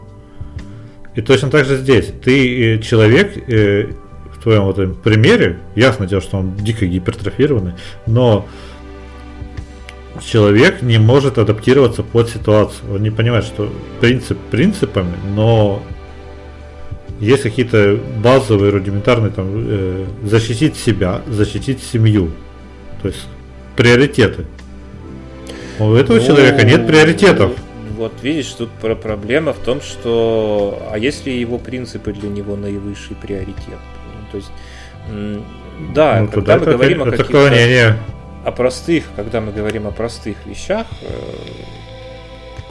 И 1.15 1.21
точно 1.21 1.49
так 1.49 1.65
же 1.65 1.75
здесь. 1.75 2.11
Ты 2.23 2.75
э, 2.75 2.79
человек, 2.79 3.33
э, 3.47 3.89
в 4.39 4.43
твоем 4.43 4.63
вот 4.63 4.79
этом 4.79 4.95
примере, 4.95 5.59
ясно 5.75 6.05
дело, 6.05 6.21
что 6.21 6.37
он 6.37 6.55
дико 6.55 6.85
гипертрофированный, 6.85 7.73
но 8.07 8.47
человек 10.25 10.81
не 10.81 10.97
может 10.97 11.37
адаптироваться 11.37 12.03
под 12.03 12.29
ситуацию. 12.29 12.93
Он 12.95 13.03
не 13.03 13.09
понимает, 13.09 13.45
что 13.45 13.71
принцип 13.99 14.37
принципами, 14.51 15.13
но 15.35 15.81
есть 17.19 17.43
какие-то 17.43 17.99
базовые, 18.23 18.71
рудиментарные, 18.71 19.31
там, 19.31 19.47
э, 19.55 20.05
защитить 20.23 20.77
себя, 20.77 21.21
защитить 21.27 21.83
семью. 21.83 22.31
То 23.01 23.09
есть 23.09 23.27
приоритеты. 23.75 24.45
У 25.79 25.93
этого 25.93 26.17
Ну, 26.17 26.25
человека 26.25 26.65
нет 26.65 26.87
приоритетов. 26.87 27.51
Вот 27.97 28.13
видишь, 28.21 28.47
тут 28.47 28.69
про 28.81 28.95
проблема 28.95 29.51
в 29.51 29.59
том, 29.59 29.81
что 29.81 30.81
а 30.91 30.97
если 30.97 31.31
его 31.31 31.57
принципы 31.57 32.13
для 32.13 32.29
него 32.29 32.55
наивысший 32.55 33.17
приоритет? 33.17 33.79
То 34.31 34.37
есть, 34.37 34.51
да, 35.93 36.21
Ну, 36.21 36.27
когда 36.27 36.55
мы 36.57 36.61
это, 36.63 36.71
говорим 36.73 37.01
о 37.03 37.07
это 37.07 37.17
каких-то 37.17 37.45
отклонение. 37.45 37.97
о 38.45 38.51
простых, 38.51 39.05
когда 39.15 39.41
мы 39.41 39.51
говорим 39.51 39.87
о 39.87 39.91
простых 39.91 40.37
вещах, 40.45 40.87
э, 41.01 41.07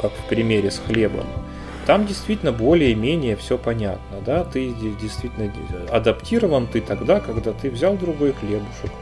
как 0.00 0.12
в 0.12 0.28
примере 0.28 0.70
с 0.70 0.78
хлебом, 0.86 1.26
там 1.86 2.06
действительно 2.06 2.52
более-менее 2.52 3.36
все 3.36 3.56
понятно, 3.58 4.18
да, 4.24 4.44
ты 4.44 4.68
де- 4.74 4.90
действительно 5.00 5.48
де- 5.48 5.90
адаптирован 5.90 6.66
ты 6.66 6.80
тогда, 6.80 7.18
когда 7.20 7.52
ты 7.52 7.70
взял 7.70 7.96
другой 7.96 8.32
хлебушек, 8.34 8.92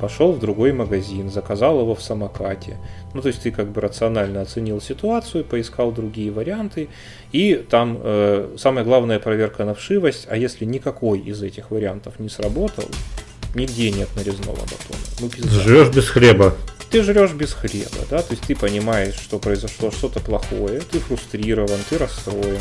пошел 0.00 0.32
в 0.32 0.38
другой 0.38 0.72
магазин, 0.72 1.30
заказал 1.30 1.80
его 1.80 1.94
в 1.94 2.02
самокате, 2.02 2.76
ну 3.14 3.22
то 3.22 3.28
есть 3.28 3.42
ты 3.42 3.50
как 3.50 3.68
бы 3.68 3.80
рационально 3.80 4.42
оценил 4.42 4.80
ситуацию, 4.80 5.44
поискал 5.44 5.92
другие 5.92 6.30
варианты, 6.30 6.88
и 7.32 7.54
там 7.54 7.98
э, 8.02 8.54
самая 8.58 8.84
главная 8.84 9.18
проверка 9.18 9.64
на 9.64 9.74
вшивость, 9.74 10.26
а 10.30 10.36
если 10.36 10.64
никакой 10.64 11.18
из 11.18 11.42
этих 11.42 11.70
вариантов 11.70 12.18
не 12.18 12.28
сработал, 12.28 12.84
нигде 13.54 13.90
нет 13.90 14.08
нарезного 14.16 14.56
батона, 14.56 15.04
ну 15.20 15.28
пизда 15.28 15.50
Живешь 15.60 15.88
без 15.88 16.08
хлеба. 16.08 16.54
ты 16.90 17.02
жрешь 17.02 17.32
без 17.32 17.52
хлеба, 17.52 18.04
да, 18.10 18.22
то 18.22 18.32
есть 18.32 18.44
ты 18.44 18.54
понимаешь, 18.54 19.14
что 19.14 19.38
произошло 19.38 19.90
что-то 19.90 20.20
плохое, 20.20 20.80
ты 20.80 20.98
фрустрирован, 21.00 21.78
ты 21.88 21.98
расстроен, 21.98 22.60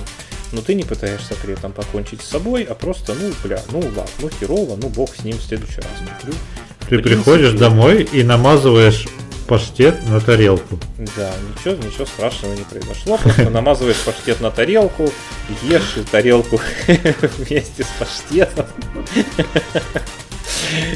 но 0.52 0.62
ты 0.62 0.74
не 0.74 0.84
пытаешься 0.84 1.36
при 1.42 1.54
этом 1.54 1.72
покончить 1.74 2.22
с 2.22 2.30
собой, 2.30 2.64
а 2.64 2.76
просто, 2.76 3.14
ну, 3.14 3.32
бля, 3.44 3.62
ну 3.72 3.80
ладно, 3.80 4.06
ну 4.20 4.30
херово, 4.30 4.78
ну 4.82 4.90
бог 4.90 5.16
с 5.16 5.24
ним 5.24 5.38
в 5.38 5.42
следующий 5.42 5.82
раз 5.82 5.90
куплю. 6.20 6.34
Ты 6.90 7.00
приходишь 7.00 7.52
домой 7.54 8.08
и 8.12 8.24
намазываешь 8.24 9.06
паштет 9.48 10.08
на 10.10 10.20
тарелку. 10.20 10.80
Да, 11.16 11.32
ничего, 11.56 11.76
ничего 11.84 12.06
страшного 12.06 12.54
не 12.54 12.64
произошло, 12.64 13.18
просто 13.18 13.50
намазываешь 13.50 13.98
паштет 13.98 14.42
на 14.42 14.52
тарелку, 14.52 15.12
ешь 15.64 15.96
тарелку 16.12 16.60
вместе 17.38 17.84
с 17.84 17.88
паштетом. 18.00 18.66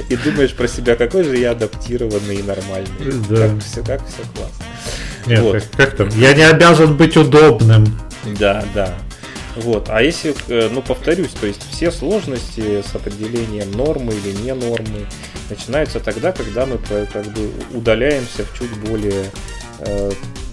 И 0.09 0.15
думаешь 0.15 0.53
про 0.53 0.67
себя, 0.67 0.95
какой 0.95 1.23
же 1.23 1.37
я 1.37 1.51
адаптированный 1.51 2.37
и 2.37 2.43
нормальный. 2.43 3.13
Да. 3.29 3.49
Как 3.49 3.63
все, 3.63 3.83
как 3.83 4.01
все 4.07 4.23
классно. 4.35 4.65
Нет, 5.27 5.39
Вот. 5.41 5.53
как, 5.53 5.71
как 5.71 5.95
там? 5.95 6.09
Я 6.19 6.33
не 6.33 6.43
обязан 6.43 6.95
быть 6.97 7.15
удобным. 7.17 7.85
Да, 8.39 8.63
да. 8.73 8.97
Вот. 9.61 9.89
А 9.89 10.01
если, 10.01 10.35
э, 10.47 10.69
ну, 10.71 10.81
повторюсь, 10.81 11.31
то 11.31 11.45
есть 11.45 11.61
все 11.69 11.91
сложности 11.91 12.81
с 12.81 12.95
определением 12.95 13.71
нормы 13.71 14.13
или 14.13 14.31
не 14.31 14.53
нормы 14.53 15.05
начинаются 15.49 15.99
тогда, 15.99 16.31
когда 16.31 16.65
мы 16.65 16.77
как 16.77 17.25
бы 17.33 17.51
удаляемся 17.73 18.45
в 18.45 18.57
чуть 18.57 18.71
более 18.77 19.25
э, 19.79 20.11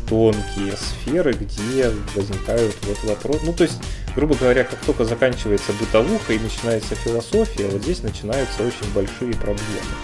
тонкие 0.09 0.75
сферы, 0.77 1.33
где 1.33 1.93
возникают 2.15 2.75
вот 2.83 3.05
вопросы. 3.05 3.41
Ну, 3.45 3.53
то 3.53 3.65
есть, 3.65 3.79
грубо 4.15 4.35
говоря, 4.35 4.65
как 4.65 4.79
только 4.81 5.05
заканчивается 5.05 5.73
бытовуха 5.79 6.33
и 6.33 6.39
начинается 6.39 6.95
философия, 6.95 7.69
вот 7.69 7.83
здесь 7.83 8.03
начинаются 8.03 8.63
очень 8.63 8.93
большие 8.95 9.35
проблемы, 9.35 9.95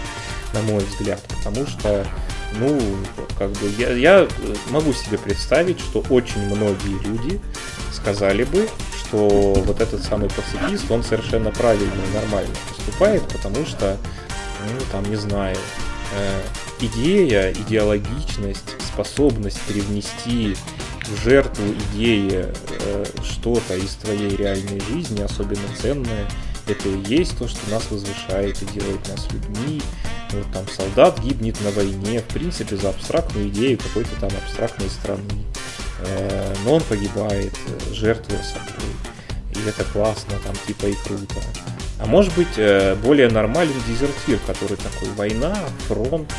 на 0.53 0.61
мой 0.61 0.83
взгляд, 0.83 1.19
потому 1.27 1.67
что 1.67 2.05
ну, 2.59 2.79
как 3.37 3.51
бы 3.51 3.69
я, 3.77 3.91
я 3.93 4.27
могу 4.69 4.93
себе 4.93 5.17
представить, 5.17 5.79
что 5.79 6.03
очень 6.09 6.41
многие 6.41 7.01
люди 7.05 7.41
сказали 8.03 8.43
бы, 8.43 8.67
что 8.99 9.53
вот 9.65 9.79
этот 9.79 10.03
самый 10.03 10.29
пацифист, 10.29 10.91
он 10.91 11.03
совершенно 11.03 11.51
правильно 11.51 11.93
и 11.93 12.13
нормально 12.13 12.53
поступает, 12.67 13.23
потому 13.29 13.65
что, 13.65 13.97
ну, 14.59 14.85
там, 14.91 15.05
не 15.09 15.15
знаю, 15.15 15.55
э, 16.13 16.41
идея, 16.81 17.53
идеологичность, 17.53 18.75
способность 18.93 19.61
привнести 19.61 20.57
в 21.07 21.23
жертву 21.23 21.63
идеи 21.93 22.47
э, 22.85 23.05
что-то 23.23 23.75
из 23.75 23.95
твоей 23.95 24.35
реальной 24.35 24.81
жизни, 24.81 25.21
особенно 25.21 25.61
ценное, 25.81 26.27
это 26.67 26.89
и 26.89 27.15
есть 27.15 27.37
то, 27.37 27.47
что 27.47 27.59
нас 27.71 27.89
возвышает 27.89 28.61
и 28.61 28.65
делает 28.65 29.07
нас 29.07 29.27
людьми. 29.31 29.81
Вот 30.31 30.51
там 30.51 30.67
солдат 30.67 31.19
гибнет 31.21 31.59
на 31.61 31.71
войне, 31.71 32.19
в 32.19 32.33
принципе, 32.33 32.75
за 32.75 32.89
абстрактную 32.89 33.47
идею 33.47 33.77
какой-то 33.77 34.11
там 34.19 34.31
абстрактной 34.45 34.89
страны. 34.89 35.45
Э, 36.05 36.53
но 36.65 36.75
он 36.75 36.81
погибает, 36.81 37.53
э, 37.67 37.93
жертвуя 37.93 38.41
собой. 38.43 38.89
И 39.55 39.69
это 39.69 39.83
классно, 39.85 40.33
там 40.43 40.55
типа 40.67 40.87
и 40.87 40.93
круто. 40.93 41.35
А 41.99 42.05
может 42.05 42.33
быть, 42.35 42.57
э, 42.57 42.95
более 42.95 43.29
нормальный 43.29 43.75
дезертир, 43.87 44.39
который 44.45 44.77
такой 44.77 45.09
война, 45.15 45.55
фронт, 45.87 46.31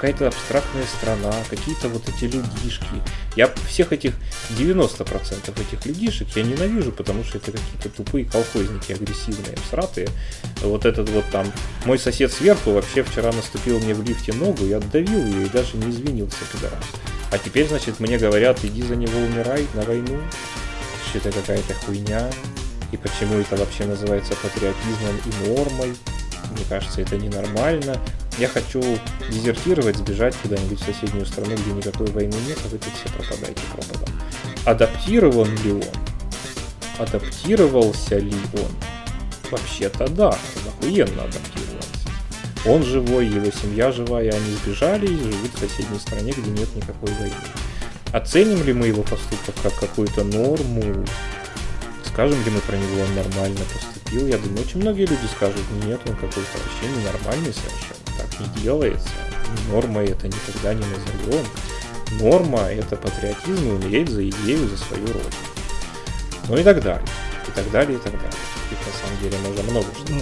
какая-то 0.00 0.28
абстрактная 0.28 0.84
страна, 0.86 1.30
какие-то 1.50 1.90
вот 1.90 2.08
эти 2.08 2.24
людишки. 2.24 2.86
Я 3.36 3.52
всех 3.68 3.92
этих 3.92 4.14
90% 4.58 5.60
этих 5.60 5.84
людишек 5.84 6.28
я 6.36 6.42
ненавижу, 6.42 6.90
потому 6.90 7.22
что 7.22 7.36
это 7.36 7.52
какие-то 7.52 7.90
тупые 7.90 8.24
колхозники, 8.24 8.92
агрессивные, 8.92 9.56
всратые. 9.66 10.08
Вот 10.62 10.86
этот 10.86 11.10
вот 11.10 11.26
там, 11.30 11.52
мой 11.84 11.98
сосед 11.98 12.32
сверху 12.32 12.70
вообще 12.70 13.02
вчера 13.02 13.30
наступил 13.30 13.78
мне 13.78 13.92
в 13.92 14.02
лифте 14.02 14.32
ногу, 14.32 14.64
я 14.64 14.78
отдавил 14.78 15.22
ее 15.26 15.44
и 15.44 15.50
даже 15.50 15.76
не 15.76 15.90
извинился, 15.90 16.38
пидорас. 16.50 16.84
А 17.30 17.36
теперь, 17.36 17.68
значит, 17.68 18.00
мне 18.00 18.16
говорят, 18.16 18.64
иди 18.64 18.82
за 18.82 18.96
него 18.96 19.18
умирай 19.20 19.66
на 19.74 19.82
войну. 19.82 20.18
Что 21.10 21.18
это 21.18 21.30
какая-то 21.30 21.74
хуйня. 21.74 22.30
И 22.90 22.96
почему 22.96 23.34
это 23.34 23.54
вообще 23.56 23.84
называется 23.84 24.34
патриотизмом 24.36 25.20
и 25.26 25.48
нормой. 25.48 25.94
Мне 26.50 26.64
кажется, 26.68 27.00
это 27.00 27.16
ненормально. 27.16 27.98
Я 28.38 28.48
хочу 28.48 28.82
дезертировать, 29.30 29.96
сбежать 29.96 30.34
куда-нибудь 30.42 30.80
в 30.80 30.84
соседнюю 30.84 31.26
страну, 31.26 31.54
где 31.54 31.72
никакой 31.72 32.06
войны 32.10 32.36
нет, 32.46 32.58
а 32.64 32.68
вы 32.68 32.78
тут 32.78 32.92
все 32.94 33.12
пропадаете 33.14 33.60
пропадом. 33.72 34.14
Адаптирован 34.64 35.54
ли 35.62 35.72
он? 35.72 35.84
Адаптировался 36.98 38.18
ли 38.18 38.36
он? 38.54 38.70
Вообще-то 39.50 40.08
да, 40.08 40.28
он 40.28 40.68
охуенно 40.68 41.24
адаптировался. 41.24 41.70
Он 42.66 42.82
живой, 42.82 43.26
его 43.26 43.50
семья 43.50 43.90
живая, 43.90 44.30
они 44.30 44.54
сбежали 44.62 45.06
и 45.06 45.16
живут 45.16 45.50
в 45.54 45.58
соседней 45.58 45.98
стране, 45.98 46.32
где 46.32 46.50
нет 46.50 46.68
никакой 46.76 47.12
войны. 47.14 47.34
Оценим 48.12 48.64
ли 48.64 48.72
мы 48.72 48.88
его 48.88 49.02
поступок 49.02 49.54
как 49.62 49.74
какую-то 49.78 50.24
норму? 50.24 51.04
Скажем 52.12 52.42
ли 52.44 52.50
мы 52.50 52.60
про 52.60 52.76
него, 52.76 53.02
он 53.02 53.14
нормально 53.14 53.60
поступил? 53.72 54.26
Я 54.26 54.38
думаю, 54.38 54.62
очень 54.62 54.80
многие 54.80 55.06
люди 55.06 55.26
скажут, 55.34 55.62
нет, 55.84 56.00
он 56.06 56.14
какой-то 56.14 56.38
вообще 56.38 57.00
ненормальный 57.00 57.52
совершенно. 57.52 58.18
Так 58.18 58.40
не 58.40 58.62
делается. 58.62 59.08
Нормой 59.70 60.06
это 60.06 60.26
никогда 60.26 60.74
не 60.74 60.84
назовем. 60.84 61.46
Норма– 62.18 62.60
это 62.70 62.96
патриотизм 62.96 63.68
и 63.68 63.72
умереть 63.72 64.08
за 64.08 64.28
идею, 64.28 64.68
за 64.68 64.76
свою 64.76 65.06
родину. 65.06 65.30
Ну 66.48 66.56
и 66.56 66.62
так 66.64 66.82
далее. 66.82 67.06
И 67.46 67.50
так 67.52 67.70
далее, 67.70 67.96
и 67.96 68.00
так 68.00 68.12
далее. 68.12 68.30
И 68.70 68.74
на 68.74 68.92
самом 68.98 69.20
деле 69.22 69.36
можно 69.46 69.70
много 69.70 69.86
что 69.94 70.12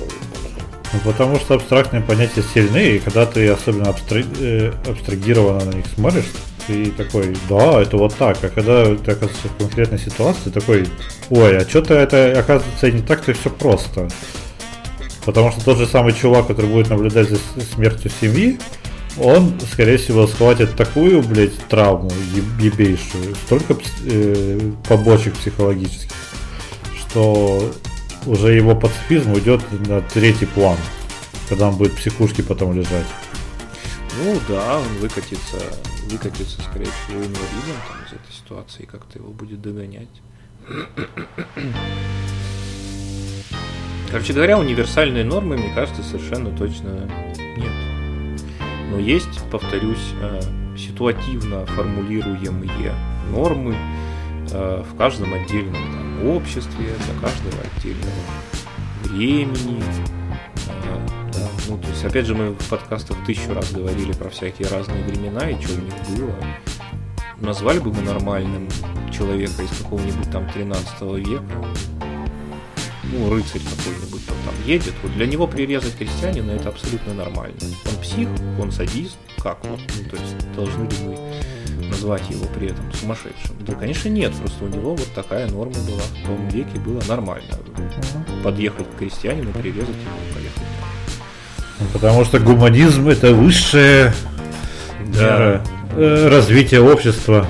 ну, 0.92 1.00
потому 1.04 1.38
что 1.38 1.54
абстрактные 1.54 2.02
понятия 2.02 2.42
сильны, 2.42 2.96
и 2.96 2.98
когда 2.98 3.26
ты 3.26 3.46
особенно 3.48 3.90
абстра... 3.90 4.22
э, 4.40 4.72
абстрагированно 4.86 5.66
на 5.66 5.74
них 5.74 5.86
смотришь, 5.94 6.24
ты 6.68 6.90
такой, 6.90 7.34
да, 7.48 7.80
это 7.80 7.96
вот 7.96 8.14
так. 8.14 8.36
А 8.44 8.48
когда 8.48 8.84
ты 8.94 9.12
оказываешься 9.12 9.48
в 9.48 9.56
конкретной 9.56 9.98
ситуации, 9.98 10.50
такой, 10.50 10.86
ой, 11.30 11.56
а 11.56 11.68
что-то 11.68 11.94
это 11.94 12.38
оказывается 12.38 12.90
не 12.90 13.02
так-то 13.02 13.32
все 13.32 13.50
просто. 13.50 14.08
Потому 15.24 15.50
что 15.50 15.64
тот 15.64 15.78
же 15.78 15.86
самый 15.86 16.12
чувак, 16.12 16.46
который 16.46 16.70
будет 16.70 16.90
наблюдать 16.90 17.28
за 17.30 17.38
смертью 17.74 18.10
семьи, 18.20 18.58
он, 19.18 19.58
скорее 19.72 19.96
всего, 19.96 20.26
схватит 20.26 20.76
такую, 20.76 21.22
блядь, 21.22 21.56
травму 21.68 22.12
ебейшую, 22.60 23.34
столько 23.46 23.76
э, 24.04 24.72
побочек 24.88 25.34
психологических, 25.34 26.10
что 26.98 27.72
уже 28.26 28.52
его 28.52 28.76
пацифизм 28.76 29.32
уйдет 29.32 29.60
на 29.88 30.02
третий 30.02 30.46
план, 30.46 30.76
когда 31.48 31.68
он 31.68 31.76
будет 31.76 31.92
в 31.92 31.96
психушке 31.96 32.42
потом 32.42 32.74
лежать. 32.74 33.06
Ну 34.22 34.38
да, 34.48 34.78
он 34.78 34.98
выкатится, 35.00 35.58
выкатится, 36.08 36.60
скорее 36.62 36.86
всего, 36.86 37.18
инвалидом 37.18 37.76
там, 37.88 38.04
из 38.06 38.12
этой 38.12 38.32
ситуации, 38.32 38.82
и 38.82 38.86
как-то 38.86 39.18
его 39.18 39.30
будет 39.30 39.60
догонять. 39.62 40.08
Короче 44.10 44.32
говоря, 44.32 44.58
универсальные 44.58 45.24
нормы, 45.24 45.56
мне 45.56 45.72
кажется, 45.74 46.02
совершенно 46.02 46.56
точно 46.56 47.08
нет. 47.56 47.72
Но 48.90 48.98
есть, 48.98 49.40
повторюсь, 49.50 50.12
э, 50.22 50.40
ситуативно 50.76 51.66
формулируемые 51.66 52.94
нормы 53.30 53.76
э, 54.50 54.82
в 54.90 54.96
каждом 54.96 55.34
отдельном 55.34 55.74
там, 55.74 56.26
обществе, 56.28 56.86
для 56.86 57.20
каждого 57.20 57.62
отдельного 57.76 58.22
времени. 59.04 59.82
Ну, 61.68 61.76
то 61.76 61.88
есть, 61.88 62.02
опять 62.02 62.24
же, 62.24 62.34
мы 62.34 62.52
в 62.52 62.68
подкастах 62.68 63.16
тысячу 63.26 63.52
раз 63.52 63.70
говорили 63.72 64.12
про 64.12 64.30
всякие 64.30 64.68
разные 64.68 65.04
времена 65.04 65.50
и 65.50 65.62
что 65.62 65.74
в 65.74 65.84
них 65.84 65.94
было. 66.18 66.34
Назвали 67.40 67.78
бы 67.78 67.92
мы 67.92 68.00
нормальным 68.02 68.68
человека 69.12 69.62
из 69.62 69.70
какого-нибудь 69.82 70.30
там 70.30 70.50
13 70.50 71.02
века, 71.26 71.44
ну, 73.12 73.30
рыцарь 73.30 73.60
какой-нибудь 73.60 74.22
он 74.28 74.36
там 74.44 74.66
едет, 74.66 74.94
вот 75.02 75.12
для 75.12 75.26
него 75.26 75.46
прирезать 75.46 75.96
крестьянина 75.96 76.52
это 76.52 76.70
абсолютно 76.70 77.14
нормально. 77.14 77.56
Он 77.60 78.02
псих, 78.02 78.28
он 78.58 78.72
садист, 78.72 79.18
как 79.38 79.64
вот, 79.66 79.80
ну, 79.80 80.10
то 80.10 80.16
есть 80.16 80.52
должны 80.54 80.84
ли 80.84 80.96
мы 81.04 81.86
назвать 81.88 82.28
его 82.30 82.46
при 82.54 82.68
этом 82.68 82.92
сумасшедшим? 82.94 83.56
Да, 83.60 83.74
конечно, 83.74 84.08
нет, 84.08 84.34
просто 84.34 84.64
у 84.64 84.68
него 84.68 84.94
вот 84.94 85.08
такая 85.14 85.48
норма 85.48 85.74
была 85.86 86.00
в 86.00 86.26
том 86.26 86.48
веке, 86.48 86.78
было 86.80 87.02
нормально. 87.08 87.58
Подъехать 88.42 88.86
к 88.90 88.98
крестьянину, 88.98 89.52
прирезать 89.52 89.88
его, 89.88 90.34
поехать. 90.34 90.67
Потому 91.92 92.24
что 92.24 92.38
гуманизм 92.38 93.08
это 93.08 93.32
высшее 93.32 94.12
да. 95.14 95.22
мера 95.22 95.64
э, 95.96 96.28
развития 96.28 96.80
общества. 96.80 97.46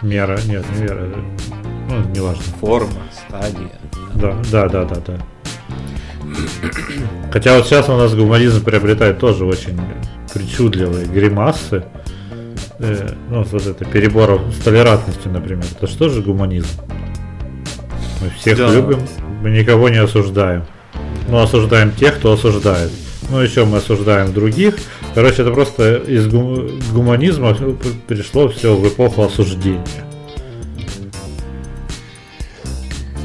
Мера, 0.00 0.38
нет, 0.46 0.64
не 0.74 0.82
мера, 0.82 1.08
ну, 1.88 2.00
неважно. 2.14 2.42
Форма 2.60 2.90
стадия. 3.12 3.70
Да, 4.14 4.36
да, 4.50 4.68
да, 4.68 4.84
да, 4.84 4.96
да. 5.06 5.18
Хотя 7.30 7.56
вот 7.56 7.66
сейчас 7.66 7.88
у 7.88 7.96
нас 7.96 8.14
гуманизм 8.14 8.64
приобретает 8.64 9.18
тоже 9.18 9.44
очень 9.44 9.78
причудливые 10.32 11.06
гримасы. 11.06 11.84
Э, 12.78 13.14
ну, 13.28 13.44
вот 13.44 13.66
это 13.66 13.84
перебор 13.84 14.40
с 14.50 14.64
толерантностью, 14.64 15.30
например. 15.30 15.64
Это 15.76 15.86
что 15.86 16.08
же 16.08 16.22
гуманизм? 16.22 16.68
Мы 18.20 18.30
всех 18.30 18.58
да. 18.58 18.70
любим, 18.70 19.00
мы 19.42 19.50
никого 19.50 19.88
не 19.88 19.98
осуждаем. 19.98 20.64
Но 21.28 21.38
ну, 21.38 21.42
осуждаем 21.42 21.92
тех, 21.92 22.16
кто 22.16 22.32
осуждает. 22.32 22.90
Ну, 23.30 23.40
еще 23.40 23.64
мы 23.64 23.78
осуждаем 23.78 24.32
других. 24.32 24.76
Короче, 25.14 25.42
это 25.42 25.52
просто 25.52 25.96
из 25.96 26.26
гуманизма 26.28 27.56
пришло 28.06 28.48
все 28.48 28.74
в 28.74 28.86
эпоху 28.86 29.22
осуждения. 29.22 30.04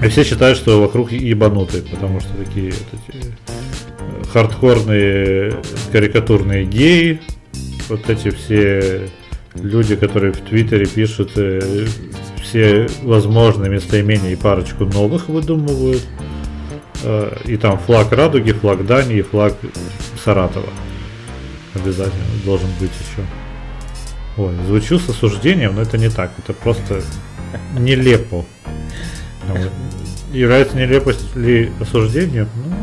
И 0.02 0.08
все 0.10 0.24
считают, 0.24 0.58
что 0.58 0.80
вокруг 0.80 1.12
ебанутые, 1.12 1.84
потому 1.84 2.20
что 2.20 2.30
такие 2.38 2.72
вот 2.72 3.02
эти 3.08 3.18
э, 3.18 4.24
хардкорные 4.32 5.56
карикатурные 5.92 6.66
геи, 6.66 7.20
вот 7.90 8.08
эти 8.08 8.30
все 8.30 9.10
люди, 9.56 9.96
которые 9.96 10.34
в 10.34 10.38
Твиттере 10.38 10.86
пишут 10.86 11.32
э, 11.36 11.88
все 12.44 12.88
возможные 13.02 13.72
местоимения 13.72 14.32
и 14.32 14.36
парочку 14.36 14.86
новых 14.86 15.30
выдумывают. 15.30 16.06
Э, 17.04 17.38
и 17.46 17.58
там 17.58 17.78
флаг 17.80 18.12
Радуги, 18.12 18.52
флаг 18.52 18.86
Дании, 18.86 19.22
флаг 19.22 19.56
Саратова. 20.24 20.70
Обязательно 21.76 22.24
должен 22.46 22.70
быть 22.80 22.92
еще. 22.92 23.26
Ой, 24.38 24.54
звучу 24.66 25.00
с 25.00 25.10
осуждением, 25.10 25.76
но 25.76 25.82
это 25.82 25.98
не 25.98 26.10
так. 26.10 26.32
Это 26.38 26.54
просто 26.54 27.02
нелепо. 27.78 28.46
Является 30.32 30.78
нелепость 30.78 31.36
ли 31.36 31.72
осуждения? 31.80 32.48
Ну, 32.56 32.76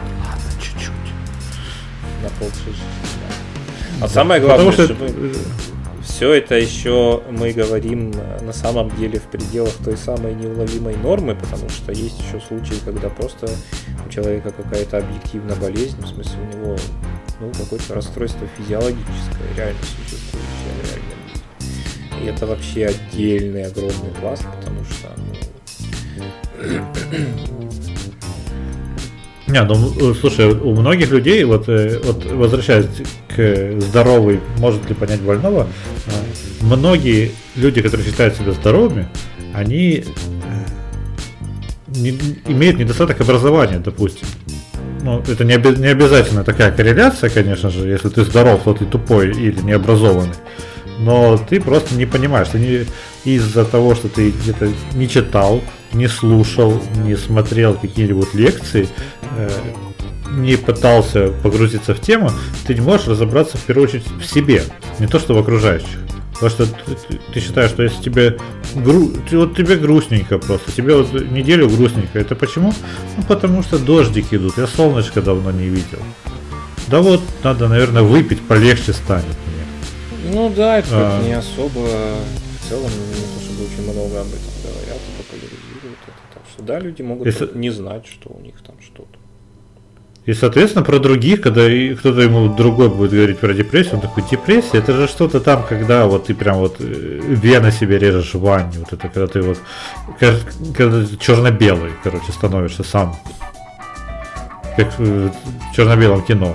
ладно, 0.00 0.60
чуть-чуть. 0.60 0.90
На 2.22 2.28
полчаса. 2.38 2.82
А 3.98 4.00
да. 4.00 4.08
самое 4.08 4.40
главное, 4.40 4.70
Потому 4.70 4.72
что... 4.72 4.94
чтобы 4.94 5.34
все 6.22 6.34
это 6.34 6.54
еще 6.54 7.20
мы 7.30 7.52
говорим 7.52 8.12
на 8.42 8.52
самом 8.52 8.94
деле 8.94 9.18
в 9.18 9.24
пределах 9.24 9.72
той 9.84 9.96
самой 9.96 10.36
неуловимой 10.36 10.94
нормы, 10.94 11.34
потому 11.34 11.68
что 11.68 11.90
есть 11.90 12.20
еще 12.20 12.40
случаи, 12.40 12.76
когда 12.84 13.08
просто 13.08 13.50
у 14.06 14.08
человека 14.08 14.52
какая-то 14.52 14.98
объективная 14.98 15.56
болезнь, 15.56 16.00
в 16.00 16.06
смысле 16.06 16.38
у 16.38 16.56
него 16.56 16.76
ну, 17.40 17.50
какое-то 17.52 17.94
расстройство 17.94 18.46
физиологическое, 18.56 19.52
реально 19.56 19.80
существующее 19.82 21.02
мире. 21.02 22.22
И 22.22 22.26
это 22.28 22.46
вообще 22.46 22.86
отдельный 22.86 23.64
огромный 23.64 24.12
пласт, 24.20 24.46
потому 24.60 24.84
что 24.84 25.08
не, 29.52 29.62
ну 29.62 29.92
э, 30.00 30.14
слушай, 30.18 30.46
у 30.46 30.74
многих 30.74 31.10
людей, 31.10 31.44
вот, 31.44 31.68
э, 31.68 32.00
вот 32.02 32.24
возвращаясь 32.24 32.86
к 33.28 33.80
здоровой, 33.80 34.40
может 34.58 34.88
ли 34.88 34.94
понять 34.94 35.20
больного, 35.20 35.68
э, 36.06 36.10
многие 36.62 37.32
люди, 37.54 37.82
которые 37.82 38.08
считают 38.08 38.34
себя 38.36 38.52
здоровыми, 38.52 39.08
они 39.54 40.04
не, 41.88 42.10
имеют 42.46 42.78
недостаток 42.78 43.20
образования, 43.20 43.78
допустим. 43.78 44.26
Ну, 45.02 45.20
это 45.20 45.44
не, 45.44 45.56
не 45.78 45.88
обязательно 45.88 46.44
такая 46.44 46.72
корреляция, 46.72 47.28
конечно 47.28 47.70
же, 47.70 47.88
если 47.88 48.08
ты 48.08 48.24
здоров, 48.24 48.62
то 48.64 48.72
ты 48.72 48.86
тупой 48.86 49.30
или 49.30 49.60
необразованный. 49.60 50.34
Но 51.00 51.36
ты 51.36 51.60
просто 51.60 51.94
не 51.96 52.06
понимаешь, 52.06 52.48
ты 52.48 52.58
не 52.58 52.86
из-за 53.24 53.64
того, 53.64 53.94
что 53.94 54.08
ты 54.08 54.30
где-то 54.30 54.72
не 54.94 55.08
читал, 55.08 55.60
не 55.92 56.08
слушал, 56.08 56.82
не 57.04 57.16
смотрел 57.16 57.74
какие-нибудь 57.74 58.34
лекции, 58.34 58.88
э, 59.36 59.50
не 60.30 60.56
пытался 60.56 61.28
погрузиться 61.42 61.94
в 61.94 62.00
тему, 62.00 62.30
ты 62.66 62.74
не 62.74 62.80
можешь 62.80 63.06
разобраться 63.06 63.58
в 63.58 63.62
первую 63.62 63.88
очередь 63.88 64.06
в 64.06 64.24
себе, 64.24 64.64
не 64.98 65.06
то 65.06 65.18
что 65.18 65.34
в 65.34 65.38
окружающих. 65.38 65.98
Потому 66.32 66.50
что 66.50 66.66
ты, 66.66 67.20
ты 67.32 67.40
считаешь, 67.40 67.70
что 67.70 67.84
если 67.84 68.02
тебе, 68.02 68.38
гру... 68.74 69.12
вот 69.30 69.56
тебе 69.56 69.76
грустненько 69.76 70.38
просто, 70.38 70.72
тебе 70.72 70.96
вот 70.96 71.12
неделю 71.30 71.68
грустненько, 71.68 72.18
это 72.18 72.34
почему? 72.34 72.74
Ну 73.16 73.22
потому 73.28 73.62
что 73.62 73.78
дождики 73.78 74.34
идут, 74.34 74.58
я 74.58 74.66
солнышко 74.66 75.22
давно 75.22 75.52
не 75.52 75.66
видел. 75.66 76.00
Да 76.88 77.00
вот, 77.00 77.22
надо, 77.44 77.68
наверное, 77.68 78.02
выпить, 78.02 78.40
полегче 78.40 78.92
станет 78.92 79.24
мне. 79.24 80.32
Ну 80.34 80.52
да, 80.54 80.78
это 80.78 80.88
а... 80.90 81.22
не 81.22 81.32
особо 81.32 81.86
целом 82.72 82.90
не 82.90 83.14
то 83.14 83.44
чтобы 83.44 83.64
очень 83.64 83.82
много 83.82 84.20
об 84.20 84.28
этом 84.28 84.52
говорят 84.64 84.96
и 84.96 85.22
популяризируют 85.22 85.98
это. 86.06 86.16
Так 86.32 86.42
что 86.50 86.62
да, 86.62 86.78
люди 86.78 87.02
могут 87.02 87.26
Если... 87.26 87.50
не 87.54 87.70
знать, 87.70 88.06
что 88.06 88.30
у 88.30 88.40
них 88.40 88.54
там 88.66 88.76
что-то. 88.80 89.18
И, 90.24 90.32
соответственно, 90.34 90.84
про 90.84 90.98
других, 90.98 91.40
когда 91.40 91.62
кто-то 91.96 92.20
ему 92.20 92.54
другой 92.54 92.88
будет 92.88 93.10
говорить 93.10 93.40
про 93.40 93.52
депрессию, 93.52 93.96
он 93.96 94.00
такой, 94.00 94.22
депрессия, 94.30 94.78
это 94.78 94.92
же 94.92 95.08
что-то 95.08 95.40
там, 95.40 95.66
когда 95.68 96.06
вот 96.06 96.26
ты 96.26 96.34
прям 96.34 96.58
вот 96.58 96.76
э, 96.78 96.84
вены 96.84 97.72
себе 97.72 97.98
режешь 97.98 98.32
в 98.34 98.40
ванне, 98.40 98.78
вот 98.78 98.92
это, 98.92 99.08
когда 99.08 99.26
ты 99.26 99.42
вот, 99.42 99.58
когда 100.76 101.04
ты 101.04 101.16
черно-белый, 101.16 101.90
короче, 102.04 102.30
становишься 102.32 102.84
сам, 102.84 103.16
как 104.76 104.96
в 104.96 105.30
черно-белом 105.74 106.22
кино. 106.22 106.54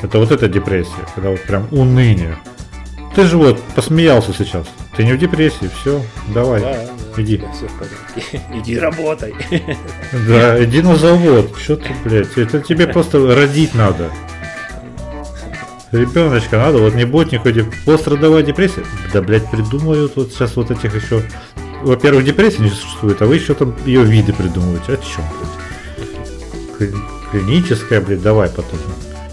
Это 0.00 0.18
вот 0.18 0.30
эта 0.30 0.48
депрессия, 0.48 1.04
когда 1.14 1.30
вот 1.30 1.42
прям 1.42 1.66
уныние. 1.72 2.36
Ты 3.14 3.26
же 3.26 3.36
вот 3.36 3.62
посмеялся 3.76 4.32
сейчас. 4.32 4.66
Ты 4.96 5.04
не 5.04 5.12
в 5.12 5.18
депрессии, 5.18 5.70
все, 5.80 6.02
давай, 6.34 6.60
да, 6.60 6.72
да, 6.72 7.22
иди. 7.22 7.40
Все 7.52 7.68
в 7.68 7.78
порядке. 7.78 8.42
Иди 8.54 8.78
работай. 8.78 9.34
Да, 10.28 10.62
иди 10.64 10.82
на 10.82 10.96
завод. 10.96 11.54
Что 11.56 11.76
ты, 11.76 11.88
блядь, 12.04 12.36
это 12.36 12.60
тебе 12.60 12.86
просто 12.86 13.34
родить 13.34 13.74
надо. 13.74 14.10
ребеночка 15.92 16.56
надо, 16.58 16.78
вот 16.78 16.94
не 16.94 17.04
будет 17.04 17.32
никакой 17.32 17.52
деп... 17.52 17.66
пострадовая 17.84 18.42
депрессия. 18.42 18.84
Да, 19.12 19.22
блядь, 19.22 19.48
придумают 19.50 20.16
вот 20.16 20.32
сейчас 20.32 20.56
вот 20.56 20.70
этих 20.70 20.94
еще... 20.94 21.22
Во-первых, 21.82 22.24
депрессия 22.24 22.62
не 22.62 22.70
существует, 22.70 23.20
а 23.22 23.26
вы 23.26 23.36
еще 23.36 23.54
там 23.54 23.74
ее 23.84 24.02
виды 24.02 24.32
придумываете. 24.32 24.94
О 24.94 24.96
чем, 24.96 25.24
блядь? 26.78 26.90
Клиническая, 27.30 28.00
блядь, 28.00 28.22
давай 28.22 28.48
потом. 28.48 28.78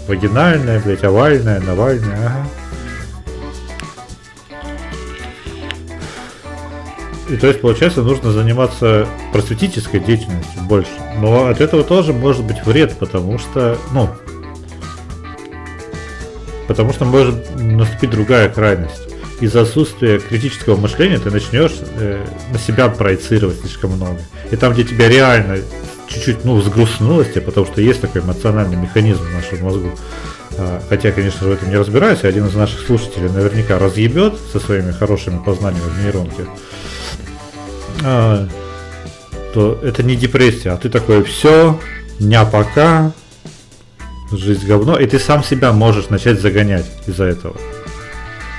Вагинальная, 0.06 0.80
блядь, 0.80 1.04
овальная, 1.04 1.60
навальная, 1.60 2.26
ага. 2.26 2.46
И 7.32 7.36
то 7.38 7.46
есть, 7.46 7.62
получается, 7.62 8.02
нужно 8.02 8.30
заниматься 8.30 9.08
просветительской 9.32 10.00
деятельностью 10.00 10.62
больше. 10.64 10.90
Но 11.18 11.46
от 11.46 11.62
этого 11.62 11.82
тоже 11.82 12.12
может 12.12 12.44
быть 12.44 12.62
вред, 12.66 12.98
потому 12.98 13.38
что, 13.38 13.78
ну, 13.92 14.10
потому 16.68 16.92
что 16.92 17.06
может 17.06 17.56
наступить 17.56 18.10
другая 18.10 18.50
крайность. 18.50 19.08
Из-за 19.40 19.62
отсутствия 19.62 20.18
критического 20.18 20.76
мышления 20.76 21.18
ты 21.18 21.30
начнешь 21.30 21.72
э, 21.96 22.22
на 22.52 22.58
себя 22.58 22.90
проецировать 22.90 23.60
слишком 23.60 23.92
много. 23.92 24.20
И 24.50 24.56
там, 24.56 24.74
где 24.74 24.84
тебя 24.84 25.08
реально 25.08 25.56
чуть-чуть, 26.08 26.44
ну, 26.44 26.56
взгрустнулось 26.56 27.30
тебе, 27.30 27.40
потому 27.40 27.64
что 27.64 27.80
есть 27.80 28.02
такой 28.02 28.20
эмоциональный 28.20 28.76
механизм 28.76 29.22
в 29.24 29.32
нашем 29.32 29.64
мозгу. 29.64 29.88
А, 30.58 30.82
хотя, 30.86 31.12
конечно 31.12 31.48
в 31.48 31.50
этом 31.50 31.70
не 31.70 31.76
разбираюсь, 31.76 32.24
один 32.24 32.46
из 32.46 32.54
наших 32.54 32.80
слушателей 32.86 33.30
наверняка 33.30 33.78
разъебет 33.78 34.34
со 34.52 34.60
своими 34.60 34.92
хорошими 34.92 35.38
познаниями 35.38 35.88
в 35.88 36.04
нейронке. 36.04 36.46
А, 38.04 38.48
то 39.54 39.78
это 39.82 40.02
не 40.02 40.16
депрессия, 40.16 40.70
а 40.70 40.76
ты 40.76 40.88
такой, 40.88 41.22
все, 41.22 41.78
ня 42.18 42.44
пока, 42.44 43.12
жизнь 44.30 44.66
говно, 44.66 44.98
и 44.98 45.06
ты 45.06 45.18
сам 45.18 45.44
себя 45.44 45.72
можешь 45.72 46.08
начать 46.08 46.40
загонять 46.40 46.86
из-за 47.06 47.24
этого. 47.24 47.56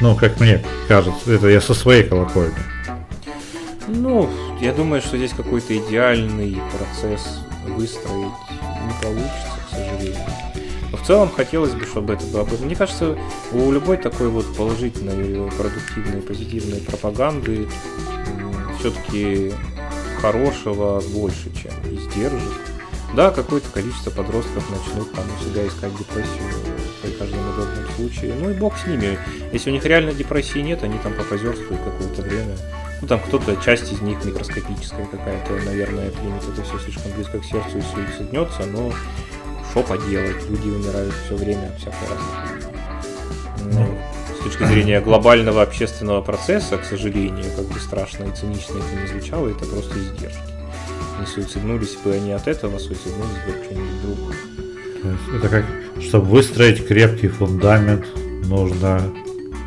Ну, 0.02 0.16
как 0.16 0.40
мне 0.40 0.64
кажется, 0.88 1.34
это 1.34 1.48
я 1.48 1.62
со 1.62 1.74
своей 1.74 2.04
колокольни. 2.04 2.54
Ну, 3.88 4.30
я 4.62 4.74
думаю, 4.74 5.02
что 5.02 5.18
здесь 5.18 5.32
какой-то 5.32 5.78
идеальный 5.78 6.58
процесс 6.72 7.40
выстроить 7.68 8.32
не 8.52 8.94
получится, 9.02 9.60
к 9.68 9.76
сожалению. 9.76 10.18
Но 10.92 10.98
в 10.98 11.06
целом 11.06 11.30
хотелось 11.30 11.72
бы, 11.72 11.86
чтобы 11.86 12.14
это 12.14 12.26
было. 12.26 12.48
Мне 12.62 12.76
кажется, 12.76 13.18
у 13.52 13.72
любой 13.72 13.98
такой 13.98 14.30
вот 14.30 14.56
положительной, 14.56 15.50
продуктивной, 15.52 16.22
позитивной 16.22 16.80
пропаганды 16.80 17.68
все-таки 18.84 19.54
хорошего 20.20 21.02
больше, 21.14 21.50
чем 21.56 21.72
издержек. 21.90 22.42
Да, 23.16 23.32
какое-то 23.32 23.70
количество 23.70 24.10
подростков 24.10 24.70
начнут 24.70 25.10
там 25.14 25.24
у 25.24 25.44
себя 25.44 25.66
искать 25.66 25.96
депрессию 25.98 26.44
при 27.02 27.12
каждом 27.12 27.40
удобном 27.48 27.88
случае. 27.96 28.34
Ну 28.34 28.50
и 28.50 28.54
бог 28.54 28.78
с 28.78 28.86
ними. 28.86 29.18
Если 29.54 29.70
у 29.70 29.74
них 29.74 29.86
реально 29.86 30.12
депрессии 30.12 30.60
нет, 30.60 30.84
они 30.84 30.98
там 30.98 31.14
попозерствуют 31.14 31.82
какое-то 31.82 32.24
время. 32.24 32.58
Ну 33.02 33.08
там 33.08 33.22
кто-то, 33.22 33.56
часть 33.64 33.94
из 33.94 34.02
них 34.02 34.26
микроскопическая 34.26 35.06
какая-то, 35.06 35.54
наверное, 35.66 36.12
примет 36.12 36.44
это 36.52 36.64
все 36.64 36.78
слишком 36.80 37.12
близко 37.14 37.40
к 37.40 37.46
сердцу 37.46 37.78
и 37.78 37.82
суициднется, 37.82 38.66
но 38.66 38.92
что 39.72 39.84
поделать, 39.84 40.50
люди 40.50 40.68
умирают 40.68 41.14
все 41.26 41.36
время 41.36 41.68
от 41.68 41.78
всякой 41.80 42.10
разной. 42.10 42.74
Ну, 43.74 43.93
точки 44.44 44.64
зрения 44.66 45.02
глобального 45.02 45.62
общественного 45.62 46.22
процесса, 46.22 46.78
к 46.78 46.86
сожалению, 46.86 47.46
как 47.56 47.66
бы 47.66 47.80
страшно 47.80 48.26
и 48.26 48.36
цинично 48.36 48.78
это 48.78 49.02
не 49.02 49.08
звучало, 49.08 49.50
это 49.50 49.66
просто 49.66 49.98
издержки. 50.00 50.40
Не 51.20 51.26
суициднулись 51.26 51.96
бы 52.04 52.14
они 52.14 52.32
от 52.32 52.48
этого, 52.48 52.78
суициднулись 52.78 53.38
бы 53.46 53.54
от 53.54 53.70
чего-нибудь 53.70 54.02
другого. 54.02 54.34
Это 55.36 55.50
как, 55.50 55.66
чтобы 56.02 56.26
выстроить 56.28 56.86
крепкий 56.88 57.28
фундамент, 57.28 58.06
нужно 58.46 59.02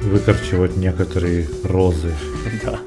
выкорчевать 0.02 0.76
некоторые 0.76 1.48
розы. 1.64 2.12
Да. 2.64 2.78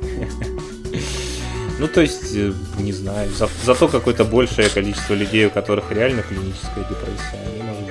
Ну, 1.80 1.88
то 1.88 2.02
есть, 2.02 2.36
э, 2.36 2.52
не 2.78 2.92
знаю, 2.92 3.30
за, 3.32 3.48
зато 3.64 3.88
какое-то 3.88 4.26
большее 4.26 4.70
количество 4.70 5.14
людей, 5.14 5.46
у 5.46 5.50
которых 5.50 5.92
реально 5.92 6.24
клиническая 6.24 6.84
депрессия, 6.84 7.40
они, 7.46 7.64
может 7.64 7.89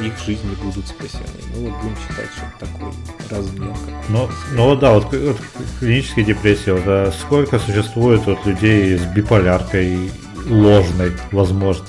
их 0.00 0.18
жизни 0.18 0.54
будут 0.62 0.86
спасены. 0.86 1.24
Ну, 1.54 1.68
вот 1.68 1.80
будем 1.80 1.96
считать, 1.96 2.30
что 2.34 2.46
это 2.46 2.66
такой 2.66 2.92
размер. 3.30 3.74
Ну, 4.08 4.28
ну 4.52 4.76
да, 4.76 4.94
вот, 4.94 5.12
вот 5.12 5.36
клиническая 5.78 6.24
депрессия, 6.24 6.72
вот, 6.72 6.82
а 6.86 7.12
сколько 7.12 7.58
существует 7.58 8.24
вот 8.26 8.44
людей 8.46 8.96
с 8.98 9.04
биполяркой 9.04 10.10
ложной, 10.48 11.12
возможно. 11.32 11.86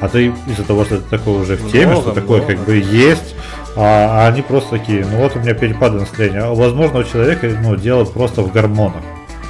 А 0.00 0.08
ты 0.08 0.32
из-за 0.48 0.64
того, 0.64 0.84
что 0.84 0.98
ты 0.98 1.08
такой 1.08 1.40
уже 1.40 1.56
в 1.56 1.70
теме, 1.70 1.92
много, 1.92 2.02
что 2.02 2.12
такое 2.12 2.38
много. 2.38 2.54
как 2.54 2.66
бы 2.66 2.76
есть, 2.76 3.36
а, 3.76 4.24
а 4.24 4.28
они 4.28 4.42
просто 4.42 4.78
такие, 4.78 5.06
ну 5.06 5.18
вот 5.18 5.36
у 5.36 5.38
меня 5.38 5.54
перепады 5.54 6.00
настроения. 6.00 6.40
А, 6.40 6.54
возможно, 6.54 7.00
у 7.00 7.04
человека 7.04 7.48
ну, 7.62 7.76
дело 7.76 8.04
просто 8.04 8.42
в 8.42 8.52
гормонах 8.52 9.02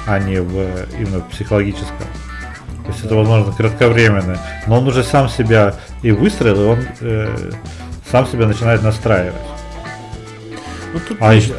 а 0.05 0.19
не 0.19 0.41
в 0.41 0.87
именно 0.97 1.19
в 1.19 1.29
психологическом. 1.29 2.07
То 2.85 2.91
есть 2.91 3.05
это, 3.05 3.15
возможно, 3.15 3.53
кратковременно. 3.53 4.37
Но 4.67 4.79
он 4.79 4.87
уже 4.87 5.03
сам 5.03 5.29
себя 5.29 5.75
и 6.01 6.11
выстроил, 6.11 6.61
и 6.61 6.65
он 6.65 6.79
э, 6.99 7.51
сам 8.13 8.27
себя 8.27 8.45
начинает 8.45 8.83
настраивать. 8.83 9.41
Ну, 10.93 10.99
тут 10.99 11.17
а 11.19 11.33
еще... 11.33 11.55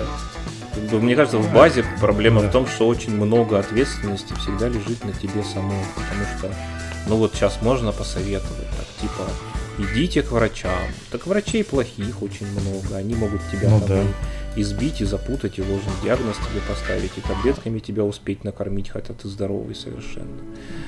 Мне 0.92 1.16
кажется, 1.16 1.38
в 1.38 1.52
базе 1.52 1.84
проблема 2.00 2.42
да. 2.42 2.48
в 2.48 2.52
том, 2.52 2.68
что 2.68 2.86
очень 2.86 3.10
много 3.16 3.58
ответственности 3.58 4.34
всегда 4.34 4.68
лежит 4.68 5.04
на 5.04 5.12
тебе 5.12 5.42
самой. 5.42 5.84
Потому 5.96 6.24
что, 6.38 6.54
ну 7.08 7.16
вот 7.16 7.34
сейчас 7.34 7.60
можно 7.60 7.90
посоветовать, 7.90 8.68
так, 8.70 8.86
типа, 9.00 9.28
идите 9.78 10.22
к 10.22 10.32
врачам. 10.32 10.72
Так 11.10 11.26
врачей 11.26 11.64
плохих 11.64 12.22
очень 12.22 12.46
много, 12.46 12.96
они 12.96 13.14
могут 13.14 13.40
тебя 13.50 13.70
ну, 13.70 13.80
там 13.80 13.88
да 13.88 14.02
избить 14.56 15.00
и 15.00 15.04
запутать, 15.04 15.58
и 15.58 15.62
ложный 15.62 15.92
диагноз 16.02 16.36
тебе 16.36 16.60
поставить, 16.68 17.10
и 17.16 17.20
таблетками 17.20 17.78
тебя 17.78 18.04
успеть 18.04 18.44
накормить, 18.44 18.88
хотя 18.88 19.12
ты 19.14 19.28
здоровый 19.28 19.74
совершенно. 19.74 20.26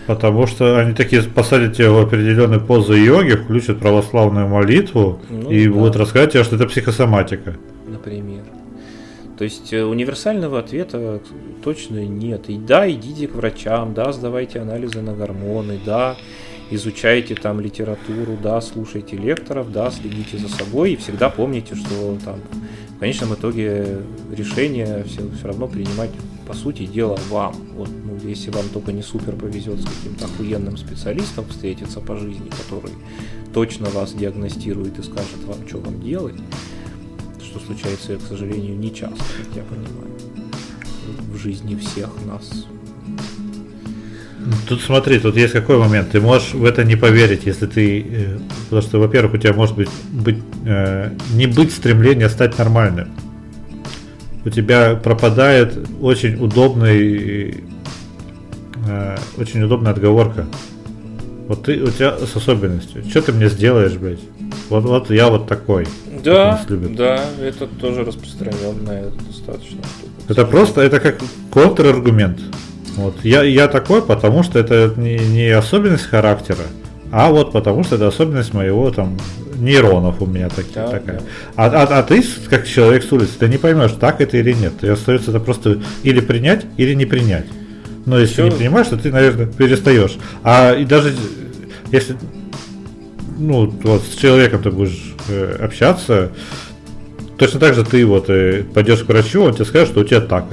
Потому 0.07 0.47
что 0.47 0.79
они 0.79 0.95
такие 0.95 1.23
посадят 1.23 1.77
тебя 1.77 1.91
в 1.91 1.99
определенную 1.99 2.61
позу 2.61 2.95
йоги, 2.95 3.33
включат 3.33 3.79
православную 3.79 4.47
молитву 4.49 5.21
ну, 5.29 5.51
и 5.51 5.67
да. 5.67 5.73
будут 5.73 5.97
рассказать 5.97 6.33
тебе, 6.33 6.45
что 6.45 6.57
это 6.57 6.67
психосоматика. 6.67 7.57
Например. 7.87 8.43
То 9.39 9.45
есть 9.45 9.73
э, 9.73 9.85
универсального 9.85 10.59
ответа 10.59 11.21
точно 11.63 12.07
нет. 12.07 12.49
И 12.49 12.57
да, 12.57 12.91
идите 12.91 13.29
к 13.29 13.35
врачам, 13.35 13.93
да, 13.93 14.13
сдавайте 14.13 14.61
анализы 14.61 15.03
на 15.03 15.13
гормоны, 15.13 15.79
да, 15.85 16.17
изучайте 16.71 17.35
там 17.35 17.61
литературу, 17.61 18.37
да, 18.43 18.61
слушайте 18.61 19.17
лекторов, 19.17 19.73
да, 19.73 19.91
следите 19.91 20.39
за 20.39 20.49
собой 20.49 20.93
и 20.93 20.97
всегда 20.97 21.31
помните, 21.31 21.75
что 21.75 22.19
там 22.25 22.41
в 22.97 22.99
конечном 22.99 23.35
итоге 23.35 24.01
решение 24.33 25.05
все, 25.05 25.29
все 25.37 25.49
равно 25.49 25.69
принимать 25.69 26.11
по 26.47 26.55
сути 26.55 26.87
дела 26.87 27.19
вам. 27.29 27.55
Вот, 27.75 27.89
ну, 27.89 28.19
если 28.29 28.51
вам 28.51 28.69
только 28.73 28.93
не 28.93 29.03
супер 29.03 29.35
повезет 29.35 29.81
с 29.81 29.85
каким-то 29.85 30.25
охуенным 30.27 30.77
специалистом 30.77 31.47
встретиться 31.49 32.01
по 32.01 32.17
жизни, 32.17 32.51
который 32.51 32.95
точно 33.53 33.87
вас 33.91 34.15
диагностирует 34.15 34.99
и 34.99 35.03
скажет 35.03 35.43
вам, 35.45 35.67
что 35.69 35.79
вам 35.79 36.01
делать, 36.01 36.37
что 37.43 37.59
случается, 37.61 38.17
к 38.17 38.23
сожалению, 38.23 38.77
не 38.77 38.95
часто, 38.95 39.17
как 39.17 39.57
я 39.57 39.63
понимаю, 39.63 40.11
в 41.33 41.37
жизни 41.37 41.77
всех 41.77 42.11
нас. 42.27 42.67
Тут 44.69 44.81
смотри, 44.81 45.19
тут 45.19 45.37
есть 45.37 45.53
какой 45.53 45.79
момент. 45.79 46.11
Ты 46.11 46.21
можешь 46.21 46.55
в 46.55 46.65
это 46.65 46.85
не 46.85 46.97
поверить, 46.97 47.47
если 47.47 47.67
ты... 47.67 48.01
Э, 48.01 48.39
потому 48.65 48.83
что, 48.83 48.99
во-первых, 49.01 49.35
у 49.35 49.39
тебя 49.39 49.53
может 49.53 49.75
быть, 49.75 49.89
быть 50.13 50.39
э, 50.65 51.11
не 51.35 51.47
быть 51.47 51.73
стремления 51.73 52.29
стать 52.29 52.57
нормальным. 52.59 53.09
У 54.45 54.51
тебя 54.51 54.95
пропадает 54.95 55.77
очень 56.01 56.37
удобный... 56.37 57.65
Э, 58.89 59.17
очень 59.37 59.63
удобная 59.65 59.93
отговорка. 59.93 60.47
Вот 61.49 61.65
ты, 61.65 61.83
у 61.83 61.89
тебя 61.89 62.17
с 62.19 62.37
особенностью. 62.37 63.05
Что 63.09 63.23
ты 63.23 63.33
мне 63.33 63.49
сделаешь, 63.49 63.95
блядь? 63.95 64.21
Вот, 64.69 64.85
вот 64.85 65.11
я 65.11 65.29
вот 65.29 65.49
такой. 65.49 65.87
Да, 66.25 66.61
да, 66.69 67.25
это 67.41 67.67
тоже 67.67 68.05
распространенное 68.05 69.11
достаточно. 69.29 69.79
Это 70.29 70.45
просто, 70.45 70.81
это 70.81 70.99
как 70.99 71.19
контраргумент. 71.53 72.41
Вот. 72.97 73.15
Я, 73.23 73.43
я 73.43 73.69
такой, 73.69 74.03
потому 74.03 74.43
что 74.43 74.59
это 74.59 74.93
не, 74.97 75.19
не 75.19 75.51
особенность 75.51 76.05
характера, 76.05 76.65
а 77.13 77.31
вот 77.31 77.53
потому 77.53 77.85
что 77.85 77.97
это 77.97 78.09
особенность 78.09 78.55
моего 78.55 78.91
там 78.91 79.17
нейронов 79.55 80.21
у 80.21 80.27
меня 80.27 80.49
таки, 80.49 80.75
да, 80.75 80.89
такая. 80.89 81.19
Да. 81.19 81.25
А, 81.57 81.67
а, 81.67 81.99
а 81.99 82.03
ты, 82.03 82.25
как 82.49 82.67
человек 82.67 83.05
с 83.05 83.13
улицы, 83.13 83.33
ты 83.39 83.49
не 83.49 83.59
поймешь, 83.59 83.93
так 83.93 84.21
это 84.21 84.37
или 84.37 84.53
нет. 84.53 84.73
И 84.83 84.89
остается 84.89 85.31
это 85.31 85.41
просто 85.41 85.81
или 86.03 86.21
принять, 86.21 86.67
или 86.77 86.95
не 86.95 87.07
принять. 87.07 87.47
Но 88.07 88.19
если 88.19 88.35
Все. 88.35 88.45
не 88.45 88.51
принимаешь, 88.51 88.89
то 88.89 88.97
ты, 88.97 89.11
наверное, 89.11 89.47
перестаешь. 89.47 90.17
А 90.43 90.73
и 90.73 90.85
даже 90.85 91.15
если 91.91 92.17
ну, 93.39 93.67
вот 93.83 94.03
с 94.03 94.17
человеком 94.17 94.63
ты 94.63 94.71
будешь 94.71 95.15
э, 95.29 95.59
общаться, 95.61 96.33
точно 97.39 97.61
так 97.61 97.75
же 97.75 97.85
ты 97.85 98.05
вот 98.07 98.31
э, 98.31 98.65
пойдешь 98.75 99.01
к 99.01 99.09
врачу, 99.09 99.43
он 99.43 99.55
тебе 99.55 99.65
скажет, 99.65 99.91
что 99.91 100.01
у 100.01 100.05
тебя 100.05 100.21
так 100.21 100.49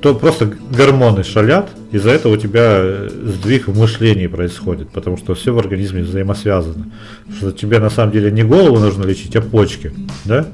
то 0.00 0.14
просто 0.14 0.46
гормоны 0.70 1.24
шалят, 1.24 1.70
из-за 1.90 2.10
этого 2.10 2.34
у 2.34 2.36
тебя 2.36 2.78
э, 2.78 3.08
сдвиг 3.10 3.68
в 3.68 3.78
мышлении 3.78 4.26
происходит, 4.26 4.90
потому 4.90 5.16
что 5.16 5.34
все 5.34 5.52
в 5.52 5.58
организме 5.58 6.02
взаимосвязано. 6.02 6.92
Что 7.36 7.52
тебе 7.52 7.78
на 7.78 7.90
самом 7.90 8.12
деле 8.12 8.30
не 8.30 8.42
голову 8.42 8.78
нужно 8.78 9.04
лечить, 9.04 9.34
а 9.36 9.40
почки, 9.40 9.92
да? 10.24 10.46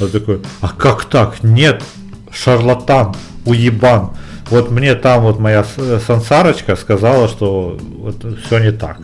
Он 0.00 0.10
такой, 0.10 0.40
а 0.60 0.68
как 0.68 1.06
так? 1.06 1.42
Нет, 1.42 1.82
шарлатан, 2.30 3.14
уебан. 3.44 4.10
Вот 4.50 4.70
мне 4.70 4.94
там 4.94 5.22
вот 5.22 5.38
моя 5.38 5.64
сансарочка 5.64 6.76
сказала, 6.76 7.28
что 7.28 7.78
вот 7.80 8.24
все 8.44 8.58
не 8.58 8.72
так. 8.72 9.00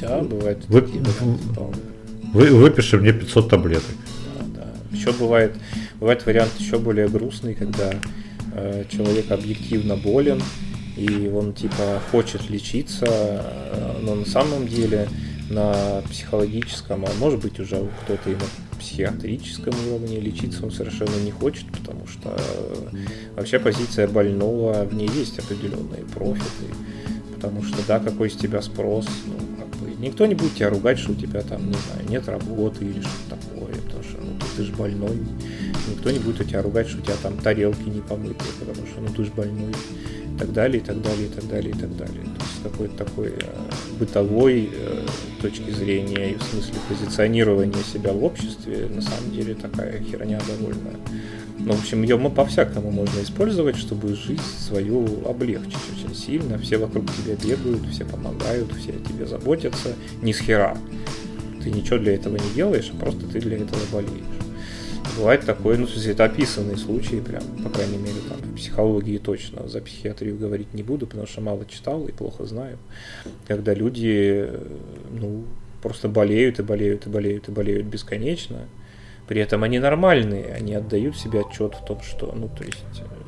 Да, 0.00 0.18
бывает. 0.18 0.58
Вы, 0.68 0.84
вы, 2.32 2.46
выпиши 2.50 2.98
мне 2.98 3.12
500 3.12 3.48
таблеток. 3.48 3.84
Да, 4.54 4.62
да. 4.62 4.96
Еще 4.96 5.12
бывает, 5.12 5.54
бывает 5.98 6.26
вариант 6.26 6.50
еще 6.58 6.78
более 6.78 7.08
грустный, 7.08 7.54
когда 7.54 7.92
э, 8.54 8.84
человек 8.88 9.30
объективно 9.30 9.96
болен, 9.96 10.42
и 10.96 11.28
он 11.28 11.52
типа 11.52 12.00
хочет 12.10 12.48
лечиться, 12.50 13.06
э, 13.06 13.98
но 14.02 14.14
на 14.14 14.26
самом 14.26 14.66
деле 14.66 15.08
на 15.50 16.02
психологическом, 16.08 17.04
а 17.04 17.10
может 17.18 17.40
быть 17.40 17.60
уже 17.60 17.88
кто-то 18.02 18.30
и 18.30 18.34
на 18.34 18.78
психиатрическом 18.78 19.74
уровне 19.88 20.20
лечиться 20.20 20.64
он 20.64 20.70
совершенно 20.70 21.16
не 21.22 21.30
хочет, 21.30 21.66
потому 21.70 22.06
что 22.06 22.36
э, 22.36 22.96
вообще 23.36 23.58
позиция 23.58 24.08
больного, 24.08 24.84
в 24.84 24.94
ней 24.94 25.08
есть 25.08 25.38
определенные 25.38 26.04
профиты, 26.14 26.74
потому 27.34 27.62
что 27.62 27.76
да, 27.86 27.98
какой 27.98 28.30
с 28.30 28.36
тебя 28.36 28.62
спрос, 28.62 29.06
ну, 29.26 29.88
никто 29.98 30.26
не 30.26 30.34
будет 30.34 30.54
тебя 30.54 30.70
ругать, 30.70 30.98
что 30.98 31.12
у 31.12 31.14
тебя 31.14 31.40
там, 31.42 31.66
не 31.66 31.74
знаю, 31.74 32.08
нет 32.08 32.28
работы 32.28 32.84
или 32.84 33.00
что-то 33.00 33.36
такое, 33.36 33.74
потому 33.74 34.02
что 34.04 34.18
ну, 34.18 34.38
ты 34.56 34.62
же 34.62 34.72
больной, 34.72 35.18
никто 35.90 36.10
не 36.10 36.18
будет 36.18 36.40
у 36.40 36.44
тебя 36.44 36.62
ругать, 36.62 36.88
что 36.88 36.98
у 36.98 37.02
тебя 37.02 37.16
там 37.22 37.36
тарелки 37.38 37.88
не 37.88 38.00
помытые, 38.00 38.50
потому 38.60 38.86
что 38.86 39.00
ну 39.00 39.08
ты 39.14 39.24
же 39.24 39.30
больной 39.32 39.72
и 39.72 40.38
так 40.38 40.52
далее, 40.52 40.82
и 40.82 40.84
так 40.84 41.00
далее, 41.00 41.26
и 41.26 41.30
так 41.30 41.48
далее, 41.48 41.70
и 41.70 41.78
так 41.78 41.96
далее. 41.96 42.22
То 42.22 42.42
есть 42.42 42.62
какой-то 42.62 43.04
такой 43.04 43.28
э, 43.28 43.32
бытовой 43.98 44.70
э, 44.72 45.06
точки 45.40 45.70
зрения 45.70 46.32
и 46.32 46.34
в 46.34 46.42
смысле 46.42 46.74
позиционирования 46.88 47.82
себя 47.92 48.12
в 48.12 48.24
обществе 48.24 48.88
на 48.92 49.00
самом 49.00 49.30
деле 49.32 49.54
такая 49.54 50.02
херня 50.02 50.40
довольно. 50.48 50.98
Ну, 51.58 51.72
в 51.72 51.80
общем, 51.80 52.02
ее 52.02 52.18
по-всякому 52.18 52.90
можно 52.90 53.22
использовать, 53.22 53.76
чтобы 53.76 54.14
жизнь 54.14 54.42
свою 54.58 55.26
облегчить 55.26 55.78
очень 55.96 56.14
сильно. 56.14 56.58
Все 56.58 56.78
вокруг 56.78 57.04
тебя 57.06 57.36
бегают, 57.36 57.86
все 57.90 58.04
помогают, 58.04 58.72
все 58.72 58.90
о 58.90 59.08
тебе 59.08 59.26
заботятся. 59.26 59.94
Ни 60.20 60.32
с 60.32 60.40
хера. 60.40 60.76
Ты 61.62 61.70
ничего 61.70 61.98
для 61.98 62.16
этого 62.16 62.36
не 62.36 62.54
делаешь, 62.54 62.90
а 62.92 63.00
просто 63.00 63.26
ты 63.26 63.40
для 63.40 63.56
этого 63.56 63.80
болеешь. 63.92 64.33
Бывает 65.16 65.46
такое, 65.46 65.78
ну, 65.78 65.86
то 65.86 66.10
это 66.10 66.24
описанные 66.24 66.76
случаи, 66.76 67.20
прям, 67.20 67.42
по 67.62 67.70
крайней 67.70 67.98
мере, 67.98 68.16
там, 68.28 68.38
в 68.38 68.56
психологии 68.56 69.18
точно, 69.18 69.68
за 69.68 69.80
психиатрию 69.80 70.36
говорить 70.36 70.74
не 70.74 70.82
буду, 70.82 71.06
потому 71.06 71.26
что 71.26 71.40
мало 71.40 71.64
читал 71.66 72.06
и 72.08 72.12
плохо 72.12 72.46
знаю, 72.46 72.78
когда 73.46 73.74
люди, 73.74 74.50
ну, 75.12 75.44
просто 75.82 76.08
болеют 76.08 76.58
и 76.58 76.62
болеют 76.62 77.06
и 77.06 77.10
болеют 77.10 77.48
и 77.48 77.52
болеют 77.52 77.86
бесконечно, 77.86 78.66
при 79.28 79.40
этом 79.40 79.62
они 79.62 79.78
нормальные, 79.78 80.52
они 80.52 80.74
отдают 80.74 81.16
себе 81.16 81.40
отчет 81.40 81.74
в 81.74 81.84
том, 81.84 82.00
что, 82.02 82.32
ну, 82.34 82.48
то 82.48 82.64
есть, 82.64 82.84
э, 82.98 83.24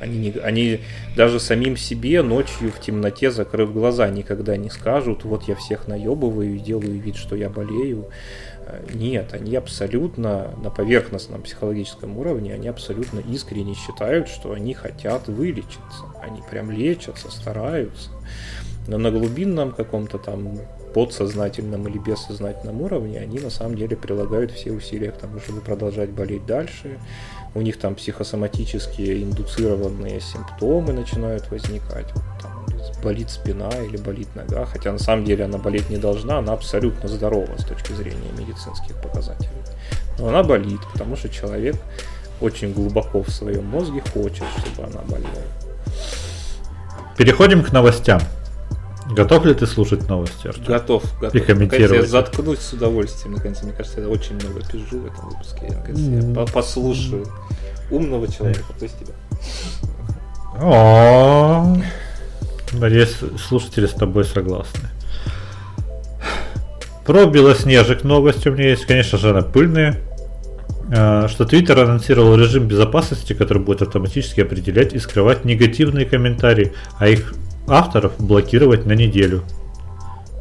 они, 0.00 0.18
не, 0.18 0.30
они 0.40 0.80
даже 1.16 1.40
самим 1.40 1.76
себе 1.76 2.22
ночью 2.22 2.70
в 2.70 2.80
темноте, 2.80 3.30
закрыв 3.30 3.72
глаза, 3.72 4.08
никогда 4.08 4.56
не 4.56 4.70
скажут, 4.70 5.24
вот 5.24 5.44
я 5.44 5.54
всех 5.54 5.88
наебываю 5.88 6.56
и 6.56 6.58
делаю 6.58 7.00
вид, 7.00 7.16
что 7.16 7.36
я 7.36 7.48
болею, 7.48 8.06
нет, 8.92 9.32
они 9.32 9.54
абсолютно 9.54 10.50
на 10.62 10.70
поверхностном 10.70 11.42
психологическом 11.42 12.18
уровне, 12.18 12.54
они 12.54 12.68
абсолютно 12.68 13.20
искренне 13.20 13.74
считают, 13.74 14.28
что 14.28 14.52
они 14.52 14.74
хотят 14.74 15.28
вылечиться. 15.28 16.04
Они 16.20 16.42
прям 16.50 16.70
лечатся, 16.70 17.30
стараются. 17.30 18.10
Но 18.88 18.98
на 18.98 19.10
глубинном 19.10 19.72
каком-то 19.72 20.18
там 20.18 20.58
подсознательном 20.94 21.86
или 21.88 21.98
бессознательном 21.98 22.80
уровне 22.80 23.20
они 23.20 23.38
на 23.38 23.50
самом 23.50 23.76
деле 23.76 23.96
прилагают 23.96 24.50
все 24.50 24.72
усилия 24.72 25.10
к 25.10 25.18
тому, 25.18 25.40
чтобы 25.40 25.60
продолжать 25.60 26.10
болеть 26.10 26.46
дальше. 26.46 26.98
У 27.56 27.62
них 27.62 27.78
там 27.78 27.94
психосоматические 27.94 29.22
индуцированные 29.22 30.20
симптомы 30.20 30.92
начинают 30.92 31.50
возникать. 31.50 32.06
Там, 32.42 32.66
болит 33.02 33.30
спина 33.30 33.70
или 33.82 33.96
болит 33.96 34.28
нога, 34.34 34.66
хотя 34.66 34.92
на 34.92 34.98
самом 34.98 35.24
деле 35.24 35.46
она 35.46 35.56
болеть 35.56 35.88
не 35.88 35.96
должна, 35.96 36.36
она 36.36 36.52
абсолютно 36.52 37.08
здорова 37.08 37.48
с 37.56 37.64
точки 37.64 37.92
зрения 37.92 38.30
медицинских 38.36 38.94
показателей. 39.00 39.48
Но 40.18 40.28
она 40.28 40.42
болит, 40.42 40.80
потому 40.92 41.16
что 41.16 41.30
человек 41.30 41.76
очень 42.42 42.74
глубоко 42.74 43.22
в 43.22 43.30
своем 43.30 43.64
мозге 43.64 44.02
хочет, 44.12 44.44
чтобы 44.58 44.88
она 44.90 45.00
болела. 45.08 45.30
Переходим 47.16 47.64
к 47.64 47.72
новостям. 47.72 48.20
Готов 49.10 49.44
ли 49.44 49.54
ты 49.54 49.66
слушать 49.66 50.08
новости, 50.08 50.48
Артур? 50.48 50.66
Готов, 50.66 51.20
готов. 51.20 51.34
И 51.34 51.40
комментировать. 51.40 52.02
Я 52.02 52.06
заткнусь 52.06 52.58
с 52.58 52.72
удовольствием, 52.72 53.34
наконец. 53.34 53.62
Мне 53.62 53.72
кажется, 53.72 54.00
я 54.00 54.08
очень 54.08 54.34
много 54.34 54.60
пижу 54.66 54.98
в 54.98 55.06
этом 55.06 55.28
выпуске. 55.28 55.66
Я, 55.68 55.76
наконец, 55.76 55.98
mm. 55.98 56.40
я 56.40 56.52
послушаю 56.52 57.26
умного 57.90 58.26
человека, 58.26 58.72
то 58.78 58.82
есть 58.82 58.98
тебя. 58.98 59.14
О, 60.60 61.76
Надеюсь, 62.72 63.16
слушатели 63.46 63.86
с 63.86 63.92
тобой 63.92 64.24
согласны. 64.24 64.88
Про 67.04 67.26
Белоснежек 67.26 68.02
новости 68.02 68.48
у 68.48 68.52
меня 68.52 68.70
есть, 68.70 68.86
конечно 68.86 69.16
же, 69.18 69.30
она 69.30 69.42
пыльная. 69.42 70.00
А, 70.92 71.28
что 71.28 71.44
Twitter 71.44 71.80
анонсировал 71.80 72.36
режим 72.36 72.66
безопасности, 72.66 73.32
который 73.32 73.62
будет 73.62 73.82
автоматически 73.82 74.40
определять 74.40 74.92
и 74.92 74.98
скрывать 74.98 75.44
негативные 75.44 76.04
комментарии, 76.06 76.72
а 76.98 77.08
их 77.08 77.34
авторов 77.66 78.12
блокировать 78.18 78.86
на 78.86 78.92
неделю. 78.92 79.42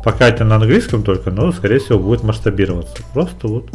Пока 0.04 0.28
это 0.28 0.44
на 0.44 0.56
английском 0.56 1.04
только, 1.04 1.32
но 1.32 1.52
скорее 1.52 1.80
всего 1.80 1.98
будет 2.00 2.24
масштабироваться. 2.24 2.98
Просто 3.14 3.48
вот 3.48 3.70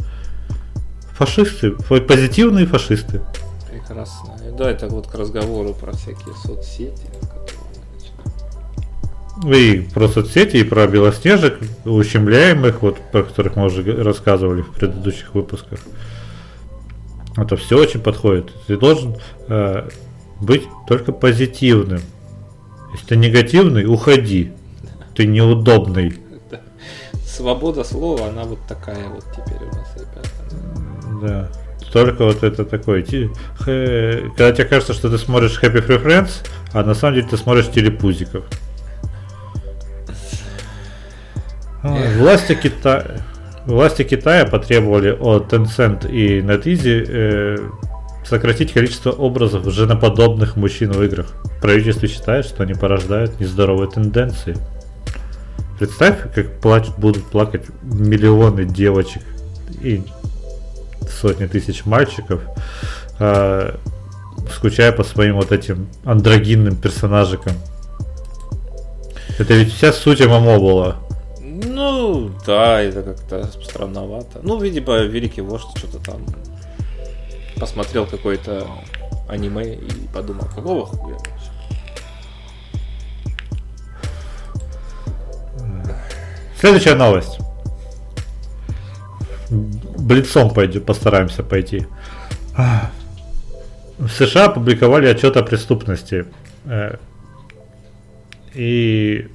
фашисты, 1.12 1.72
позитивные 1.72 2.66
фашисты. 2.66 3.20
Прекрасно. 3.70 4.36
Да, 4.56 4.70
это 4.70 4.88
вот 4.88 5.06
к 5.08 5.14
разговору 5.14 5.74
про 5.74 5.92
всякие 5.92 6.34
соцсети, 6.34 7.02
и 9.44 9.88
про 9.94 10.08
соцсети, 10.08 10.58
и 10.58 10.64
про 10.64 10.86
белоснежек, 10.86 11.58
ущемляемых, 11.84 12.82
вот 12.82 12.98
про 13.10 13.22
которых 13.22 13.56
мы 13.56 13.66
уже 13.66 13.82
рассказывали 14.02 14.62
в 14.62 14.70
предыдущих 14.72 15.34
выпусках. 15.34 15.80
Это 17.36 17.56
все 17.56 17.78
очень 17.78 18.00
подходит. 18.00 18.52
Ты 18.66 18.76
должен 18.76 19.16
э, 19.48 19.88
быть 20.40 20.64
только 20.86 21.12
позитивным. 21.12 22.00
Если 22.92 23.06
ты 23.06 23.16
негативный, 23.16 23.86
уходи. 23.86 24.52
Ты 25.14 25.26
неудобный. 25.26 26.18
Свобода 27.24 27.84
слова, 27.84 28.28
она 28.28 28.44
вот 28.44 28.58
такая 28.68 29.08
вот 29.08 29.24
теперь 29.32 29.62
у 29.62 29.74
нас, 29.74 29.94
ребята. 29.96 30.28
Да. 31.22 31.50
Только 31.92 32.24
вот 32.24 32.42
это 32.44 32.64
такой, 32.64 33.02
когда 33.02 34.52
тебе 34.52 34.64
кажется, 34.64 34.94
что 34.94 35.10
ты 35.10 35.18
смотришь 35.18 35.58
Happy 35.60 35.84
Free 35.84 36.02
Friends, 36.02 36.46
а 36.72 36.84
на 36.84 36.94
самом 36.94 37.16
деле 37.16 37.26
ты 37.28 37.36
смотришь 37.36 37.68
телепузиков. 37.68 38.44
Власти 41.82 42.54
Китая, 42.54 43.22
власти 43.66 44.04
Китая 44.04 44.44
потребовали 44.44 45.10
от 45.10 45.52
Tencent 45.52 46.08
и 46.08 46.40
NetEasy 46.40 47.06
э, 47.08 47.56
сократить 48.24 48.72
количество 48.72 49.10
образов 49.10 49.64
женоподобных 49.72 50.56
мужчин 50.56 50.92
в 50.92 51.02
играх. 51.02 51.32
Правительство 51.60 52.08
считает, 52.08 52.44
что 52.44 52.62
они 52.62 52.74
порождают 52.74 53.40
нездоровые 53.40 53.90
тенденции. 53.90 54.56
Представь, 55.78 56.32
как 56.34 56.60
плачут, 56.60 56.98
будут 56.98 57.24
плакать 57.24 57.64
миллионы 57.82 58.64
девочек 58.64 59.22
и 59.80 60.02
сотни 61.08 61.46
тысяч 61.46 61.86
мальчиков, 61.86 62.42
э, 63.18 63.74
скучая 64.54 64.92
по 64.92 65.04
своим 65.04 65.36
вот 65.36 65.52
этим 65.52 65.88
андрогинным 66.04 66.76
персонажикам. 66.76 67.52
Это 69.38 69.54
ведь 69.54 69.72
вся 69.72 69.92
суть 69.92 70.20
ММО 70.20 70.58
была. 70.58 70.96
Ну, 71.40 72.30
да, 72.46 72.80
это 72.82 73.02
как-то 73.02 73.46
странновато. 73.64 74.40
Ну, 74.42 74.60
видимо, 74.60 74.98
Великий 74.98 75.40
Вождь 75.40 75.66
что-то 75.76 75.98
там 75.98 76.20
посмотрел 77.60 78.06
какое-то 78.06 78.66
аниме 79.28 79.74
и 79.74 80.08
подумал, 80.12 80.46
какого 80.54 80.86
хуя 80.86 81.16
Следующая 86.58 86.94
новость. 86.94 87.38
Блицом 89.50 90.52
пойдем, 90.52 90.82
постараемся 90.82 91.42
пойти. 91.42 91.86
В 93.98 94.08
США 94.08 94.46
опубликовали 94.46 95.06
отчет 95.06 95.36
о 95.36 95.42
преступности. 95.42 96.26
Э, 96.64 96.96
и 98.54 99.28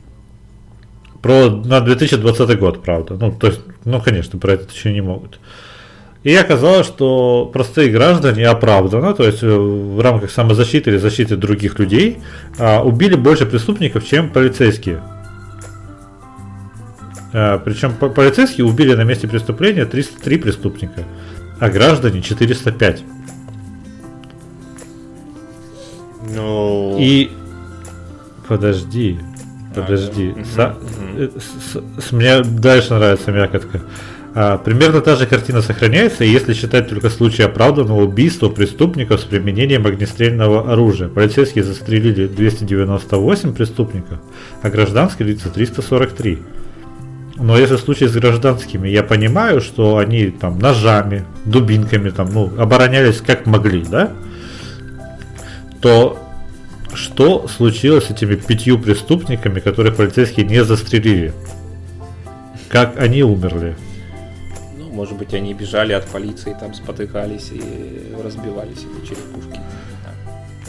про 1.21 1.49
на 1.49 1.81
2020 1.81 2.59
год, 2.59 2.83
правда. 2.83 3.15
Ну, 3.15 3.31
то 3.31 3.47
есть, 3.47 3.61
ну, 3.83 3.99
конечно, 4.01 4.37
про 4.37 4.53
это 4.53 4.71
еще 4.71 4.93
не 4.93 5.01
могут. 5.01 5.39
И 6.25 6.35
оказалось, 6.35 6.87
что 6.87 7.49
простые 7.53 7.91
граждане 7.91 8.47
оправданно, 8.47 9.13
то 9.13 9.23
есть 9.23 9.43
э, 9.43 9.47
в 9.47 9.99
рамках 10.01 10.31
самозащиты 10.31 10.89
или 10.89 10.97
защиты 10.97 11.37
других 11.37 11.77
людей, 11.77 12.17
а, 12.57 12.81
убили 12.83 13.13
больше 13.15 13.45
преступников, 13.45 14.03
чем 14.07 14.31
полицейские. 14.31 15.01
А, 17.31 17.59
причем 17.59 17.93
полицейские 17.93 18.65
убили 18.65 18.95
на 18.95 19.03
месте 19.03 19.27
преступления 19.27 19.85
303 19.85 20.37
преступника. 20.37 21.03
а 21.59 21.69
граждане 21.69 22.21
405. 22.23 23.03
Ну... 26.35 26.97
И 26.99 27.29
подожди, 28.47 29.19
подожди. 29.75 30.33
Э, 31.17 31.29
с- 31.37 32.03
с- 32.07 32.11
Мне 32.11 32.41
дальше 32.41 32.93
нравится 32.95 33.31
мякотка. 33.31 33.81
Примерно 34.35 34.99
та 34.99 35.15
же 35.15 35.25
картина 35.25 35.61
сохраняется, 35.61 36.25
если 36.25 36.53
считать 36.53 36.89
только 36.89 37.09
случаи 37.09 37.43
оправданного 37.43 38.03
убийства 38.03 38.49
преступников 38.49 39.21
с 39.21 39.23
применением 39.23 39.85
огнестрельного 39.85 40.73
оружия. 40.73 41.07
Полицейские 41.07 41.63
застрелили 41.63 42.27
298 42.27 43.53
преступников, 43.53 44.19
а 44.61 44.69
гражданские 44.69 45.29
лица 45.29 45.49
343. 45.49 46.39
Но 47.37 47.57
если 47.57 47.75
в 47.75 47.79
случае 47.79 48.09
с 48.09 48.13
гражданскими, 48.13 48.89
я 48.89 49.03
понимаю, 49.03 49.61
что 49.61 49.97
они 49.97 50.27
там 50.31 50.59
ножами, 50.59 51.23
дубинками 51.45 52.09
там, 52.09 52.29
ну, 52.33 52.51
оборонялись 52.57 53.21
как 53.21 53.45
могли, 53.45 53.83
да? 53.83 54.11
То 55.79 56.19
что 56.93 57.47
случилось 57.47 58.05
с 58.05 58.11
этими 58.11 58.35
пятью 58.35 58.79
преступниками, 58.79 59.61
которых 59.61 59.95
полицейские 59.95 60.45
не 60.45 60.63
застрелили? 60.63 61.33
Как 62.67 62.99
они 62.99 63.23
умерли? 63.23 63.77
Может 64.95 65.17
быть, 65.17 65.33
они 65.33 65.53
бежали 65.53 65.91
от 65.91 66.05
полиции, 66.05 66.55
там 66.57 66.73
спотыкались 66.73 67.51
и 67.51 68.15
разбивались 68.23 68.77
эти 68.77 69.07
черепушки. 69.07 69.59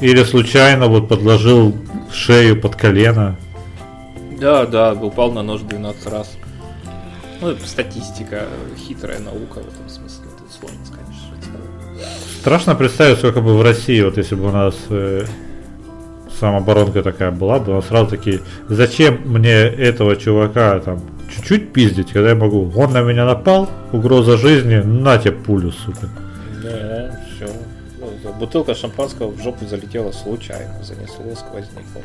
Или 0.01 0.25
случайно 0.25 0.89
вот 0.89 1.09
подложил 1.09 1.77
шею 2.13 2.61
под 2.61 2.75
колено? 2.75 3.37
Да, 4.41 4.67
да, 4.67 4.95
упал 4.95 5.31
на 5.31 5.43
нож 5.43 5.61
12 5.61 6.07
раз. 6.09 6.37
Ну, 7.41 7.55
статистика, 7.65 8.47
хитрая 8.77 9.21
наука 9.21 9.61
в 9.61 9.69
этом 9.69 9.89
смысле. 9.89 10.25
Это 10.35 10.53
сложно 10.53 10.85
сказать, 10.85 11.07
что 11.15 11.35
это 11.37 11.45
такое. 11.45 12.05
Страшно 12.41 12.75
представить, 12.75 13.19
сколько 13.19 13.41
бы 13.41 13.57
в 13.57 13.63
России, 13.63 14.03
вот 14.03 14.17
если 14.17 14.35
бы 14.35 14.49
у 14.49 14.53
нас 14.53 14.75
э, 14.91 15.25
самооборонка 16.41 17.05
такая 17.05 17.31
была 17.31 17.61
бы, 17.61 17.71
у 17.71 17.75
нас 17.77 17.87
сразу 17.87 18.11
такие, 18.11 18.41
зачем 18.69 19.21
мне 19.25 19.53
этого 19.53 20.17
чувака 20.17 20.81
там 20.81 21.01
чуть-чуть 21.35 21.73
пиздить, 21.73 22.13
когда 22.13 22.31
я 22.31 22.35
могу, 22.35 22.71
он 22.77 22.93
на 22.93 23.03
меня 23.03 23.25
напал, 23.25 23.69
угроза 23.93 24.37
жизни, 24.37 24.77
на 24.77 25.19
тебе 25.19 25.33
пулю, 25.33 25.73
сука. 25.73 26.09
Да, 26.63 27.21
все. 27.27 27.49
Бутылка 28.39 28.75
шампанского 28.75 29.31
в 29.31 29.43
жопу 29.43 29.67
залетела 29.67 30.13
случайно, 30.13 30.83
занесло 30.83 31.35
сквозняком. 31.35 32.03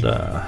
Да. 0.00 0.46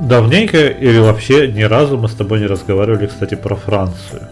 Давненько 0.00 0.68
или 0.68 0.98
вообще 0.98 1.48
ни 1.48 1.62
разу 1.62 1.98
мы 1.98 2.08
с 2.08 2.14
тобой 2.14 2.40
не 2.40 2.46
разговаривали, 2.46 3.06
кстати, 3.06 3.34
про 3.34 3.56
Францию. 3.56 4.22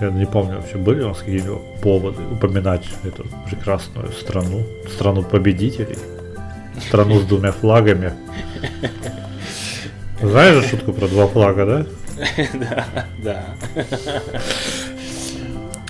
Я 0.00 0.10
не 0.10 0.26
помню 0.26 0.56
вообще, 0.56 0.78
были 0.78 1.02
у 1.02 1.08
нас 1.08 1.18
какие-нибудь 1.18 1.80
поводы 1.82 2.22
упоминать 2.30 2.84
эту 3.04 3.24
прекрасную 3.48 4.12
страну, 4.12 4.64
страну 4.92 5.22
победителей, 5.22 5.98
страну 6.80 7.20
с 7.20 7.24
двумя 7.24 7.52
флагами. 7.52 8.12
Знаешь 10.20 10.62
же 10.62 10.70
шутку 10.70 10.92
про 10.92 11.08
два 11.08 11.26
флага, 11.26 11.66
да? 11.66 11.86
Да, 12.54 12.86
да. 13.18 13.44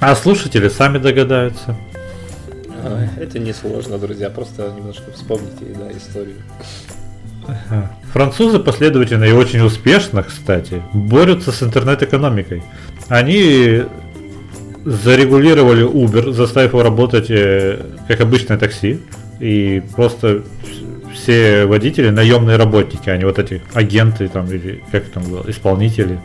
А 0.01 0.17
слушатели 0.17 0.69
сами 0.69 0.99
догадаются. 0.99 1.77
Ой, 2.85 3.09
Это 3.23 3.39
несложно, 3.39 3.99
друзья, 3.99 4.31
просто 4.31 4.73
немножко 4.77 5.13
вспомните, 5.13 5.65
да, 5.79 5.93
историю. 5.97 6.37
Французы 8.13 8.59
последовательно 8.59 9.25
и 9.25 9.33
очень 9.33 9.61
успешно, 9.61 10.23
кстати, 10.23 10.83
борются 10.93 11.53
с 11.53 11.63
интернет-экономикой. 11.63 12.63
Они 13.09 13.83
зарегулировали 14.85 15.85
Uber, 15.85 16.33
заставив 16.33 16.71
его 16.71 16.83
работать 16.83 17.31
э, 17.31 17.85
как 18.09 18.21
обычное 18.21 18.59
такси. 18.59 19.01
И 19.43 19.83
просто 19.97 20.29
вс- 20.63 21.13
все 21.15 21.67
водители 21.67 22.11
наемные 22.11 22.57
работники, 22.57 23.11
а 23.11 23.17
не 23.17 23.25
вот 23.25 23.39
эти 23.41 23.61
агенты 23.75 24.29
там 24.29 24.47
или 24.47 24.83
как 24.93 25.05
там 25.07 25.25
было, 25.25 25.43
исполнители. 25.49 26.21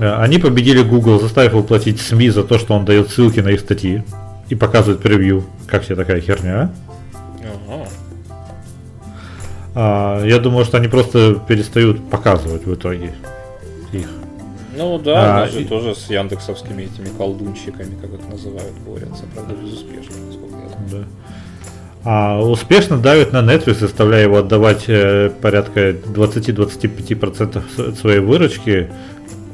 Э, 0.00 0.14
Они 0.20 0.38
победили 0.38 0.82
Google, 0.82 1.20
заставив 1.20 1.52
его 1.52 1.62
платить 1.62 2.00
СМИ 2.00 2.30
за 2.30 2.42
то, 2.42 2.58
что 2.58 2.74
он 2.74 2.84
дает 2.84 3.10
ссылки 3.10 3.38
на 3.40 3.50
их 3.50 3.60
статьи 3.60 4.02
и 4.48 4.54
показывает 4.56 5.00
превью. 5.00 5.44
Как 5.68 5.84
тебе 5.84 5.94
такая 5.94 6.20
херня? 6.20 6.72
а? 7.14 7.18
Ага. 7.70 7.88
А, 9.74 10.24
я 10.24 10.38
думаю, 10.38 10.64
что 10.64 10.76
они 10.78 10.88
просто 10.88 11.34
перестают 11.46 12.10
показывать 12.10 12.66
в 12.66 12.74
итоге. 12.74 13.12
Ну 14.78 14.98
да, 14.98 15.36
А, 15.36 15.40
нас 15.40 15.52
же 15.52 15.62
и- 15.62 15.64
тоже 15.64 15.94
с 15.94 16.08
яндексовскими 16.08 16.82
этими 16.84 17.08
колдунщиками, 17.16 17.94
как 18.00 18.10
их 18.14 18.28
называют, 18.30 18.72
борются, 18.86 19.24
правда, 19.34 19.54
безуспешно, 19.54 20.14
насколько 20.26 20.54
я 20.54 20.68
знаю. 20.68 20.88
Да. 20.92 21.04
А 22.04 22.40
успешно 22.40 22.96
давит 22.96 23.32
на 23.32 23.38
Netflix, 23.42 23.80
заставляя 23.80 24.22
его 24.22 24.38
отдавать 24.38 24.84
э, 24.88 25.30
порядка 25.42 25.90
20-25% 25.90 27.62
с- 27.76 27.98
своей 28.00 28.20
выручки 28.20 28.88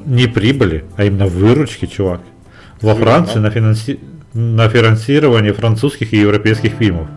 не 0.04 0.26
прибыли, 0.26 0.84
а 0.96 1.04
именно 1.04 1.26
выручки, 1.26 1.86
чувак. 1.86 2.20
Во. 2.82 2.94
Франции 2.94 3.38
на, 3.38 3.48
финанси- 3.48 3.98
на 4.34 4.68
финансирование 4.68 5.52
французских 5.54 6.12
и 6.12 6.18
европейских 6.18 6.72
фильмов. 6.74 7.08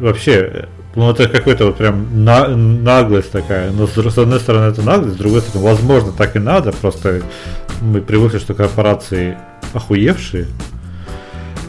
Вообще, 0.00 0.32
э, 0.32 0.64
ну 0.94 1.10
это 1.10 1.28
какой-то 1.28 1.66
вот 1.66 1.76
прям 1.76 2.24
на- 2.24 2.48
наглость 2.48 3.30
такая. 3.32 3.70
Но 3.72 3.86
с, 3.86 3.96
дру- 3.96 4.10
с 4.10 4.18
одной 4.18 4.40
стороны 4.40 4.66
это 4.70 4.82
наглость, 4.82 5.16
с 5.16 5.18
другой 5.18 5.40
стороны, 5.40 5.70
возможно, 5.70 6.12
так 6.12 6.36
и 6.36 6.38
надо. 6.38 6.72
Просто 6.72 7.22
мы 7.80 8.00
привыкли, 8.00 8.38
что 8.38 8.54
корпорации 8.54 9.36
охуевшие. 9.72 10.46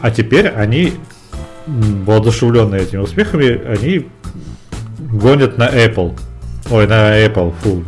А 0.00 0.10
теперь 0.10 0.48
они, 0.48 0.92
воодушевленные 1.66 2.82
этими 2.82 3.00
успехами, 3.00 3.60
они 3.66 4.06
гонят 4.98 5.58
на 5.58 5.68
Apple. 5.68 6.16
Ой, 6.70 6.86
на 6.86 7.18
Apple, 7.18 7.52
фу, 7.62 7.82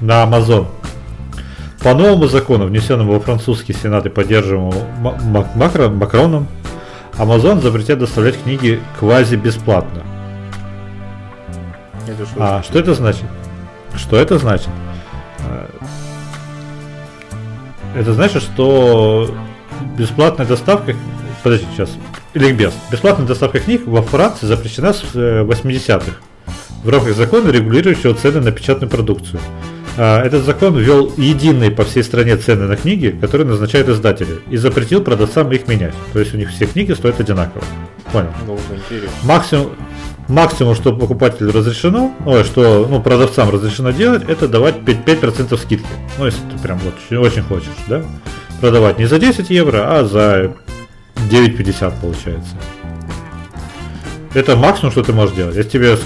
на 0.00 0.22
Amazon. 0.24 0.66
По 1.82 1.92
новому 1.94 2.28
закону, 2.28 2.66
внесенному 2.66 3.12
во 3.12 3.20
французский 3.20 3.72
сенат 3.74 4.06
и 4.06 4.08
поддерживаемому 4.08 4.86
Ма- 5.00 5.18
Ма- 5.22 5.48
Макро- 5.54 5.90
Макроном, 5.90 6.46
Amazon 7.18 7.60
запретят 7.60 7.98
доставлять 7.98 8.42
книги 8.42 8.80
квази-бесплатно. 8.98 10.02
Это 12.14 12.26
А 12.38 12.62
что 12.62 12.78
это 12.78 12.94
значит? 12.94 13.24
Что 13.96 14.16
это 14.16 14.38
значит? 14.38 14.68
А, 15.40 15.68
Это 17.94 18.12
значит, 18.12 18.42
что 18.42 19.34
бесплатная 19.96 20.46
доставка... 20.46 20.94
Подожди, 21.42 21.66
сейчас. 21.74 21.90
Ликбез. 22.32 22.72
Бесплатная 22.90 23.26
доставка 23.26 23.60
книг 23.60 23.86
во 23.86 24.02
Франции 24.02 24.46
запрещена 24.46 24.92
с 24.92 25.02
э, 25.14 25.44
80-х 25.44 26.12
в 26.82 26.88
рамках 26.88 27.16
закона, 27.16 27.48
регулирующего 27.50 28.14
цены 28.14 28.40
на 28.40 28.52
печатную 28.52 28.90
продукцию. 28.90 29.40
А, 29.96 30.22
Этот 30.22 30.44
закон 30.44 30.76
ввел 30.76 31.12
единые 31.16 31.70
по 31.70 31.84
всей 31.84 32.02
стране 32.02 32.36
цены 32.36 32.66
на 32.66 32.76
книги, 32.76 33.16
которые 33.20 33.46
назначают 33.46 33.88
издатели, 33.88 34.40
и 34.50 34.56
запретил 34.56 35.02
продавцам 35.02 35.50
их 35.52 35.68
менять. 35.68 35.94
То 36.12 36.18
есть 36.18 36.34
у 36.34 36.36
них 36.36 36.50
все 36.50 36.66
книги 36.66 36.92
стоят 36.92 37.20
одинаково. 37.20 37.64
Понял? 38.12 38.30
Ну. 38.46 38.58
Максимум, 39.22 39.70
максимум, 40.28 40.74
что 40.74 40.94
покупателю 40.94 41.52
разрешено, 41.52 42.12
ой, 42.24 42.44
что 42.44 42.86
ну, 42.88 43.00
продавцам 43.00 43.50
разрешено 43.50 43.90
делать, 43.90 44.24
это 44.28 44.48
давать 44.48 44.76
5%, 44.76 45.04
5% 45.04 45.58
скидки. 45.58 45.86
Ну, 46.18 46.26
если 46.26 46.40
ты 46.50 46.58
прям 46.62 46.78
вот 46.78 46.94
очень- 47.10 47.18
очень 47.18 47.42
хочешь, 47.42 47.68
да? 47.88 48.02
Продавать 48.60 48.98
не 48.98 49.06
за 49.06 49.18
10 49.18 49.50
евро, 49.50 49.98
а 49.98 50.04
за 50.04 50.54
9,50 51.30 51.94
получается. 52.00 52.54
Это 54.34 54.56
максимум, 54.56 54.90
что 54.90 55.02
ты 55.04 55.12
можешь 55.12 55.36
делать. 55.36 55.54
Если 55.54 55.70
тебе 55.70 55.96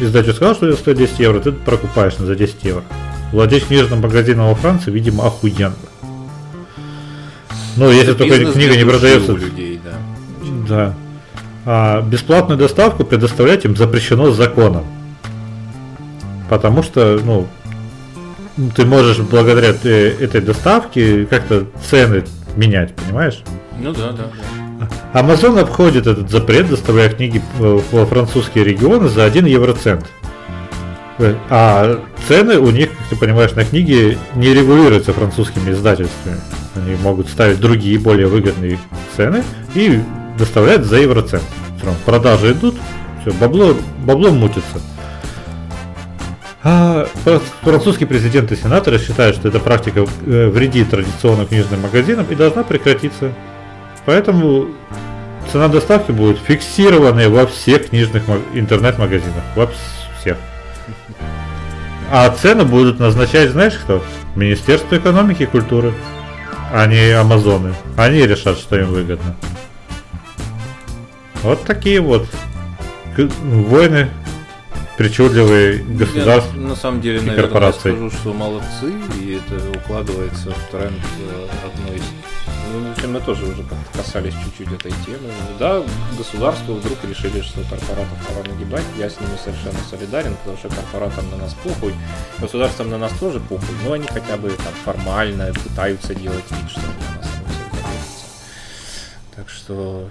издатель 0.00 0.32
сказал, 0.32 0.54
что 0.54 0.68
это 0.68 0.78
стоит 0.78 0.96
10 0.96 1.18
евро, 1.18 1.40
ты 1.40 1.52
прокупаешь 1.52 2.16
за 2.16 2.34
10 2.34 2.64
евро. 2.64 2.82
Владеть 3.32 3.66
книжным 3.66 4.00
магазином 4.00 4.48
во 4.48 4.54
Франции, 4.54 4.90
видимо, 4.90 5.26
охуенно. 5.26 5.74
Ну, 7.76 7.90
если 7.90 8.12
только 8.12 8.36
Бизнес 8.36 8.54
книга 8.54 8.76
не 8.76 8.84
продается 8.84 9.32
людей, 9.32 9.80
да. 9.82 9.92
да. 10.68 10.94
А 11.64 12.02
бесплатную 12.02 12.58
доставку 12.58 13.04
предоставлять 13.04 13.64
им 13.64 13.76
запрещено 13.76 14.32
законом. 14.32 14.84
Потому 16.48 16.82
что, 16.82 17.20
ну, 17.24 17.46
ты 18.74 18.84
можешь 18.84 19.18
благодаря 19.18 19.74
э, 19.84 20.08
этой 20.20 20.40
доставке 20.40 21.24
как-то 21.26 21.66
цены 21.88 22.24
менять, 22.56 22.94
понимаешь? 22.94 23.42
Ну 23.78 23.92
да, 23.92 24.12
да. 24.12 24.24
Amazon 25.14 25.60
обходит 25.60 26.06
этот 26.06 26.30
запрет, 26.30 26.68
доставляя 26.68 27.08
книги 27.10 27.40
э, 27.60 27.80
во 27.92 28.06
французские 28.06 28.64
регионы 28.64 29.08
за 29.08 29.24
1 29.24 29.46
евроцент. 29.46 30.06
Э, 31.18 31.34
А 31.48 32.00
цены 32.26 32.58
у 32.58 32.70
них, 32.70 32.90
как 32.90 33.06
ты 33.10 33.16
понимаешь, 33.16 33.52
на 33.52 33.64
книги 33.64 34.18
не 34.34 34.52
регулируются 34.52 35.12
французскими 35.12 35.70
издательствами. 35.70 36.36
Они 36.74 36.96
могут 36.96 37.28
ставить 37.28 37.60
другие, 37.60 37.98
более 37.98 38.26
выгодные 38.26 38.78
цены 39.16 39.44
и 39.74 40.00
доставлять 40.38 40.84
за 40.84 40.96
евроцент. 40.98 41.44
Продажи 42.04 42.52
идут, 42.52 42.76
все, 43.20 43.32
бабло, 43.32 43.74
бабло 44.04 44.30
мутится. 44.30 44.80
А 46.64 47.08
французские 47.62 48.06
президенты 48.06 48.54
и 48.54 48.56
сенаторы 48.56 48.98
считают, 48.98 49.34
что 49.36 49.48
эта 49.48 49.58
практика 49.58 50.06
э, 50.26 50.48
вредит 50.48 50.90
традиционным 50.90 51.46
книжным 51.46 51.80
магазинам 51.80 52.24
и 52.30 52.36
должна 52.36 52.62
прекратиться. 52.62 53.32
Поэтому 54.06 54.68
цена 55.50 55.66
доставки 55.66 56.12
будет 56.12 56.38
фиксированная 56.38 57.28
во 57.28 57.46
всех 57.46 57.90
книжных 57.90 58.22
интернет-магазинах. 58.54 59.42
Во 59.56 59.68
всех. 60.20 60.36
А 62.12 62.28
цены 62.30 62.64
будут 62.64 63.00
назначать, 63.00 63.50
знаешь 63.50 63.74
кто? 63.74 64.04
Министерство 64.36 64.96
экономики 64.96 65.42
и 65.42 65.46
культуры, 65.46 65.92
а 66.72 66.86
не 66.86 67.10
Амазоны. 67.10 67.74
Они 67.96 68.24
решат, 68.24 68.58
что 68.58 68.78
им 68.78 68.86
выгодно. 68.88 69.34
Вот 71.42 71.64
такие 71.64 72.00
вот 72.00 72.26
войны 73.16 74.08
причудливые 74.96 75.82
государства. 75.82 76.54
Я, 76.54 76.68
на 76.68 76.76
самом 76.76 77.00
деле, 77.00 77.20
наверное, 77.20 77.62
я 77.62 77.72
скажу, 77.72 78.10
что 78.10 78.32
молодцы, 78.32 78.92
и 79.20 79.40
это 79.40 79.78
укладывается 79.78 80.50
в 80.50 80.70
тренд 80.70 81.00
э, 81.28 81.48
одной 81.66 81.96
из 81.96 82.02
ну, 82.72 82.88
в 82.88 82.92
общем, 82.92 83.12
мы 83.12 83.20
тоже 83.20 83.44
уже 83.44 83.62
как-то 83.64 83.98
касались 83.98 84.32
чуть-чуть 84.32 84.72
этой 84.72 84.92
темы. 85.04 85.30
Да, 85.58 85.82
государство 86.16 86.72
вдруг 86.72 86.96
решили, 87.04 87.42
что 87.42 87.60
корпоратов 87.68 88.16
пора 88.26 88.50
нагибать. 88.50 88.84
Я 88.98 89.10
с 89.10 89.20
ними 89.20 89.36
совершенно 89.44 89.78
солидарен, 89.90 90.34
потому 90.36 90.56
что 90.56 90.68
корпоратам 90.70 91.28
на 91.30 91.36
нас 91.36 91.54
похуй, 91.62 91.94
государством 92.38 92.88
на 92.88 92.96
нас 92.96 93.12
тоже 93.18 93.40
похуй, 93.40 93.74
но 93.84 93.92
они 93.92 94.06
хотя 94.06 94.38
бы 94.38 94.48
там 94.50 94.72
формально 94.84 95.52
пытаются 95.52 96.14
делать 96.14 96.44
вид, 96.50 96.70
что 96.70 96.80
они 96.80 97.10
на 97.10 97.16
нас 97.16 97.26
заботятся. 97.26 98.26
Так 99.36 99.50
что 99.50 100.08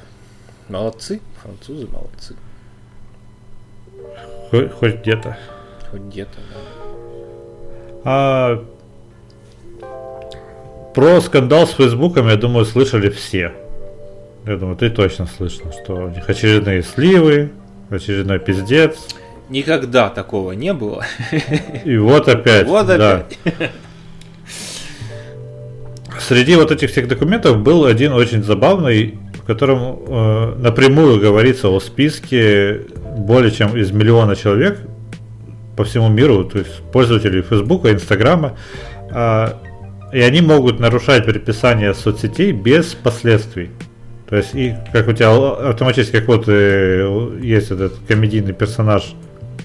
молодцы, 0.72 1.22
французы 1.42 1.88
молодцы. 1.88 2.36
Хоть, 4.50 4.72
хоть 4.72 4.96
где-то. 5.02 5.38
Хоть 5.92 6.02
где-то, 6.02 6.38
да. 6.50 6.82
А 8.04 8.66
про 10.94 11.22
скандал 11.22 11.68
с 11.68 11.72
Фейсбуком, 11.72 12.28
я 12.28 12.36
думаю, 12.36 12.66
слышали 12.66 13.10
все. 13.10 13.54
Я 14.46 14.58
думаю, 14.58 14.76
ты 14.76 14.90
точно 14.90 15.28
слышал, 15.28 15.72
что 15.72 15.96
у 15.96 16.10
них 16.10 16.28
очередные 16.28 16.82
сливы, 16.82 17.52
очередной 17.90 18.40
пиздец. 18.40 18.98
Никогда 19.50 20.10
такого 20.10 20.54
не 20.54 20.74
было. 20.74 21.06
И 21.86 21.98
вот 21.98 22.28
опять. 22.28 22.68
Вот 22.68 22.90
опять. 22.90 23.38
Да. 23.46 23.70
Среди 26.20 26.56
вот 26.56 26.72
этих 26.72 26.92
всех 26.92 27.08
документов 27.08 27.62
был 27.62 27.86
один 27.86 28.14
очень 28.14 28.44
забавный, 28.44 29.20
котором 29.54 30.00
э, 30.08 30.56
напрямую 30.60 31.20
говорится 31.20 31.68
о 31.70 31.80
списке 31.80 32.82
более 33.18 33.52
чем 33.52 33.76
из 33.76 33.92
миллиона 33.92 34.36
человек 34.36 34.80
по 35.76 35.84
всему 35.84 36.08
миру, 36.08 36.46
то 36.46 36.60
есть 36.60 36.82
пользователей 36.94 37.42
Фейсбука, 37.42 37.92
Инстаграма, 37.92 38.58
э, 39.10 39.48
и 40.14 40.20
они 40.22 40.42
могут 40.42 40.80
нарушать 40.80 41.26
предписание 41.26 41.94
соцсетей 41.94 42.54
без 42.54 42.94
последствий. 42.94 43.72
То 44.30 44.38
есть, 44.38 44.56
и 44.56 44.74
как 44.94 45.10
у 45.10 45.14
тебя 45.14 45.32
автоматически, 45.70 46.20
как 46.20 46.28
вот 46.28 46.46
э, 46.48 47.40
есть 47.42 47.72
этот 47.72 47.94
комедийный 48.08 48.54
персонаж, 48.54 49.14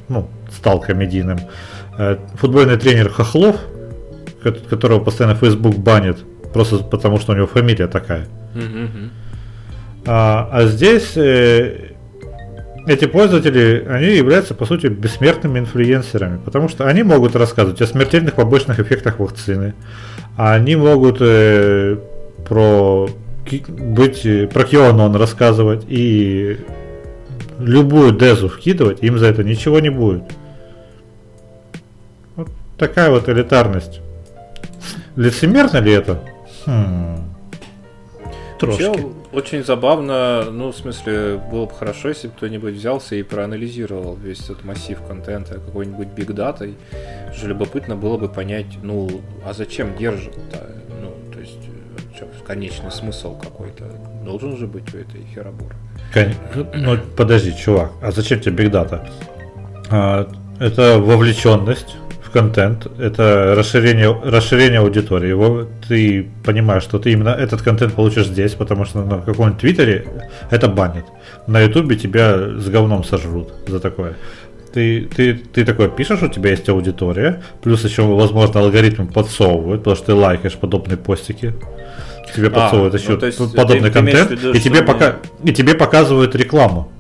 ну, 0.09 0.29
стал 0.51 0.81
комедийным, 0.81 1.39
э, 1.99 2.17
футбольный 2.35 2.77
тренер 2.77 3.11
Хохлов, 3.11 3.57
которого 4.69 4.99
постоянно 4.99 5.37
Facebook 5.37 5.77
банит, 5.77 6.19
просто 6.53 6.79
потому 6.79 7.21
что 7.21 7.33
у 7.33 7.37
него 7.37 7.47
фамилия 7.47 7.87
такая. 7.87 8.27
А, 10.07 10.49
а 10.53 10.67
здесь 10.67 11.17
э, 11.17 11.91
эти 12.87 13.07
пользователи, 13.07 13.85
они 13.89 14.07
являются, 14.07 14.55
по 14.55 14.65
сути, 14.65 14.87
бессмертными 14.87 15.59
инфлюенсерами, 15.59 16.39
потому 16.45 16.69
что 16.69 16.87
они 16.87 17.03
могут 17.03 17.35
рассказывать 17.35 17.81
о 17.83 17.87
смертельных 17.87 18.35
побочных 18.35 18.79
эффектах 18.79 19.19
вакцины, 19.19 19.75
они 20.37 20.77
могут 20.77 21.19
э, 21.21 21.97
про 22.49 23.09
быть 23.69 24.23
про 24.53 24.63
QAnon 24.63 25.17
рассказывать 25.17 25.85
и 25.89 26.59
любую 27.59 28.13
дезу 28.13 28.49
вкидывать, 28.49 29.03
им 29.03 29.19
за 29.19 29.27
это 29.27 29.43
ничего 29.45 29.81
не 29.81 29.91
будет. 29.91 30.23
Вот 32.35 32.49
такая 32.79 33.11
вот 33.11 33.29
элитарность. 33.29 34.01
Лицемерно 35.17 35.79
ли 35.79 35.93
это? 35.93 36.21
Хм. 36.67 37.17
Трошки. 38.59 38.83
Вообще, 38.85 39.07
очень 39.37 39.63
забавно, 39.63 40.51
ну, 40.51 40.73
в 40.73 40.77
смысле, 40.77 41.37
было 41.37 41.67
бы 41.67 41.73
хорошо, 41.75 42.09
если 42.09 42.29
бы 42.29 42.35
кто-нибудь 42.35 42.73
взялся 42.73 43.17
и 43.17 43.23
проанализировал 43.23 44.17
весь 44.17 44.45
этот 44.45 44.65
массив 44.65 44.99
контента 45.07 45.55
какой-нибудь 45.57 46.09
биг 46.09 46.33
датой. 46.33 46.75
Же 47.39 47.49
любопытно 47.49 47.97
было 47.97 48.17
бы 48.17 48.31
понять, 48.31 48.79
ну, 48.83 49.21
а 49.45 49.53
зачем 49.53 49.95
держит-то? 49.95 50.71
Ну, 51.03 51.13
то 51.35 51.39
есть, 51.39 51.59
э, 52.19 52.25
конечный 52.47 52.91
смысл 52.91 53.39
какой-то 53.39 53.85
должен 54.25 54.57
же 54.57 54.67
быть 54.67 54.95
у 54.95 54.99
этой 54.99 55.27
хероборы. 55.35 55.77
Ну, 56.75 56.97
подожди, 57.15 57.55
чувак, 57.55 57.91
а 58.01 58.13
зачем 58.13 58.41
тебе 58.41 58.65
биг 58.65 58.73
дата? 58.73 59.07
А, 59.91 60.33
это 60.59 60.99
вовлеченность 60.99 61.97
контент, 62.31 62.87
это 62.99 63.55
расширение, 63.57 64.15
расширение 64.25 64.81
аудитории. 64.81 65.29
Его, 65.29 65.67
ты 65.89 66.29
понимаешь, 66.45 66.83
что 66.83 66.99
ты 66.99 67.13
именно 67.13 67.31
этот 67.31 67.63
контент 67.63 67.95
получишь 67.95 68.27
здесь, 68.27 68.53
потому 68.53 68.85
что 68.85 69.03
на 69.03 69.21
каком-нибудь 69.21 69.61
твиттере 69.61 70.07
это 70.51 70.69
банит. 70.69 71.05
На 71.47 71.61
ютубе 71.61 71.97
тебя 71.97 72.37
с 72.59 72.69
говном 72.69 73.05
сожрут 73.05 73.53
за 73.67 73.81
такое. 73.81 74.15
Ты, 74.73 75.09
ты, 75.15 75.35
ты 75.35 75.65
такое 75.65 75.89
пишешь, 75.89 76.23
у 76.23 76.29
тебя 76.29 76.51
есть 76.51 76.69
аудитория, 76.69 77.43
плюс 77.63 77.85
еще, 77.85 78.03
возможно, 78.03 78.61
алгоритм 78.61 79.07
подсовывают, 79.07 79.81
потому 79.81 79.97
что 79.97 80.07
ты 80.07 80.15
лайкаешь 80.15 80.57
подобные 80.57 80.99
постики. 80.99 81.55
Тебе 82.35 82.49
а, 82.49 82.51
подсовывают 82.51 82.95
а, 82.95 82.99
еще 82.99 83.17
ну, 83.17 83.27
есть, 83.27 83.57
подобный 83.57 83.91
ты, 83.91 83.95
контент, 83.95 84.31
виду, 84.31 84.53
и, 84.53 84.61
тебе 84.61 84.83
пока, 84.83 85.17
и 85.43 85.53
тебе 85.53 85.75
показывают 85.75 86.35
рекламу. 86.35 86.93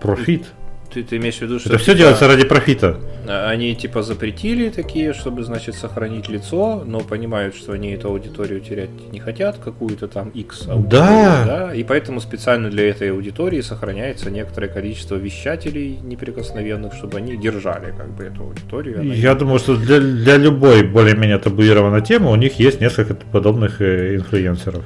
Профит. 0.00 0.46
Ты, 0.92 1.02
ты 1.02 1.18
имеешь 1.18 1.36
в 1.36 1.42
виду, 1.42 1.58
что... 1.58 1.68
Это 1.68 1.78
все 1.78 1.92
типа, 1.92 1.98
делается 1.98 2.26
ради 2.26 2.44
профита. 2.44 2.98
Они 3.30 3.74
типа 3.74 4.02
запретили 4.02 4.70
такие, 4.70 5.12
чтобы, 5.12 5.44
значит, 5.44 5.74
сохранить 5.74 6.28
лицо, 6.28 6.82
но 6.84 7.00
понимают, 7.00 7.54
что 7.54 7.72
они 7.72 7.92
эту 7.92 8.08
аудиторию 8.08 8.60
терять 8.60 8.90
не 9.12 9.20
хотят, 9.20 9.58
какую-то 9.58 10.08
там 10.08 10.30
X 10.30 10.68
аудиторию, 10.68 10.88
да. 10.90 11.44
да, 11.44 11.74
и 11.74 11.84
поэтому 11.84 12.20
специально 12.20 12.70
для 12.70 12.88
этой 12.88 13.12
аудитории 13.12 13.60
сохраняется 13.60 14.30
некоторое 14.30 14.68
количество 14.68 15.16
вещателей 15.16 15.98
неприкосновенных, 16.02 16.94
чтобы 16.94 17.18
они 17.18 17.36
держали 17.36 17.94
как 17.96 18.10
бы 18.10 18.24
эту 18.24 18.42
аудиторию. 18.42 19.02
Я 19.02 19.34
думаю, 19.34 19.58
что 19.58 19.76
для, 19.76 20.00
для 20.00 20.36
любой 20.36 20.82
более-менее 20.82 21.38
табуированной 21.38 22.02
темы 22.02 22.30
у 22.30 22.36
них 22.36 22.58
есть 22.58 22.80
несколько 22.80 23.14
подобных 23.14 23.80
э, 23.80 24.16
инфлюенсеров. 24.16 24.84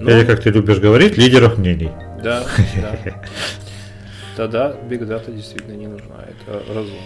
Ну, 0.00 0.10
Или, 0.10 0.24
как 0.24 0.40
ты 0.40 0.50
любишь 0.50 0.78
говорить, 0.78 1.16
лидеров 1.16 1.58
мнений. 1.58 1.90
Да, 2.22 2.44
да. 2.76 2.98
тогда 4.38 4.70
Big 4.88 5.00
Data 5.00 5.34
действительно 5.34 5.76
не 5.76 5.88
нужна. 5.88 6.14
Это 6.28 6.62
разумно. 6.72 7.02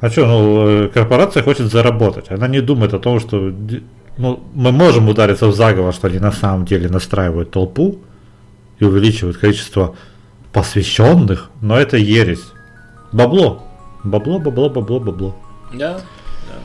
А 0.00 0.10
что, 0.10 0.26
ну, 0.26 0.68
э, 0.68 0.88
корпорация 0.88 1.42
хочет 1.42 1.70
заработать. 1.70 2.30
Она 2.30 2.48
не 2.48 2.60
думает 2.60 2.94
о 2.94 2.98
том, 2.98 3.20
что 3.20 3.52
ну, 4.16 4.40
мы 4.54 4.72
можем 4.72 5.08
удариться 5.08 5.48
в 5.48 5.54
заговор, 5.54 5.92
что 5.92 6.08
они 6.08 6.18
на 6.18 6.32
самом 6.32 6.64
деле 6.64 6.88
настраивают 6.88 7.50
толпу 7.50 7.98
и 8.78 8.84
увеличивают 8.84 9.36
количество 9.36 9.94
посвященных, 10.52 11.50
но 11.60 11.78
это 11.78 11.98
ересь. 11.98 12.52
Бабло. 13.12 13.62
Бабло, 14.02 14.38
бабло, 14.38 14.70
бабло, 14.70 15.00
бабло. 15.00 15.36
Да, 15.74 16.00
да. 16.48 16.58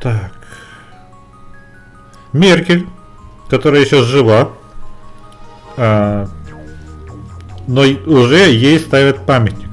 Так. 0.00 0.32
Меркель, 2.32 2.86
которая 3.48 3.82
еще 3.82 4.02
жива, 4.02 4.50
а, 5.76 6.28
но 7.66 7.82
уже 7.82 8.50
ей 8.50 8.78
ставят 8.78 9.24
памятник 9.26 9.72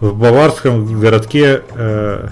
в 0.00 0.16
баварском 0.16 1.00
городке 1.00 1.62
э, 1.74 2.28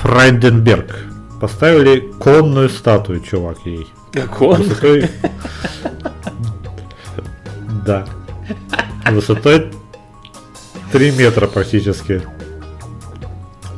Фрайденберг. 0.00 0.96
Поставили 1.40 2.12
конную 2.18 2.68
статую, 2.68 3.20
чувак, 3.20 3.58
ей. 3.64 3.86
Кон? 4.38 4.62
Высотой... 4.62 5.10
Да. 7.84 8.06
Высотой 9.10 9.72
3 10.92 11.10
метра 11.12 11.46
практически. 11.46 12.22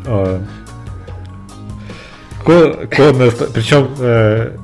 А. 0.04 0.42
Конная 2.44 3.30
Причем 3.30 3.88
э, 3.98 4.56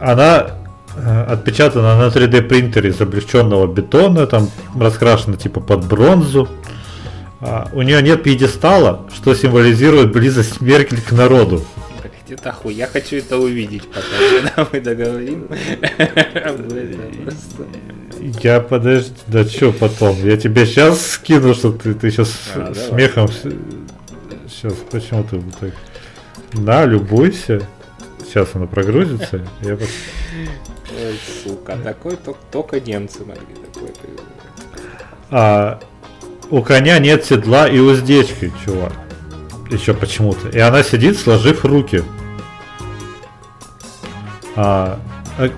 она 0.00 0.59
Э, 1.02 1.22
отпечатана 1.32 1.96
на 1.96 2.08
3D 2.08 2.42
принтере 2.42 2.90
из 2.90 3.00
облегченного 3.00 3.66
бетона, 3.66 4.26
там 4.26 4.50
раскрашена 4.78 5.36
типа 5.36 5.60
под 5.60 5.86
бронзу. 5.86 6.48
А, 7.40 7.70
у 7.72 7.80
нее 7.80 8.02
нет 8.02 8.22
пьедестала, 8.22 9.06
что 9.14 9.34
символизирует 9.34 10.12
близость 10.12 10.60
Меркель 10.60 11.00
к 11.00 11.12
народу. 11.12 11.64
Это 12.28 12.52
хуй, 12.52 12.74
я 12.74 12.86
хочу 12.86 13.16
это 13.16 13.38
увидеть 13.38 13.82
когда 14.52 14.68
мы 14.70 14.80
договорим 14.80 15.48
Я 18.40 18.60
подожди, 18.60 19.12
да 19.26 19.44
что 19.44 19.72
потом? 19.72 20.16
Я 20.22 20.36
тебе 20.36 20.64
сейчас 20.66 21.00
скину, 21.00 21.54
что 21.54 21.72
ты, 21.72 21.94
ты 21.94 22.10
сейчас 22.10 22.32
а, 22.54 22.74
смехом... 22.74 23.28
Сейчас, 24.48 24.74
почему 24.90 25.24
ты 25.24 25.42
так... 25.58 25.70
Да, 26.52 26.84
любуйся. 26.84 27.66
Сейчас 28.24 28.50
оно 28.54 28.66
прогрузится. 28.66 29.40
Я... 29.62 29.78
Ой, 30.92 31.18
сука, 31.44 31.76
такой 31.82 32.18
только 32.50 32.80
немцы 32.80 33.24
могли 33.24 33.54
такой. 33.72 33.90
А 35.30 35.80
у 36.50 36.62
коня 36.62 36.98
нет 36.98 37.24
седла 37.24 37.68
и 37.68 37.78
уздечки, 37.78 38.52
чувак. 38.64 38.92
Еще 39.70 39.94
почему-то. 39.94 40.48
И 40.48 40.58
она 40.58 40.82
сидит, 40.82 41.16
сложив 41.16 41.64
руки. 41.64 42.02
А, 44.56 44.98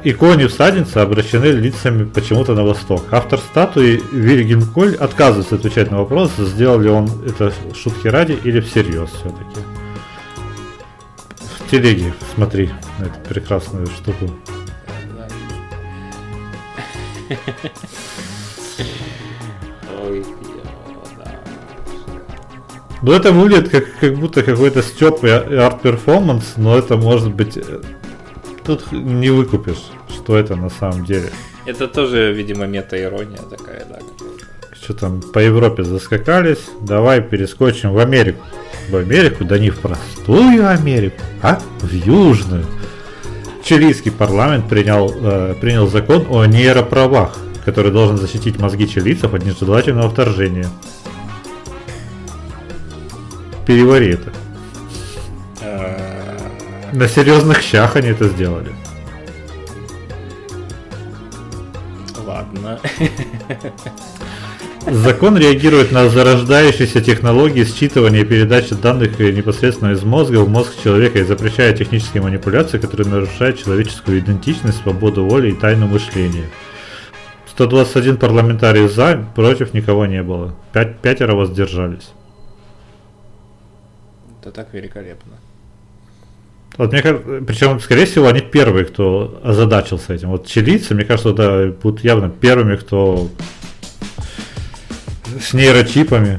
и 0.04 0.12
кони 0.12 0.46
всадницы 0.46 0.98
обращены 0.98 1.46
лицами 1.46 2.04
почему-то 2.04 2.54
на 2.54 2.62
восток. 2.62 3.04
Автор 3.10 3.38
статуи 3.38 4.02
Вильгельм 4.12 4.66
Коль 4.66 4.94
отказывается 4.94 5.54
отвечать 5.54 5.90
на 5.90 5.98
вопрос, 5.98 6.32
сделал 6.36 6.78
ли 6.78 6.90
он 6.90 7.08
это 7.26 7.52
шутки 7.74 8.06
ради 8.06 8.38
или 8.44 8.60
всерьез 8.60 9.08
все-таки. 9.10 9.60
В 11.58 11.70
телеге 11.70 12.12
смотри 12.34 12.70
на 12.98 13.04
эту 13.04 13.18
прекрасную 13.28 13.86
штуку. 13.86 14.30
Ой, 20.00 20.24
ну 23.02 23.12
это 23.12 23.32
выглядит 23.32 23.68
как, 23.68 23.84
как 23.98 24.14
будто 24.14 24.44
какой-то 24.44 24.80
стёб 24.80 25.24
арт-перформанс, 25.24 26.54
но 26.56 26.78
это 26.78 26.96
может 26.96 27.34
быть... 27.34 27.56
Э, 27.56 27.80
тут 28.64 28.92
не 28.92 29.30
выкупишь, 29.30 29.82
что 30.08 30.36
это 30.36 30.54
на 30.54 30.70
самом 30.70 31.04
деле. 31.04 31.30
Это 31.66 31.88
тоже, 31.88 32.32
видимо, 32.32 32.66
мета-ирония 32.66 33.40
такая, 33.50 33.84
да. 33.86 33.98
Что 34.72 34.94
там, 34.94 35.20
по 35.20 35.40
Европе 35.40 35.82
заскакались, 35.82 36.60
давай 36.80 37.20
перескочим 37.20 37.92
в 37.92 37.98
Америку. 37.98 38.44
В 38.88 38.96
Америку, 38.96 39.44
да 39.44 39.58
не 39.58 39.70
в 39.70 39.80
простую 39.80 40.68
Америку, 40.68 41.20
а 41.42 41.60
в 41.80 41.92
южную. 41.92 42.64
Чилийский 43.64 44.10
парламент 44.10 44.68
принял, 44.68 45.12
э, 45.14 45.54
принял 45.60 45.86
закон 45.86 46.26
о 46.28 46.44
нейроправах, 46.44 47.38
который 47.64 47.92
должен 47.92 48.16
защитить 48.16 48.58
мозги 48.58 48.88
чилийцев 48.88 49.32
от 49.34 49.44
нежелательного 49.44 50.10
вторжения. 50.10 50.68
Перевари 53.66 54.14
это. 54.14 54.32
На 56.92 57.08
серьезных 57.08 57.62
щах 57.62 57.96
они 57.96 58.08
это 58.08 58.28
сделали. 58.28 58.70
Ладно. 62.26 62.78
Закон 64.90 65.38
реагирует 65.38 65.92
на 65.92 66.08
зарождающиеся 66.08 67.00
технологии 67.00 67.64
считывания 67.64 68.22
и 68.22 68.24
передачи 68.24 68.74
данных 68.74 69.18
непосредственно 69.18 69.92
из 69.92 70.02
мозга 70.02 70.38
в 70.38 70.48
мозг 70.48 70.72
человека 70.82 71.20
и 71.20 71.22
запрещает 71.22 71.78
технические 71.78 72.22
манипуляции, 72.22 72.78
которые 72.78 73.06
нарушают 73.06 73.62
человеческую 73.62 74.18
идентичность, 74.18 74.82
свободу 74.82 75.24
воли 75.24 75.50
и 75.50 75.54
тайну 75.54 75.86
мышления. 75.86 76.46
121 77.46 78.16
парламентарий 78.16 78.88
за, 78.88 79.24
против 79.36 79.72
никого 79.72 80.06
не 80.06 80.22
было. 80.22 80.56
Пять, 80.72 80.98
пятеро 80.98 81.36
воздержались. 81.36 82.10
Это 84.40 84.50
так 84.50 84.74
великолепно. 84.74 85.34
Вот 86.76 86.90
мне 86.90 87.02
кажется, 87.02 87.42
причем, 87.46 87.78
скорее 87.78 88.06
всего, 88.06 88.26
они 88.26 88.40
первые, 88.40 88.86
кто 88.86 89.40
озадачился 89.44 90.14
этим. 90.14 90.30
Вот 90.30 90.46
чилийцы, 90.46 90.94
мне 90.94 91.04
кажется, 91.04 91.32
да, 91.32 91.66
будут 91.66 92.02
явно 92.02 92.30
первыми, 92.30 92.76
кто 92.76 93.28
с 95.42 95.52
нейрочипами. 95.52 96.38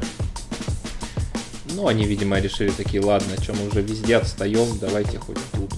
Ну, 1.74 1.86
они, 1.88 2.06
видимо, 2.06 2.40
решили 2.40 2.70
такие, 2.70 3.02
ладно, 3.02 3.34
что 3.42 3.52
мы 3.52 3.68
уже 3.68 3.82
везде 3.82 4.16
отстаем, 4.16 4.66
давайте 4.80 5.18
хоть 5.18 5.38
тут. 5.52 5.70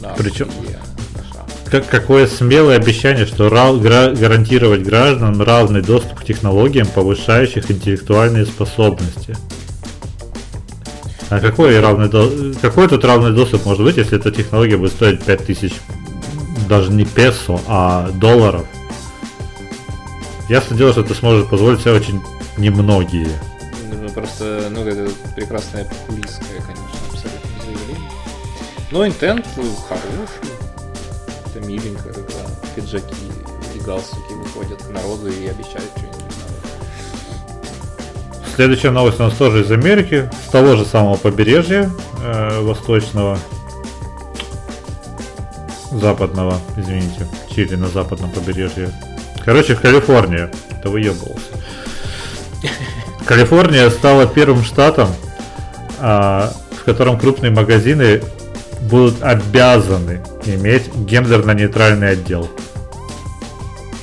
Да, 0.00 0.14
Причем, 0.18 0.50
как, 1.70 1.88
какое 1.88 2.26
смелое 2.28 2.76
обещание, 2.76 3.26
что 3.26 3.48
рав, 3.48 3.80
гра, 3.80 4.10
гарантировать 4.10 4.82
гражданам 4.82 5.42
равный 5.42 5.82
доступ 5.82 6.20
к 6.20 6.24
технологиям, 6.24 6.86
повышающих 6.86 7.70
интеллектуальные 7.70 8.46
способности. 8.46 9.36
А 11.28 11.40
какой, 11.40 11.80
равный, 11.80 12.54
какой 12.62 12.88
тут 12.88 13.04
равный 13.04 13.32
доступ 13.32 13.64
может 13.64 13.82
быть, 13.82 13.96
если 13.96 14.16
эта 14.16 14.30
технология 14.30 14.76
будет 14.76 14.92
стоить 14.92 15.22
5000, 15.24 15.72
даже 16.68 16.92
не 16.92 17.04
песо, 17.04 17.58
а 17.66 18.10
долларов? 18.12 18.64
Ясно 20.48 20.76
дело, 20.76 20.92
что 20.92 21.00
это 21.00 21.14
сможет 21.14 21.48
позволить 21.48 21.80
себе 21.80 21.92
очень 21.92 22.22
немногие. 22.56 23.28
Ну, 23.90 24.08
просто, 24.10 24.68
ну, 24.70 24.86
это 24.86 25.10
прекрасное 25.34 25.84
популистское, 25.84 26.60
конечно, 26.60 26.84
абсолютно 27.12 27.50
заявление. 27.64 28.10
Но 28.92 29.06
интент 29.06 29.44
хороший. 29.88 30.52
Это 31.46 31.66
миленько, 31.66 32.12
когда 32.12 32.46
пиджаки 32.76 33.14
и 33.74 33.78
галстуки 33.80 34.34
выходят 34.34 34.80
к 34.82 34.90
народу 34.90 35.28
и 35.28 35.48
обещают 35.48 35.90
что-нибудь. 35.96 36.16
Следующая 38.54 38.90
новость 38.90 39.18
у 39.20 39.24
нас 39.24 39.34
тоже 39.34 39.62
из 39.62 39.70
Америки, 39.70 40.30
с 40.46 40.50
того 40.50 40.76
же 40.76 40.84
самого 40.84 41.16
побережья 41.16 41.90
э, 42.22 42.60
восточного, 42.60 43.38
западного, 45.90 46.58
извините, 46.76 47.26
Чили 47.54 47.74
на 47.74 47.88
западном 47.88 48.30
побережье. 48.30 48.92
Короче, 49.46 49.76
в 49.76 49.80
Калифорнии. 49.80 50.48
Это 50.70 50.90
выебывался. 50.90 51.46
Калифорния 53.24 53.88
стала 53.90 54.26
первым 54.26 54.64
штатом, 54.64 55.08
а, 56.00 56.52
в 56.72 56.84
котором 56.84 57.18
крупные 57.18 57.52
магазины 57.52 58.22
будут 58.82 59.22
обязаны 59.22 60.20
иметь 60.44 60.88
гендерно-нейтральный 60.94 62.10
отдел. 62.10 62.50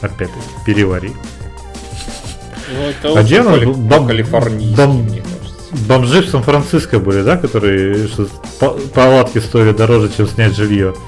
Опять-таки, 0.02 0.40
перевари. 0.65 1.11
Ну, 2.74 2.90
это 2.90 3.20
а 3.20 3.24
где? 3.24 3.41
Бом... 3.41 4.07
Калифорнийский, 4.07 4.76
бом... 4.76 5.06
кажется. 5.07 5.88
Бомжи 5.88 6.22
в 6.22 6.30
Сан-Франциско 6.30 6.99
были, 6.99 7.22
да, 7.22 7.36
которые 7.36 8.07
что, 8.07 8.28
палатки 8.94 9.40
стоили 9.40 9.74
дороже, 9.74 10.10
чем 10.15 10.28
снять 10.28 10.56
жилье. 10.56 10.91
Угу. 10.91 10.99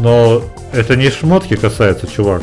Но 0.00 0.42
это 0.74 0.96
не 0.96 1.10
шмотки 1.10 1.56
касается, 1.56 2.06
чувак. 2.06 2.42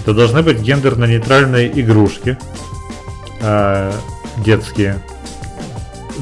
Это 0.00 0.14
должны 0.14 0.42
быть 0.42 0.58
гендерно-нейтральные 0.58 1.80
игрушки. 1.80 2.36
Э, 3.40 3.92
детские. 4.38 5.00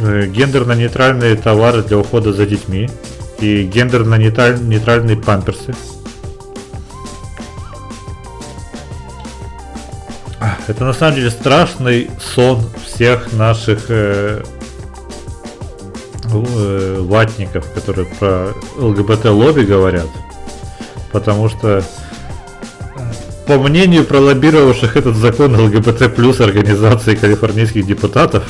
Э, 0.03 0.27
гендерно-нейтральные 0.27 1.37
товары 1.37 1.83
для 1.83 1.99
ухода 1.99 2.33
за 2.33 2.47
детьми. 2.47 2.91
И 3.39 3.63
гендерно-нейтральные 3.65 5.17
памперсы. 5.17 5.75
Это 10.69 10.85
на 10.85 10.93
самом 10.93 11.17
деле 11.17 11.31
страшный 11.31 12.11
сон 12.21 12.63
всех 12.85 13.33
наших 13.33 13.87
э, 13.89 14.43
э, 16.33 16.97
ватников, 17.01 17.69
которые 17.73 18.07
про 18.07 18.53
ЛГБТ-лобби 18.77 19.63
говорят. 19.63 20.07
Потому 21.13 21.49
что, 21.49 21.83
по 23.47 23.59
мнению 23.59 24.05
пролоббировавших 24.05 24.97
этот 24.97 25.17
закон 25.17 25.59
ЛГБТ 25.59 26.15
плюс 26.15 26.41
организации 26.41 27.15
калифорнийских 27.15 27.87
депутатов, 27.87 28.45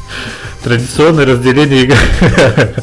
традиционное 0.62 1.26
разделение 1.26 1.92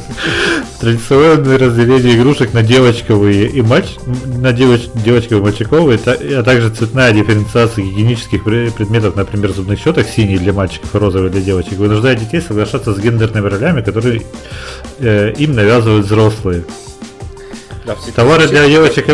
Традиционное 0.81 1.60
разделение 1.60 2.15
игрушек 2.15 2.53
на 2.53 2.64
девочковые 2.64 3.48
и 3.48 3.61
матч, 3.61 3.98
на 4.26 4.52
девоч, 4.52 4.88
девочковые 4.95 5.39
и 5.39 5.43
мальчиковые, 5.43 5.99
а 6.03 6.41
также 6.41 6.72
цветная 6.72 7.14
дифференциация 7.14 7.85
гигиенических 7.85 8.43
предметов, 8.43 9.15
например, 9.15 9.52
зубных 9.52 9.77
щеток 9.80 10.07
синий 10.07 10.39
для 10.39 10.53
мальчиков 10.53 10.95
и 10.95 10.98
розовый 10.98 11.30
для 11.30 11.41
девочек, 11.41 11.73
вынуждает 11.73 12.19
детей 12.19 12.41
соглашаться 12.41 12.95
с 12.95 12.98
гендерными 12.98 13.48
ролями, 13.48 13.81
которые 13.81 14.23
э, 14.98 15.34
им 15.38 15.53
навязывают 15.53 16.07
взрослые. 16.07 16.64
Да, 17.85 17.95
Товары 18.15 18.47
для 18.47 18.67
девочек... 18.67 19.07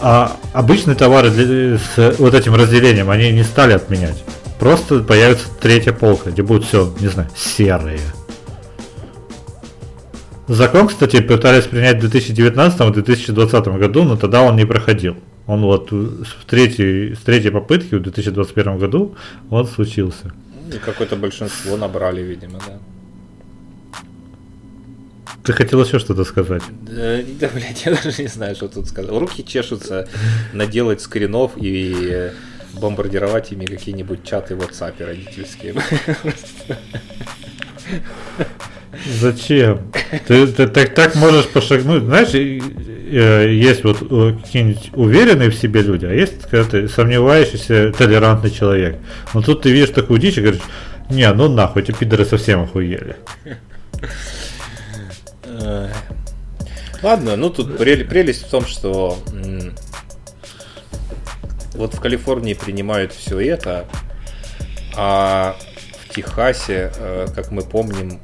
А 0.00 0.36
обычные 0.52 0.96
товары 0.96 1.30
для, 1.30 1.78
с 1.78 2.18
вот 2.18 2.34
этим 2.34 2.54
разделением 2.54 3.10
они 3.10 3.32
не 3.32 3.42
стали 3.42 3.72
отменять. 3.72 4.22
Просто 4.58 5.00
появится 5.00 5.46
третья 5.60 5.92
полка, 5.92 6.30
где 6.30 6.42
будет 6.42 6.64
все, 6.64 6.92
не 7.00 7.08
знаю, 7.08 7.28
серые. 7.36 8.00
Закон, 10.46 10.88
кстати, 10.88 11.20
пытались 11.20 11.64
принять 11.64 12.02
в 12.02 12.06
2019-2020 12.06 13.78
году, 13.78 14.04
но 14.04 14.16
тогда 14.16 14.42
он 14.42 14.56
не 14.56 14.64
проходил. 14.64 15.16
Он 15.46 15.62
вот 15.62 15.90
в 15.90 16.44
третьей, 16.46 17.14
с 17.14 17.18
третьей 17.18 17.50
попытки 17.50 17.96
в 17.96 18.02
2021 18.02 18.78
году 18.78 19.16
он 19.50 19.66
случился. 19.66 20.32
И 20.72 20.78
какое-то 20.78 21.16
большинство 21.16 21.76
набрали, 21.76 22.22
видимо, 22.22 22.60
да. 22.66 22.78
Ты 25.44 25.52
хотел 25.52 25.82
еще 25.82 25.98
что-то 25.98 26.24
сказать? 26.24 26.62
Да, 26.82 27.18
да, 27.40 27.48
блядь, 27.52 27.84
я 27.84 27.94
даже 27.94 28.22
не 28.22 28.28
знаю, 28.28 28.54
что 28.54 28.68
тут 28.68 28.88
сказать. 28.88 29.10
Руки 29.10 29.44
чешутся 29.44 30.08
наделать 30.52 31.00
скринов 31.00 31.52
и 31.56 32.30
бомбардировать 32.74 33.52
ими 33.52 33.66
какие-нибудь 33.66 34.24
чаты 34.24 34.54
в 34.54 34.60
WhatsApp 34.60 35.04
родительские. 35.04 35.74
Зачем? 39.20 39.92
Ты, 40.26 40.46
ты 40.46 40.68
так, 40.68 40.94
так 40.94 41.14
можешь 41.16 41.48
пошагнуть. 41.48 42.04
Знаешь, 42.04 42.30
есть 42.30 43.84
вот 43.84 43.98
какие-нибудь 43.98 44.90
уверенные 44.94 45.50
в 45.50 45.54
себе 45.54 45.82
люди, 45.82 46.06
а 46.06 46.12
есть 46.12 46.42
когда 46.50 46.64
ты 46.64 46.88
сомневающийся, 46.88 47.92
толерантный 47.96 48.50
человек. 48.50 48.96
Но 49.34 49.42
тут 49.42 49.62
ты 49.62 49.72
видишь 49.72 49.90
такую 49.90 50.20
дичь 50.20 50.38
и 50.38 50.40
говоришь, 50.40 50.62
не, 51.10 51.30
ну 51.32 51.48
нахуй, 51.48 51.82
эти 51.82 51.92
пидоры 51.92 52.24
совсем 52.24 52.62
охуели. 52.62 53.16
Ладно, 57.02 57.36
ну 57.36 57.50
тут 57.50 57.76
прелесть 57.78 58.46
в 58.46 58.50
том, 58.50 58.64
что 58.64 59.18
вот 61.74 61.94
в 61.94 62.00
Калифорнии 62.00 62.54
принимают 62.54 63.12
все 63.12 63.40
это, 63.40 63.86
а 64.96 65.56
в 66.04 66.14
Техасе, 66.14 66.92
э, 66.96 67.26
как 67.34 67.50
мы 67.50 67.62
помним, 67.62 68.20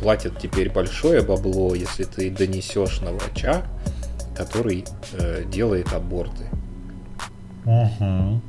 платят 0.00 0.38
теперь 0.40 0.70
большое 0.70 1.22
бабло, 1.22 1.74
если 1.74 2.04
ты 2.04 2.30
донесешь 2.30 3.00
на 3.00 3.12
врача, 3.12 3.62
который 4.36 4.84
э, 5.12 5.44
делает 5.46 5.92
аборты. 5.92 6.44
Угу. 7.64 8.40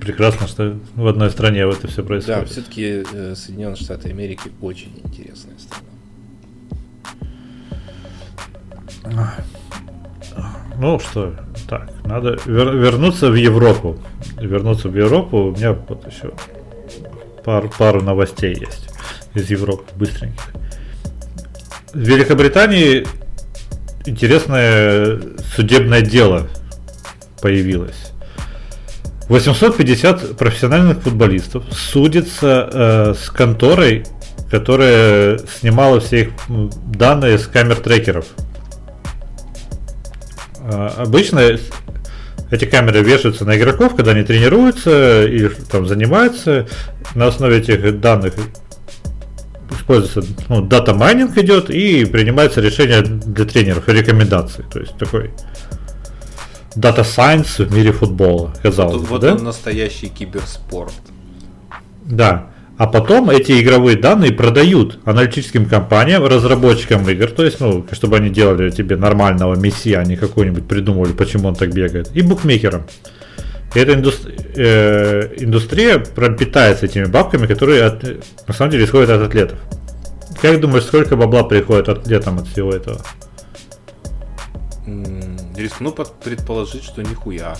Прекрасно, 0.00 0.46
что 0.46 0.78
в 0.94 1.06
одной 1.06 1.30
стране 1.30 1.60
это 1.60 1.88
все 1.88 2.04
происходит. 2.04 2.40
Да, 2.40 2.46
все-таки 2.46 3.04
э, 3.12 3.34
Соединенные 3.34 3.76
Штаты 3.76 4.10
Америки 4.10 4.50
очень 4.60 4.92
интересная 5.04 5.58
страна. 5.58 5.89
Ну 10.78 10.98
что, 10.98 11.34
так, 11.68 11.90
надо 12.04 12.34
вер- 12.46 12.76
вернуться 12.76 13.30
в 13.30 13.34
Европу. 13.34 13.98
Вернуться 14.40 14.88
в 14.88 14.96
Европу. 14.96 15.48
У 15.48 15.50
меня 15.52 15.72
вот 15.72 16.06
еще 16.10 16.32
пар, 17.44 17.68
пару 17.76 18.02
новостей 18.02 18.54
есть 18.54 18.88
из 19.34 19.50
Европы, 19.50 19.84
быстреньких. 19.96 20.42
В 21.92 21.98
Великобритании 21.98 23.06
интересное 24.06 25.20
судебное 25.54 26.00
дело 26.00 26.48
появилось. 27.42 28.12
850 29.28 30.36
профессиональных 30.36 31.02
футболистов 31.02 31.64
судятся 31.70 32.68
э, 32.72 33.14
с 33.14 33.30
конторой, 33.30 34.04
которая 34.50 35.38
снимала 35.38 36.00
все 36.00 36.22
их 36.22 36.30
данные 36.86 37.38
с 37.38 37.46
камер 37.46 37.76
трекеров. 37.76 38.26
Э, 40.70 40.90
обычно 40.98 41.58
эти 42.50 42.64
камеры 42.64 43.02
вешаются 43.02 43.44
на 43.44 43.56
игроков, 43.56 43.94
когда 43.96 44.12
они 44.12 44.22
тренируются 44.22 45.24
или 45.26 45.48
там 45.70 45.86
занимаются. 45.86 46.68
На 47.14 47.26
основе 47.26 47.58
этих 47.58 48.00
данных 48.00 48.34
используется 49.70 50.22
ну, 50.48 50.62
data 50.62 50.94
mining 50.94 51.36
идет 51.38 51.70
и 51.70 52.04
принимается 52.04 52.60
решение 52.60 53.02
для 53.02 53.44
тренеров 53.44 53.88
и 53.88 53.92
рекомендации. 53.92 54.64
То 54.72 54.80
есть 54.80 54.96
такой 54.98 55.30
data 56.74 57.02
science 57.02 57.64
в 57.64 57.72
мире 57.74 57.92
футбола, 57.92 58.54
казалось 58.62 59.02
бы. 59.02 59.06
Вот 59.06 59.20
да? 59.22 59.34
он 59.34 59.44
настоящий 59.44 60.08
киберспорт. 60.08 60.92
Да. 62.04 62.49
А 62.80 62.86
потом 62.86 63.28
эти 63.28 63.60
игровые 63.60 63.98
данные 63.98 64.32
продают 64.32 65.00
аналитическим 65.04 65.66
компаниям, 65.66 66.24
разработчикам 66.24 67.06
игр, 67.10 67.30
то 67.30 67.44
есть, 67.44 67.60
ну, 67.60 67.84
чтобы 67.92 68.16
они 68.16 68.30
делали 68.30 68.70
тебе 68.70 68.96
нормального 68.96 69.54
Месси, 69.54 69.98
а 69.98 70.04
не 70.04 70.16
какой-нибудь 70.16 70.66
придумывали, 70.66 71.12
почему 71.12 71.48
он 71.48 71.54
так 71.54 71.74
бегает, 71.74 72.10
и 72.14 72.22
букмекерам. 72.22 72.86
И 73.74 73.78
эта 73.78 73.92
индустри- 73.92 74.34
э, 74.56 75.34
индустрия 75.36 75.98
пропитается 75.98 76.86
этими 76.86 77.04
бабками, 77.04 77.46
которые 77.46 77.84
от, 77.84 78.02
на 78.48 78.54
самом 78.54 78.70
деле 78.70 78.86
исходят 78.86 79.10
от 79.10 79.20
атлетов. 79.20 79.58
Как 80.40 80.58
думаешь, 80.58 80.84
сколько 80.84 81.16
бабла 81.16 81.42
приходит 81.42 81.90
атлетам 81.90 82.38
от 82.38 82.48
всего 82.48 82.72
этого? 82.72 83.02
Рискну 85.54 85.94
предположить, 86.24 86.84
что 86.84 87.02
нихуя. 87.02 87.56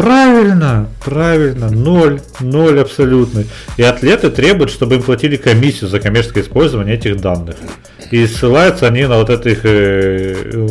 Правильно, 0.00 0.88
правильно, 1.04 1.68
ноль, 1.68 2.22
ноль 2.40 2.80
абсолютно. 2.80 3.44
И 3.76 3.82
атлеты 3.82 4.30
требуют, 4.30 4.70
чтобы 4.70 4.94
им 4.94 5.02
платили 5.02 5.36
комиссию 5.36 5.90
за 5.90 6.00
коммерческое 6.00 6.42
использование 6.42 6.94
этих 6.94 7.20
данных. 7.20 7.56
И 8.10 8.26
ссылаются 8.26 8.86
они 8.86 9.04
на 9.04 9.18
вот 9.18 9.28
этот 9.28 9.58
э, 9.62 10.68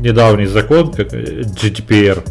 недавний 0.00 0.46
закон, 0.46 0.92
как 0.92 1.12
GDPR, 1.12 2.24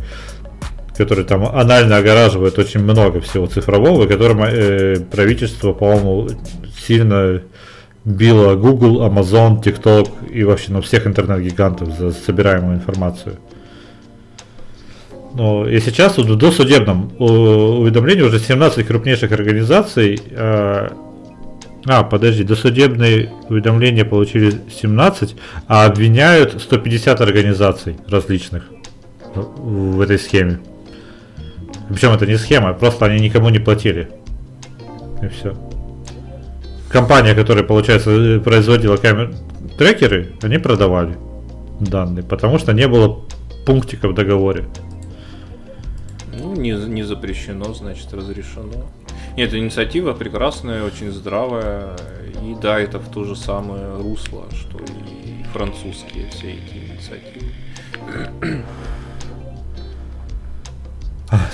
который 0.98 1.24
там 1.24 1.46
анально 1.46 1.96
огораживает 1.96 2.60
очень 2.60 2.82
много 2.82 3.22
всего 3.22 3.48
цифрового, 3.48 4.06
которым 4.06 4.44
э, 4.44 4.98
правительство, 5.10 5.72
по-моему, 5.72 6.28
сильно 6.86 7.42
било 8.04 8.56
Google, 8.56 9.02
Amazon, 9.08 9.64
TikTok 9.64 10.30
и 10.30 10.44
вообще 10.44 10.74
ну, 10.74 10.82
всех 10.82 11.08
интернет-гигантов 11.08 11.98
за 11.98 12.12
собираемую 12.12 12.76
информацию. 12.76 13.38
Но 15.34 15.68
и 15.68 15.80
сейчас 15.80 16.18
в 16.18 16.36
досудебном 16.36 17.12
уведомлении 17.20 18.22
уже 18.24 18.40
17 18.40 18.86
крупнейших 18.86 19.32
организаций 19.32 20.20
э, 20.32 20.90
а, 21.90 22.04
подожди, 22.04 22.44
досудебные 22.44 23.32
уведомления 23.50 24.04
получили 24.04 24.54
17, 24.82 25.36
а 25.68 25.86
обвиняют 25.86 26.62
150 26.62 27.22
организаций 27.22 27.96
различных 28.10 28.66
в 29.36 30.02
этой 30.02 30.20
схеме. 30.20 30.60
Причем 31.90 32.12
это 32.12 32.26
не 32.26 32.38
схема, 32.38 32.74
просто 32.74 33.06
они 33.06 33.22
никому 33.22 33.50
не 33.50 33.60
платили. 33.60 34.10
И 35.22 35.28
все. 35.28 35.56
Компания, 36.90 37.34
которая, 37.34 37.64
получается, 37.64 38.42
производила 38.44 38.98
камер 38.98 39.34
трекеры, 39.78 40.34
они 40.42 40.58
продавали 40.58 41.16
данные, 41.80 42.24
потому 42.24 42.60
что 42.60 42.74
не 42.74 42.88
было 42.88 43.22
пунктика 43.66 44.10
в 44.10 44.14
договоре. 44.14 44.66
Ну, 46.48 46.56
не, 46.56 46.72
не 46.72 47.04
запрещено, 47.04 47.74
значит, 47.74 48.14
разрешено. 48.14 48.90
Нет, 49.36 49.54
инициатива 49.54 50.14
прекрасная, 50.14 50.84
очень 50.84 51.12
здравая. 51.12 51.98
И 52.42 52.56
да, 52.62 52.80
это 52.80 53.00
в 53.00 53.12
то 53.12 53.26
же 53.26 53.36
самое 53.36 53.98
русло, 53.98 54.46
что 54.52 54.80
и 54.80 55.44
французские 55.52 56.30
все 56.30 56.54
эти 56.54 56.78
инициативы. 56.78 58.64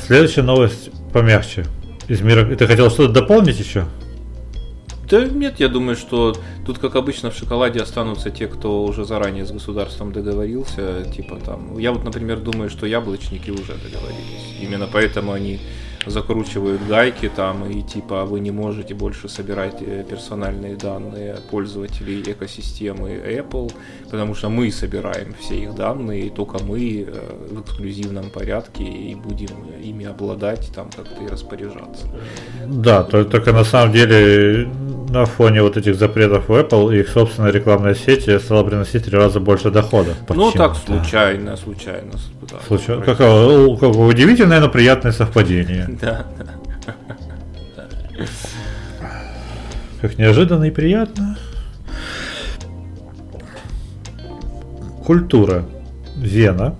Следующая 0.05 0.43
новость 0.43 0.91
помягче. 1.11 1.65
Из 2.07 2.21
мира. 2.21 2.55
Ты 2.55 2.67
хотел 2.67 2.91
что-то 2.91 3.13
дополнить 3.13 3.59
еще? 3.59 3.85
Да 5.09 5.25
нет, 5.25 5.59
я 5.59 5.67
думаю, 5.67 5.95
что 5.95 6.35
тут, 6.65 6.79
как 6.79 6.95
обычно, 6.95 7.29
в 7.29 7.35
шоколаде 7.35 7.81
останутся 7.81 8.29
те, 8.29 8.47
кто 8.47 8.83
уже 8.83 9.05
заранее 9.05 9.45
с 9.45 9.51
государством 9.51 10.11
договорился. 10.11 11.03
Типа 11.15 11.39
там. 11.43 11.77
Я 11.77 11.91
вот, 11.91 12.03
например, 12.03 12.39
думаю, 12.39 12.69
что 12.69 12.85
яблочники 12.85 13.49
уже 13.49 13.73
договорились. 13.73 14.57
Именно 14.61 14.87
поэтому 14.91 15.33
они 15.33 15.59
закручивают 16.05 16.81
гайки 16.87 17.29
там 17.35 17.65
и 17.69 17.81
типа 17.81 18.25
вы 18.25 18.39
не 18.39 18.51
можете 18.51 18.93
больше 18.93 19.29
собирать 19.29 19.81
э, 19.81 20.03
персональные 20.09 20.75
данные 20.75 21.37
пользователей 21.49 22.23
экосистемы 22.25 23.09
Apple, 23.11 23.71
потому 24.09 24.35
что 24.35 24.49
мы 24.49 24.71
собираем 24.71 25.35
все 25.39 25.55
их 25.55 25.75
данные, 25.75 26.27
и 26.27 26.29
только 26.29 26.63
мы 26.63 27.07
э, 27.07 27.47
в 27.51 27.61
эксклюзивном 27.61 28.29
порядке 28.29 28.83
и 28.83 29.15
будем 29.15 29.49
ими 29.81 30.05
обладать, 30.05 30.71
там 30.75 30.89
как-то 30.95 31.23
и 31.23 31.27
распоряжаться. 31.27 32.07
Да, 32.67 33.03
только 33.03 33.53
на 33.53 33.63
самом 33.63 33.93
деле 33.93 34.67
на 35.09 35.25
фоне 35.25 35.61
вот 35.61 35.77
этих 35.77 35.95
запретов 35.95 36.49
в 36.49 36.51
Apple 36.51 36.99
их 36.99 37.09
собственная 37.09 37.51
рекламная 37.51 37.93
сеть 37.93 38.29
стала 38.41 38.63
приносить 38.63 39.05
три 39.05 39.17
раза 39.17 39.39
больше 39.39 39.69
дохода. 39.69 40.15
Ну 40.29 40.51
так 40.51 40.75
случайно, 40.75 41.55
случайно. 41.55 42.11
Да, 42.49 42.57
случайно. 42.67 43.03
Какое, 43.03 43.75
какое 43.77 44.07
удивительное, 44.07 44.59
но 44.59 44.69
приятное 44.69 45.11
совпадение. 45.11 45.92
Да. 46.01 46.25
Как 50.01 50.17
неожиданно 50.17 50.65
и 50.65 50.71
приятно. 50.71 51.37
Культура. 55.05 55.65
Вена. 56.15 56.75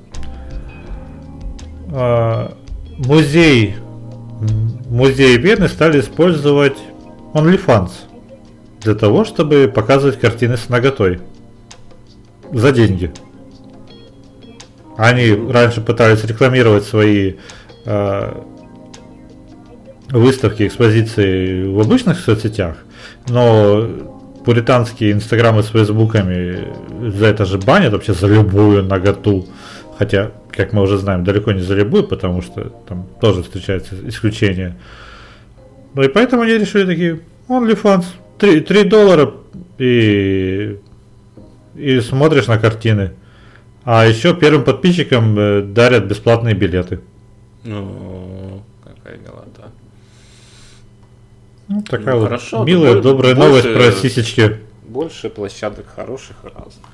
А, 1.92 2.56
музей 2.98 3.76
музей 4.90 5.38
Вены 5.38 5.68
стали 5.68 6.00
использовать 6.00 6.78
OnlyFans 7.34 7.92
для 8.82 8.96
того, 8.96 9.26
чтобы 9.26 9.72
показывать 9.74 10.20
картины 10.20 10.58
с 10.58 10.70
наготой 10.70 11.22
за 12.52 12.72
деньги. 12.72 13.12
Они 14.98 15.32
раньше 15.32 15.82
пытались 15.82 16.24
рекламировать 16.24 16.84
свои 16.84 17.36
э, 17.86 18.42
выставки, 20.14 20.68
экспозиции 20.68 21.66
в 21.66 21.80
обычных 21.80 22.20
соцсетях, 22.20 22.78
но 23.28 23.88
пуританские 24.46 25.14
инстаграмы 25.14 25.64
с 25.64 25.68
фейсбуками 25.68 26.68
за 27.10 27.28
это 27.28 27.46
же 27.46 27.58
банят 27.58 27.94
вообще 27.94 28.14
за 28.14 28.28
любую 28.28 28.84
наготу. 28.84 29.48
Хотя, 29.98 30.32
как 30.52 30.74
мы 30.74 30.82
уже 30.82 30.98
знаем, 30.98 31.24
далеко 31.24 31.52
не 31.52 31.62
за 31.62 31.76
любую, 31.76 32.04
потому 32.04 32.42
что 32.42 32.72
там 32.88 33.08
тоже 33.22 33.44
встречаются 33.44 33.96
исключения. 34.08 34.78
Ну 35.96 36.04
и 36.04 36.08
поэтому 36.08 36.44
они 36.44 36.54
решили 36.54 36.86
такие, 36.86 37.20
OnlyFans, 37.48 38.06
3, 38.40 38.62
3 38.62 38.84
доллара 38.84 39.34
и, 39.78 40.80
и 41.76 42.00
смотришь 42.02 42.48
на 42.48 42.58
картины. 42.58 43.12
А 43.84 44.06
еще 44.06 44.36
первым 44.36 44.64
подписчикам 44.64 45.38
э, 45.38 45.62
дарят 45.62 46.06
бесплатные 46.06 46.56
билеты. 46.56 47.02
Ну, 47.64 48.64
какая 48.84 49.18
милота. 49.18 49.72
Ну, 51.68 51.82
такая 51.82 52.14
Ну, 52.16 52.20
вот 52.22 52.26
хорошо, 52.28 52.64
милая, 52.66 52.94
то 52.96 52.98
бо- 52.98 53.04
добрая 53.04 53.36
больше- 53.36 53.48
новость 53.70 53.74
про 53.74 53.92
сисечки. 54.10 54.58
Больше 54.88 55.30
площадок 55.30 55.86
хороших 55.96 56.36
и 56.44 56.48
разных. 56.48 56.86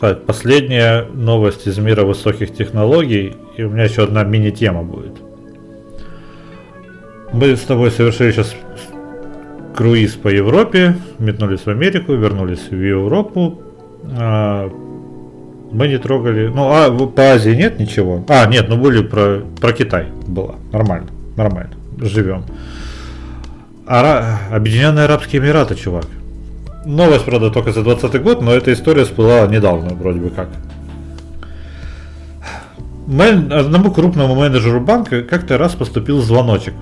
Так, 0.00 0.24
последняя 0.26 1.04
новость 1.12 1.66
из 1.66 1.78
мира 1.78 2.04
высоких 2.04 2.52
технологий, 2.54 3.34
и 3.56 3.62
у 3.62 3.70
меня 3.70 3.84
еще 3.84 4.02
одна 4.04 4.24
мини-тема 4.24 4.82
будет. 4.82 5.12
Мы 7.32 7.56
с 7.56 7.60
тобой 7.60 7.90
совершили 7.90 8.32
сейчас 8.32 8.54
круиз 9.74 10.12
по 10.14 10.28
Европе, 10.28 10.96
метнулись 11.18 11.60
в 11.60 11.68
Америку, 11.68 12.14
вернулись 12.14 12.68
в 12.70 12.74
Европу. 12.80 13.60
Мы 15.74 15.88
не 15.88 15.98
трогали. 15.98 16.46
Ну, 16.46 16.68
а 16.70 16.90
по 17.08 17.22
Азии 17.32 17.50
нет 17.50 17.80
ничего. 17.80 18.24
А, 18.28 18.46
нет, 18.46 18.68
ну 18.68 18.76
были 18.76 19.02
про, 19.02 19.40
про 19.60 19.72
Китай 19.72 20.06
было. 20.26 20.54
Нормально, 20.72 21.08
нормально. 21.36 21.72
Живем. 21.98 22.44
Ара... 23.86 24.38
Объединенные 24.52 25.04
Арабские 25.06 25.42
Эмираты, 25.42 25.74
чувак. 25.74 26.06
Новость, 26.86 27.24
правда, 27.24 27.50
только 27.50 27.72
за 27.72 27.82
20 27.82 28.22
год, 28.22 28.40
но 28.40 28.52
эта 28.52 28.72
история 28.72 29.04
всплыла 29.04 29.46
недавно, 29.48 29.94
вроде 29.94 30.20
бы 30.20 30.30
как. 30.30 30.48
Мен- 33.06 33.52
Одному 33.52 33.90
крупному 33.90 34.34
менеджеру 34.34 34.80
банка 34.80 35.22
как-то 35.22 35.58
раз 35.58 35.74
поступил 35.74 36.22
звоночек. 36.22 36.74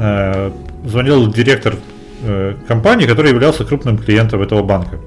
Э, 0.00 0.50
Звонил 0.86 1.32
директор 1.32 1.76
э, 2.22 2.54
компании, 2.68 3.06
который 3.06 3.30
являлся 3.30 3.64
крупным 3.64 3.96
клиентом 3.96 4.42
этого 4.42 4.62
банка. 4.62 4.98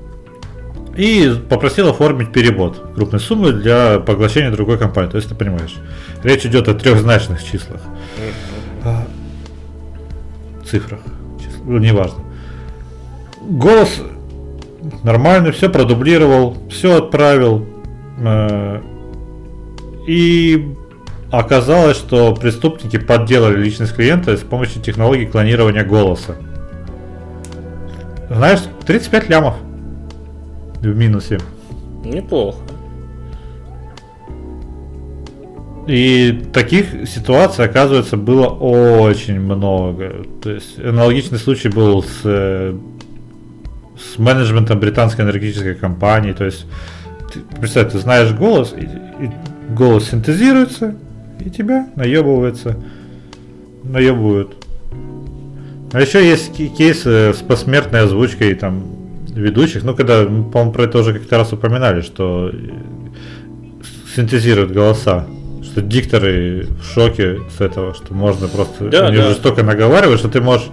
И 0.98 1.32
попросил 1.48 1.90
оформить 1.90 2.32
перевод 2.32 2.82
крупной 2.96 3.20
суммы 3.20 3.52
для 3.52 4.00
поглощения 4.00 4.50
другой 4.50 4.80
компании. 4.80 5.12
То 5.12 5.18
есть 5.18 5.30
ты 5.30 5.36
понимаешь, 5.36 5.76
речь 6.24 6.44
идет 6.46 6.68
о 6.68 6.74
трехзначных 6.74 7.44
числах. 7.44 7.82
А, 8.84 9.06
цифрах. 10.66 11.00
числа, 11.40 11.62
ну, 11.66 11.78
неважно. 11.78 12.24
Голос 13.42 14.02
нормальный, 15.04 15.52
все 15.52 15.70
продублировал, 15.70 16.58
все 16.72 16.98
отправил. 16.98 17.68
э, 18.20 18.82
И 20.08 20.68
оказалось, 21.30 21.98
что 21.98 22.34
преступники 22.34 22.98
подделали 22.98 23.56
личность 23.58 23.94
клиента 23.94 24.36
с 24.36 24.42
помощью 24.42 24.82
технологии 24.82 25.26
клонирования 25.26 25.84
голоса. 25.84 26.38
Знаешь, 28.30 28.62
35 28.88 29.30
лямов 29.30 29.56
в 30.82 30.96
минусе. 30.96 31.40
Неплохо. 32.04 32.60
И 35.88 36.44
таких 36.52 37.08
ситуаций, 37.08 37.64
оказывается, 37.64 38.18
было 38.18 38.48
очень 38.48 39.40
много. 39.40 40.26
То 40.42 40.52
есть 40.52 40.78
аналогичный 40.80 41.40
случай 41.40 41.70
был 41.70 42.04
с, 42.04 42.22
э, 42.26 42.78
с 43.98 44.20
менеджментом 44.20 44.82
британской 44.82 45.24
энергетической 45.24 45.76
компании. 45.76 46.34
То 46.34 46.44
есть, 46.44 46.66
ты, 47.32 47.40
представь, 47.58 47.94
ты 47.94 48.00
знаешь 48.00 48.34
голос, 48.34 48.76
и, 48.78 48.84
и 48.84 49.30
голос 49.74 50.10
синтезируется, 50.10 50.96
и 51.40 51.50
тебя 51.50 51.88
наебывается. 51.96 52.78
Наебывают. 53.86 54.58
А 55.94 56.02
еще 56.02 56.28
есть 56.28 56.52
кейсы 56.76 57.34
с 57.34 57.38
посмертной 57.38 58.02
озвучкой 58.02 58.56
там 58.56 58.97
ведущих. 59.40 59.84
Ну, 59.84 59.96
когда, 59.96 60.24
по-моему, 60.26 60.72
про 60.72 60.84
это 60.84 61.00
уже 61.00 61.14
как-то 61.14 61.38
раз 61.38 61.54
упоминали, 61.54 62.02
что 62.02 62.50
э, 62.52 62.58
синтезируют 64.16 64.72
голоса. 64.72 65.28
Что 65.64 65.82
дикторы 65.82 66.68
в 66.82 66.94
шоке 66.94 67.40
с 67.56 67.62
этого, 67.62 67.94
что 67.94 68.14
можно 68.14 68.48
просто 68.48 68.90
Да, 68.90 69.08
они 69.08 69.18
да. 69.18 69.26
уже 69.28 69.36
столько 69.36 69.64
наговаривают, 69.64 70.20
что 70.20 70.30
ты 70.30 70.42
можешь 70.42 70.68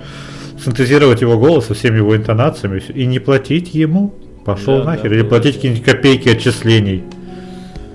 синтезировать 0.64 1.20
его 1.20 1.38
голос 1.38 1.66
со 1.66 1.74
всеми 1.74 1.96
его 1.96 2.16
интонациями 2.16 2.80
и 2.94 3.06
не 3.06 3.18
платить 3.18 3.74
ему. 3.74 4.14
Пошел 4.44 4.78
Да, 4.78 4.84
нахер, 4.84 5.10
да, 5.10 5.14
или 5.16 5.22
было 5.22 5.28
платить 5.30 5.54
такое. 5.56 5.70
какие-нибудь 5.72 5.84
копейки 5.84 6.28
отчислений. 6.28 7.02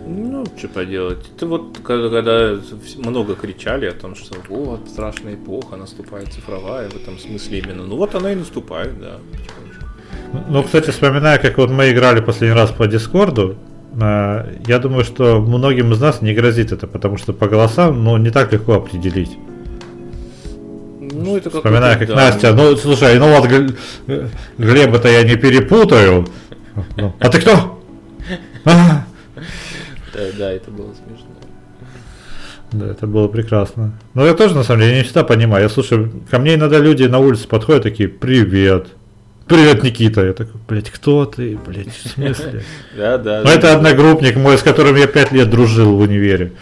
Ну, 0.08 0.46
что 0.58 0.68
поделать. 0.68 1.20
Это 1.36 1.46
вот 1.46 1.78
когда, 1.84 2.10
когда 2.10 2.60
много 2.98 3.36
кричали 3.36 3.86
о 3.86 3.94
том, 3.94 4.16
что 4.16 4.36
вот 4.50 4.90
страшная 4.90 5.36
эпоха, 5.36 5.78
наступает 5.78 6.34
цифровая 6.34 6.90
в 6.90 6.96
этом 6.96 7.18
смысле 7.20 7.60
именно. 7.60 7.86
Ну 7.86 7.96
вот 7.98 8.14
она 8.16 8.32
и 8.34 8.36
наступает, 8.36 9.00
да. 9.00 9.18
потихонечку. 9.32 9.69
Ну, 10.48 10.64
кстати, 10.64 10.92
вспоминая, 10.92 11.38
как 11.40 11.58
вот 11.58 11.70
мы 11.72 11.92
играли 11.92 12.20
последний 12.22 12.56
раз 12.56 12.72
по 12.72 12.88
Дискорду, 12.88 13.58
а, 14.00 14.48
я 14.68 14.80
думаю, 14.80 15.04
что 15.04 15.40
многим 15.42 15.92
из 15.94 16.00
нас 16.00 16.22
не 16.22 16.34
грозит 16.34 16.72
это, 16.72 16.88
потому 16.88 17.18
что 17.18 17.34
по 17.34 17.48
голосам, 17.48 18.04
ну, 18.04 18.18
не 18.18 18.30
так 18.30 18.54
легко 18.54 18.74
определить. 18.76 19.32
Ну, 21.00 21.36
это 21.38 21.50
как 21.50 21.60
Вспоминая, 21.60 21.98
как 21.98 22.10
Настя, 22.10 22.54
ну, 22.54 22.76
слушай, 22.78 23.18
ну 23.18 23.36
вот 23.36 23.50
Гл- 23.50 23.76
э, 24.08 24.28
Глеба-то 24.58 25.10
я 25.10 25.24
не 25.24 25.36
перепутаю. 25.36 26.28
Ну, 26.96 27.14
А 27.20 27.30
ты 27.30 27.42
кто? 27.42 27.82
А, 28.66 29.06
Да, 30.14 30.20
да, 30.38 30.52
это 30.52 30.70
было 30.70 30.94
смешно. 30.94 31.26
Да, 32.72 32.86
это 32.88 33.08
было 33.08 33.28
прекрасно. 33.28 33.94
Но 34.14 34.26
я 34.26 34.34
тоже, 34.36 34.56
на 34.56 34.64
самом 34.64 34.82
деле, 34.84 34.98
не 34.98 35.04
всегда 35.04 35.24
понимаю. 35.24 35.64
Я 35.64 35.70
слушаю, 35.70 36.12
ко 36.30 36.38
мне 36.38 36.54
иногда 36.54 36.78
люди 36.78 37.04
на 37.04 37.18
улице 37.18 37.48
подходят 37.48 37.82
такие, 37.84 38.08
привет. 38.08 38.90
Привет, 39.50 39.82
Никита. 39.84 40.26
Я 40.26 40.34
такой, 40.34 40.62
блядь, 40.68 40.92
кто 40.92 41.26
ты? 41.26 41.58
Блядь, 41.58 41.92
в 41.92 42.08
смысле? 42.08 42.64
Да, 42.96 43.18
да. 43.18 43.42
Ну, 43.44 43.50
это 43.50 43.74
одногруппник 43.74 44.36
мой, 44.36 44.60
с 44.60 44.62
которым 44.62 44.96
я 44.96 45.08
пять 45.08 45.32
лет 45.32 45.50
дружил 45.50 45.96
в 45.96 46.02
универе. 46.02 46.54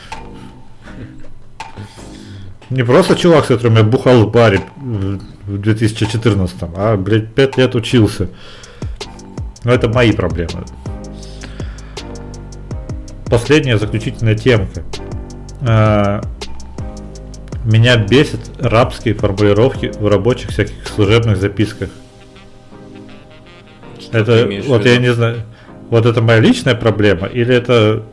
Не 2.69 2.83
просто 2.83 3.17
чувак, 3.17 3.43
с 3.43 3.47
которым 3.49 3.75
я 3.75 3.83
бухал 3.83 4.23
в 4.23 4.31
баре 4.31 4.61
в 4.77 5.19
в 5.47 5.57
2014, 5.57 6.57
а, 6.75 6.97
блядь, 6.97 7.33
пять 7.33 7.57
лет 7.57 7.73
учился. 7.75 8.29
Но 9.63 9.73
это 9.73 9.89
мои 9.89 10.11
проблемы. 10.11 10.65
Последняя 13.29 13.77
заключительная 13.77 14.35
темка. 14.35 14.83
А, 15.61 16.21
Меня 17.65 17.97
бесит 17.97 18.39
рабские 18.59 19.13
формулировки 19.13 19.91
в 19.99 20.07
рабочих 20.07 20.51
всяких 20.51 20.87
служебных 20.87 21.37
записках. 21.37 21.89
Что 24.07 24.17
Это 24.17 24.49
вот 24.67 24.85
я 24.85 24.97
не 24.97 25.13
знаю, 25.13 25.41
вот 25.89 26.05
это 26.05 26.21
моя 26.21 26.39
личная 26.39 26.75
проблема 26.75 27.27
или 27.27 27.53
это 27.55 28.03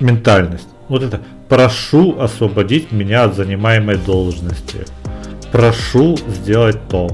ментальность? 0.00 0.68
Вот 0.88 1.02
это 1.02 1.20
прошу 1.48 2.18
освободить 2.20 2.92
меня 2.92 3.24
от 3.24 3.34
занимаемой 3.34 3.96
должности. 3.96 4.84
Прошу 5.52 6.16
сделать 6.28 6.78
то. 6.88 7.08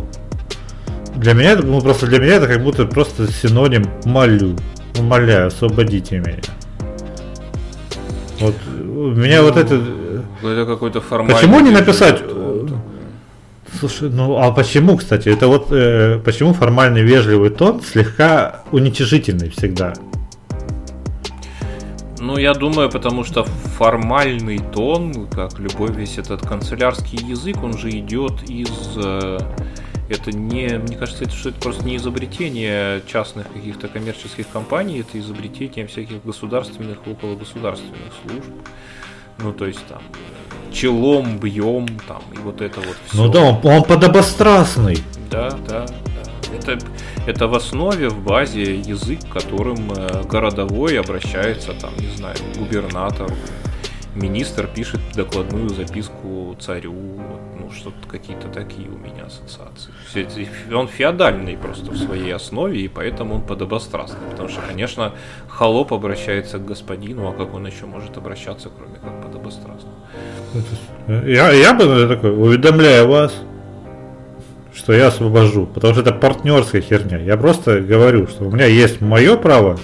Для 1.17 1.35
меня 1.35 1.53
это, 1.53 1.67
ну 1.67 1.81
просто 1.81 2.07
для 2.07 2.19
меня 2.19 2.35
это 2.37 2.47
как 2.47 2.63
будто 2.63 2.85
просто 2.87 3.31
синоним 3.31 3.85
молю. 4.05 4.57
Умоляю, 4.99 5.47
освободите 5.49 6.19
меня. 6.19 6.41
Вот 8.41 8.55
у 8.81 9.11
меня 9.11 9.43
вот 9.43 9.57
это. 9.57 9.75
э, 9.75 10.21
Это 10.43 10.67
какой-то 10.67 11.01
формальный... 11.01 11.35
Почему 11.37 11.61
не 11.61 11.71
написать. 11.71 12.23
Слушай, 13.79 14.11
ну 14.11 14.37
а 14.39 14.53
почему, 14.53 14.97
кстати, 14.97 15.29
это 15.29 15.49
вот 15.49 15.73
э, 15.73 16.21
почему 16.25 16.53
формальный 16.53 17.03
вежливый 17.03 17.51
тон 17.51 17.81
слегка 17.83 18.63
уничижительный 18.71 19.49
всегда? 19.51 19.95
Ну, 22.19 22.37
я 22.39 22.55
думаю, 22.55 22.89
потому 22.89 23.25
что 23.25 23.43
формальный 23.45 24.59
тон, 24.59 25.27
как 25.27 25.59
любой 25.59 25.91
весь 25.93 26.19
этот 26.19 26.47
канцелярский 26.47 27.19
язык, 27.19 27.63
он 27.63 27.77
же 27.77 27.91
идет 27.91 28.43
из... 28.49 28.71
э, 28.97 29.39
Это 30.09 30.31
не, 30.31 30.79
мне 30.79 30.97
кажется, 30.97 31.25
это, 31.25 31.33
что 31.33 31.49
это 31.49 31.61
просто 31.61 31.85
не 31.85 31.97
изобретение 31.97 33.03
частных 33.11 33.51
каких-то 33.53 33.89
коммерческих 33.89 34.47
компаний, 34.53 35.01
это 35.01 35.19
изобретение 35.19 35.87
всяких 35.87 36.23
государственных 36.25 36.99
и 37.07 37.13
окологосударственных 37.13 38.13
служб. 38.23 38.53
Ну, 39.39 39.53
то 39.53 39.67
есть 39.67 39.85
там 39.89 40.03
э, 40.13 40.52
челом 40.73 41.39
бьем, 41.39 41.87
там, 42.09 42.23
и 42.33 42.39
вот 42.39 42.61
это 42.61 42.81
вот 42.81 42.97
все. 43.07 43.17
Ну 43.17 43.29
да, 43.31 43.41
он, 43.41 43.59
он 43.63 43.83
подобострастный. 43.85 44.99
Да, 45.31 45.51
да, 45.69 45.87
да. 45.87 46.33
Это, 46.57 46.79
это 47.27 47.49
в 47.49 47.55
основе, 47.55 48.09
в 48.09 48.23
базе 48.23 48.77
язык, 48.77 49.21
которым 49.33 49.93
э, 49.93 50.23
городовой 50.25 50.99
обращается, 50.99 51.73
там, 51.73 51.91
не 51.99 52.09
знаю, 52.17 52.37
к 52.37 52.59
губернатору. 52.59 53.35
Министр 54.15 54.67
пишет 54.67 55.01
докладную 55.15 55.71
записку 55.71 56.55
царю. 56.61 56.95
Что-то 57.75 58.09
какие-то 58.09 58.49
такие 58.49 58.89
у 58.89 58.99
меня 58.99 59.25
ассоциации. 59.27 59.93
Он 60.73 60.89
феодальный 60.89 61.57
просто 61.57 61.91
в 61.91 61.97
своей 61.97 62.35
основе, 62.35 62.81
и 62.81 62.89
поэтому 62.89 63.37
он 63.37 63.43
подобострастный. 63.43 64.21
Потому 64.31 64.49
что, 64.49 64.61
конечно, 64.61 65.13
холоп 65.49 65.93
обращается 65.93 66.59
к 66.59 66.65
господину, 66.65 67.29
а 67.29 67.33
как 67.33 67.55
он 67.55 67.67
еще 67.67 67.87
может 67.87 68.17
обращаться, 68.17 68.71
кроме 68.77 68.97
как 68.97 69.23
подобострастно? 69.23 69.91
Я, 71.09 71.51
я 71.51 71.75
бы 71.75 72.07
такой, 72.09 72.31
уведомляю 72.31 73.09
вас, 73.09 73.33
что 74.75 74.93
я 74.93 75.09
освобожу, 75.09 75.67
потому 75.67 75.95
что 75.95 76.03
это 76.03 76.13
партнерская 76.13 76.81
херня. 76.81 77.19
Я 77.19 77.37
просто 77.37 77.81
говорю, 77.81 78.27
что 78.27 78.45
у 78.45 78.51
меня 78.51 78.67
есть 78.67 79.01
мое 79.01 79.37
право, 79.37 79.79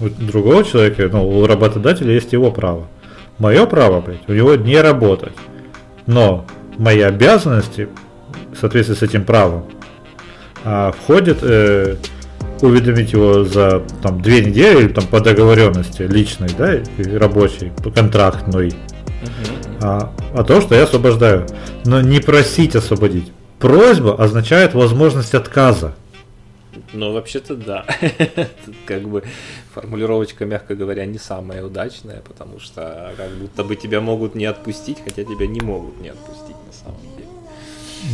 у 0.00 0.08
другого 0.08 0.64
человека, 0.64 1.08
ну, 1.12 1.28
у 1.28 1.46
работодателя 1.46 2.12
есть 2.12 2.32
его 2.32 2.50
право. 2.50 2.86
Мое 3.38 3.66
право, 3.66 4.00
блядь, 4.00 4.28
у 4.28 4.32
него 4.32 4.54
не 4.54 4.80
работать. 4.80 5.32
Но 6.06 6.44
мои 6.80 7.00
обязанности 7.00 7.88
в 8.52 8.58
соответствии 8.58 8.94
с 8.94 9.02
этим 9.02 9.24
правом 9.24 9.66
а, 10.64 10.92
входит 10.92 11.38
э, 11.42 11.96
уведомить 12.62 13.12
его 13.12 13.44
за 13.44 13.82
там 14.02 14.22
две 14.22 14.42
недели 14.44 14.84
или 14.84 14.88
там 14.88 15.06
по 15.06 15.20
договоренности 15.20 16.02
личной, 16.02 16.48
да, 16.56 16.78
рабочей, 17.18 17.70
контрактной, 17.94 18.68
uh-huh. 18.68 19.78
а, 19.82 20.12
а 20.34 20.42
то, 20.42 20.60
что 20.62 20.74
я 20.74 20.84
освобождаю. 20.84 21.46
Но 21.84 22.00
не 22.00 22.18
просить 22.18 22.74
освободить. 22.74 23.30
Просьба 23.58 24.14
означает 24.14 24.72
возможность 24.72 25.34
отказа. 25.34 25.94
Ну, 26.92 27.12
вообще-то 27.12 27.54
да. 27.54 27.84
Тут 28.64 28.74
как 28.84 29.08
бы 29.08 29.22
формулировочка, 29.72 30.44
мягко 30.44 30.74
говоря, 30.74 31.06
не 31.06 31.18
самая 31.18 31.64
удачная, 31.64 32.20
потому 32.20 32.58
что 32.58 33.12
как 33.16 33.30
будто 33.30 33.64
бы 33.64 33.76
тебя 33.76 34.00
могут 34.00 34.34
не 34.34 34.46
отпустить, 34.46 34.98
хотя 35.04 35.22
тебя 35.22 35.46
не 35.46 35.60
могут 35.60 36.00
не 36.00 36.08
отпустить 36.08 36.56
на 36.66 36.72
самом 36.72 37.00
деле. 37.16 37.28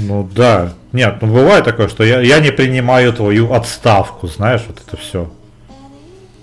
Ну 0.03 0.29
да. 0.35 0.75
Нет, 0.93 1.19
ну 1.21 1.33
бывает 1.33 1.65
такое, 1.65 1.89
что 1.89 2.05
я, 2.05 2.21
я 2.21 2.41
не 2.41 2.51
принимаю 2.51 3.13
твою 3.13 3.53
отставку, 3.53 4.27
знаешь, 4.27 4.63
вот 4.67 4.83
это 4.87 4.97
все. 4.97 5.31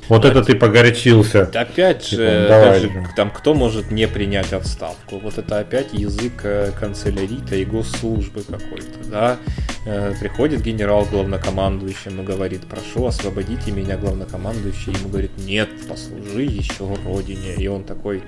Вот 0.09 0.25
это 0.25 0.43
ты 0.43 0.55
погорячился. 0.55 1.43
Опять 1.53 2.07
же, 2.07 2.17
типа, 2.17 2.45
давай. 2.47 2.80
же, 2.80 2.91
там 3.15 3.31
кто 3.31 3.53
может 3.53 3.91
не 3.91 4.07
принять 4.07 4.51
отставку? 4.51 5.17
Вот 5.17 5.38
это 5.38 5.59
опять 5.59 5.93
язык 5.93 6.41
э, 6.43 6.71
канцелярита 6.77 7.55
и 7.55 7.65
госслужбы 7.65 8.43
какой-то, 8.43 9.09
да? 9.09 9.38
Э, 9.85 10.13
приходит 10.19 10.61
генерал 10.61 11.05
главнокомандующий, 11.05 12.11
ему 12.11 12.23
говорит, 12.23 12.61
прошу, 12.69 13.05
освободите 13.05 13.71
меня, 13.71 13.97
главнокомандующий. 13.97 14.93
Ему 14.93 15.09
говорит, 15.09 15.31
нет, 15.38 15.69
послужи 15.88 16.43
еще 16.43 16.95
родине. 17.05 17.55
И 17.57 17.67
он 17.67 17.84
такой, 17.84 18.23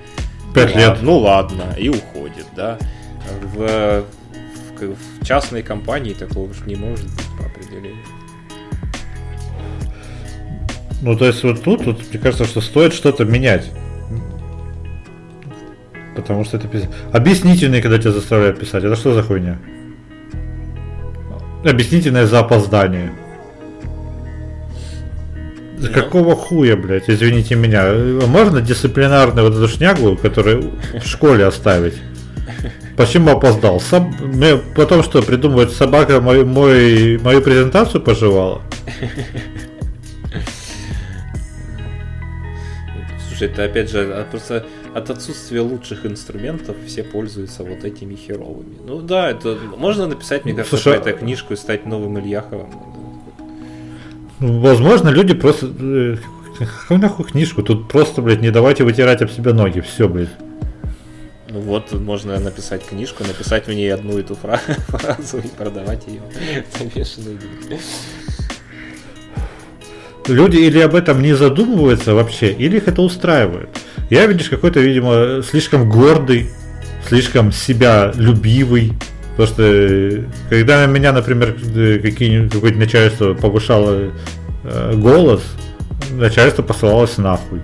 Пять 0.54 0.74
ну, 0.74 0.80
лет. 0.80 0.98
Ну 1.02 1.18
ладно, 1.18 1.74
и 1.78 1.90
уходит, 1.90 2.46
да? 2.56 2.78
В, 3.42 4.04
в, 4.78 4.94
в 5.20 5.24
частной 5.26 5.62
компании 5.62 6.14
такого 6.14 6.50
уж 6.50 6.60
не 6.66 6.76
может 6.76 7.04
быть 7.04 7.26
по 7.38 7.44
определению. 7.44 8.02
Ну, 11.02 11.16
то 11.16 11.26
есть 11.26 11.42
вот 11.42 11.62
тут, 11.62 11.84
вот, 11.84 12.00
мне 12.10 12.18
кажется, 12.18 12.44
что 12.44 12.60
стоит 12.60 12.94
что-то 12.94 13.24
менять. 13.24 13.70
Потому 16.14 16.44
что 16.44 16.56
это 16.56 16.66
писать. 16.66 16.88
Объяснительные, 17.12 17.82
когда 17.82 17.98
тебя 17.98 18.12
заставляют 18.12 18.58
писать, 18.58 18.84
это 18.84 18.96
что 18.96 19.12
за 19.12 19.22
хуйня? 19.22 19.58
Объяснительное 21.64 22.26
за 22.26 22.40
опоздание. 22.40 23.12
За 25.78 25.90
какого 25.90 26.34
хуя, 26.34 26.74
блядь, 26.76 27.10
извините 27.10 27.54
меня. 27.54 27.92
Можно 28.26 28.62
дисциплинарную 28.62 29.46
вот 29.46 29.56
эту 29.58 29.68
шнягу, 29.68 30.16
которую 30.16 30.72
в 31.02 31.06
школе 31.06 31.44
оставить? 31.44 31.94
Почему 32.96 33.32
опоздал? 33.32 33.78
Соб... 33.78 34.04
Мне 34.20 34.56
потом 34.74 35.02
что, 35.02 35.20
придумывать 35.20 35.72
собака 35.72 36.20
мой, 36.22 36.46
мой, 36.46 37.18
мою 37.18 37.42
презентацию 37.42 38.00
пожевала? 38.00 38.62
Слушай, 43.36 43.52
это 43.52 43.64
опять 43.64 43.90
же 43.90 44.26
просто 44.30 44.64
от 44.94 45.10
отсутствия 45.10 45.60
лучших 45.60 46.06
инструментов 46.06 46.74
все 46.86 47.02
пользуются 47.04 47.64
вот 47.64 47.84
этими 47.84 48.14
херовыми. 48.14 48.78
Ну 48.86 49.02
да, 49.02 49.30
это 49.30 49.58
можно 49.76 50.06
написать, 50.06 50.46
мне 50.46 50.54
ну, 50.54 50.58
кажется, 50.58 50.76
Слушай, 50.78 51.00
про 51.00 51.10
эту 51.10 51.18
книжку 51.18 51.52
и 51.52 51.56
стать 51.56 51.84
новым 51.84 52.18
Ильяховым. 52.18 52.70
Ну, 54.40 54.60
возможно, 54.60 55.10
люди 55.10 55.34
просто... 55.34 55.66
Э, 55.78 56.16
какую 56.58 57.00
нахуй 57.00 57.26
книжку? 57.26 57.62
Тут 57.62 57.88
просто, 57.88 58.22
блядь, 58.22 58.40
не 58.40 58.50
давайте 58.50 58.84
вытирать 58.84 59.20
об 59.20 59.30
себя 59.30 59.52
ноги. 59.52 59.80
Все, 59.80 60.08
блядь. 60.08 60.30
Ну 61.50 61.60
вот, 61.60 61.92
можно 61.92 62.38
написать 62.38 62.86
книжку, 62.86 63.22
написать 63.22 63.66
в 63.66 63.72
ней 63.72 63.92
одну 63.92 64.18
эту 64.18 64.34
фразу 64.88 65.38
и 65.38 65.48
продавать 65.48 66.06
ее 66.06 66.22
за 66.78 66.84
бешеные 66.86 67.36
деньги 67.36 67.80
люди 70.28 70.56
или 70.56 70.80
об 70.80 70.94
этом 70.94 71.22
не 71.22 71.34
задумываются 71.34 72.14
вообще, 72.14 72.52
или 72.52 72.76
их 72.78 72.88
это 72.88 73.02
устраивает. 73.02 73.68
Я, 74.10 74.26
видишь, 74.26 74.48
какой-то, 74.48 74.80
видимо, 74.80 75.42
слишком 75.42 75.88
гордый, 75.88 76.50
слишком 77.08 77.52
себя 77.52 78.12
любивый. 78.14 78.92
Потому 79.36 79.48
что 79.48 80.24
когда 80.48 80.86
меня, 80.86 81.12
например, 81.12 81.52
какое-нибудь 81.52 82.76
начальство 82.76 83.34
повышало 83.34 84.10
э, 84.64 84.92
голос, 84.94 85.42
начальство 86.12 86.62
посылалось 86.62 87.18
нахуй. 87.18 87.60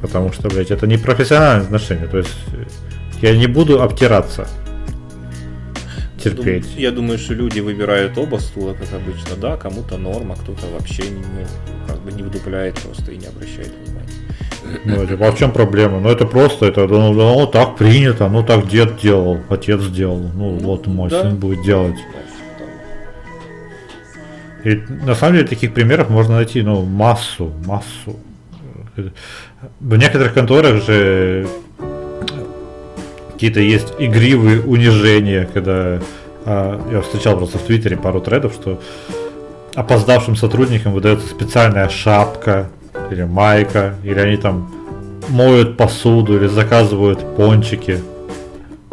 Потому 0.00 0.32
что, 0.32 0.48
блядь, 0.48 0.70
это 0.70 0.86
не 0.86 0.96
профессиональное 0.96 1.64
отношение. 1.64 2.06
То 2.08 2.18
есть 2.18 2.34
я 3.22 3.36
не 3.36 3.46
буду 3.46 3.80
обтираться 3.80 4.48
терпеть. 6.24 6.66
Я 6.76 6.90
думаю, 6.90 7.18
что 7.18 7.34
люди 7.34 7.60
выбирают 7.60 8.16
оба 8.18 8.38
стула, 8.38 8.74
как 8.74 8.92
обычно, 8.92 9.36
да, 9.36 9.56
кому-то 9.56 9.98
норма, 9.98 10.36
кто-то 10.36 10.66
вообще 10.72 11.02
не, 11.02 11.18
ну, 11.18 11.46
как 11.86 12.00
бы 12.00 12.12
не 12.12 12.22
вдупляет 12.22 12.80
просто 12.80 13.12
и 13.12 13.16
не 13.16 13.26
обращает 13.26 13.72
внимания. 13.84 14.04
Ну, 14.84 15.06
типа, 15.06 15.28
а 15.28 15.32
в 15.32 15.38
чем 15.38 15.52
проблема? 15.52 16.00
Ну, 16.00 16.08
это 16.08 16.26
просто, 16.26 16.66
это, 16.66 16.86
ну, 16.86 17.12
ну, 17.12 17.46
так 17.46 17.76
принято, 17.76 18.28
ну, 18.28 18.42
так 18.42 18.66
дед 18.68 18.98
делал, 18.98 19.38
отец 19.48 19.84
делал, 19.86 20.30
ну, 20.34 20.58
ну 20.58 20.58
вот 20.58 20.86
мой 20.86 21.10
да. 21.10 21.22
сын 21.22 21.36
будет 21.36 21.62
делать. 21.62 21.96
И 24.64 24.82
на 25.04 25.14
самом 25.14 25.34
деле 25.34 25.46
таких 25.46 25.74
примеров 25.74 26.08
можно 26.08 26.36
найти, 26.36 26.62
ну, 26.62 26.82
массу, 26.84 27.52
массу. 27.66 28.16
В 29.80 29.96
некоторых 29.96 30.32
конторах 30.32 30.82
же 30.84 31.46
какие-то 33.44 33.60
есть 33.60 33.92
игривые 33.98 34.62
унижения, 34.62 35.46
когда 35.52 36.00
а, 36.46 36.80
я 36.90 37.02
встречал 37.02 37.36
просто 37.36 37.58
в 37.58 37.62
Твиттере 37.62 37.94
пару 37.94 38.22
тредов, 38.22 38.54
что 38.54 38.80
опоздавшим 39.74 40.34
сотрудникам 40.34 40.94
выдается 40.94 41.28
специальная 41.28 41.90
шапка 41.90 42.70
или 43.10 43.24
майка, 43.24 43.96
или 44.02 44.18
они 44.18 44.38
там 44.38 44.72
моют 45.28 45.76
посуду 45.76 46.38
или 46.38 46.46
заказывают 46.46 47.36
пончики. 47.36 47.98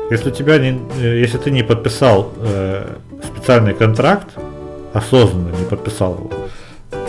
Если 0.10 0.32
тебя 0.32 0.58
не, 0.58 0.82
если 1.00 1.38
ты 1.38 1.50
не 1.50 1.64
подписал 1.64 2.34
э, 2.36 2.96
специальный 3.24 3.74
контракт, 3.74 4.32
осознанно 4.92 5.56
не 5.56 5.64
подписал 5.64 6.16
его, 6.16 6.32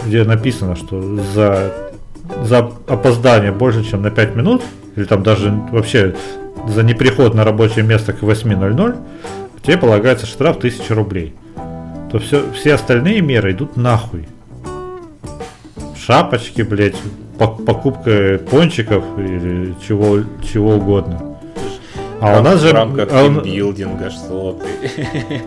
где 0.06 0.22
написано, 0.22 0.76
что 0.76 1.02
за, 1.34 1.72
за 2.44 2.70
опоздание 2.86 3.50
больше, 3.50 3.82
чем 3.82 4.02
на 4.02 4.12
5 4.12 4.36
минут, 4.36 4.62
или 4.94 5.06
там 5.06 5.24
даже 5.24 5.50
вообще 5.72 6.14
за 6.68 6.82
неприход 6.82 7.34
на 7.34 7.44
рабочее 7.44 7.84
место 7.84 8.12
к 8.12 8.22
8.00, 8.22 8.96
тебе 9.62 9.78
полагается 9.78 10.26
штраф 10.26 10.58
1000 10.58 10.94
рублей. 10.94 11.34
То 12.10 12.18
все, 12.18 12.44
все 12.52 12.74
остальные 12.74 13.20
меры 13.22 13.52
идут 13.52 13.76
нахуй. 13.76 14.26
Шапочки, 15.96 16.62
блять, 16.62 16.96
покупка 17.38 18.40
пончиков 18.50 19.04
или 19.18 19.74
чего, 19.86 20.20
чего 20.42 20.76
угодно. 20.76 21.38
А 22.20 22.38
у 22.38 22.42
нас 22.42 22.60
же... 22.60 22.68
В 22.68 22.72
рамках 22.72 23.08
а 23.10 23.24
тимбилдинга, 23.24 24.10
что 24.10 24.60
ты? 24.60 25.40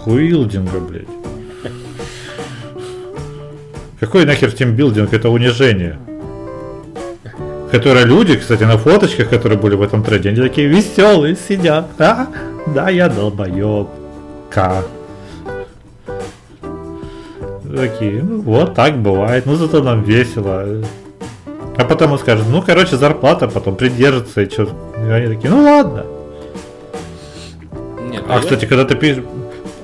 Хуилдинга, 0.00 0.80
блядь. 0.80 1.08
Какой 4.00 4.24
нахер 4.24 4.52
тимбилдинг? 4.52 5.12
Это 5.12 5.28
унижение. 5.28 5.98
Которые 7.70 8.06
люди, 8.06 8.36
кстати, 8.36 8.62
на 8.62 8.78
фоточках, 8.78 9.28
которые 9.28 9.58
были 9.58 9.74
в 9.74 9.82
этом 9.82 10.04
треде, 10.04 10.28
они 10.28 10.40
такие 10.40 10.68
веселые 10.68 11.36
сидят. 11.36 11.86
А? 11.98 12.28
Да, 12.66 12.90
я 12.90 13.08
долбоеб. 13.08 13.88
К. 14.50 14.84
Такие, 17.74 18.22
ну 18.22 18.40
вот 18.40 18.74
так 18.74 18.96
бывает, 18.98 19.44
ну 19.44 19.56
зато 19.56 19.82
нам 19.82 20.02
весело. 20.02 20.82
А 21.76 21.84
потом 21.84 22.12
он 22.12 22.18
скажет, 22.18 22.46
ну 22.48 22.62
короче, 22.62 22.96
зарплата 22.96 23.48
потом 23.48 23.76
придержится 23.76 24.42
и 24.42 24.50
что. 24.50 24.68
И 24.96 25.10
они 25.10 25.34
такие, 25.34 25.50
ну 25.50 25.62
ладно. 25.62 26.06
Нет, 28.08 28.24
а, 28.28 28.36
а 28.36 28.40
кстати, 28.40 28.64
когда 28.64 28.84
ты 28.84 28.94
пишешь 28.94 29.24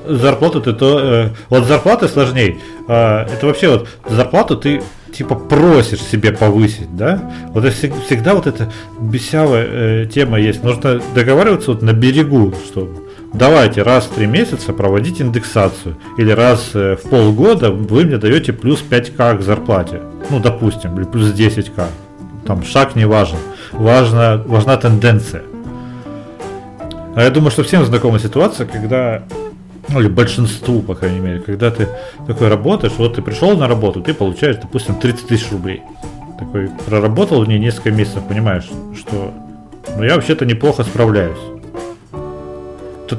зарплату, 0.06 0.60
ты 0.60 0.72
то. 0.72 1.00
Э, 1.00 1.28
вот 1.50 1.64
зарплаты 1.64 2.08
сложней. 2.08 2.60
Э, 2.88 3.26
это 3.26 3.46
вообще 3.46 3.68
вот 3.68 3.88
зарплату 4.08 4.56
ты 4.56 4.82
типа 5.12 5.34
просишь 5.34 6.02
себе 6.02 6.32
повысить, 6.32 6.96
да? 6.96 7.30
Вот 7.48 7.64
всегда 7.72 8.34
вот 8.34 8.46
эта 8.46 8.70
бесявая 9.00 9.66
э, 9.68 10.06
тема 10.06 10.40
есть. 10.40 10.62
Нужно 10.62 11.00
договариваться 11.14 11.72
вот 11.72 11.82
на 11.82 11.92
берегу, 11.92 12.54
что 12.66 12.88
давайте 13.32 13.82
раз 13.82 14.04
в 14.04 14.14
три 14.14 14.26
месяца 14.26 14.72
проводить 14.72 15.20
индексацию. 15.20 15.96
Или 16.18 16.32
раз 16.32 16.70
э, 16.74 16.96
в 16.96 17.08
полгода 17.08 17.70
вы 17.70 18.04
мне 18.04 18.18
даете 18.18 18.52
плюс 18.52 18.82
5к 18.88 19.38
к 19.38 19.42
зарплате. 19.42 20.02
Ну, 20.30 20.40
допустим, 20.40 20.96
или 20.98 21.04
плюс 21.04 21.32
10к. 21.32 21.84
Там 22.46 22.64
шаг 22.64 22.96
не 22.96 23.04
важен. 23.04 23.38
Важна, 23.72 24.42
важна 24.46 24.76
тенденция. 24.76 25.42
А 27.14 27.22
я 27.22 27.30
думаю, 27.30 27.50
что 27.50 27.62
всем 27.62 27.84
знакома 27.84 28.18
ситуация, 28.18 28.66
когда 28.66 29.24
ну 29.88 30.00
или 30.00 30.08
большинству, 30.08 30.80
по 30.80 30.94
крайней 30.94 31.20
мере, 31.20 31.40
когда 31.40 31.70
ты 31.70 31.88
такой 32.26 32.48
работаешь, 32.48 32.94
вот 32.98 33.14
ты 33.14 33.22
пришел 33.22 33.56
на 33.56 33.68
работу, 33.68 34.00
ты 34.00 34.14
получаешь, 34.14 34.56
допустим, 34.56 34.94
30 34.94 35.26
тысяч 35.26 35.50
рублей. 35.50 35.82
Такой 36.38 36.70
проработал 36.86 37.44
в 37.44 37.48
ней 37.48 37.58
несколько 37.58 37.90
месяцев, 37.90 38.22
понимаешь, 38.28 38.68
что 38.98 39.32
ну 39.96 40.04
я 40.04 40.14
вообще-то 40.14 40.44
неплохо 40.44 40.84
справляюсь. 40.84 41.38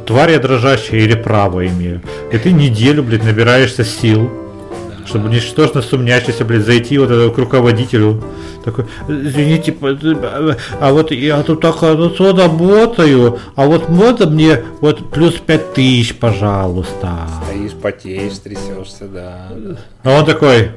Тварь 0.08 0.32
я 0.32 0.40
дрожащая 0.40 1.02
или 1.02 1.14
право 1.14 1.68
имею. 1.68 2.02
И 2.32 2.38
ты 2.40 2.52
неделю, 2.52 3.04
блядь, 3.04 3.24
набираешься 3.24 3.86
сил, 3.86 4.32
чтобы 5.06 5.30
ничтожно 5.30 5.82
сумнящийся, 5.82 6.46
блядь, 6.46 6.66
зайти 6.66 6.98
вот 6.98 7.10
к 7.10 7.38
руководителю. 7.38 8.24
Такой, 8.64 8.86
извините, 9.08 9.76
а 10.80 10.94
вот 10.94 11.12
я 11.12 11.44
тут 11.44 11.62
так 11.62 11.76
хорошо 11.76 12.36
работаю, 12.36 13.40
а 13.56 13.66
вот 13.66 13.90
можно 13.90 14.26
мне 14.28 14.62
вот 14.80 15.12
плюс 15.12 15.34
пять 15.34 15.74
тысяч, 15.74 16.16
пожалуйста. 16.16 17.28
Стоишь, 17.46 17.74
потеешь, 17.74 18.38
трясешься, 18.40 19.06
да. 19.06 19.50
А 20.04 20.20
он 20.20 20.26
такой, 20.26 20.72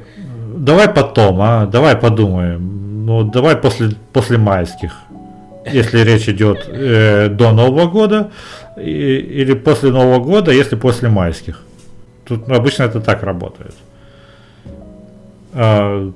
давай 0.55 0.89
потом, 0.89 1.41
а, 1.41 1.65
давай 1.65 1.95
подумаем. 1.95 3.05
Ну, 3.05 3.23
давай 3.23 3.55
после, 3.55 3.91
после 4.11 4.37
майских, 4.37 4.91
если 5.71 5.99
речь 5.99 6.27
идет 6.27 6.67
э, 6.67 7.29
до 7.29 7.53
Нового 7.53 7.87
года, 7.89 8.31
и, 8.77 9.15
или 9.41 9.53
после 9.53 9.91
Нового 9.91 10.19
года, 10.19 10.51
если 10.51 10.75
после 10.75 11.07
майских. 11.07 11.61
Тут 12.25 12.49
обычно 12.49 12.83
это 12.83 12.99
так 12.99 13.23
работает. 13.23 13.73
А, 15.59 16.11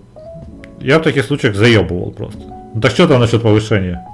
я 0.80 1.00
в 1.00 1.02
таких 1.02 1.26
случаях 1.26 1.56
заебывал 1.56 2.12
просто. 2.12 2.40
Ну 2.76 2.80
так 2.80 2.92
что 2.92 3.08
там 3.08 3.20
насчет 3.20 3.42
повышения? 3.42 4.06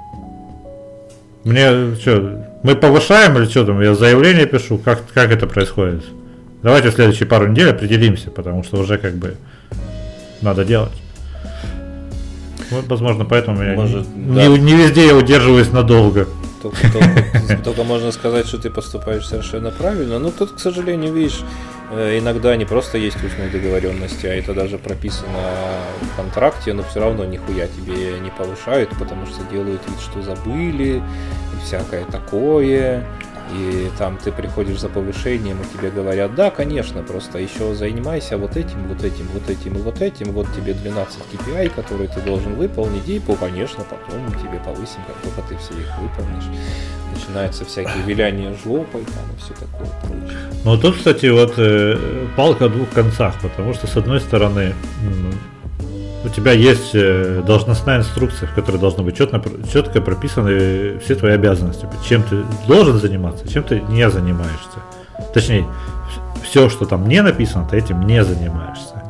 Мне 1.44 1.94
что, 1.96 2.46
мы 2.62 2.74
повышаем 2.74 3.36
или 3.36 3.44
что 3.44 3.66
там? 3.66 3.80
Я 3.82 3.94
заявление 3.94 4.46
пишу, 4.46 4.78
как, 4.78 5.02
как 5.12 5.30
это 5.30 5.46
происходит? 5.46 6.02
Давайте 6.62 6.88
в 6.88 6.94
следующие 6.94 7.26
пару 7.28 7.46
недель 7.46 7.70
определимся, 7.70 8.30
потому 8.30 8.64
что 8.64 8.78
уже 8.78 8.96
как 8.96 9.14
бы 9.16 9.36
надо 10.40 10.64
делать. 10.64 10.92
Вот, 12.70 12.86
возможно, 12.88 13.24
поэтому 13.26 13.62
я 13.62 13.74
Может, 13.74 14.06
не, 14.16 14.34
да. 14.34 14.46
не, 14.46 14.58
не 14.58 14.72
везде 14.76 15.06
я 15.06 15.14
удерживаюсь 15.14 15.70
надолго. 15.72 16.26
Только, 16.62 16.78
только, 16.92 17.62
только 17.64 17.84
можно 17.84 18.12
сказать, 18.12 18.46
что 18.46 18.58
ты 18.58 18.70
поступаешь 18.70 19.26
совершенно 19.26 19.70
правильно. 19.70 20.18
Но 20.18 20.30
тут, 20.30 20.52
к 20.52 20.58
сожалению, 20.58 21.12
видишь, 21.12 21.44
Э, 21.90 22.18
иногда 22.18 22.54
не 22.56 22.66
просто 22.66 22.98
есть 22.98 23.22
устные 23.24 23.48
договоренности, 23.48 24.26
а 24.26 24.34
это 24.34 24.52
даже 24.52 24.78
прописано 24.78 25.38
в 26.02 26.16
контракте, 26.16 26.74
но 26.74 26.82
все 26.82 27.00
равно 27.00 27.24
нихуя 27.24 27.66
тебе 27.66 28.18
не 28.20 28.30
повышают, 28.30 28.90
потому 28.98 29.26
что 29.26 29.42
делают 29.50 29.80
вид, 29.88 29.98
что 30.00 30.22
забыли 30.22 30.96
и 30.98 31.64
всякое 31.64 32.04
такое. 32.04 33.06
И 33.52 33.90
там 33.98 34.18
ты 34.22 34.30
приходишь 34.30 34.80
за 34.80 34.88
повышением, 34.88 35.58
и 35.62 35.76
тебе 35.76 35.90
говорят, 35.90 36.34
да, 36.34 36.50
конечно, 36.50 37.02
просто 37.02 37.38
еще 37.38 37.74
занимайся 37.74 38.36
вот 38.36 38.56
этим, 38.56 38.86
вот 38.88 39.02
этим, 39.02 39.26
вот 39.32 39.48
этим 39.48 39.76
и 39.76 39.80
вот 39.80 40.02
этим, 40.02 40.32
вот 40.32 40.46
тебе 40.54 40.74
12 40.74 41.18
KPI, 41.32 41.70
которые 41.74 42.08
ты 42.08 42.20
должен 42.20 42.54
выполнить, 42.56 43.08
и, 43.08 43.20
конечно, 43.40 43.84
потом 43.84 44.26
тебе 44.40 44.60
повысим, 44.64 45.00
как 45.06 45.16
только 45.22 45.48
ты 45.48 45.56
все 45.56 45.80
их 45.80 45.98
выполнишь 45.98 46.44
начинаются 47.18 47.64
всякие 47.64 48.02
виляния 48.04 48.54
жопой 48.64 49.02
там 49.04 49.24
и 49.34 49.40
все 49.40 49.54
такое 49.54 49.88
прочее. 50.02 50.38
Ну 50.64 50.78
тут, 50.78 50.96
кстати, 50.96 51.26
вот 51.26 51.54
э, 51.56 52.26
палка 52.36 52.66
о 52.66 52.68
двух 52.68 52.88
концах, 52.90 53.34
потому 53.40 53.74
что 53.74 53.86
с 53.86 53.96
одной 53.96 54.20
стороны 54.20 54.74
у 56.24 56.28
тебя 56.28 56.52
есть 56.52 56.90
э, 56.94 57.42
должностная 57.46 57.98
инструкция, 57.98 58.48
в 58.48 58.54
которой 58.54 58.78
должны 58.78 59.02
быть 59.02 59.16
четко, 59.16 59.40
четко 59.72 60.00
прописаны 60.00 60.98
все 60.98 61.14
твои 61.14 61.32
обязанности. 61.32 61.86
Чем 62.06 62.22
ты 62.22 62.42
должен 62.66 62.98
заниматься, 62.98 63.48
чем 63.48 63.62
ты 63.62 63.80
не 63.88 64.08
занимаешься. 64.10 64.78
Точнее, 65.32 65.66
все, 66.42 66.68
что 66.68 66.86
там 66.86 67.08
не 67.08 67.22
написано, 67.22 67.68
ты 67.70 67.76
этим 67.78 68.02
не 68.02 68.24
занимаешься. 68.24 69.02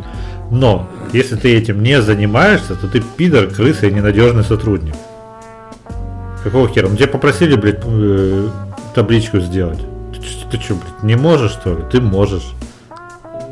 Но 0.50 0.86
если 1.12 1.36
ты 1.36 1.56
этим 1.56 1.82
не 1.82 2.00
занимаешься, 2.00 2.74
то 2.74 2.88
ты 2.88 3.02
пидор, 3.16 3.46
крыса 3.46 3.86
и 3.86 3.92
ненадежный 3.92 4.44
сотрудник. 4.44 4.94
Какого 6.42 6.68
хера? 6.68 6.88
Ну 6.88 6.96
тебя 6.96 7.08
попросили, 7.08 7.56
блядь, 7.56 7.82
э, 7.84 8.48
табличку 8.94 9.40
сделать. 9.40 9.80
Ты, 10.12 10.56
ты 10.56 10.62
что, 10.62 10.74
блядь, 10.74 11.02
не 11.02 11.16
можешь, 11.16 11.52
что 11.52 11.74
ли? 11.74 11.84
Ты 11.90 12.00
можешь. 12.00 12.54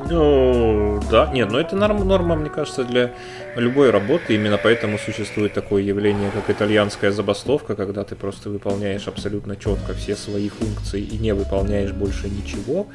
Ну, 0.09 1.01
да, 1.11 1.27
нет, 1.33 1.51
но 1.51 1.59
это 1.59 1.75
норма, 1.75 2.05
норма, 2.05 2.37
мне 2.37 2.49
кажется, 2.49 2.85
для 2.85 3.13
любой 3.57 3.91
работы. 3.91 4.35
Именно 4.35 4.59
поэтому 4.59 4.99
существует 4.99 5.53
такое 5.53 5.83
явление, 5.83 6.31
как 6.31 6.51
итальянская 6.51 7.11
забастовка, 7.11 7.75
когда 7.75 8.05
ты 8.05 8.15
просто 8.15 8.51
выполняешь 8.51 9.09
абсолютно 9.09 9.57
четко 9.57 9.95
все 9.95 10.17
свои 10.17 10.49
функции 10.49 11.01
и 11.01 11.19
не 11.19 11.35
выполняешь 11.35 11.93
больше 11.93 12.29
ничего, 12.29 12.87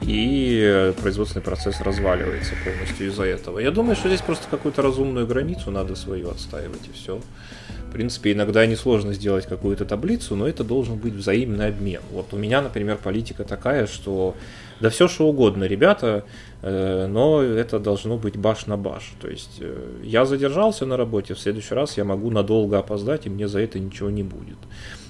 и 0.00 0.92
производственный 1.00 1.42
процесс 1.42 1.80
разваливается 1.80 2.52
полностью 2.64 3.08
из-за 3.08 3.24
этого. 3.24 3.58
Я 3.58 3.70
думаю, 3.70 3.96
что 3.96 4.08
здесь 4.08 4.20
просто 4.20 4.46
какую-то 4.50 4.82
разумную 4.82 5.26
границу 5.26 5.70
надо 5.70 5.96
свою 5.96 6.30
отстаивать, 6.30 6.86
и 6.88 6.92
все. 6.92 7.20
В 7.88 7.92
принципе, 7.92 8.32
иногда 8.32 8.66
несложно 8.66 9.14
сделать 9.14 9.46
какую-то 9.46 9.86
таблицу, 9.86 10.36
но 10.36 10.46
это 10.46 10.62
должен 10.62 10.96
быть 10.96 11.14
взаимный 11.14 11.68
обмен. 11.68 12.02
Вот 12.12 12.34
у 12.34 12.36
меня, 12.36 12.60
например, 12.60 12.98
политика 13.02 13.44
такая, 13.44 13.86
что 13.86 14.36
да 14.80 14.90
все 14.90 15.08
что 15.08 15.26
угодно, 15.26 15.64
ребята, 15.64 16.24
э, 16.62 17.06
но 17.06 17.42
это 17.42 17.78
должно 17.78 18.16
быть 18.16 18.36
баш 18.36 18.66
на 18.66 18.76
баш. 18.76 19.12
То 19.20 19.28
есть 19.28 19.58
э, 19.60 20.00
я 20.02 20.24
задержался 20.24 20.86
на 20.86 20.96
работе, 20.96 21.34
в 21.34 21.38
следующий 21.38 21.74
раз 21.74 21.96
я 21.96 22.04
могу 22.04 22.30
надолго 22.30 22.78
опоздать, 22.78 23.26
и 23.26 23.30
мне 23.30 23.48
за 23.48 23.60
это 23.60 23.78
ничего 23.78 24.10
не 24.10 24.22
будет. 24.22 24.58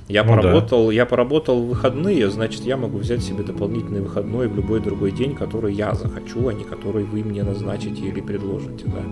Я 0.08 0.24
ну, 0.24 0.36
поработал, 0.36 0.86
да. 0.86 0.92
я 0.94 1.04
поработал 1.04 1.62
в 1.62 1.68
выходные, 1.68 2.30
значит, 2.30 2.62
я 2.62 2.78
могу 2.78 2.96
взять 2.96 3.22
себе 3.22 3.42
дополнительный 3.42 4.00
выходной 4.00 4.48
в 4.48 4.56
любой 4.56 4.80
другой 4.80 5.12
день, 5.12 5.34
который 5.34 5.74
я 5.74 5.94
захочу, 5.94 6.48
а 6.48 6.54
не 6.54 6.64
который 6.64 7.04
вы 7.04 7.22
мне 7.22 7.42
назначите 7.42 8.06
или 8.06 8.22
предложите, 8.22 8.86
да. 8.86 9.02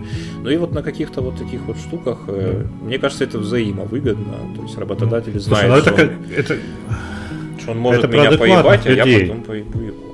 Ну 0.41 0.49
и 0.49 0.57
вот 0.57 0.73
на 0.73 0.81
каких-то 0.81 1.21
вот 1.21 1.37
таких 1.37 1.61
вот 1.61 1.77
штуках, 1.77 2.21
э, 2.27 2.65
мне 2.81 2.97
кажется, 2.97 3.25
это 3.25 3.37
взаимовыгодно. 3.37 4.55
То 4.55 4.63
есть 4.63 4.75
работодатель 4.77 5.39
знает, 5.39 5.83
Слушай, 5.83 5.85
ну, 5.85 5.95
что, 5.95 6.01
это, 6.01 6.13
он, 6.13 6.33
это, 6.35 6.57
что 7.59 7.71
он 7.71 7.77
может 7.77 8.03
это 8.03 8.13
меня 8.13 8.31
поебать, 8.31 8.85
людей. 8.85 9.01
а 9.01 9.07
я 9.07 9.27
потом 9.27 9.43
поебу 9.43 9.79
его. 9.79 10.06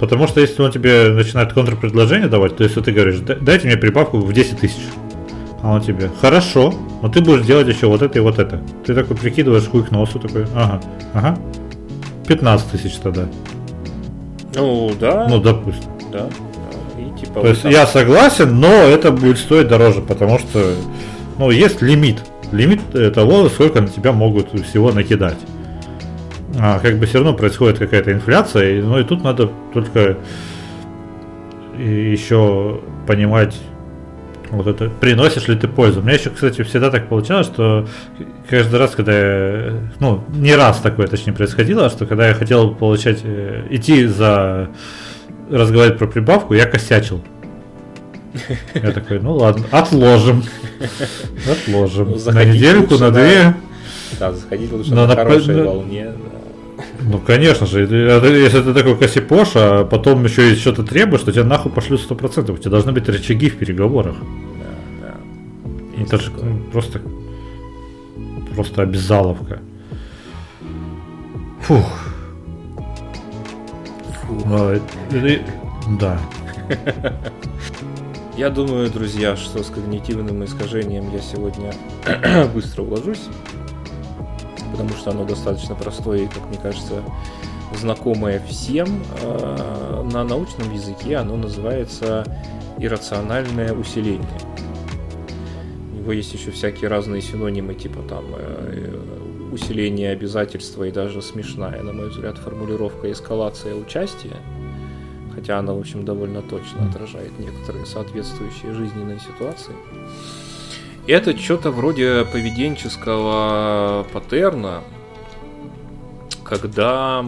Потому 0.00 0.26
что 0.26 0.40
если 0.40 0.62
он 0.62 0.72
тебе 0.72 1.10
начинает 1.10 1.52
контрпредложение 1.52 2.26
давать, 2.26 2.56
то 2.56 2.64
есть 2.64 2.74
ты 2.82 2.90
говоришь, 2.90 3.18
дайте 3.18 3.66
мне 3.66 3.76
прибавку 3.76 4.16
в 4.16 4.32
10 4.32 4.58
тысяч. 4.58 4.80
А 5.62 5.74
он 5.74 5.82
тебе, 5.82 6.10
хорошо, 6.22 6.72
но 7.02 7.10
ты 7.10 7.20
будешь 7.20 7.44
делать 7.44 7.68
еще 7.68 7.86
вот 7.86 8.00
это 8.00 8.18
и 8.18 8.22
вот 8.22 8.38
это. 8.38 8.62
Ты 8.86 8.94
такой 8.94 9.14
прикидываешь 9.14 9.68
хуй 9.68 9.84
к 9.84 9.90
носу, 9.90 10.18
такой, 10.18 10.46
ага, 10.54 10.80
ага, 11.12 11.38
15 12.28 12.70
тысяч 12.70 12.94
тогда. 12.94 13.26
Ну, 14.54 14.90
да. 14.98 15.26
Ну, 15.28 15.38
допустим. 15.38 15.90
Да. 16.10 16.30
И, 16.98 17.20
типа, 17.20 17.42
То 17.42 17.48
есть 17.48 17.62
там... 17.62 17.70
я 17.70 17.86
согласен, 17.86 18.58
но 18.58 18.68
это 18.68 19.12
будет 19.12 19.38
стоить 19.38 19.68
дороже, 19.68 20.00
потому 20.00 20.38
что, 20.38 20.76
ну, 21.38 21.50
есть 21.50 21.82
лимит. 21.82 22.20
Лимит 22.52 22.80
того, 23.12 23.50
сколько 23.50 23.82
на 23.82 23.88
тебя 23.88 24.12
могут 24.12 24.58
всего 24.66 24.92
накидать. 24.92 25.38
А, 26.58 26.78
как 26.80 26.98
бы 26.98 27.06
все 27.06 27.18
равно 27.18 27.34
происходит 27.34 27.78
какая-то 27.78 28.12
инфляция, 28.12 28.82
ну 28.82 28.98
и 28.98 29.04
тут 29.04 29.22
надо 29.22 29.50
только 29.72 30.18
еще 31.78 32.80
понимать, 33.06 33.56
вот 34.50 34.66
это 34.66 34.90
приносишь 34.90 35.48
ли 35.48 35.56
ты 35.56 35.68
пользу. 35.68 36.00
У 36.00 36.02
меня 36.02 36.14
еще, 36.14 36.30
кстати, 36.30 36.62
всегда 36.62 36.90
так 36.90 37.08
получалось, 37.08 37.46
что 37.46 37.86
каждый 38.48 38.78
раз, 38.78 38.94
когда 38.94 39.12
я, 39.12 39.72
ну, 40.00 40.24
не 40.30 40.54
раз 40.54 40.80
такое, 40.80 41.06
точнее, 41.06 41.32
происходило, 41.32 41.88
что 41.88 42.06
когда 42.06 42.28
я 42.28 42.34
хотел 42.34 42.74
получать, 42.74 43.20
э, 43.22 43.66
идти 43.70 44.06
за 44.06 44.70
разговаривать 45.50 45.98
про 45.98 46.06
прибавку, 46.06 46.54
я 46.54 46.66
косячил. 46.66 47.22
Я 48.74 48.92
такой, 48.92 49.20
ну 49.20 49.34
ладно, 49.34 49.64
отложим. 49.70 50.44
Отложим. 51.50 52.10
Ну, 52.10 52.32
на 52.32 52.44
недельку, 52.44 52.96
на 52.96 53.10
две. 53.10 53.54
Да, 54.18 54.32
заходить 54.32 54.72
лучше 54.72 54.94
на, 54.94 55.06
на 55.06 55.16
хорошей 55.16 55.64
волне. 55.64 56.12
Ну, 57.00 57.18
конечно 57.18 57.66
же, 57.66 57.80
если 57.82 58.62
ты 58.62 58.74
такой 58.74 58.96
косипош, 58.96 59.50
а 59.54 59.84
потом 59.84 60.24
еще 60.24 60.52
и 60.52 60.56
что-то 60.56 60.82
требуешь, 60.82 61.22
то 61.22 61.32
тебя 61.32 61.44
нахуй 61.44 61.72
пошлют 61.72 62.00
100%. 62.08 62.52
У 62.52 62.56
тебя 62.58 62.70
должны 62.70 62.92
быть 62.92 63.08
рычаги 63.08 63.48
в 63.48 63.56
переговорах. 63.56 64.16
Да, 64.60 65.14
да. 65.96 66.02
Это 66.02 66.18
же 66.18 66.30
ну, 66.30 66.60
просто, 66.72 67.00
просто 68.54 68.82
обязаловка. 68.82 69.60
Фух. 71.62 71.86
Фух. 74.22 74.42
А, 74.46 74.74
это, 74.74 75.42
да. 75.98 76.20
Я 78.36 78.48
думаю, 78.48 78.90
друзья, 78.90 79.36
что 79.36 79.62
с 79.62 79.66
когнитивным 79.66 80.44
искажением 80.44 81.12
я 81.12 81.20
сегодня 81.20 81.74
быстро 82.54 82.82
уложусь, 82.82 83.28
потому 84.70 84.90
что 84.90 85.10
оно 85.10 85.24
достаточно 85.24 85.74
простое 85.74 86.20
и, 86.20 86.26
как 86.26 86.46
мне 86.48 86.58
кажется, 86.58 87.02
знакомое 87.74 88.40
всем. 88.48 89.02
Э, 89.22 90.02
на 90.12 90.24
научном 90.24 90.72
языке 90.72 91.16
оно 91.16 91.36
называется 91.36 92.24
иррациональное 92.78 93.72
усиление. 93.74 94.26
У 95.92 95.96
него 95.98 96.12
есть 96.12 96.32
еще 96.32 96.50
всякие 96.50 96.88
разные 96.88 97.22
синонимы, 97.22 97.74
типа 97.74 98.02
там 98.08 98.24
э, 98.36 99.50
усиление 99.52 100.12
обязательства 100.12 100.84
и 100.84 100.90
даже 100.90 101.22
смешная, 101.22 101.82
на 101.82 101.92
мой 101.92 102.08
взгляд, 102.08 102.38
формулировка 102.38 103.10
эскалация 103.10 103.74
участия 103.74 104.36
хотя 105.40 105.58
она, 105.58 105.72
в 105.72 105.78
общем, 105.78 106.04
довольно 106.04 106.42
точно 106.42 106.86
отражает 106.88 107.38
некоторые 107.38 107.86
соответствующие 107.86 108.74
жизненные 108.74 109.18
ситуации. 109.20 109.74
Это 111.06 111.36
что-то 111.36 111.70
вроде 111.70 112.24
поведенческого 112.24 114.06
паттерна, 114.12 114.84
когда 116.44 117.24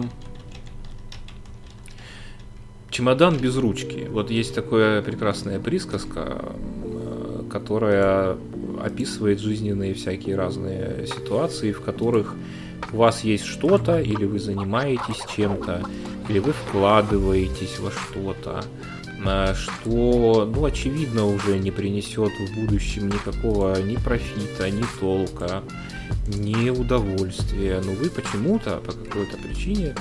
чемодан 2.89 3.37
без 3.37 3.57
ручки. 3.57 4.07
Вот 4.09 4.29
есть 4.29 4.55
такая 4.55 5.01
прекрасная 5.01 5.59
присказка, 5.59 6.53
которая 7.51 8.37
описывает 8.81 9.39
жизненные 9.39 9.93
всякие 9.93 10.35
разные 10.35 11.07
ситуации, 11.07 11.71
в 11.71 11.81
которых 11.81 12.35
у 12.91 12.97
вас 12.97 13.23
есть 13.23 13.45
что-то, 13.45 13.99
или 13.99 14.25
вы 14.25 14.39
занимаетесь 14.39 15.23
чем-то, 15.35 15.83
или 16.29 16.39
вы 16.39 16.53
вкладываетесь 16.53 17.79
во 17.79 17.91
что-то, 17.91 18.63
что, 19.55 20.49
ну, 20.53 20.65
очевидно, 20.65 21.25
уже 21.25 21.57
не 21.57 21.71
принесет 21.71 22.31
в 22.31 22.55
будущем 22.55 23.09
никакого 23.09 23.81
ни 23.81 23.95
профита, 23.95 24.69
ни 24.69 24.83
толка, 24.99 25.63
ни 26.27 26.69
удовольствия. 26.69 27.81
Но 27.83 27.91
вы 27.93 28.09
почему-то, 28.09 28.77
по 28.77 28.91
какой-то 28.91 29.37
причине, 29.37 29.95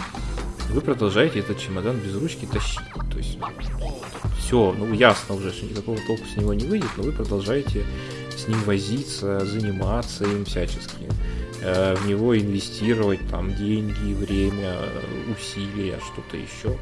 вы 0.71 0.81
продолжаете 0.81 1.41
этот 1.41 1.59
чемодан 1.59 1.97
без 1.99 2.15
ручки 2.17 2.47
тащить. 2.47 2.81
То 3.11 3.19
есть 3.19 3.39
все, 4.39 4.75
ну 4.77 4.93
ясно 4.93 5.35
уже, 5.35 5.53
что 5.53 5.67
никакого 5.67 5.99
толку 6.07 6.25
с 6.27 6.37
него 6.37 6.55
не 6.55 6.65
выйдет, 6.65 6.91
но 6.97 7.05
вы 7.05 7.13
продолжаете 7.13 7.85
с 8.37 8.49
ним 8.49 8.59
возиться, 8.65 9.45
заниматься 9.45 10.25
им 10.25 10.45
всячески. 10.45 11.07
Э, 11.63 11.95
в 11.95 12.09
него 12.09 12.37
инвестировать 12.37 13.21
там 13.31 13.55
деньги, 13.55 14.15
время, 14.15 14.77
усилия, 15.31 15.99
что-то 16.13 16.37
еще. 16.37 16.79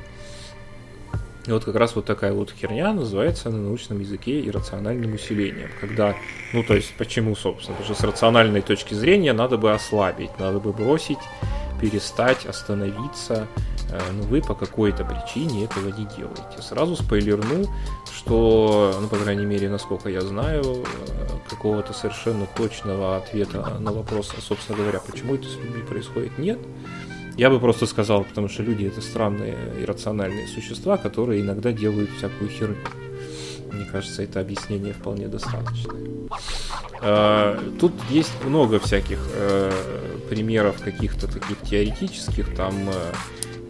И 1.46 1.52
вот 1.52 1.64
как 1.64 1.74
раз 1.76 1.96
вот 1.96 2.04
такая 2.04 2.32
вот 2.32 2.52
херня 2.52 2.92
называется 2.92 3.50
на 3.50 3.58
научном 3.58 4.00
языке 4.00 4.46
иррациональным 4.46 5.14
усилением. 5.14 5.70
Когда, 5.80 6.14
ну 6.52 6.62
то 6.62 6.74
есть 6.74 6.94
почему, 6.98 7.34
собственно, 7.34 7.76
потому 7.76 7.94
что 7.94 8.02
с 8.02 8.06
рациональной 8.06 8.60
точки 8.60 8.94
зрения 8.94 9.32
надо 9.32 9.56
бы 9.56 9.72
ослабить, 9.72 10.38
надо 10.38 10.58
бы 10.60 10.72
бросить, 10.72 11.18
перестать, 11.80 12.44
остановиться, 12.44 13.48
Э, 13.90 13.98
но 14.12 14.22
вы 14.24 14.40
по 14.40 14.54
какой-то 14.54 15.04
причине 15.04 15.64
этого 15.64 15.88
не 15.88 16.06
делаете. 16.16 16.62
Сразу 16.62 16.96
спойлерну, 16.96 17.66
что, 18.14 18.96
ну, 19.00 19.08
по 19.08 19.16
крайней 19.16 19.46
мере, 19.46 19.68
насколько 19.68 20.08
я 20.08 20.20
знаю, 20.20 20.62
э, 20.62 20.84
какого-то 21.48 21.92
совершенно 21.92 22.46
точного 22.56 23.16
ответа 23.16 23.78
на 23.80 23.92
вопрос, 23.92 24.32
собственно 24.40 24.78
говоря, 24.78 25.00
почему 25.00 25.34
это 25.34 25.48
с 25.48 25.56
людьми 25.56 25.82
происходит, 25.82 26.38
нет. 26.38 26.58
Я 27.40 27.48
бы 27.48 27.58
просто 27.58 27.86
сказал, 27.86 28.24
потому 28.24 28.50
что 28.50 28.62
люди 28.62 28.84
это 28.84 29.00
странные 29.00 29.56
иррациональные 29.80 30.46
существа, 30.46 30.98
которые 30.98 31.40
иногда 31.40 31.72
делают 31.72 32.10
всякую 32.10 32.50
херню. 32.50 32.76
Мне 33.72 33.86
кажется, 33.86 34.22
это 34.22 34.40
объяснение 34.40 34.92
вполне 34.92 35.26
достаточно. 35.26 35.94
Э, 37.00 37.58
тут 37.80 37.94
есть 38.10 38.44
много 38.44 38.78
всяких 38.78 39.18
примеров 40.28 40.82
каких-то 40.82 41.28
таких 41.28 41.58
теоретических, 41.62 42.54
там 42.54 42.74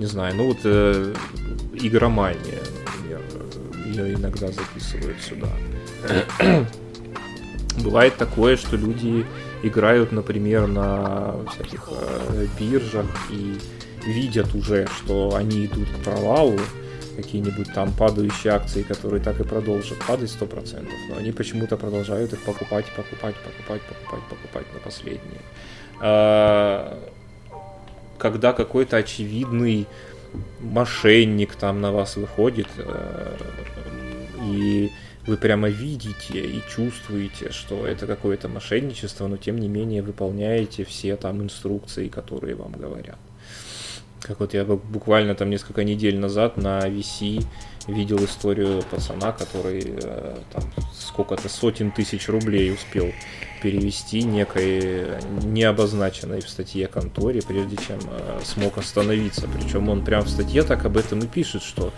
не 0.00 0.06
знаю, 0.06 0.34
ну 0.34 0.48
вот 0.48 0.58
э, 0.64 1.14
игромания, 1.74 2.62
например, 2.86 3.20
ее 3.86 4.14
иногда 4.14 4.48
записывают 4.48 5.18
сюда. 5.20 5.48
Бывает 7.84 8.16
такое, 8.16 8.56
что 8.56 8.76
люди 8.76 9.24
играют, 9.62 10.12
например, 10.12 10.66
на 10.66 11.34
всяких 11.52 11.88
э, 11.90 12.46
биржах 12.58 13.06
и 13.30 13.58
видят 14.06 14.54
уже, 14.54 14.86
что 14.86 15.34
они 15.34 15.66
идут 15.66 15.88
к 15.88 16.04
провалу, 16.04 16.58
какие-нибудь 17.16 17.72
там 17.74 17.92
падающие 17.92 18.52
акции, 18.52 18.82
которые 18.82 19.22
так 19.22 19.40
и 19.40 19.44
продолжат 19.44 19.98
падать 20.06 20.30
100%, 20.30 20.88
но 21.10 21.16
они 21.16 21.32
почему-то 21.32 21.76
продолжают 21.76 22.32
их 22.32 22.40
покупать, 22.40 22.86
покупать, 22.96 23.34
покупать, 23.36 23.82
покупать, 23.82 24.22
покупать 24.28 24.66
на 24.72 24.80
последние. 24.80 25.40
А, 26.00 26.98
когда 28.18 28.52
какой-то 28.52 28.96
очевидный 28.96 29.86
мошенник 30.60 31.54
там 31.56 31.80
на 31.80 31.92
вас 31.92 32.16
выходит, 32.16 32.68
э, 32.78 33.36
и 34.44 34.90
вы 35.26 35.36
прямо 35.36 35.68
видите 35.68 36.40
и 36.40 36.62
чувствуете, 36.68 37.52
что 37.52 37.86
это 37.86 38.06
какое-то 38.06 38.48
мошенничество, 38.48 39.26
но 39.26 39.36
тем 39.36 39.58
не 39.58 39.68
менее 39.68 40.02
выполняете 40.02 40.84
все 40.84 41.16
там 41.16 41.42
инструкции, 41.42 42.08
которые 42.08 42.54
вам 42.54 42.72
говорят. 42.72 43.18
Как 44.20 44.40
вот 44.40 44.52
я 44.52 44.64
буквально 44.64 45.34
там 45.34 45.48
несколько 45.48 45.82
недель 45.82 46.18
назад 46.18 46.58
на 46.58 46.80
VC 46.86 47.42
видел 47.86 48.22
историю 48.24 48.82
пацана, 48.90 49.32
который 49.32 49.82
э, 49.86 50.36
там 50.52 50.64
сколько-то 50.92 51.48
сотен 51.48 51.90
тысяч 51.90 52.28
рублей 52.28 52.72
успел 52.72 53.06
перевести 53.62 54.22
некой 54.22 55.08
необозначенной 55.42 56.40
в 56.40 56.48
статье 56.48 56.86
конторе, 56.86 57.40
прежде 57.42 57.76
чем 57.76 57.98
э, 58.10 58.40
смог 58.44 58.76
остановиться. 58.76 59.48
Причем 59.48 59.88
он 59.88 60.04
прям 60.04 60.22
в 60.22 60.28
статье 60.28 60.62
так 60.64 60.84
об 60.84 60.98
этом 60.98 61.20
и 61.20 61.26
пишет, 61.26 61.62
что 61.62 61.92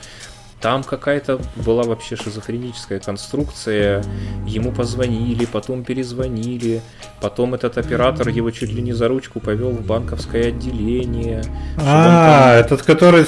там 0.63 0.85
какая-то 0.85 1.41
была 1.57 1.83
вообще 1.83 2.15
шизофреническая 2.15 3.01
конструкция. 3.01 4.03
Ему 4.47 4.71
позвонили, 4.71 5.45
потом 5.45 5.83
перезвонили. 5.83 6.81
Потом 7.21 7.55
этот 7.55 7.79
оператор 7.79 8.29
его 8.29 8.51
чуть 8.53 8.73
ли 8.73 8.81
не 8.81 8.93
за 8.93 9.09
ручку 9.09 9.41
повел 9.41 9.71
в 9.71 9.85
банковское 9.85 10.49
отделение. 10.49 11.43
А, 11.79 12.55
там... 12.55 12.65
этот, 12.65 12.83
который 12.83 13.27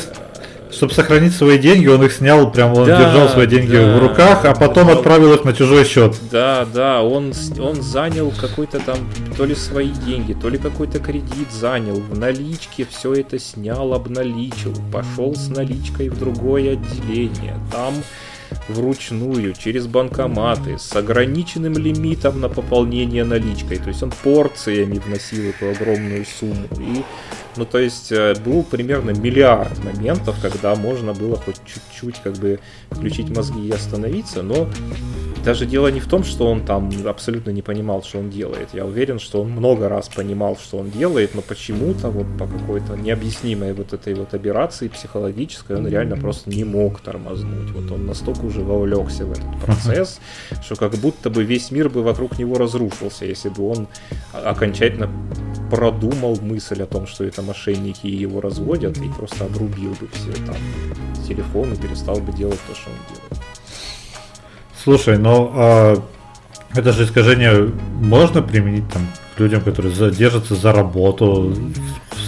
чтобы 0.75 0.93
сохранить 0.93 1.35
свои 1.35 1.59
деньги, 1.59 1.87
он 1.87 2.05
их 2.05 2.13
снял, 2.13 2.51
прям 2.51 2.75
он 2.75 2.87
да, 2.87 2.99
держал 2.99 3.29
свои 3.29 3.47
деньги 3.47 3.77
да, 3.77 3.97
в 3.97 4.01
руках, 4.01 4.45
а 4.45 4.55
потом 4.55 4.89
да, 4.89 4.95
отправил 4.95 5.33
их 5.35 5.45
на 5.45 5.53
чужой 5.53 5.85
счет. 5.85 6.17
Да, 6.31 6.67
да, 6.73 7.03
он, 7.03 7.33
он 7.59 7.83
занял 7.83 8.33
какой-то 8.33 8.81
там, 8.81 8.99
то 9.37 9.45
ли 9.45 9.55
свои 9.55 9.91
деньги, 9.91 10.33
то 10.33 10.49
ли 10.49 10.59
какой-то 10.59 10.99
кредит 10.99 11.51
занял, 11.53 11.95
в 11.95 12.19
наличке 12.19 12.87
все 12.91 13.15
это 13.15 13.39
снял, 13.39 13.95
обналичил, 13.95 14.75
пошел 14.93 15.35
с 15.35 15.49
наличкой 15.49 16.09
в 16.09 16.19
другое 16.19 16.73
отделение, 16.73 17.59
там 17.73 17.95
вручную, 18.69 19.55
через 19.55 19.87
банкоматы, 19.87 20.79
с 20.79 20.95
ограниченным 20.95 21.75
лимитом 21.75 22.41
на 22.41 22.49
пополнение 22.49 23.25
наличкой. 23.25 23.79
То 23.79 23.89
есть 23.89 24.03
он 24.03 24.13
порциями 24.23 24.99
вносил 24.99 25.45
эту 25.51 25.71
огромную 25.71 26.25
сумму. 26.25 26.67
И 26.79 27.03
ну, 27.57 27.65
то 27.65 27.79
есть 27.79 28.11
э, 28.11 28.35
был 28.45 28.65
примерно 28.65 29.11
миллиард 29.11 29.83
моментов, 29.85 30.37
когда 30.43 30.75
можно 30.75 31.13
было 31.13 31.37
хоть 31.37 31.57
чуть-чуть 31.65 32.17
как 32.23 32.35
бы 32.35 32.59
включить 32.91 33.29
мозги 33.35 33.69
и 33.69 33.71
остановиться, 33.71 34.43
но 34.43 34.69
даже 35.45 35.67
дело 35.67 35.89
не 35.89 36.01
в 36.01 36.07
том, 36.07 36.25
что 36.25 36.47
он 36.47 36.65
там 36.65 36.91
абсолютно 37.07 37.51
не 37.51 37.61
понимал, 37.61 38.03
что 38.03 38.19
он 38.19 38.31
делает. 38.31 38.71
Я 38.73 38.87
уверен, 38.87 39.19
что 39.19 39.43
он 39.43 39.51
много 39.51 39.89
раз 39.89 40.09
понимал, 40.09 40.57
что 40.57 40.79
он 40.79 40.91
делает, 40.91 41.35
но 41.35 41.43
почему-то 41.43 42.09
вот 42.09 42.27
по 42.39 42.47
какой-то 42.47 42.97
необъяснимой 42.97 43.75
вот 43.75 43.93
этой 43.93 44.15
вот 44.15 44.33
операции 44.33 44.89
психологической 44.89 45.77
он 45.77 45.87
реально 45.87 46.17
просто 46.17 46.49
не 46.49 46.65
мог 46.65 47.01
тормознуть. 47.01 47.71
Вот 47.73 47.91
он 47.91 48.07
настолько 48.07 48.41
уже 48.47 48.63
вовлекся 48.63 49.27
в 49.27 49.33
этот 49.33 49.61
процесс, 49.61 50.19
что 50.63 50.77
как 50.77 50.95
будто 50.95 51.29
бы 51.29 51.45
весь 51.45 51.71
мир 51.71 51.91
бы 51.91 52.03
вокруг 52.03 52.39
него 52.39 52.57
разрушился, 52.57 53.27
если 53.27 53.51
бы 53.51 53.69
он 53.69 53.89
окончательно 54.33 55.11
продумал 55.71 56.39
мысль 56.41 56.83
о 56.83 56.87
том, 56.87 57.07
что 57.07 57.25
это 57.25 57.43
мошенники 57.43 58.07
и 58.07 58.17
его 58.17 58.41
разводят, 58.41 58.97
и 58.99 59.09
просто 59.11 59.45
обрубил 59.45 59.91
бы 59.91 60.09
все 60.13 60.33
там 60.47 60.57
телефон 61.29 61.73
и 61.75 61.77
перестал 61.77 62.17
бы 62.17 62.33
делать 62.33 62.61
то, 62.67 62.75
что 62.75 62.91
он 62.91 62.97
делает. 63.09 63.54
Слушай, 64.85 65.17
ну 65.17 65.51
а 65.55 66.03
это 66.75 66.93
же 66.93 67.05
искажение 67.05 67.73
можно 68.01 68.43
применить 68.43 68.87
там 68.93 69.07
к 69.35 69.41
людям, 69.41 69.63
которые 69.63 69.95
задержатся 69.95 70.55
за 70.55 70.73
работу 70.73 71.57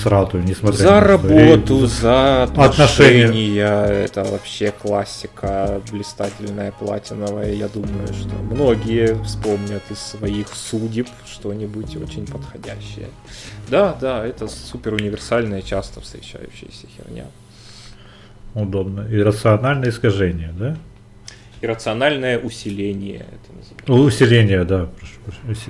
срату, 0.03 0.39
несмотря 0.39 0.79
за 0.79 0.91
на 0.91 1.01
работу, 1.01 1.87
за 1.87 2.45
отношения. 2.45 3.25
отношения. 3.25 4.05
Это 4.05 4.25
вообще 4.25 4.73
классика 4.73 5.81
блистательная, 5.91 6.73
платиновая. 6.73 7.53
Я 7.53 7.69
думаю, 7.69 8.07
что 8.09 8.35
многие 8.51 9.23
вспомнят 9.25 9.83
из 9.91 9.99
своих 9.99 10.49
судеб 10.55 11.09
что-нибудь 11.27 11.97
очень 11.97 12.27
подходящее. 12.27 13.09
Да, 13.69 13.97
да, 14.01 14.25
это 14.25 14.49
супер 14.49 14.95
универсальная, 14.95 15.63
часто 15.63 16.01
встречающаяся 16.01 16.87
херня. 16.97 17.27
Удобно. 18.55 19.07
И 19.11 19.21
рациональное 19.21 19.91
искажение, 19.91 20.55
да? 20.59 20.77
Иррациональное 21.63 22.39
усиление 22.39 23.27
это 23.27 23.57
называется. 23.57 23.93
Усиление, 23.93 24.65
да, 24.65 24.91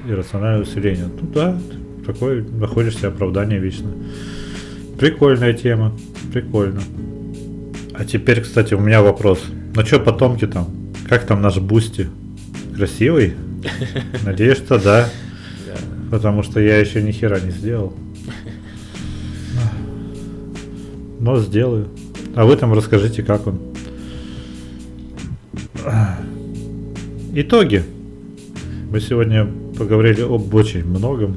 иррациональное 0.09 0.63
усиление. 0.63 1.07
Ну 1.07 1.29
да, 1.29 1.59
такое 2.05 2.43
находишь 2.43 2.97
себе 2.97 3.09
оправдание 3.09 3.59
вечно. 3.59 3.91
Прикольная 4.99 5.53
тема, 5.53 5.97
прикольно. 6.33 6.83
А 7.95 8.05
теперь, 8.05 8.43
кстати, 8.43 8.75
у 8.75 8.81
меня 8.81 9.01
вопрос. 9.01 9.43
Ну 9.75 9.87
что, 9.87 10.01
потомки 10.01 10.47
там? 10.47 10.69
Как 11.09 11.27
там 11.27 11.41
наш 11.41 11.59
Boosty? 11.59 12.09
Красивый? 12.75 13.35
Надеюсь, 14.25 14.59
что 14.59 14.79
да. 14.79 15.09
Потому 16.11 16.43
что 16.43 16.61
я 16.61 16.79
еще 16.79 17.03
ни 17.03 17.13
хера 17.13 17.41
не 17.41 17.51
сделал. 17.51 17.95
Но 21.21 21.39
сделаю. 21.39 21.89
А 22.35 22.45
вы 22.45 22.57
там 22.57 22.73
расскажите, 22.73 23.23
как 23.23 23.47
он. 23.47 23.61
Итоги. 27.35 27.85
Мы 28.91 29.01
сегодня 29.01 29.47
поговорили 29.79 30.23
об 30.23 30.55
очень 30.55 30.85
многом. 30.85 31.37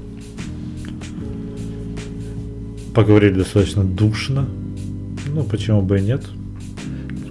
Поговорили 2.94 3.34
достаточно 3.34 3.84
душно. 3.84 4.48
Ну, 5.34 5.44
почему 5.44 5.82
бы 5.82 6.00
и 6.00 6.02
нет. 6.02 6.24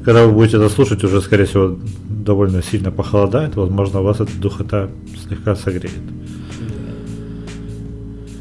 Когда 0.04 0.26
вы 0.26 0.32
будете 0.32 0.56
это 0.56 0.68
слушать, 0.68 1.02
уже, 1.04 1.20
скорее 1.20 1.44
всего, 1.44 1.78
довольно 2.08 2.62
сильно 2.62 2.90
похолодает. 2.90 3.56
Возможно, 3.56 4.02
вас 4.02 4.20
эта 4.20 4.36
духота 4.38 4.88
слегка 5.26 5.56
согреет. 5.56 5.92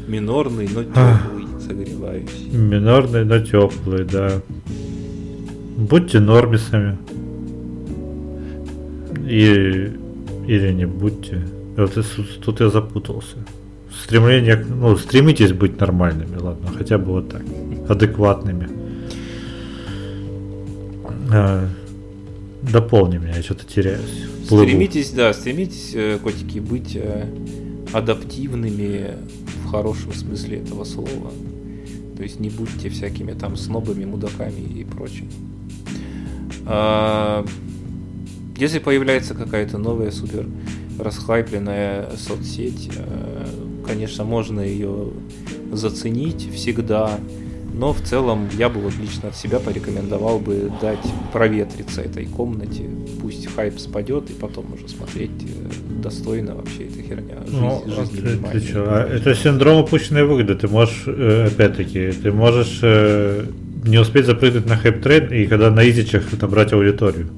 Минорный, 0.06 0.68
но 0.74 0.84
теплый, 0.84 1.46
согревающий. 1.66 2.50
Минорный, 2.52 3.24
но 3.24 3.40
теплый, 3.40 4.04
да. 4.04 4.40
Будьте 5.76 6.20
нормисами. 6.20 6.96
И, 9.28 9.92
или 10.46 10.72
не 10.72 10.86
будьте. 10.86 11.46
Вот 11.76 11.92
тут 12.44 12.60
я 12.60 12.70
запутался. 12.70 13.36
Стремление, 14.04 14.56
ну, 14.56 14.96
стремитесь 14.96 15.52
быть 15.52 15.78
нормальными, 15.80 16.36
ладно, 16.36 16.68
хотя 16.76 16.98
бы 16.98 17.12
вот 17.12 17.30
так, 17.30 17.42
адекватными. 17.88 18.68
А, 21.30 21.68
дополни 22.62 23.18
меня, 23.18 23.36
я 23.36 23.42
что-то 23.42 23.66
теряюсь. 23.66 24.26
Плыву. 24.48 24.64
Стремитесь, 24.64 25.10
да, 25.10 25.32
стремитесь, 25.32 25.92
э, 25.94 26.18
котики, 26.22 26.58
быть 26.58 26.96
э, 26.96 27.26
адаптивными 27.92 29.16
в 29.64 29.70
хорошем 29.70 30.12
смысле 30.14 30.58
этого 30.58 30.84
слова. 30.84 31.30
То 32.16 32.22
есть 32.22 32.40
не 32.40 32.48
будьте 32.48 32.88
всякими 32.88 33.32
там 33.32 33.56
снобами, 33.56 34.04
мудаками 34.04 34.60
и 34.60 34.84
прочим. 34.84 35.28
А, 36.66 37.44
если 38.58 38.80
появляется 38.80 39.34
какая-то 39.34 39.78
новая 39.78 40.10
супер 40.10 40.46
расхайпленная 40.98 42.10
соцсеть, 42.16 42.90
э, 42.96 43.46
конечно, 43.86 44.24
можно 44.24 44.60
ее 44.60 45.10
заценить 45.72 46.52
всегда, 46.52 47.20
но 47.72 47.92
в 47.92 48.00
целом 48.00 48.48
я 48.58 48.68
бы 48.68 48.80
вот 48.80 48.94
лично 49.00 49.28
от 49.28 49.36
себя 49.36 49.60
порекомендовал 49.60 50.40
бы 50.40 50.72
дать 50.80 50.98
проветриться 51.32 52.02
этой 52.02 52.26
комнате, 52.26 52.82
пусть 53.22 53.46
хайп 53.54 53.78
спадет 53.78 54.28
и 54.30 54.32
потом 54.32 54.72
уже 54.72 54.88
смотреть 54.88 55.30
э, 55.42 56.02
достойно 56.02 56.56
вообще 56.56 56.86
эта 56.86 57.00
херня. 57.00 57.36
Жизнь, 57.46 57.60
ну, 57.60 57.84
жизнь 57.86 58.22
ты, 58.22 58.58
ты 58.58 58.66
что? 58.66 58.84
А 58.88 59.06
это 59.06 59.36
синдром 59.36 59.84
упущенной 59.84 60.24
выгоды. 60.24 60.56
Ты 60.56 60.66
можешь, 60.66 61.04
э, 61.06 61.46
опять-таки, 61.46 62.10
ты 62.10 62.32
можешь 62.32 62.82
не 63.84 63.98
успеть 63.98 64.26
запрыгнуть 64.26 64.66
на 64.66 64.76
hype 64.76 65.01
train 65.01 65.32
и 65.32 65.46
когда 65.46 65.70
на 65.70 65.88
изичах 65.88 66.24
набрать 66.40 66.72
аудиторию. 66.72 67.28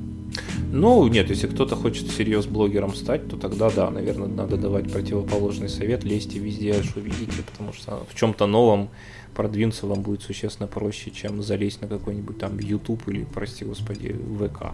Ну, 0.73 1.09
нет, 1.09 1.31
если 1.31 1.49
кто-то 1.49 1.75
хочет 1.75 2.07
всерьез 2.07 2.47
блогером 2.47 2.95
стать, 2.95 3.29
то 3.29 3.37
тогда 3.37 3.71
да, 3.71 3.91
наверное, 3.91 4.29
надо 4.29 4.57
давать 4.57 4.91
противоположный 4.91 5.69
совет, 5.69 6.05
лезьте 6.05 6.39
везде, 6.39 6.83
что 6.83 7.01
видите, 7.01 7.43
потому 7.51 7.73
что 7.73 8.07
в 8.09 8.15
чем-то 8.15 8.47
новом 8.47 8.89
продвинуться 9.35 9.87
вам 9.87 10.03
будет 10.03 10.23
существенно 10.23 10.69
проще, 10.69 11.11
чем 11.11 11.43
залезть 11.43 11.83
на 11.83 11.89
какой-нибудь 11.89 12.39
там 12.39 12.59
YouTube 12.59 13.09
или, 13.09 13.27
прости 13.33 13.65
господи, 13.65 14.15
ВК. 14.39 14.73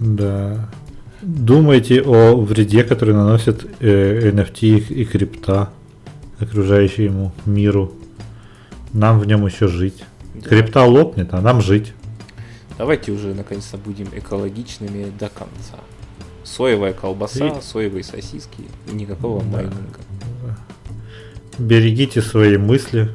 Да. 0.00 0.70
Думайте 1.22 2.02
о 2.02 2.36
вреде, 2.36 2.84
который 2.84 3.14
наносит 3.14 3.66
э, 3.80 4.30
NFT 4.30 4.92
и 4.92 5.04
крипта 5.04 5.70
окружающему 6.38 7.32
миру. 7.46 7.92
Нам 8.92 9.18
в 9.18 9.26
нем 9.26 9.46
еще 9.46 9.68
жить. 9.68 10.04
Да. 10.34 10.48
Крипта 10.48 10.84
лопнет, 10.84 11.32
а 11.32 11.40
нам 11.40 11.60
жить. 11.60 11.92
Давайте 12.78 13.12
уже 13.12 13.34
наконец-то 13.34 13.78
будем 13.78 14.08
экологичными 14.12 15.10
до 15.18 15.28
конца. 15.28 15.78
Соевая 16.44 16.92
колбаса, 16.92 17.48
и... 17.48 17.60
соевые 17.62 18.04
сосиски, 18.04 18.64
никакого 18.92 19.40
да. 19.42 19.46
майнинга. 19.48 20.00
Берегите 21.58 22.20
свои 22.20 22.58
мысли, 22.58 23.10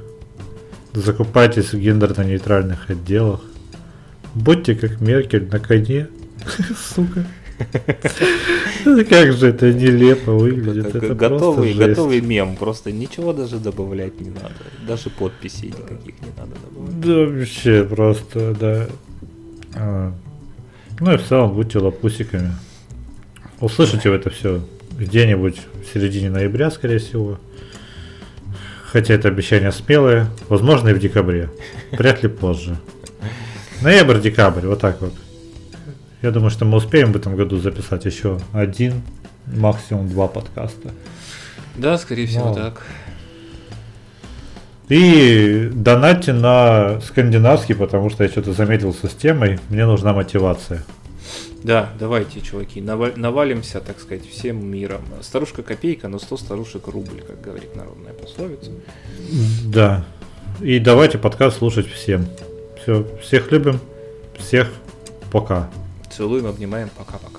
закупайтесь 0.93 1.73
в 1.73 1.79
гендерно-нейтральных 1.79 2.89
отделах, 2.89 3.41
будьте 4.33 4.73
как 4.73 4.99
Меркель 4.99 5.47
на 5.49 5.59
коне, 5.59 6.07
сука. 6.95 7.25
Как 9.09 9.33
же 9.33 9.47
это 9.49 9.71
нелепо 9.71 10.31
выглядит. 10.31 10.95
Это 10.95 11.13
готовый, 11.13 11.73
готовый 11.73 12.21
мем, 12.21 12.55
просто 12.55 12.91
ничего 12.91 13.33
даже 13.33 13.57
добавлять 13.57 14.19
не 14.19 14.29
надо. 14.29 14.53
Даже 14.87 15.09
подписей 15.09 15.67
никаких 15.67 16.15
не 16.21 16.31
надо 16.37 16.53
добавлять. 16.63 16.99
Да 16.99 17.37
вообще 17.37 17.83
просто, 17.83 18.55
да. 18.59 18.87
А, 19.75 20.13
ну 20.99 21.13
и 21.13 21.17
в 21.17 21.23
целом 21.27 21.53
будьте 21.53 21.79
лопусиками. 21.79 22.51
Услышите 23.59 24.09
вы 24.09 24.15
это 24.15 24.29
все 24.29 24.63
где-нибудь 24.97 25.61
в 25.83 25.93
середине 25.93 26.29
ноября, 26.29 26.71
скорее 26.71 26.99
всего. 26.99 27.39
Хотя 28.83 29.13
это 29.13 29.29
обещание 29.29 29.71
смелое, 29.71 30.27
возможно 30.49 30.89
и 30.89 30.93
в 30.93 30.99
декабре. 30.99 31.49
Вряд 31.91 32.23
ли 32.23 32.29
позже. 32.29 32.77
Ноябрь-декабрь, 33.81 34.67
вот 34.67 34.79
так 34.79 35.01
вот. 35.01 35.13
Я 36.21 36.31
думаю, 36.31 36.51
что 36.51 36.65
мы 36.65 36.77
успеем 36.77 37.13
в 37.13 37.15
этом 37.15 37.35
году 37.35 37.57
записать 37.57 38.05
еще 38.05 38.39
один, 38.53 39.01
максимум 39.47 40.07
два 40.07 40.27
подкаста. 40.27 40.91
Да, 41.75 41.97
скорее 41.97 42.27
всего, 42.27 42.49
Но... 42.49 42.53
так. 42.53 42.85
И 44.91 45.69
донатьте 45.73 46.33
на 46.33 46.99
скандинавский, 46.99 47.75
потому 47.75 48.09
что 48.09 48.25
я 48.25 48.29
что-то 48.29 48.51
заметил 48.51 48.93
с 48.93 49.07
темой. 49.15 49.57
Мне 49.69 49.85
нужна 49.85 50.11
мотивация. 50.11 50.83
Да, 51.63 51.91
давайте, 51.97 52.41
чуваки, 52.41 52.81
навалимся, 52.81 53.79
так 53.79 54.01
сказать, 54.01 54.27
всем 54.27 54.65
миром. 54.65 54.99
Старушка 55.21 55.63
копейка, 55.63 56.09
но 56.09 56.19
100 56.19 56.35
старушек 56.35 56.87
рубль, 56.87 57.21
как 57.25 57.39
говорит 57.39 57.73
народная 57.73 58.11
пословица. 58.11 58.71
Да. 59.63 60.03
И 60.59 60.77
давайте 60.79 61.17
подкаст 61.17 61.59
слушать 61.59 61.87
всем. 61.89 62.25
Все, 62.83 63.07
всех 63.23 63.49
любим, 63.49 63.79
всех 64.37 64.69
пока. 65.31 65.69
Целуем, 66.13 66.47
обнимаем, 66.47 66.89
пока-пока. 66.97 67.30